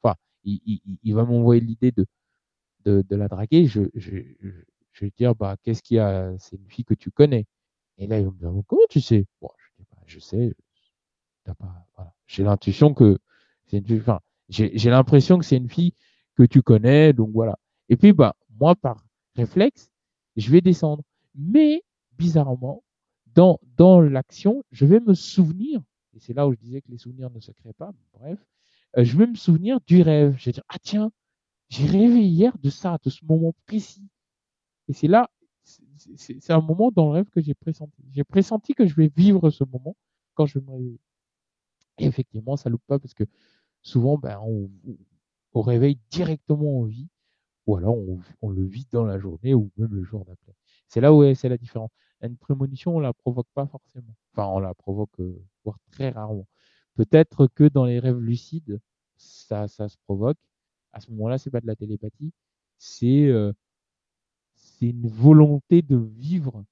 Enfin, 0.02 0.16
il, 0.44 1.14
va 1.14 1.24
m'envoyer 1.24 1.60
l'idée 1.60 1.92
de, 1.92 2.06
de, 2.84 3.16
la 3.16 3.28
draguer. 3.28 3.66
Je, 3.66 3.82
je, 3.94 4.18
je, 4.92 5.04
vais 5.04 5.12
dire, 5.16 5.34
bah, 5.34 5.56
qu'est-ce 5.62 5.82
qu'il 5.82 5.96
y 5.96 6.00
a? 6.00 6.34
C'est 6.38 6.56
une 6.56 6.68
fille 6.68 6.84
que 6.84 6.94
tu 6.94 7.10
connais. 7.10 7.46
Et 7.98 8.06
là, 8.06 8.18
il 8.18 8.26
va 8.26 8.30
me 8.30 8.38
dire, 8.38 8.52
comment 8.66 8.82
tu 8.90 9.00
sais? 9.00 9.26
Bon, 9.40 9.50
je, 9.58 9.82
bah, 9.90 10.02
je 10.06 10.18
sais. 10.18 10.54
Voilà. 11.46 12.14
J'ai 12.26 12.44
l'intuition 12.44 12.94
que 12.94 13.18
c'est 13.66 13.78
une 13.78 13.86
fille. 13.86 14.00
Enfin, 14.00 14.20
j'ai 14.48 14.90
l'impression 14.90 15.38
que 15.38 15.44
c'est 15.44 15.56
une 15.56 15.68
fille 15.68 15.94
que 16.36 16.42
tu 16.42 16.62
connais. 16.62 17.12
Donc, 17.12 17.30
voilà. 17.32 17.58
Et 17.88 17.96
puis, 17.96 18.12
bah, 18.12 18.36
moi, 18.60 18.74
par 18.74 19.04
réflexe, 19.36 19.90
je 20.36 20.50
vais 20.50 20.60
descendre. 20.60 21.02
Mais, 21.34 21.82
bizarrement, 22.18 22.82
dans, 23.34 23.58
dans 23.76 24.00
l'action, 24.00 24.62
je 24.70 24.86
vais 24.86 25.00
me 25.00 25.14
souvenir, 25.14 25.80
et 26.14 26.20
c'est 26.20 26.32
là 26.32 26.46
où 26.46 26.52
je 26.52 26.58
disais 26.58 26.80
que 26.80 26.90
les 26.90 26.98
souvenirs 26.98 27.30
ne 27.30 27.40
se 27.40 27.50
créent 27.52 27.72
pas, 27.72 27.92
bref, 28.12 28.38
euh, 28.96 29.04
je 29.04 29.16
vais 29.16 29.26
me 29.26 29.34
souvenir 29.34 29.80
du 29.86 30.02
rêve. 30.02 30.36
Je 30.38 30.46
vais 30.46 30.52
dire, 30.52 30.64
ah 30.68 30.78
tiens, 30.80 31.10
j'ai 31.68 31.86
rêvé 31.86 32.24
hier 32.24 32.56
de 32.58 32.70
ça, 32.70 32.98
de 33.02 33.10
ce 33.10 33.24
moment 33.24 33.54
précis. 33.66 34.06
Et 34.88 34.92
c'est 34.92 35.08
là, 35.08 35.28
c'est 36.16 36.52
un 36.52 36.60
moment 36.60 36.90
dans 36.92 37.06
le 37.06 37.12
rêve 37.12 37.30
que 37.30 37.40
j'ai 37.40 37.54
pressenti. 37.54 38.02
J'ai 38.12 38.24
pressenti 38.24 38.74
que 38.74 38.86
je 38.86 38.94
vais 38.94 39.10
vivre 39.16 39.50
ce 39.50 39.64
moment 39.64 39.96
quand 40.34 40.46
je 40.46 40.58
vais 40.58 40.64
me 40.64 40.70
réveiller. 40.72 41.00
Et 41.98 42.06
effectivement, 42.06 42.56
ça 42.56 42.70
loupe 42.70 42.84
pas 42.86 42.98
parce 42.98 43.14
que 43.14 43.24
souvent, 43.84 44.18
ben, 44.18 44.40
on, 44.42 44.70
on 45.54 45.62
réveille 45.62 45.98
directement 46.10 46.80
en 46.80 46.84
vie 46.84 47.08
ou 47.66 47.76
alors 47.76 47.96
on, 48.42 48.50
le 48.50 48.64
vit 48.64 48.86
dans 48.92 49.04
la 49.04 49.18
journée 49.18 49.54
ou 49.54 49.70
même 49.76 49.94
le 49.94 50.04
jour 50.04 50.24
d'après. 50.24 50.54
C'est 50.88 51.00
là 51.00 51.14
où 51.14 51.34
c'est 51.34 51.48
la 51.48 51.56
différence. 51.56 51.90
Une 52.22 52.36
prémonition, 52.36 52.96
on 52.96 53.00
la 53.00 53.12
provoque 53.12 53.48
pas 53.54 53.66
forcément. 53.66 54.14
Enfin, 54.32 54.48
on 54.48 54.58
la 54.58 54.74
provoque, 54.74 55.20
euh, 55.20 55.42
voire 55.64 55.78
très 55.90 56.10
rarement. 56.10 56.46
Peut-être 56.94 57.46
que 57.48 57.64
dans 57.68 57.84
les 57.84 57.98
rêves 57.98 58.18
lucides, 58.18 58.80
ça, 59.16 59.68
ça 59.68 59.88
se 59.88 59.96
provoque. 60.04 60.38
À 60.92 61.00
ce 61.00 61.10
moment-là, 61.10 61.38
c'est 61.38 61.50
pas 61.50 61.60
de 61.60 61.66
la 61.66 61.76
télépathie, 61.76 62.32
c'est 62.78 63.26
euh, 63.26 63.52
c'est 64.54 64.90
une 64.90 65.08
volonté 65.08 65.82
de 65.82 65.96
vivre 65.96 66.64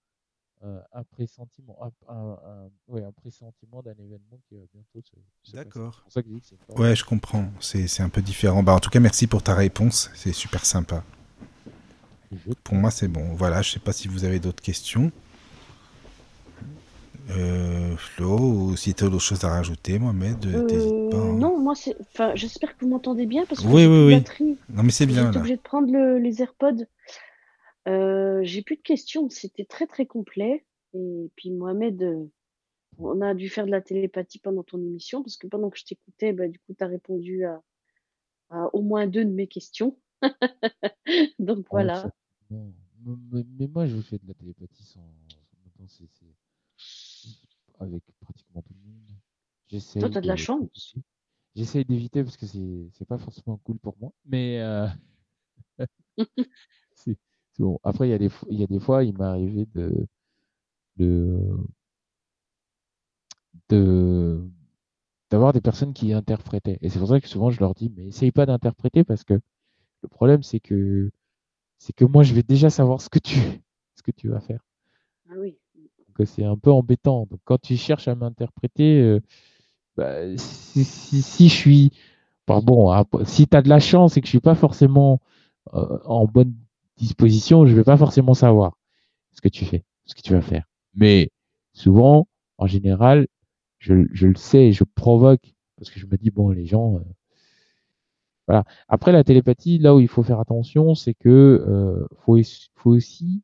un 0.93 1.02
pressentiment, 1.05 1.76
un, 2.09 2.68
ouais, 2.89 3.02
un 3.02 3.12
pressentiment 3.12 3.82
d'un 3.82 3.93
événement 3.93 4.39
qui 4.48 4.55
va 4.55 4.62
bientôt 4.72 5.01
se, 5.43 5.56
D'accord. 5.56 6.05
Ouais, 6.76 6.94
je 6.94 7.05
comprends. 7.05 7.47
C'est 7.60 8.01
un 8.01 8.09
peu 8.09 8.22
différent. 8.22 8.62
Bah, 8.62 8.74
en 8.74 8.80
tout 8.80 8.90
cas, 8.90 9.01
merci 9.01 9.26
pour 9.26 9.43
ta 9.43 9.55
réponse. 9.55 10.10
C'est 10.14 10.32
super 10.32 10.64
sympa. 10.64 11.05
Pour 12.64 12.74
moi, 12.74 12.90
c'est 12.90 13.09
bon. 13.09 13.34
Voilà, 13.34 13.62
je 13.62 13.72
sais 13.72 13.80
pas 13.80 13.93
si 13.93 14.09
vous 14.09 14.24
avez 14.24 14.39
d'autres 14.39 14.62
questions. 14.62 15.10
Euh, 17.30 17.97
Flo, 17.97 18.39
ou 18.39 18.76
si 18.76 18.94
tu 18.94 19.05
as 19.05 19.09
d'autres 19.09 19.22
choses 19.22 19.44
à 19.44 19.48
rajouter, 19.48 19.98
Mohamed, 19.98 20.44
euh, 20.47 20.66
t'hésites 20.66 21.10
pas. 21.10 21.18
Hein. 21.18 21.32
Non, 21.34 21.59
moi, 21.59 21.74
enfin, 22.14 22.32
j'espère 22.34 22.76
que 22.76 22.84
vous 22.84 22.90
m'entendez 22.90 23.26
bien 23.26 23.44
parce 23.47 23.60
que 23.60 23.66
oui, 23.66 23.86
oui, 23.86 24.22
oui. 24.40 24.56
Non, 24.68 24.82
mais 24.82 24.90
c'est 24.90 25.06
bien. 25.06 25.30
J'ai 25.32 25.39
obligé 25.39 25.56
de 25.56 25.62
prendre 25.62 26.18
les 26.18 26.43
AirPods. 26.43 26.84
Euh, 27.88 28.40
j'ai 28.42 28.62
plus 28.62 28.76
de 28.76 28.82
questions, 28.82 29.28
c'était 29.28 29.64
très 29.64 29.86
très 29.86 30.06
complet. 30.06 30.64
Et 30.94 31.30
puis 31.36 31.50
Mohamed, 31.50 32.02
euh, 32.02 32.26
on 32.98 33.20
a 33.20 33.34
dû 33.34 33.48
faire 33.48 33.66
de 33.66 33.70
la 33.70 33.80
télépathie 33.80 34.38
pendant 34.38 34.62
ton 34.62 34.78
émission 34.78 35.22
parce 35.22 35.36
que 35.36 35.46
pendant 35.46 35.70
que 35.70 35.78
je 35.78 35.84
t'écoutais, 35.84 36.32
bah, 36.32 36.48
du 36.48 36.59
coup, 36.60 36.74
tu 36.76 36.84
as 36.84 36.86
répondu 36.86 37.44
à, 37.44 37.62
au 38.72 38.82
moins 38.82 39.06
deux 39.06 39.24
de 39.24 39.30
mes 39.30 39.46
questions. 39.46 39.98
Donc 41.38 41.66
voilà. 41.70 42.12
mais, 42.50 43.66
moi, 43.66 43.86
je 43.86 44.00
fais 44.00 44.18
de 44.18 44.28
la 44.28 44.34
télépathie 44.34 44.84
sans, 44.84 45.00
avec 47.80 48.02
pratiquement 48.20 48.62
tout 48.62 48.74
le 48.74 48.90
monde. 48.90 50.00
Toi, 50.00 50.10
tu 50.10 50.18
as 50.18 50.20
de 50.20 50.26
la 50.26 50.36
chance. 50.36 50.94
J'essaie 51.54 51.84
d'éviter 51.84 52.22
parce 52.22 52.36
que 52.36 52.46
c'est 52.46 53.04
pas 53.06 53.18
forcément 53.18 53.59
cool 53.59 53.78
pour 53.78 53.96
moi. 53.98 54.12
Mais 54.24 54.60
euh, 54.60 54.86
bon. 57.58 57.78
Après, 57.84 58.08
il 58.08 58.10
y, 58.10 58.14
a 58.14 58.18
des, 58.18 58.30
il 58.50 58.60
y 58.60 58.64
a 58.64 58.66
des 58.66 58.80
fois, 58.80 59.04
il 59.04 59.16
m'est 59.16 59.24
arrivé 59.24 59.66
de, 59.74 60.06
de, 63.68 64.44
d'avoir 65.30 65.52
des 65.52 65.60
personnes 65.60 65.92
qui 65.92 66.12
interprétaient. 66.12 66.78
Et 66.82 66.88
c'est 66.90 66.98
pour 66.98 67.08
ça 67.08 67.20
que 67.20 67.28
souvent 67.28 67.50
je 67.50 67.60
leur 67.60 67.74
dis, 67.74 67.92
mais 67.96 68.06
essaye 68.06 68.32
pas 68.32 68.46
d'interpréter 68.46 69.04
parce 69.04 69.24
que 69.24 69.34
le 70.02 70.08
problème 70.08 70.42
c'est 70.42 70.60
que 70.60 71.10
c'est 71.78 71.94
que 71.94 72.04
moi 72.04 72.22
je 72.22 72.34
vais 72.34 72.42
déjà 72.42 72.70
savoir 72.70 73.00
ce 73.00 73.08
que 73.08 73.18
tu 73.18 73.36
ce 73.96 74.02
que 74.02 74.10
tu 74.10 74.28
vas 74.28 74.40
faire. 74.40 74.60
Ah 75.30 75.34
oui. 75.38 75.56
Donc 76.08 76.26
c'est 76.28 76.44
un 76.44 76.56
peu 76.56 76.70
embêtant. 76.70 77.26
Donc 77.30 77.40
quand 77.44 77.60
tu 77.60 77.76
cherches 77.76 78.08
à 78.08 78.14
m'interpréter, 78.14 79.00
euh, 79.00 79.20
bah, 79.96 80.36
si, 80.36 80.84
si, 80.84 81.48
je 81.48 81.54
suis 81.54 81.92
bon, 82.46 82.92
si 83.24 83.46
tu 83.46 83.56
as 83.56 83.62
de 83.62 83.68
la 83.68 83.80
chance 83.80 84.16
et 84.16 84.20
que 84.20 84.26
je 84.26 84.30
suis 84.30 84.40
pas 84.40 84.54
forcément 84.54 85.20
euh, 85.74 85.98
en 86.04 86.26
bonne 86.26 86.54
disposition, 87.02 87.66
je 87.66 87.74
vais 87.74 87.84
pas 87.84 87.96
forcément 87.96 88.34
savoir 88.34 88.78
ce 89.32 89.40
que 89.40 89.48
tu 89.48 89.64
fais, 89.64 89.84
ce 90.06 90.14
que 90.14 90.22
tu 90.22 90.32
vas 90.32 90.40
faire. 90.40 90.64
Mais 90.94 91.30
souvent, 91.72 92.28
en 92.58 92.66
général, 92.66 93.26
je, 93.78 93.94
le 93.94 94.36
sais, 94.36 94.72
je 94.72 94.84
provoque 94.84 95.54
parce 95.76 95.90
que 95.90 95.98
je 95.98 96.06
me 96.06 96.16
dis 96.16 96.30
bon, 96.30 96.50
les 96.50 96.64
gens, 96.66 96.96
euh, 96.96 97.00
Voilà. 98.46 98.64
Après, 98.88 99.10
la 99.12 99.24
télépathie, 99.24 99.78
là 99.78 99.94
où 99.94 100.00
il 100.00 100.08
faut 100.08 100.22
faire 100.22 100.38
attention, 100.40 100.94
c'est 100.94 101.14
que 101.14 101.28
euh, 101.68 102.06
faut, 102.24 102.38
aussi 102.84 103.42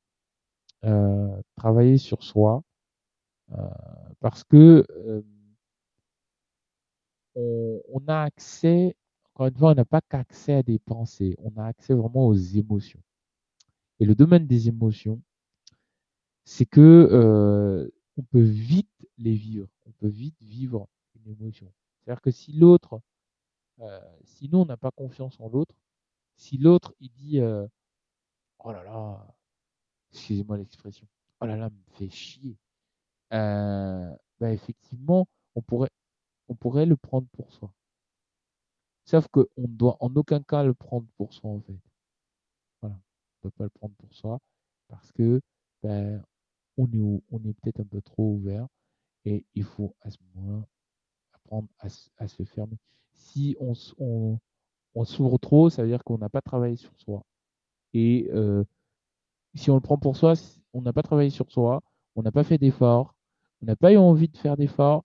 euh, 0.85 1.29
travailler 1.57 1.99
sur 1.99 2.23
soi 2.23 2.63
parce 4.21 4.45
que 4.45 4.85
on, 7.35 7.81
on 7.89 8.07
a 8.09 8.23
accès, 8.23 8.95
encore 9.35 9.47
une 9.47 9.57
fois, 9.57 9.71
on 9.73 9.75
n'a 9.75 9.85
pas 9.85 10.01
qu'accès 10.03 10.55
à 10.55 10.63
des 10.63 10.79
pensées, 10.79 11.37
on 11.39 11.59
a 11.61 11.65
accès 11.67 11.95
vraiment 11.95 12.27
aux 12.27 12.35
émotions. 12.35 13.01
Et 14.01 14.05
le 14.07 14.15
domaine 14.15 14.47
des 14.47 14.69
émotions, 14.69 15.21
c'est 16.45 16.67
que 16.67 16.81
euh, 17.13 17.89
on 18.17 18.23
peut 18.23 18.41
vite 18.43 19.07
les 19.19 19.35
vivre, 19.35 19.69
on 19.87 19.93
peut 19.93 20.09
vite 20.09 20.41
vivre 20.41 20.89
une 21.15 21.33
émotion. 21.33 21.73
C'est-à-dire 22.05 22.23
que 22.23 22.31
si 22.31 22.53
l'autre, 22.53 23.01
euh, 23.81 24.01
si 24.25 24.51
on 24.53 24.65
n'a 24.67 24.77
pas 24.77 24.91
confiance 24.91 25.39
en 25.41 25.49
l'autre, 25.49 25.75
si 26.37 26.59
l'autre 26.59 26.95
il 27.01 27.11
dit 27.13 27.41
euh, 27.41 27.67
oh 28.61 28.73
là 28.73 28.83
là, 28.85 29.27
excusez-moi 30.13 30.59
l'expression, 30.59 31.07
oh 31.41 31.47
là 31.47 31.57
là, 31.57 31.71
me 31.71 31.95
fait 31.97 32.11
chier, 32.11 32.57
euh, 33.33 34.15
bah 34.41 34.53
effectivement, 34.53 35.29
on 35.55 35.63
pourrait, 35.63 35.91
on 36.49 36.55
pourrait 36.55 36.87
le 36.87 36.97
prendre 36.97 37.29
pour 37.33 37.53
soi. 37.53 37.73
Sauf 39.07 39.27
qu'on 39.27 39.47
ne 39.57 39.67
doit 39.67 39.97
en 39.99 40.15
aucun 40.15 40.41
cas 40.41 40.63
le 40.63 40.73
prendre 40.73 41.09
pour 41.17 41.33
soi 41.33 41.51
en 41.51 41.61
fait. 41.61 41.75
On 43.43 43.49
ne 43.49 43.51
peut 43.51 43.57
pas 43.59 43.65
le 43.65 43.71
prendre 43.71 43.95
pour 43.97 44.13
soi 44.15 44.39
parce 44.89 45.13
que 45.13 45.41
ben, 45.83 46.23
on 46.77 46.87
est, 46.87 47.55
peut-être 47.55 47.81
un 47.81 47.85
peu 47.85 48.01
trop 48.03 48.35
ouvert 48.35 48.67
et 49.25 49.45
il 49.55 49.65
faut 49.65 49.95
à 50.03 50.11
ce 50.11 50.19
moment-là 50.35 50.67
apprendre 51.35 51.69
à, 51.79 51.89
se- 51.89 52.45
fermer. 52.45 52.79
Si 53.13 53.57
on, 53.61 53.75
s'ouvre 55.05 55.39
trop, 55.39 55.71
ça 55.71 55.83
veut 55.83 55.89
dire 55.89 56.05
qu'on 56.05 56.19
n'a 56.19 56.29
pas 56.29 56.43
travaillé 56.43 56.77
sur 56.77 56.93
soi. 56.99 57.23
Et 57.95 58.29
euh, 58.33 58.65
si 59.55 59.71
on 59.71 59.75
le 59.75 59.81
prend 59.81 59.99
pour 59.99 60.17
soi, 60.17 60.35
on 60.73 60.83
n'a 60.83 60.93
pas 60.93 61.03
travaillé 61.03 61.31
sur 61.31 61.51
soi, 61.51 61.83
on 62.17 62.23
n'a 62.23 62.33
pas 62.33 62.45
fait 62.45 62.59
d'efforts, 62.59 63.15
on 63.63 63.67
n'a 63.67 63.77
pas 63.77 63.93
eu 63.93 63.97
envie 63.97 64.29
de 64.29 64.37
faire 64.37 64.57
d'efforts, 64.57 65.05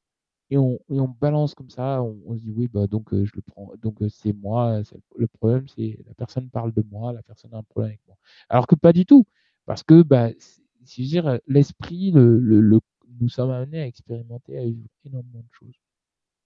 et 0.54 0.58
on, 1.00 1.08
balance 1.20 1.56
comme 1.56 1.70
ça, 1.70 2.02
on, 2.04 2.36
se 2.36 2.42
dit 2.42 2.52
oui, 2.52 2.68
bah 2.68 2.88
donc 2.88 3.14
euh, 3.14 3.26
je 3.26 3.32
le 3.36 3.42
prends, 3.42 3.72
donc 3.82 4.02
euh, 4.02 4.10
c'est 4.10 4.34
moi, 4.34 4.82
le 5.18 5.28
problème 5.28 5.68
c'est 5.68 6.00
la 6.08 6.14
personne 6.14 6.50
parle 6.50 6.74
de 6.74 6.84
moi, 6.92 7.14
la 7.14 7.24
personne 7.24 7.54
a 7.54 7.58
un 7.58 7.64
problème 7.64 7.90
avec 7.92 8.02
moi. 8.08 8.18
Alors 8.50 8.68
que 8.68 8.76
pas 8.76 8.94
du 8.94 9.06
tout, 9.06 9.26
parce 9.66 9.84
que 9.84 10.04
bah, 10.04 10.30
c'est- 10.40 10.62
je 10.86 11.02
dire, 11.04 11.40
l'esprit, 11.48 12.12
le, 12.12 12.40
le, 12.40 12.80
nous 13.22 13.30
sommes 13.30 13.52
amenés 13.52 13.80
à 13.82 13.88
expérimenter, 13.88 14.58
à 14.60 14.66
vivre 14.66 14.88
énormément 15.06 15.40
de 15.40 15.50
choses. 15.52 15.76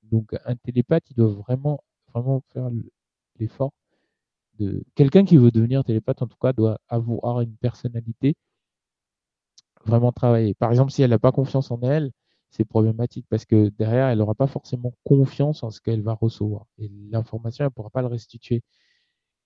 Donc 0.03 0.35
un 0.45 0.55
télépathe, 0.57 1.05
il 1.11 1.15
doit 1.15 1.29
vraiment, 1.33 1.83
vraiment 2.13 2.41
faire 2.53 2.69
le- 2.69 2.91
l'effort 3.39 3.73
de 4.59 4.83
quelqu'un 4.95 5.25
qui 5.25 5.37
veut 5.37 5.51
devenir 5.51 5.83
télépathe 5.85 6.21
en 6.23 6.27
tout 6.27 6.37
cas 6.41 6.53
doit 6.53 6.79
avoir 6.89 7.41
une 7.41 7.55
personnalité 7.57 8.35
vraiment 9.85 10.11
travaillée. 10.11 10.53
Par 10.53 10.71
exemple, 10.71 10.91
si 10.91 11.01
elle 11.01 11.09
n'a 11.11 11.19
pas 11.19 11.31
confiance 11.31 11.71
en 11.71 11.81
elle, 11.81 12.11
c'est 12.49 12.65
problématique 12.65 13.25
parce 13.29 13.45
que 13.45 13.69
derrière, 13.77 14.07
elle 14.07 14.19
n'aura 14.19 14.35
pas 14.35 14.47
forcément 14.47 14.93
confiance 15.03 15.63
en 15.63 15.71
ce 15.71 15.81
qu'elle 15.81 16.01
va 16.01 16.13
recevoir. 16.13 16.65
Et 16.79 16.89
l'information, 17.11 17.63
elle 17.63 17.69
ne 17.69 17.73
pourra 17.73 17.89
pas 17.89 18.01
le 18.01 18.07
restituer. 18.07 18.63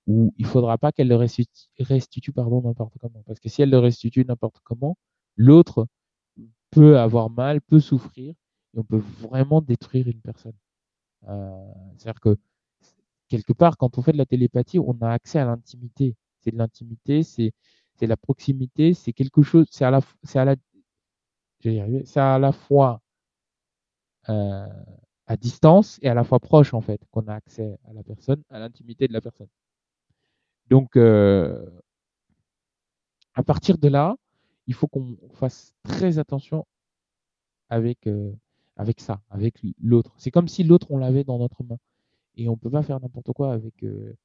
Ou 0.07 0.33
il 0.37 0.45
ne 0.45 0.49
faudra 0.49 0.77
pas 0.77 0.91
qu'elle 0.91 1.07
le 1.07 1.15
restitue, 1.15 2.31
n'importe 2.35 2.97
comment. 2.99 3.23
Parce 3.25 3.39
que 3.39 3.49
si 3.49 3.61
elle 3.61 3.69
le 3.69 3.79
restitue 3.79 4.25
n'importe 4.25 4.59
comment, 4.63 4.97
l'autre 5.37 5.87
peut 6.71 6.97
avoir 6.99 7.29
mal, 7.29 7.61
peut 7.61 7.79
souffrir, 7.79 8.33
et 8.73 8.79
on 8.79 8.83
peut 8.83 8.97
vraiment 8.97 9.61
détruire 9.61 10.07
une 10.07 10.21
personne. 10.21 10.55
Euh, 11.27 11.73
C'est-à-dire 11.97 12.21
que 12.21 12.37
quelque 13.27 13.53
part, 13.53 13.77
quand 13.77 13.97
on 13.97 14.01
fait 14.01 14.13
de 14.13 14.17
la 14.17 14.25
télépathie, 14.25 14.79
on 14.79 14.97
a 15.01 15.09
accès 15.09 15.39
à 15.39 15.45
l'intimité. 15.45 16.15
C'est 16.39 16.51
de 16.51 16.57
l'intimité, 16.57 17.23
c'est 17.23 17.53
la 18.01 18.17
proximité, 18.17 18.93
c'est 18.93 19.13
quelque 19.13 19.43
chose, 19.43 19.67
c'est 19.69 19.85
à 19.85 19.91
la, 19.91 20.01
à 20.35 20.45
la, 20.45 20.55
y 21.69 21.79
arriver, 21.79 22.03
c'est 22.05 22.19
à 22.19 22.39
la 22.39 22.51
fois 22.51 23.01
euh, 24.29 24.67
à 25.27 25.37
distance 25.37 25.99
et 26.01 26.09
à 26.09 26.13
la 26.13 26.23
fois 26.23 26.39
proche 26.39 26.73
en 26.73 26.81
fait 26.81 27.01
qu'on 27.11 27.27
a 27.27 27.33
accès 27.35 27.77
à 27.87 27.93
la 27.93 28.03
personne, 28.03 28.43
à 28.49 28.59
l'intimité 28.59 29.07
de 29.07 29.13
la 29.13 29.21
personne. 29.21 29.47
Donc 30.69 30.95
euh, 30.95 31.65
à 33.33 33.43
partir 33.43 33.77
de 33.77 33.87
là, 33.87 34.15
il 34.67 34.73
faut 34.73 34.87
qu'on 34.87 35.17
fasse 35.33 35.73
très 35.83 36.19
attention 36.19 36.65
avec 37.69 38.07
euh, 38.07 38.33
avec 38.77 38.99
ça, 38.99 39.21
avec 39.29 39.55
l'autre. 39.81 40.13
C'est 40.17 40.31
comme 40.31 40.47
si 40.47 40.63
l'autre 40.63 40.87
on 40.91 40.97
l'avait 40.97 41.23
dans 41.23 41.37
notre 41.39 41.63
main 41.63 41.77
et 42.35 42.49
on 42.49 42.57
peut 42.57 42.69
pas 42.69 42.83
faire 42.83 42.99
n'importe 42.99 43.31
quoi 43.33 43.53
avec 43.53 43.83
euh, 43.83 44.15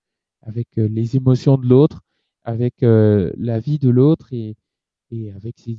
avec 0.42 0.78
euh, 0.78 0.86
les 0.88 1.16
émotions 1.16 1.58
de 1.58 1.66
l'autre, 1.66 2.02
avec 2.44 2.82
euh, 2.82 3.32
la 3.36 3.58
vie 3.60 3.78
de 3.78 3.90
l'autre 3.90 4.32
et, 4.32 4.56
et 5.10 5.32
avec 5.32 5.58
ses, 5.58 5.72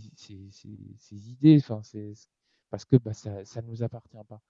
idées, 1.11 1.57
enfin, 1.59 1.81
parce 2.69 2.85
que 2.85 2.97
bah, 2.97 3.13
ça 3.13 3.43
ça 3.45 3.61
nous 3.61 3.83
appartient 3.83 4.17
pas. 4.27 4.41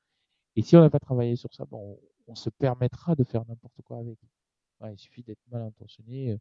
Et 0.55 0.61
si 0.63 0.75
on 0.75 0.81
n'a 0.81 0.89
pas 0.89 0.99
travaillé 0.99 1.35
sur 1.35 1.53
ça, 1.53 1.65
on, 1.71 1.99
se 2.35 2.49
permettra 2.49 3.15
de 3.15 3.23
faire 3.23 3.45
n'importe 3.47 3.81
quoi 3.83 3.99
avec. 3.99 4.19
Il 4.91 4.97
suffit 4.97 5.23
d'être 5.23 5.41
mal 5.51 5.61
intentionné 5.61 6.31
euh, 6.31 6.37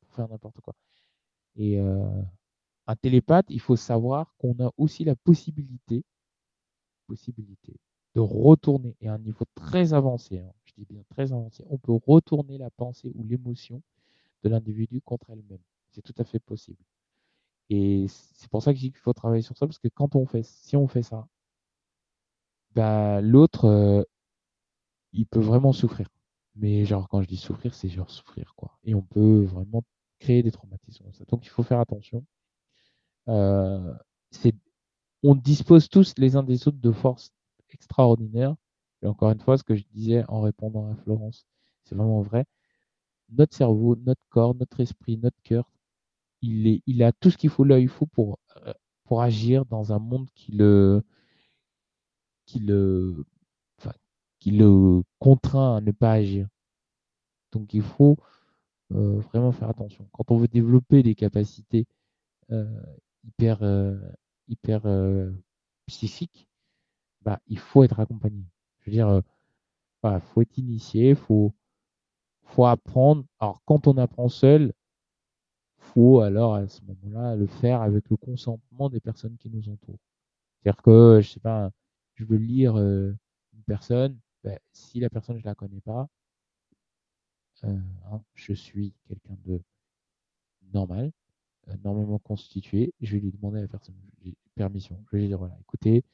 pour 0.00 0.14
faire 0.14 0.28
n'importe 0.28 0.60
quoi. 0.60 0.74
Et 1.56 1.78
euh, 1.78 2.22
un 2.86 2.96
télépathe, 2.96 3.46
il 3.50 3.60
faut 3.60 3.76
savoir 3.76 4.34
qu'on 4.38 4.58
a 4.64 4.72
aussi 4.76 5.04
la 5.04 5.16
possibilité, 5.16 6.04
possibilité 7.06 7.76
de 8.14 8.20
retourner, 8.20 8.96
et 9.00 9.08
à 9.08 9.14
un 9.14 9.18
niveau 9.18 9.44
très 9.54 9.94
avancé, 9.94 10.40
hein, 10.40 10.52
je 10.64 10.72
dis 10.76 10.84
bien 10.84 11.02
très 11.10 11.32
avancé, 11.32 11.64
on 11.68 11.78
peut 11.78 11.96
retourner 12.06 12.58
la 12.58 12.70
pensée 12.70 13.12
ou 13.14 13.24
l'émotion 13.24 13.82
de 14.42 14.48
l'individu 14.48 15.00
contre 15.00 15.30
elle-même. 15.30 15.62
C'est 15.90 16.02
tout 16.02 16.14
à 16.18 16.24
fait 16.24 16.40
possible. 16.40 16.82
Et 17.70 18.06
c'est 18.08 18.50
pour 18.50 18.62
ça 18.62 18.72
que 18.72 18.78
je 18.78 18.84
dis 18.86 18.92
qu'il 18.92 19.00
faut 19.00 19.12
travailler 19.14 19.42
sur 19.42 19.56
ça, 19.56 19.66
parce 19.66 19.78
que 19.78 19.88
quand 19.88 20.16
on 20.16 20.26
fait, 20.26 20.42
si 20.44 20.76
on 20.76 20.88
fait 20.88 21.02
ça, 21.02 21.26
bah, 22.74 23.20
l'autre, 23.20 23.64
euh, 23.66 24.02
il 25.12 25.26
peut 25.26 25.40
vraiment 25.40 25.72
souffrir. 25.72 26.08
Mais 26.56 26.84
genre, 26.84 27.08
quand 27.08 27.22
je 27.22 27.28
dis 27.28 27.36
souffrir, 27.36 27.74
c'est 27.74 27.88
genre 27.88 28.10
souffrir, 28.10 28.54
quoi. 28.56 28.78
Et 28.84 28.94
on 28.94 29.02
peut 29.02 29.42
vraiment 29.44 29.84
créer 30.18 30.42
des 30.42 30.50
traumatismes. 30.52 31.06
Donc, 31.28 31.46
il 31.46 31.48
faut 31.48 31.62
faire 31.62 31.80
attention. 31.80 32.24
Euh, 33.28 33.94
on 35.22 35.34
dispose 35.34 35.88
tous 35.88 36.14
les 36.18 36.36
uns 36.36 36.42
des 36.42 36.68
autres 36.68 36.80
de 36.80 36.92
forces 36.92 37.32
extraordinaires. 37.70 38.54
Et 39.02 39.06
encore 39.06 39.30
une 39.30 39.40
fois, 39.40 39.58
ce 39.58 39.64
que 39.64 39.74
je 39.74 39.84
disais 39.92 40.24
en 40.28 40.40
répondant 40.42 40.90
à 40.90 40.96
Florence, 40.96 41.46
c'est 41.84 41.94
vraiment 41.94 42.22
vrai. 42.22 42.44
Notre 43.30 43.56
cerveau, 43.56 43.96
notre 43.96 44.22
corps, 44.30 44.54
notre 44.54 44.80
esprit, 44.80 45.16
notre 45.18 45.40
cœur, 45.42 45.70
il, 46.42 47.02
a 47.02 47.12
tout 47.12 47.30
ce 47.30 47.36
qu'il 47.36 47.50
faut 47.50 47.64
pour, 48.06 48.38
euh, 48.66 48.72
pour 49.04 49.22
agir 49.22 49.64
dans 49.66 49.92
un 49.92 49.98
monde 49.98 50.28
qui 50.34 50.52
le, 50.52 51.02
qui 52.46 52.60
le, 52.60 53.24
qui 54.38 54.50
le 54.50 55.02
contraint 55.18 55.76
à 55.76 55.80
ne 55.80 55.92
pas 55.92 56.12
agir. 56.12 56.48
Donc 57.52 57.74
il 57.74 57.82
faut 57.82 58.16
euh, 58.92 59.20
vraiment 59.20 59.52
faire 59.52 59.68
attention. 59.68 60.08
Quand 60.12 60.30
on 60.30 60.36
veut 60.36 60.48
développer 60.48 61.02
des 61.02 61.14
capacités 61.14 61.86
euh, 62.50 62.66
hyper, 63.24 63.60
hyper 64.48 64.82
psychiques, 65.86 66.48
bah, 67.22 67.40
il 67.46 67.58
faut 67.58 67.84
être 67.84 68.00
accompagné. 68.00 68.44
Je 68.80 68.90
veux 68.90 68.92
dire, 68.92 69.22
faut 70.20 70.40
être 70.40 70.58
initié, 70.58 71.14
faut, 71.14 71.52
faut 72.44 72.66
apprendre. 72.66 73.24
Alors 73.38 73.62
quand 73.64 73.86
on 73.86 73.96
apprend 73.98 74.28
seul, 74.28 74.72
faut 75.94 76.20
alors 76.20 76.54
à 76.54 76.68
ce 76.68 76.80
moment-là 76.82 77.36
le 77.36 77.46
faire 77.46 77.82
avec 77.82 78.08
le 78.10 78.16
consentement 78.16 78.88
des 78.90 79.00
personnes 79.00 79.36
qui 79.38 79.50
nous 79.50 79.68
entourent. 79.68 79.98
C'est-à-dire 80.62 80.82
que, 80.82 81.20
je 81.22 81.30
sais 81.30 81.40
pas, 81.40 81.70
je 82.14 82.24
veux 82.24 82.36
lire 82.36 82.76
euh, 82.76 83.12
une 83.54 83.62
personne, 83.64 84.18
ben, 84.44 84.58
si 84.72 85.00
la 85.00 85.10
personne 85.10 85.38
je 85.38 85.44
la 85.44 85.54
connais 85.54 85.80
pas, 85.80 86.08
euh, 87.64 87.78
hein, 88.10 88.22
je 88.34 88.52
suis 88.52 88.94
quelqu'un 89.06 89.36
de 89.46 89.60
normal, 90.72 91.12
normalement 91.84 92.18
constitué, 92.18 92.92
je 93.00 93.12
vais 93.12 93.20
lui 93.20 93.32
demander 93.32 93.60
la 93.60 93.68
personne 93.68 93.94
permission. 94.54 95.02
Je 95.06 95.16
vais 95.16 95.22
lui 95.22 95.28
dire 95.28 95.38
voilà, 95.38 95.56
écoutez, 95.60 96.04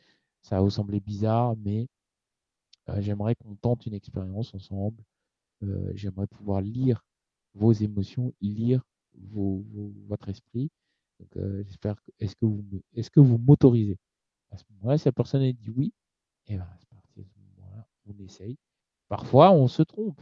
ça 0.43 0.57
va 0.57 0.63
vous 0.63 0.71
sembler 0.71 1.01
bizarre, 1.01 1.57
mais 1.57 1.89
euh, 2.89 3.01
j'aimerais 3.01 3.35
qu'on 3.37 3.55
tente 3.57 3.87
une 3.87 3.95
expérience 3.95 4.55
ensemble. 4.55 5.03
J'aimerais 5.95 6.27
pouvoir 6.27 6.61
lire 6.61 7.03
vos 7.55 7.73
émotions, 7.73 8.35
lire 8.43 8.83
votre 10.09 10.29
esprit. 10.29 10.71
Euh, 11.37 11.63
j'espère 11.65 11.97
est-ce 12.21 12.37
que 12.37 12.45
vous 12.45 12.65
est-ce 12.95 13.11
que 13.11 13.21
vous 13.21 13.39
m'autorisez? 13.39 13.99
À 14.51 14.59
ce 14.59 14.65
moment-là, 14.71 14.99
si 14.99 15.07
la 15.07 15.13
personne 15.13 15.51
dit 15.53 15.71
oui, 15.71 15.93
et 16.47 16.55
eh 16.55 16.57
ben. 16.59 16.65
À 16.65 16.77
on 18.09 18.25
essaye. 18.25 18.57
Parfois, 19.09 19.53
on 19.53 19.69
se 19.69 19.83
trompe. 19.83 20.21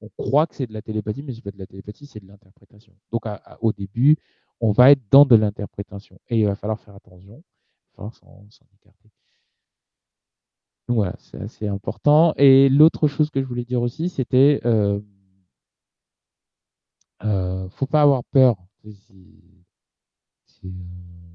On 0.00 0.08
croit 0.16 0.46
que 0.46 0.54
c'est 0.54 0.66
de 0.66 0.72
la 0.72 0.82
télépathie, 0.82 1.22
mais 1.22 1.32
c'est 1.32 1.42
pas 1.42 1.50
de 1.50 1.58
la 1.58 1.66
télépathie, 1.66 2.06
c'est 2.06 2.20
de 2.20 2.26
l'interprétation. 2.26 2.94
Donc, 3.12 3.22
au 3.60 3.72
début, 3.72 4.16
on 4.60 4.72
va 4.72 4.90
être 4.90 5.02
dans 5.10 5.24
de 5.26 5.36
l'interprétation 5.36 6.18
et 6.28 6.40
il 6.40 6.46
va 6.46 6.54
falloir 6.54 6.80
faire 6.80 6.94
attention, 6.94 7.36
il 7.36 7.96
va 7.96 8.10
falloir 8.10 8.14
s'en 8.14 8.66
écarter. 8.74 9.10
Donc 10.88 10.96
voilà, 10.96 11.14
c'est 11.18 11.40
assez 11.40 11.68
important. 11.68 12.34
Et 12.36 12.68
l'autre 12.68 13.06
chose 13.08 13.30
que 13.30 13.40
je 13.40 13.46
voulais 13.46 13.64
dire 13.64 13.80
aussi, 13.80 14.08
c'était 14.08 14.60
euh, 14.64 15.00
euh, 17.24 17.68
faut 17.70 17.86
pas 17.86 18.02
avoir 18.02 18.24
peur. 18.24 18.56
C'est, 20.46 20.68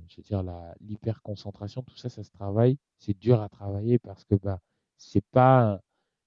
je 0.08 0.18
veux 0.18 0.24
dire, 0.24 0.44
l'hyperconcentration, 0.82 1.84
tout 1.84 1.98
ça, 1.98 2.10
ça 2.10 2.24
se 2.24 2.32
travaille. 2.32 2.78
C'est 2.98 3.18
dur 3.18 3.42
à 3.42 3.50
travailler 3.50 4.00
parce 4.00 4.24
que 4.26 4.36
bah, 4.36 4.60
c'est 4.98 5.24
pas, 5.32 5.82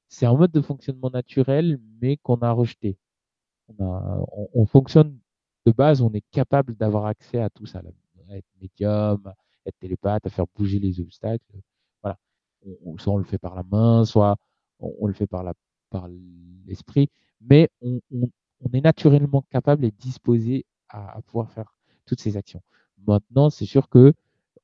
c'est 0.08 0.26
un 0.26 0.34
mode 0.34 0.52
de 0.52 0.60
fonctionnement 0.60 1.10
naturel, 1.10 1.80
mais 2.00 2.16
qu'on 2.18 2.36
a 2.38 2.52
rejeté. 2.52 2.98
On, 3.68 3.84
a, 3.84 4.24
on, 4.54 4.66
fonctionne 4.66 5.18
de 5.66 5.72
base, 5.72 6.00
on 6.02 6.12
est 6.12 6.24
capable 6.30 6.76
d'avoir 6.76 7.06
accès 7.06 7.40
à 7.40 7.50
tout 7.50 7.66
ça, 7.66 7.82
à 8.30 8.36
être 8.36 8.46
médium, 8.60 9.32
être 9.66 9.78
télépathe, 9.78 10.26
à 10.26 10.30
faire 10.30 10.46
bouger 10.56 10.78
les 10.78 11.00
obstacles. 11.00 11.44
Voilà. 12.02 12.18
soit 12.98 13.12
on 13.12 13.18
le 13.18 13.24
fait 13.24 13.38
par 13.38 13.54
la 13.54 13.62
main, 13.64 14.04
soit 14.04 14.36
on, 14.80 15.06
le 15.06 15.12
fait 15.12 15.26
par 15.26 15.42
la, 15.42 15.54
par 15.90 16.08
l'esprit, 16.66 17.08
mais 17.40 17.68
on, 17.82 18.00
on, 18.60 18.70
est 18.72 18.80
naturellement 18.80 19.42
capable 19.50 19.84
et 19.84 19.90
disposé 19.90 20.66
à, 20.88 21.20
pouvoir 21.22 21.50
faire 21.50 21.74
toutes 22.06 22.20
ces 22.20 22.36
actions. 22.36 22.62
Maintenant, 23.06 23.50
c'est 23.50 23.66
sûr 23.66 23.88
que 23.88 24.14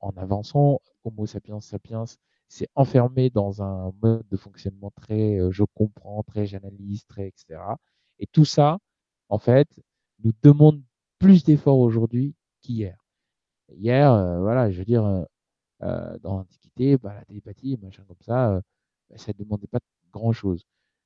en 0.01 0.11
avançant, 0.17 0.81
Homo 1.05 1.27
sapiens 1.27 1.61
sapiens 1.61 2.05
s'est 2.49 2.69
enfermé 2.75 3.31
dans 3.31 3.63
un 3.63 3.93
mode 4.03 4.27
de 4.31 4.37
fonctionnement 4.37 4.91
très 4.91 5.39
euh, 5.41 5.51
je 5.51 5.65
comprends, 5.65 6.23
très 6.23 6.47
j'analyse, 6.47 7.05
très 7.07 7.29
etc. 7.29 7.61
Et 8.19 8.27
tout 8.27 8.45
ça, 8.45 8.79
en 9.29 9.39
fait, 9.39 9.69
nous 10.23 10.33
demande 10.43 10.83
plus 11.19 11.45
d'efforts 11.45 11.79
aujourd'hui 11.79 12.35
qu'hier. 12.61 12.97
Hier, 13.73 14.13
euh, 14.13 14.41
voilà, 14.41 14.71
je 14.71 14.79
veux 14.79 14.85
dire, 14.85 15.05
euh, 15.83 16.19
dans 16.19 16.39
l'Antiquité, 16.39 16.97
bah, 16.99 17.15
la 17.15 17.25
télépathie, 17.25 17.79
machin 17.83 18.05
comme 18.07 18.21
ça, 18.21 18.61
bah, 19.11 19.17
ça 19.17 19.33
ne 19.37 19.45
demandait 19.45 19.67
pas 19.67 19.81
grand-chose. 20.13 20.65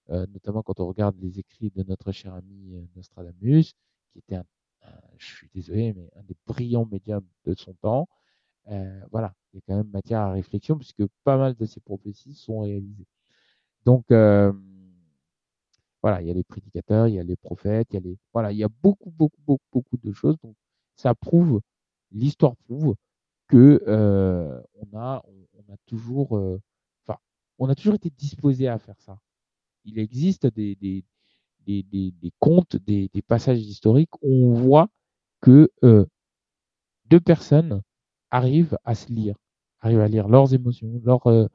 Notamment 0.09 0.63
quand 0.63 0.81
on 0.81 0.87
regarde 0.87 1.17
les 1.21 1.39
écrits 1.39 1.71
de 1.71 1.83
notre 1.83 2.13
cher 2.13 2.35
ami 2.35 2.75
Nostradamus, 2.97 3.75
qui 4.13 4.19
était 4.19 4.37
un 4.37 4.45
je 5.19 5.27
suis 5.27 5.51
désolé, 5.55 5.93
mais 5.93 6.11
un 6.17 6.23
des 6.23 6.37
brillants 6.47 6.87
médiums 6.87 7.27
de 7.45 7.55
son 7.55 7.75
temps. 7.75 8.09
Euh, 8.69 9.01
voilà, 9.11 9.35
il 9.53 9.57
y 9.57 9.59
a 9.59 9.63
quand 9.67 9.77
même 9.77 9.91
matière 9.91 10.21
à 10.21 10.33
réflexion 10.33 10.77
puisque 10.77 11.05
pas 11.25 11.37
mal 11.37 11.55
de 11.55 11.67
ces 11.67 11.81
prophéties 11.81 12.35
sont 12.35 12.61
réalisées. 12.61 13.07
Donc, 13.85 14.11
euh, 14.11 14.53
voilà, 16.03 16.23
il 16.23 16.29
y 16.29 16.31
a 16.31 16.35
les 16.35 16.45
prédicateurs, 16.45 17.09
il 17.09 17.15
y 17.15 17.19
a 17.19 17.25
les 17.25 17.37
prophètes, 17.37 17.89
il 17.93 17.95
y 17.95 17.97
a 17.99 18.01
les, 18.01 18.19
voilà, 18.33 18.53
il 18.53 18.59
y 18.59 18.65
a 18.65 18.69
beaucoup, 18.69 19.11
beaucoup, 19.11 19.41
beaucoup, 19.47 19.65
beaucoup 19.73 19.97
de 19.97 20.13
choses. 20.13 20.37
Donc, 20.43 20.55
ça 20.97 21.15
prouve, 21.15 21.61
l'histoire 22.13 22.57
prouve 22.57 22.95
que 23.49 23.83
euh, 23.89 24.61
on 24.75 24.97
a, 24.97 25.23
on, 25.55 25.73
a 25.73 25.77
toujours, 25.87 26.33
enfin, 27.05 27.19
on 27.59 27.69
a 27.69 27.75
toujours 27.75 27.95
été 27.95 28.11
disposé 28.11 28.69
à 28.69 28.79
faire 28.79 29.01
ça. 29.01 29.19
Il 29.85 29.99
existe 29.99 30.47
des, 30.47 30.77
des, 30.77 31.05
des, 31.67 31.83
des, 31.83 32.11
des 32.13 32.33
contes, 32.39 32.77
des, 32.77 33.11
passages 33.27 33.61
historiques 33.61 34.15
où 34.23 34.47
on 34.47 34.55
voit 34.55 34.89
que 35.41 35.71
euh, 35.85 36.07
deux 37.07 37.21
personnes 37.21 37.83
arrivent 38.31 38.79
à 38.85 38.95
se 38.95 39.13
lire, 39.13 39.37
arrivent 39.81 40.01
à 40.01 40.09
lire 40.09 40.29
leurs 40.29 40.55
émotions, 40.55 41.01
leur, 41.05 41.27
euh, 41.27 41.47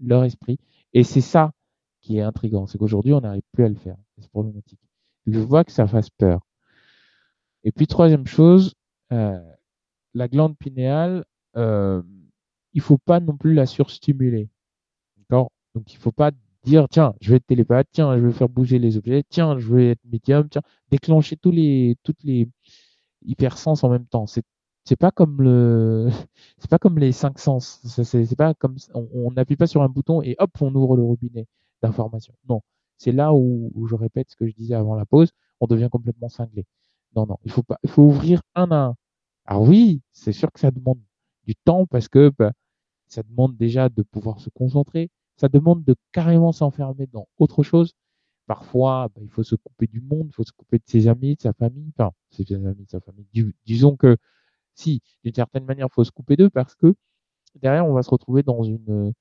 leur 0.00 0.24
esprit. 0.24 0.58
Et 0.92 1.04
c'est 1.04 1.20
ça 1.20 1.52
qui 2.00 2.18
est 2.18 2.22
intriguant, 2.22 2.66
c'est 2.66 2.78
qu'aujourd'hui, 2.78 3.12
on 3.12 3.20
n'arrive 3.20 3.42
plus 3.52 3.64
à 3.64 3.68
le 3.68 3.74
faire. 3.74 3.96
C'est 4.18 4.30
problématique. 4.30 4.80
Je 5.26 5.40
vois 5.40 5.64
que 5.64 5.72
ça 5.72 5.86
fasse 5.86 6.10
peur. 6.10 6.46
Et 7.64 7.72
puis, 7.72 7.86
troisième 7.86 8.26
chose, 8.26 8.74
euh, 9.12 9.40
la 10.14 10.28
glande 10.28 10.56
pinéale, 10.56 11.24
il 11.54 12.82
faut 12.82 12.98
pas 12.98 13.18
non 13.18 13.36
plus 13.36 13.54
la 13.54 13.64
surstimuler. 13.64 14.50
Donc, 15.30 15.50
il 15.92 15.96
faut 15.96 16.12
pas 16.12 16.30
dire 16.66 16.88
tiens, 16.90 17.14
je 17.20 17.30
vais 17.30 17.36
être 17.36 17.46
télépathe, 17.46 17.88
tiens, 17.92 18.16
je 18.18 18.26
vais 18.26 18.32
faire 18.32 18.48
bouger 18.48 18.78
les 18.78 18.96
objets, 18.98 19.24
tiens, 19.28 19.58
je 19.58 19.74
vais 19.74 19.90
être 19.92 20.00
médium, 20.04 20.48
tiens, 20.48 20.62
déclencher 20.90 21.36
tous 21.36 21.50
les 21.52 21.96
toutes 22.02 22.22
les 22.24 22.48
hypersens 23.24 23.84
en 23.84 23.90
même 23.90 24.06
temps. 24.06 24.26
C'est 24.26 24.44
c'est 24.84 24.96
pas 24.96 25.10
comme 25.10 25.42
le 25.42 26.08
c'est 26.58 26.70
pas 26.70 26.78
comme 26.78 26.98
les 26.98 27.12
cinq 27.12 27.38
sens. 27.38 27.80
C'est 27.84 28.36
pas 28.36 28.54
comme 28.54 28.76
on 28.94 29.32
n'appuie 29.32 29.56
pas 29.56 29.66
sur 29.66 29.82
un 29.82 29.88
bouton 29.88 30.22
et 30.22 30.36
hop, 30.38 30.50
on 30.60 30.74
ouvre 30.74 30.96
le 30.96 31.02
robinet 31.04 31.46
d'information. 31.82 32.34
Non, 32.48 32.62
c'est 32.98 33.12
là 33.12 33.32
où, 33.34 33.72
je 33.88 33.94
répète 33.94 34.30
ce 34.30 34.36
que 34.36 34.46
je 34.46 34.54
disais 34.54 34.74
avant 34.74 34.94
la 34.96 35.06
pause, 35.06 35.30
on 35.60 35.66
devient 35.66 35.88
complètement 35.90 36.28
cinglé. 36.28 36.64
Non, 37.16 37.26
non, 37.26 37.38
il 37.44 37.50
faut 37.50 37.62
pas, 37.62 37.78
il 37.82 37.90
faut 37.90 38.02
ouvrir 38.02 38.42
un 38.54 38.70
à 38.70 38.76
un. 38.76 38.96
Alors 39.46 39.62
oui, 39.68 40.02
c'est 40.12 40.32
sûr 40.32 40.52
que 40.52 40.60
ça 40.60 40.70
demande 40.70 41.00
du 41.46 41.54
temps 41.56 41.86
parce 41.86 42.08
que 42.08 42.32
bah, 42.38 42.52
ça 43.08 43.22
demande 43.22 43.56
déjà 43.56 43.88
de 43.88 44.02
pouvoir 44.02 44.40
se 44.40 44.50
concentrer, 44.50 45.10
ça 45.36 45.48
demande 45.48 45.84
de 45.84 45.94
carrément 46.12 46.52
s'enfermer 46.52 47.06
dans 47.08 47.28
autre 47.38 47.62
chose. 47.62 47.94
Parfois, 48.46 49.08
bah, 49.14 49.20
il 49.22 49.30
faut 49.30 49.42
se 49.42 49.56
couper 49.56 49.86
du 49.86 50.00
monde, 50.00 50.28
il 50.30 50.34
faut 50.34 50.44
se 50.44 50.52
couper 50.52 50.78
de 50.78 50.84
ses 50.86 51.08
amis, 51.08 51.36
de 51.36 51.42
sa 51.42 51.52
famille, 51.52 51.92
enfin, 51.98 52.12
ses 52.30 52.52
amis, 52.54 52.84
de 52.84 52.90
sa 52.90 53.00
famille. 53.00 53.26
disons 53.66 53.96
que 53.96 54.16
si, 54.74 55.02
d'une 55.24 55.34
certaine 55.34 55.64
manière, 55.64 55.88
il 55.90 55.94
faut 55.94 56.04
se 56.04 56.12
couper 56.12 56.36
d'eux 56.36 56.50
parce 56.50 56.74
que 56.74 56.94
derrière, 57.56 57.86
on 57.86 57.94
va 57.94 58.02
se 58.02 58.10
retrouver 58.10 58.42
dans 58.42 58.62
une, 58.62 59.12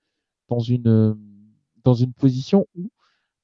dans 0.49 0.59
une, 0.59 1.17
dans 1.83 1.93
une 1.93 2.13
position 2.13 2.67
où 2.75 2.89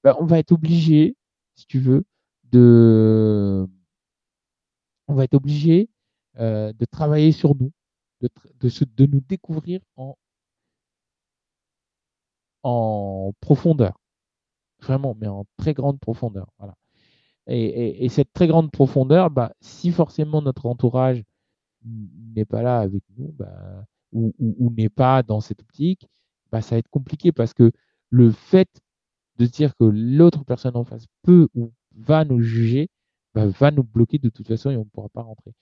bah, 0.04 0.16
on 0.20 0.26
va 0.26 0.40
être 0.40 0.52
obligé, 0.52 1.16
si 1.56 1.66
tu 1.68 1.80
veux, 1.80 2.06
de, 2.52 3.68
on 5.08 5.14
va 5.16 5.24
être 5.26 5.36
obligé 5.36 5.90
euh, 6.40 6.74
de 6.74 6.86
travailler 6.86 7.32
sur 7.32 7.56
nous, 7.56 7.72
de, 8.22 8.30
de, 8.60 8.70
de 8.86 9.06
nous 9.06 9.22
découvrir 9.22 9.82
en 9.96 10.16
en 12.64 13.34
profondeur. 13.42 14.00
Vraiment, 14.82 15.16
mais 15.20 15.28
en 15.28 15.46
très 15.58 15.74
grande 15.74 16.00
profondeur. 16.00 16.48
Voilà. 16.58 16.76
Et, 17.48 18.08
cette 18.10 18.32
très 18.34 18.48
grande 18.48 18.72
profondeur, 18.72 19.30
bah, 19.30 19.54
si 19.62 19.92
forcément 19.92 20.42
notre 20.42 20.66
entourage 20.68 21.24
n'est 21.84 22.46
pas 22.46 22.62
là 22.62 22.80
avec 22.80 23.04
nous, 23.18 23.32
bah, 23.34 23.86
ou, 24.14 24.34
n'est 24.78 24.90
pas 24.90 25.24
dans 25.24 25.42
cette 25.42 25.62
optique, 25.62 26.08
bah, 26.52 26.62
ça 26.62 26.76
va 26.76 26.80
être 26.80 26.90
compliqué 26.90 27.32
parce 27.32 27.54
que 27.54 27.72
le 28.10 28.32
fait 28.32 28.70
de 29.38 29.46
dire 29.46 29.76
que 29.76 29.86
l'autre 29.86 30.44
personne 30.46 30.76
en 30.76 30.84
face 30.84 31.08
peut 31.24 31.48
ou 31.56 31.74
va 31.96 32.26
nous 32.26 32.42
juger, 32.42 32.90
bah, 33.34 33.48
va 33.48 33.72
nous 33.72 33.84
bloquer 33.84 34.20
de 34.20 34.30
toute 34.30 34.48
façon 34.48 34.70
et 34.72 34.78
on 34.78 34.86
ne 34.86 34.90
pourra 34.90 35.10
pas 35.10 35.24
rentrer. 35.24 35.54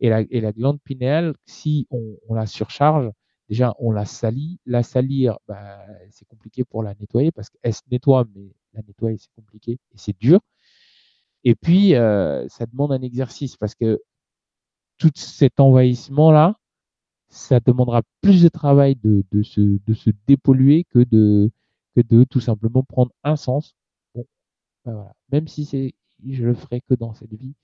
Et 0.00 0.10
la, 0.10 0.52
glande 0.52 0.80
pinéale, 0.82 1.34
si 1.44 1.88
on 1.90 2.34
la 2.34 2.46
surcharge, 2.46 3.10
déjà, 3.48 3.74
on 3.78 3.90
la 3.90 4.04
salit. 4.04 4.58
La 4.66 4.82
salir, 4.82 5.38
bah, 5.46 5.84
c'est 6.10 6.26
compliqué 6.26 6.64
pour 6.64 6.82
la 6.82 6.94
nettoyer 6.94 7.32
parce 7.32 7.50
qu'elle 7.50 7.74
se 7.74 7.82
nettoie, 7.90 8.26
mais 8.34 8.52
la 8.74 8.82
nettoyer, 8.82 9.18
c'est 9.18 9.32
compliqué 9.34 9.72
et 9.72 9.96
c'est 9.96 10.18
dur. 10.18 10.40
Et 11.44 11.54
puis, 11.54 11.94
euh, 11.94 12.46
ça 12.48 12.66
demande 12.66 12.92
un 12.92 13.02
exercice 13.02 13.56
parce 13.56 13.74
que 13.74 14.00
tout 14.98 15.12
cet 15.14 15.60
envahissement-là, 15.60 16.56
ça 17.28 17.60
demandera 17.60 18.02
plus 18.22 18.42
de 18.42 18.48
travail 18.48 18.96
de, 18.96 19.24
se, 19.42 20.10
dépolluer 20.26 20.84
que 20.84 21.00
de, 21.04 21.50
tout 22.30 22.40
simplement 22.40 22.82
prendre 22.82 23.12
un 23.24 23.36
sens. 23.36 23.74
Bon, 24.14 24.24
bah. 24.84 25.14
Même 25.32 25.48
si 25.48 25.64
c'est, 25.64 25.94
je 26.26 26.44
le 26.44 26.54
ferai 26.54 26.80
que 26.80 26.94
dans 26.94 27.14
cette 27.14 27.34
vie, 27.34 27.54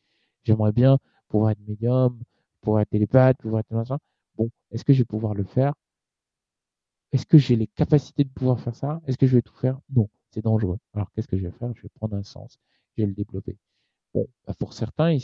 j'aimerais 0.45 0.73
bien 0.73 0.99
pouvoir 1.29 1.51
être 1.53 1.61
médium, 1.67 2.19
pouvoir 2.61 2.83
être 2.83 2.91
télépathe, 2.91 3.39
pouvoir 3.39 3.61
être 3.61 3.73
machin. 3.73 3.99
Bon, 4.37 4.51
est-ce 4.71 4.85
que 4.85 4.93
je 4.93 5.01
vais 5.01 5.05
pouvoir 5.05 5.35
le 5.35 5.45
faire? 5.45 5.75
Est-ce 7.13 7.27
que 7.27 7.39
j'ai 7.39 7.57
les 7.57 7.69
capacités 7.69 8.25
de 8.25 8.29
pouvoir 8.31 8.61
faire 8.61 8.75
ça? 8.75 9.01
Est-ce 9.07 9.17
que 9.19 9.27
je 9.27 9.37
vais 9.37 9.43
tout 9.43 9.55
faire? 9.55 9.79
Non, 9.95 10.09
c'est 10.31 10.43
dangereux. 10.43 10.79
Alors 10.95 11.11
qu'est-ce 11.13 11.29
que 11.29 11.37
je 11.37 11.45
vais 11.45 11.53
faire? 11.53 11.73
Je 11.75 11.83
vais 11.83 11.89
prendre 11.91 12.17
un 12.17 12.23
sens, 12.23 12.59
je 12.97 13.03
vais 13.03 13.09
le 13.09 13.15
développer. 13.15 13.57
Bon, 14.15 14.27
bah, 14.47 14.55
pour 14.59 14.73
certains, 14.73 15.13
il, 15.13 15.21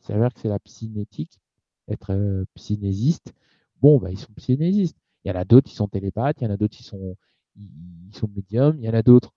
s'avère 0.00 0.32
que 0.34 0.40
c'est 0.40 0.48
la 0.48 0.60
psynétique, 0.60 1.40
être 1.88 2.12
euh, 2.12 2.44
psynésiste. 2.54 3.34
Bon, 3.80 3.98
bah, 3.98 4.10
ils 4.10 4.18
sont 4.18 4.32
psynésistes. 4.34 4.96
Il 5.24 5.28
y 5.28 5.32
en 5.32 5.36
a 5.36 5.44
d'autres 5.44 5.68
qui 5.68 5.74
sont 5.76 5.88
télépathes, 5.88 6.40
il 6.40 6.44
y 6.44 6.46
en 6.46 6.50
a 6.50 6.56
d'autres 6.56 6.76
qui 6.76 6.84
sont, 6.84 7.16
ils 7.56 8.14
sont 8.14 8.28
médiums, 8.28 8.76
il 8.78 8.84
y 8.84 8.88
en 8.88 8.94
a 8.94 9.02
d'autres. 9.02 9.32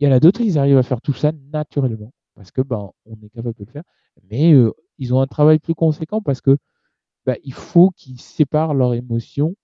Il 0.00 0.06
y 0.06 0.08
en 0.10 0.12
a 0.12 0.20
d'autres, 0.20 0.40
ils 0.40 0.58
arrivent 0.58 0.78
à 0.78 0.82
faire 0.82 1.00
tout 1.00 1.12
ça 1.14 1.32
naturellement 1.52 2.12
parce 2.34 2.50
que 2.50 2.62
ben 2.62 2.90
on 3.06 3.14
est 3.22 3.28
capable 3.30 3.56
de 3.58 3.64
le 3.64 3.70
faire, 3.70 3.84
mais 4.30 4.52
euh, 4.52 4.72
ils 4.98 5.14
ont 5.14 5.20
un 5.20 5.26
travail 5.26 5.58
plus 5.58 5.74
conséquent 5.74 6.20
parce 6.20 6.40
que 6.40 6.56
bah, 7.26 7.36
il 7.44 7.54
faut 7.54 7.90
qu'ils 7.90 8.20
séparent 8.20 8.74
leur 8.74 8.94
émotion 8.94 9.54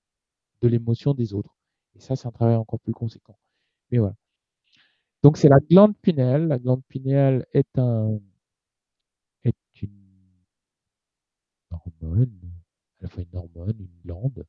de 0.63 0.69
l'émotion 0.69 1.15
des 1.15 1.35
autres. 1.35 1.57
Et 1.97 2.01
ça, 2.01 2.17
c'est 2.17 2.29
un 2.29 2.33
travail 2.33 2.57
encore 2.57 2.81
plus 2.81 2.93
conséquent. 2.93 3.39
Mais 3.91 3.99
voilà. 3.99 4.15
Donc, 5.23 5.37
c'est 5.37 5.49
la 5.49 5.61
glande 5.61 5.97
pinéale. 5.99 6.49
La 6.49 6.59
glande 6.59 6.83
pinéale 6.89 7.47
est 7.53 7.79
un, 7.79 8.19
est 9.45 9.83
une 9.83 9.91
hormone, 11.71 12.39
à 13.01 13.05
la 13.05 13.09
fois 13.09 13.23
une 13.23 13.37
hormone, 13.37 13.77
une 13.79 14.01
glande, 14.05 14.47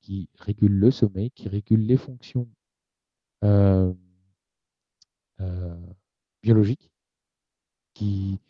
qui 0.00 0.28
régule 0.38 0.72
le 0.78 0.90
sommeil, 0.90 1.30
qui 1.32 1.48
régule 1.48 1.84
les 1.86 1.96
fonctions 1.96 2.48
euh, 3.44 3.92
euh, 5.40 5.76
biologiques, 6.42 6.90
qui, 7.94 8.40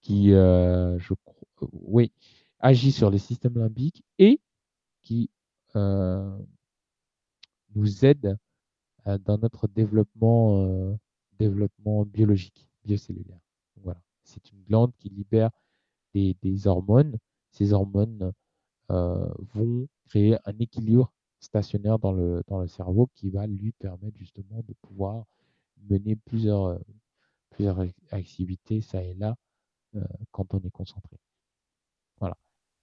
qui 0.00 0.32
euh, 0.32 0.98
je 0.98 1.14
oui, 1.72 2.12
agit 2.60 2.92
sur 2.92 3.10
les 3.10 3.18
systèmes 3.18 3.58
limbiques 3.58 4.02
et 4.18 4.40
qui 5.02 5.30
euh, 5.76 6.38
nous 7.74 8.04
aide 8.04 8.36
euh, 9.06 9.18
dans 9.18 9.38
notre 9.38 9.68
développement, 9.68 10.64
euh, 10.64 10.96
développement 11.38 12.04
biologique, 12.04 12.68
biocellulaire. 12.84 13.40
Voilà, 13.82 14.00
c'est 14.22 14.50
une 14.52 14.62
glande 14.64 14.92
qui 14.98 15.08
libère 15.08 15.50
des, 16.14 16.36
des 16.42 16.66
hormones. 16.66 17.18
Ces 17.50 17.72
hormones 17.72 18.32
vont 18.88 19.86
créer 20.08 20.38
un 20.46 20.58
équilibre 20.58 21.12
stationnaire 21.40 21.98
dans 21.98 22.12
le, 22.12 22.42
dans 22.46 22.60
le 22.60 22.68
cerveau 22.68 23.08
qui 23.14 23.28
va 23.28 23.46
lui 23.46 23.72
permettre 23.72 24.16
justement 24.16 24.62
de 24.66 24.72
pouvoir 24.80 25.26
mener 25.90 26.16
plusieurs, 26.16 26.80
plusieurs 27.50 27.84
activités, 28.10 28.80
ça 28.80 29.02
et 29.02 29.14
là, 29.14 29.36
quand 30.30 30.54
on 30.54 30.60
est 30.60 30.70
concentré. 30.70 31.18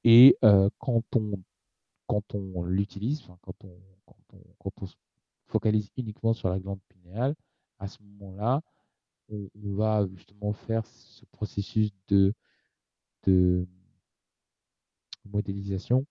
Et 0.05 0.37
euh, 0.43 0.69
quand 0.77 1.03
on, 1.15 1.43
quand 2.05 2.35
on 2.35 2.63
l'utilise, 2.63 3.23
quand 3.41 3.55
on, 3.63 3.75
quand, 4.59 4.71
on, 4.81 4.85
se 4.85 4.95
focalise 5.47 5.89
uniquement 5.97 6.33
sur 6.33 6.47
la 6.49 6.59
glande 6.59 6.79
pinéale, 6.89 7.35
à 7.79 7.87
ce 7.87 7.97
moment-là, 8.03 8.61
on, 9.29 9.49
va 9.55 10.07
justement 10.13 10.53
faire 10.53 10.85
ce 10.85 11.25
processus 11.25 11.91
de, 12.07 12.35
de 13.23 13.67
modélisation 15.25 16.05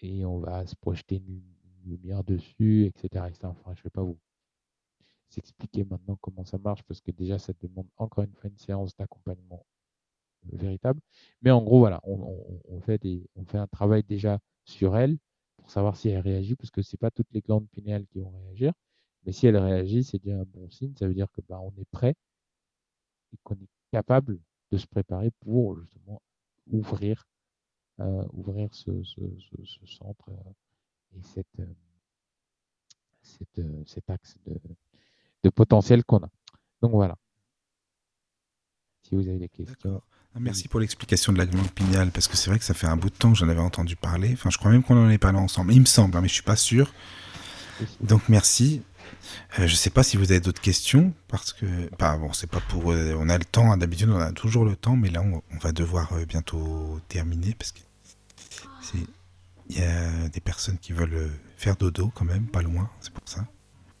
et 0.00 0.24
on 0.24 0.38
va 0.38 0.66
se 0.66 0.74
projeter 0.74 1.16
une, 1.16 1.42
lumière 1.84 2.24
dessus, 2.24 2.86
etc., 2.86 3.26
etc. 3.28 3.40
Enfin, 3.44 3.74
je 3.74 3.80
ne 3.80 3.84
vais 3.84 3.90
pas 3.90 4.04
vous 4.04 4.18
s'expliquer 5.28 5.84
maintenant 5.84 6.16
comment 6.16 6.44
ça 6.44 6.56
marche 6.58 6.82
parce 6.84 7.00
que 7.00 7.10
déjà 7.10 7.38
ça 7.38 7.52
demande 7.60 7.88
encore 7.96 8.24
une 8.24 8.32
fois 8.32 8.48
une 8.48 8.58
séance 8.58 8.94
d'accompagnement 8.96 9.66
véritable. 10.52 11.00
Mais 11.42 11.50
en 11.50 11.62
gros, 11.62 11.78
voilà, 11.78 12.00
on, 12.04 12.80
fait 12.80 12.98
des, 12.98 13.26
on 13.36 13.44
fait 13.44 13.58
un 13.58 13.66
travail 13.66 14.02
déjà 14.02 14.38
sur 14.64 14.96
elle 14.96 15.18
pour 15.56 15.70
savoir 15.70 15.96
si 15.96 16.08
elle 16.08 16.20
réagit 16.20 16.56
parce 16.56 16.70
que 16.70 16.82
c'est 16.82 16.96
pas 16.96 17.10
toutes 17.10 17.32
les 17.32 17.40
glandes 17.40 17.68
pinéales 17.70 18.06
qui 18.06 18.20
vont 18.20 18.30
réagir. 18.30 18.72
Mais 19.24 19.32
si 19.32 19.46
elle 19.46 19.56
réagit, 19.56 20.04
c'est 20.04 20.18
déjà 20.18 20.38
un 20.38 20.44
bon 20.44 20.68
signe. 20.70 20.94
Ça 20.96 21.06
veut 21.06 21.14
dire 21.14 21.30
que 21.32 21.40
bah, 21.48 21.60
on 21.60 21.70
est 21.80 21.88
prêt 21.90 22.14
et 23.32 23.36
qu'on 23.44 23.54
est 23.54 23.68
capable 23.92 24.40
de 24.70 24.78
se 24.78 24.86
préparer 24.86 25.30
pour 25.40 25.78
justement 25.78 26.20
ouvrir, 26.70 27.24
euh, 28.00 28.26
ouvrir 28.32 28.74
ce, 28.74 29.02
ce, 29.02 29.20
ce, 29.38 29.64
ce 29.64 29.86
centre 29.86 30.28
euh, 30.30 31.18
et 31.18 31.22
cette, 31.22 31.60
euh, 31.60 31.74
cette, 33.22 33.60
cet 33.86 34.10
axe 34.10 34.36
de, 34.46 34.58
de 35.42 35.50
potentiel 35.50 36.04
qu'on 36.04 36.22
a. 36.22 36.30
Donc 36.80 36.92
voilà. 36.92 37.16
Si 39.02 39.14
vous 39.14 39.28
avez 39.28 39.38
des 39.38 39.48
questions. 39.48 40.00
Ah, 40.34 40.38
merci 40.40 40.68
pour 40.68 40.80
l'explication 40.80 41.32
de 41.32 41.38
la 41.38 41.46
glande 41.46 41.70
pinéale, 41.70 42.10
parce 42.10 42.26
que 42.26 42.36
c'est 42.36 42.48
vrai 42.48 42.58
que 42.58 42.64
ça 42.64 42.74
fait 42.74 42.86
un 42.86 42.96
bout 42.96 43.10
de 43.10 43.14
temps 43.14 43.32
que 43.32 43.38
j'en 43.38 43.48
avais 43.48 43.60
entendu 43.60 43.96
parler. 43.96 44.30
Enfin, 44.32 44.50
je 44.50 44.56
crois 44.56 44.70
même 44.70 44.82
qu'on 44.82 44.96
en 44.96 45.06
avait 45.06 45.18
parlé 45.18 45.38
ensemble. 45.38 45.74
Il 45.74 45.80
me 45.80 45.86
semble, 45.86 46.16
hein, 46.16 46.20
mais 46.22 46.28
je 46.28 46.34
suis 46.34 46.42
pas 46.42 46.56
sûr. 46.56 46.92
Donc 48.00 48.28
merci. 48.28 48.82
Euh, 49.58 49.66
je 49.66 49.74
sais 49.74 49.90
pas 49.90 50.02
si 50.02 50.16
vous 50.16 50.30
avez 50.32 50.40
d'autres 50.40 50.60
questions, 50.60 51.12
parce 51.28 51.52
que, 51.52 51.66
bah, 51.98 52.16
bon, 52.16 52.32
c'est 52.32 52.50
pas 52.50 52.60
pour, 52.60 52.92
euh, 52.92 53.14
on 53.18 53.28
a 53.28 53.36
le 53.36 53.44
temps. 53.44 53.72
Hein, 53.72 53.76
D'habitude, 53.76 54.08
on 54.10 54.18
a 54.20 54.32
toujours 54.32 54.64
le 54.64 54.74
temps, 54.74 54.96
mais 54.96 55.10
là, 55.10 55.22
on, 55.22 55.42
on 55.52 55.58
va 55.58 55.72
devoir 55.72 56.12
euh, 56.14 56.24
bientôt 56.24 56.98
terminer, 57.08 57.54
parce 57.58 57.72
que 57.72 57.80
il 59.68 59.78
y 59.78 59.82
a 59.82 60.28
des 60.28 60.40
personnes 60.40 60.78
qui 60.78 60.92
veulent 60.92 61.14
euh, 61.14 61.28
faire 61.56 61.76
dodo 61.76 62.12
quand 62.14 62.24
même, 62.24 62.46
pas 62.46 62.62
loin. 62.62 62.90
C'est 63.00 63.12
pour 63.12 63.26
ça. 63.26 63.46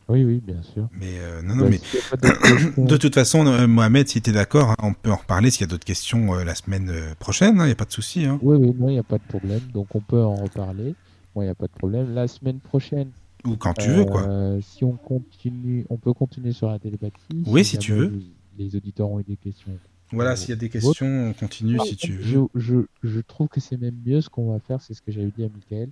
Oui, 0.08 0.24
oui, 0.24 0.42
bien 0.44 0.62
sûr. 0.62 0.88
Mais 0.98 1.18
euh, 1.18 1.42
non, 1.42 1.54
non, 1.54 1.64
bah, 1.64 1.70
mais 1.70 2.84
de 2.84 2.96
toute 2.96 3.14
façon, 3.14 3.46
euh, 3.46 3.66
Mohamed, 3.66 4.08
si 4.08 4.20
tu 4.20 4.30
es 4.30 4.32
d'accord, 4.32 4.70
hein, 4.70 4.76
on 4.82 4.94
peut 4.94 5.10
en 5.10 5.16
reparler 5.16 5.50
s'il 5.50 5.62
y 5.62 5.64
a 5.64 5.66
d'autres 5.68 5.84
questions 5.84 6.34
euh, 6.34 6.44
la 6.44 6.54
semaine 6.54 6.90
prochaine, 7.18 7.56
il 7.56 7.60
hein, 7.60 7.66
n'y 7.66 7.72
a 7.72 7.76
pas 7.76 7.84
de 7.84 7.92
souci. 7.92 8.24
Hein. 8.24 8.38
Oui, 8.42 8.56
oui, 8.56 8.74
non, 8.78 8.88
il 8.88 8.92
n'y 8.92 8.98
a 8.98 9.04
pas 9.04 9.18
de 9.18 9.22
problème. 9.22 9.60
Donc 9.72 9.94
on 9.94 10.00
peut 10.00 10.22
en 10.22 10.34
reparler. 10.34 10.94
Il 11.36 11.42
n'y 11.42 11.48
a 11.48 11.54
pas 11.54 11.66
de 11.66 11.72
problème. 11.72 12.14
La 12.14 12.28
semaine 12.28 12.60
prochaine. 12.60 13.10
Ou 13.44 13.56
quand 13.56 13.74
tu 13.74 13.90
veux, 13.90 14.04
quoi. 14.04 14.28
Si 14.60 14.84
on 14.84 14.92
continue, 14.92 15.86
on 15.88 15.96
peut 15.96 16.12
continuer 16.12 16.52
sur 16.52 16.68
la 16.68 16.78
télépathie. 16.78 17.42
Oui, 17.46 17.64
si, 17.64 17.72
si 17.72 17.78
tu 17.78 17.92
veux. 17.92 18.12
Les 18.58 18.76
auditeurs 18.76 19.10
ont 19.10 19.18
eu 19.18 19.24
des 19.24 19.36
questions. 19.36 19.72
Voilà, 20.12 20.36
s'il 20.36 20.50
y 20.50 20.52
a 20.52 20.56
des 20.56 20.68
questions, 20.68 21.06
on 21.06 21.32
continue 21.32 21.78
si 21.86 21.96
tu 21.96 22.12
veux. 22.12 22.22
Je, 22.22 22.60
je, 22.60 22.76
je 23.02 23.20
trouve 23.20 23.48
que 23.48 23.60
c'est 23.60 23.78
même 23.78 23.96
mieux 24.04 24.20
ce 24.20 24.28
qu'on 24.28 24.52
va 24.52 24.58
faire, 24.60 24.80
c'est 24.82 24.92
ce 24.94 25.00
que 25.00 25.10
j'avais 25.10 25.32
dit 25.36 25.44
à 25.44 25.48
Michael. 25.48 25.88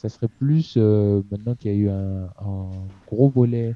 Ça 0.00 0.08
serait 0.08 0.28
plus, 0.28 0.74
euh, 0.76 1.22
maintenant 1.28 1.56
qu'il 1.56 1.72
y 1.72 1.74
a 1.74 1.76
eu 1.76 1.88
un, 1.88 2.26
un, 2.40 2.70
gros 3.08 3.28
volet 3.28 3.74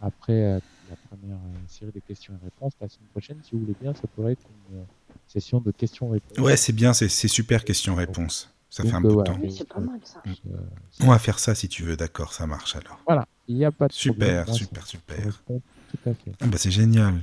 après 0.00 0.32
euh, 0.32 0.58
la 0.88 0.96
première 0.96 1.36
euh, 1.36 1.58
série 1.68 1.92
de 1.92 2.00
questions 2.00 2.32
et 2.32 2.44
réponses, 2.44 2.72
la 2.80 2.88
semaine 2.88 3.08
prochaine, 3.10 3.36
si 3.42 3.50
vous 3.52 3.60
voulez 3.60 3.76
bien, 3.78 3.92
ça 3.92 4.08
pourrait 4.16 4.32
être 4.32 4.46
une 4.70 4.78
session 5.28 5.60
de 5.60 5.70
questions-réponses. 5.70 6.38
Ouais, 6.38 6.56
c'est 6.56 6.72
bien, 6.72 6.94
c'est 6.94 7.08
super 7.08 7.62
questions-réponses. 7.66 8.50
Ça 8.70 8.84
Donc, 8.84 8.92
fait 8.92 8.96
un 8.96 9.00
bout 9.02 9.16
de 9.16 9.22
temps. 9.22 9.38
Oui, 9.42 9.52
c'est 9.54 9.68
pas 9.68 9.80
mal 9.80 10.00
ça. 10.02 10.22
on 11.00 11.08
va 11.08 11.18
faire 11.18 11.38
ça 11.38 11.54
si 11.54 11.68
tu 11.68 11.82
veux, 11.82 11.96
d'accord, 11.96 12.32
ça 12.32 12.46
marche 12.46 12.74
alors. 12.76 12.98
Voilà, 13.06 13.28
il 13.46 13.56
n'y 13.56 13.66
a 13.66 13.70
pas 13.70 13.88
de 13.88 13.92
super, 13.92 14.44
problème. 14.44 14.56
Super, 14.56 14.86
super. 14.86 15.42
Ah 16.40 16.46
bah, 16.46 16.56
c'est 16.56 16.70
génial. 16.70 17.20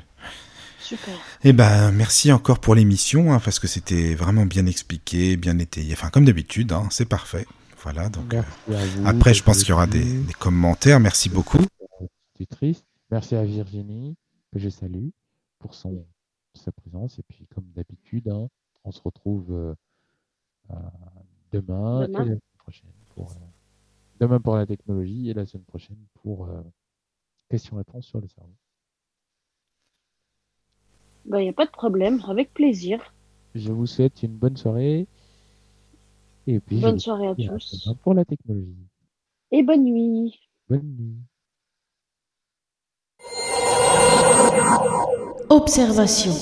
Super. 0.80 1.16
Eh 1.44 1.54
ben, 1.54 1.92
merci 1.92 2.32
encore 2.32 2.60
pour 2.60 2.76
l'émission, 2.76 3.34
hein, 3.34 3.40
parce 3.44 3.58
que 3.58 3.68
c'était 3.68 4.14
vraiment 4.14 4.46
bien 4.46 4.68
expliqué, 4.68 5.38
bien 5.38 5.58
étayé. 5.58 5.94
Enfin, 5.94 6.12
comme 6.12 6.26
d'habitude, 6.26 6.72
hein, 6.72 6.88
c'est 6.92 7.06
parfait. 7.06 7.48
Voilà, 7.90 8.10
donc. 8.10 8.34
Euh, 8.34 8.42
vous, 8.68 9.08
après, 9.08 9.34
je 9.34 9.42
pense 9.42 9.60
qu'il 9.60 9.70
y 9.70 9.72
aura 9.72 9.88
des, 9.88 10.20
des, 10.20 10.34
commentaires. 10.34 11.00
Merci 11.00 11.30
beaucoup. 11.30 11.64
C'est 12.38 12.46
triste. 12.46 12.86
Merci 13.10 13.34
à 13.34 13.46
Virginie, 13.46 14.18
que 14.52 14.60
je 14.60 14.68
salue, 14.68 15.08
pour 15.58 15.74
son, 15.74 16.06
sa 16.54 16.74
présence. 16.74 17.18
Et 17.18 17.24
puis, 17.30 17.48
comme 17.56 17.64
d'habitude, 17.74 18.28
hein, 18.28 18.50
on 18.84 18.92
se 18.92 19.02
retrouve 19.02 19.54
euh, 19.54 19.74
euh, 20.72 20.74
demain, 21.54 22.06
demain, 22.08 22.08
et 22.08 22.10
la 22.10 22.24
semaine 22.26 22.40
prochaine. 22.58 22.90
Pour, 23.16 23.32
demain 24.20 24.42
pour 24.42 24.58
la 24.58 24.66
technologie 24.66 25.30
et 25.30 25.34
la 25.34 25.46
semaine 25.46 25.64
prochaine 25.64 25.98
pour 26.22 26.50
questions-réponses 27.50 28.06
sur 28.06 28.20
le 28.20 28.28
cerveau. 28.28 28.52
Il 31.24 31.32
bah, 31.32 31.40
n'y 31.40 31.48
a 31.48 31.54
pas 31.54 31.66
de 31.66 31.72
problème, 31.72 32.22
avec 32.28 32.54
plaisir. 32.54 33.14
Je 33.56 33.72
vous 33.72 33.86
souhaite 33.86 34.24
une 34.24 34.36
bonne 34.36 34.58
soirée. 34.58 35.08
Et 36.48 36.60
puis, 36.60 36.80
bonne 36.80 37.00
soirée 37.00 37.28
à 37.28 37.36
tous. 37.36 37.88
À 37.90 37.94
pour 37.96 38.14
la 38.14 38.26
technologie. 38.26 38.88
Et 39.52 39.64
bonne 39.64 39.84
nuit. 39.84 40.40
Bonne 40.70 40.96
nuit. 40.98 41.18
Observation. 45.50 46.34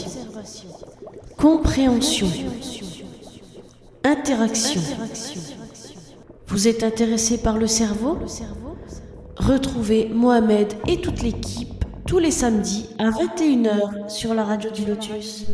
Compréhension. 1.38 2.28
Interaction. 4.04 4.82
Vous 6.48 6.68
êtes 6.68 6.84
intéressé 6.84 7.42
par 7.42 7.58
le 7.58 7.68
cerveau? 7.68 8.18
Retrouvez 9.38 10.10
Mohamed 10.10 10.74
et 10.88 11.02
toute 11.02 11.22
l'équipe 11.22 11.76
tous 12.06 12.20
les 12.20 12.32
samedis 12.32 12.88
à 13.00 13.10
21h 13.10 14.10
sur 14.10 14.36
la 14.36 14.44
radio 14.44 14.70
du 14.70 14.86
Lotus. 14.86 15.48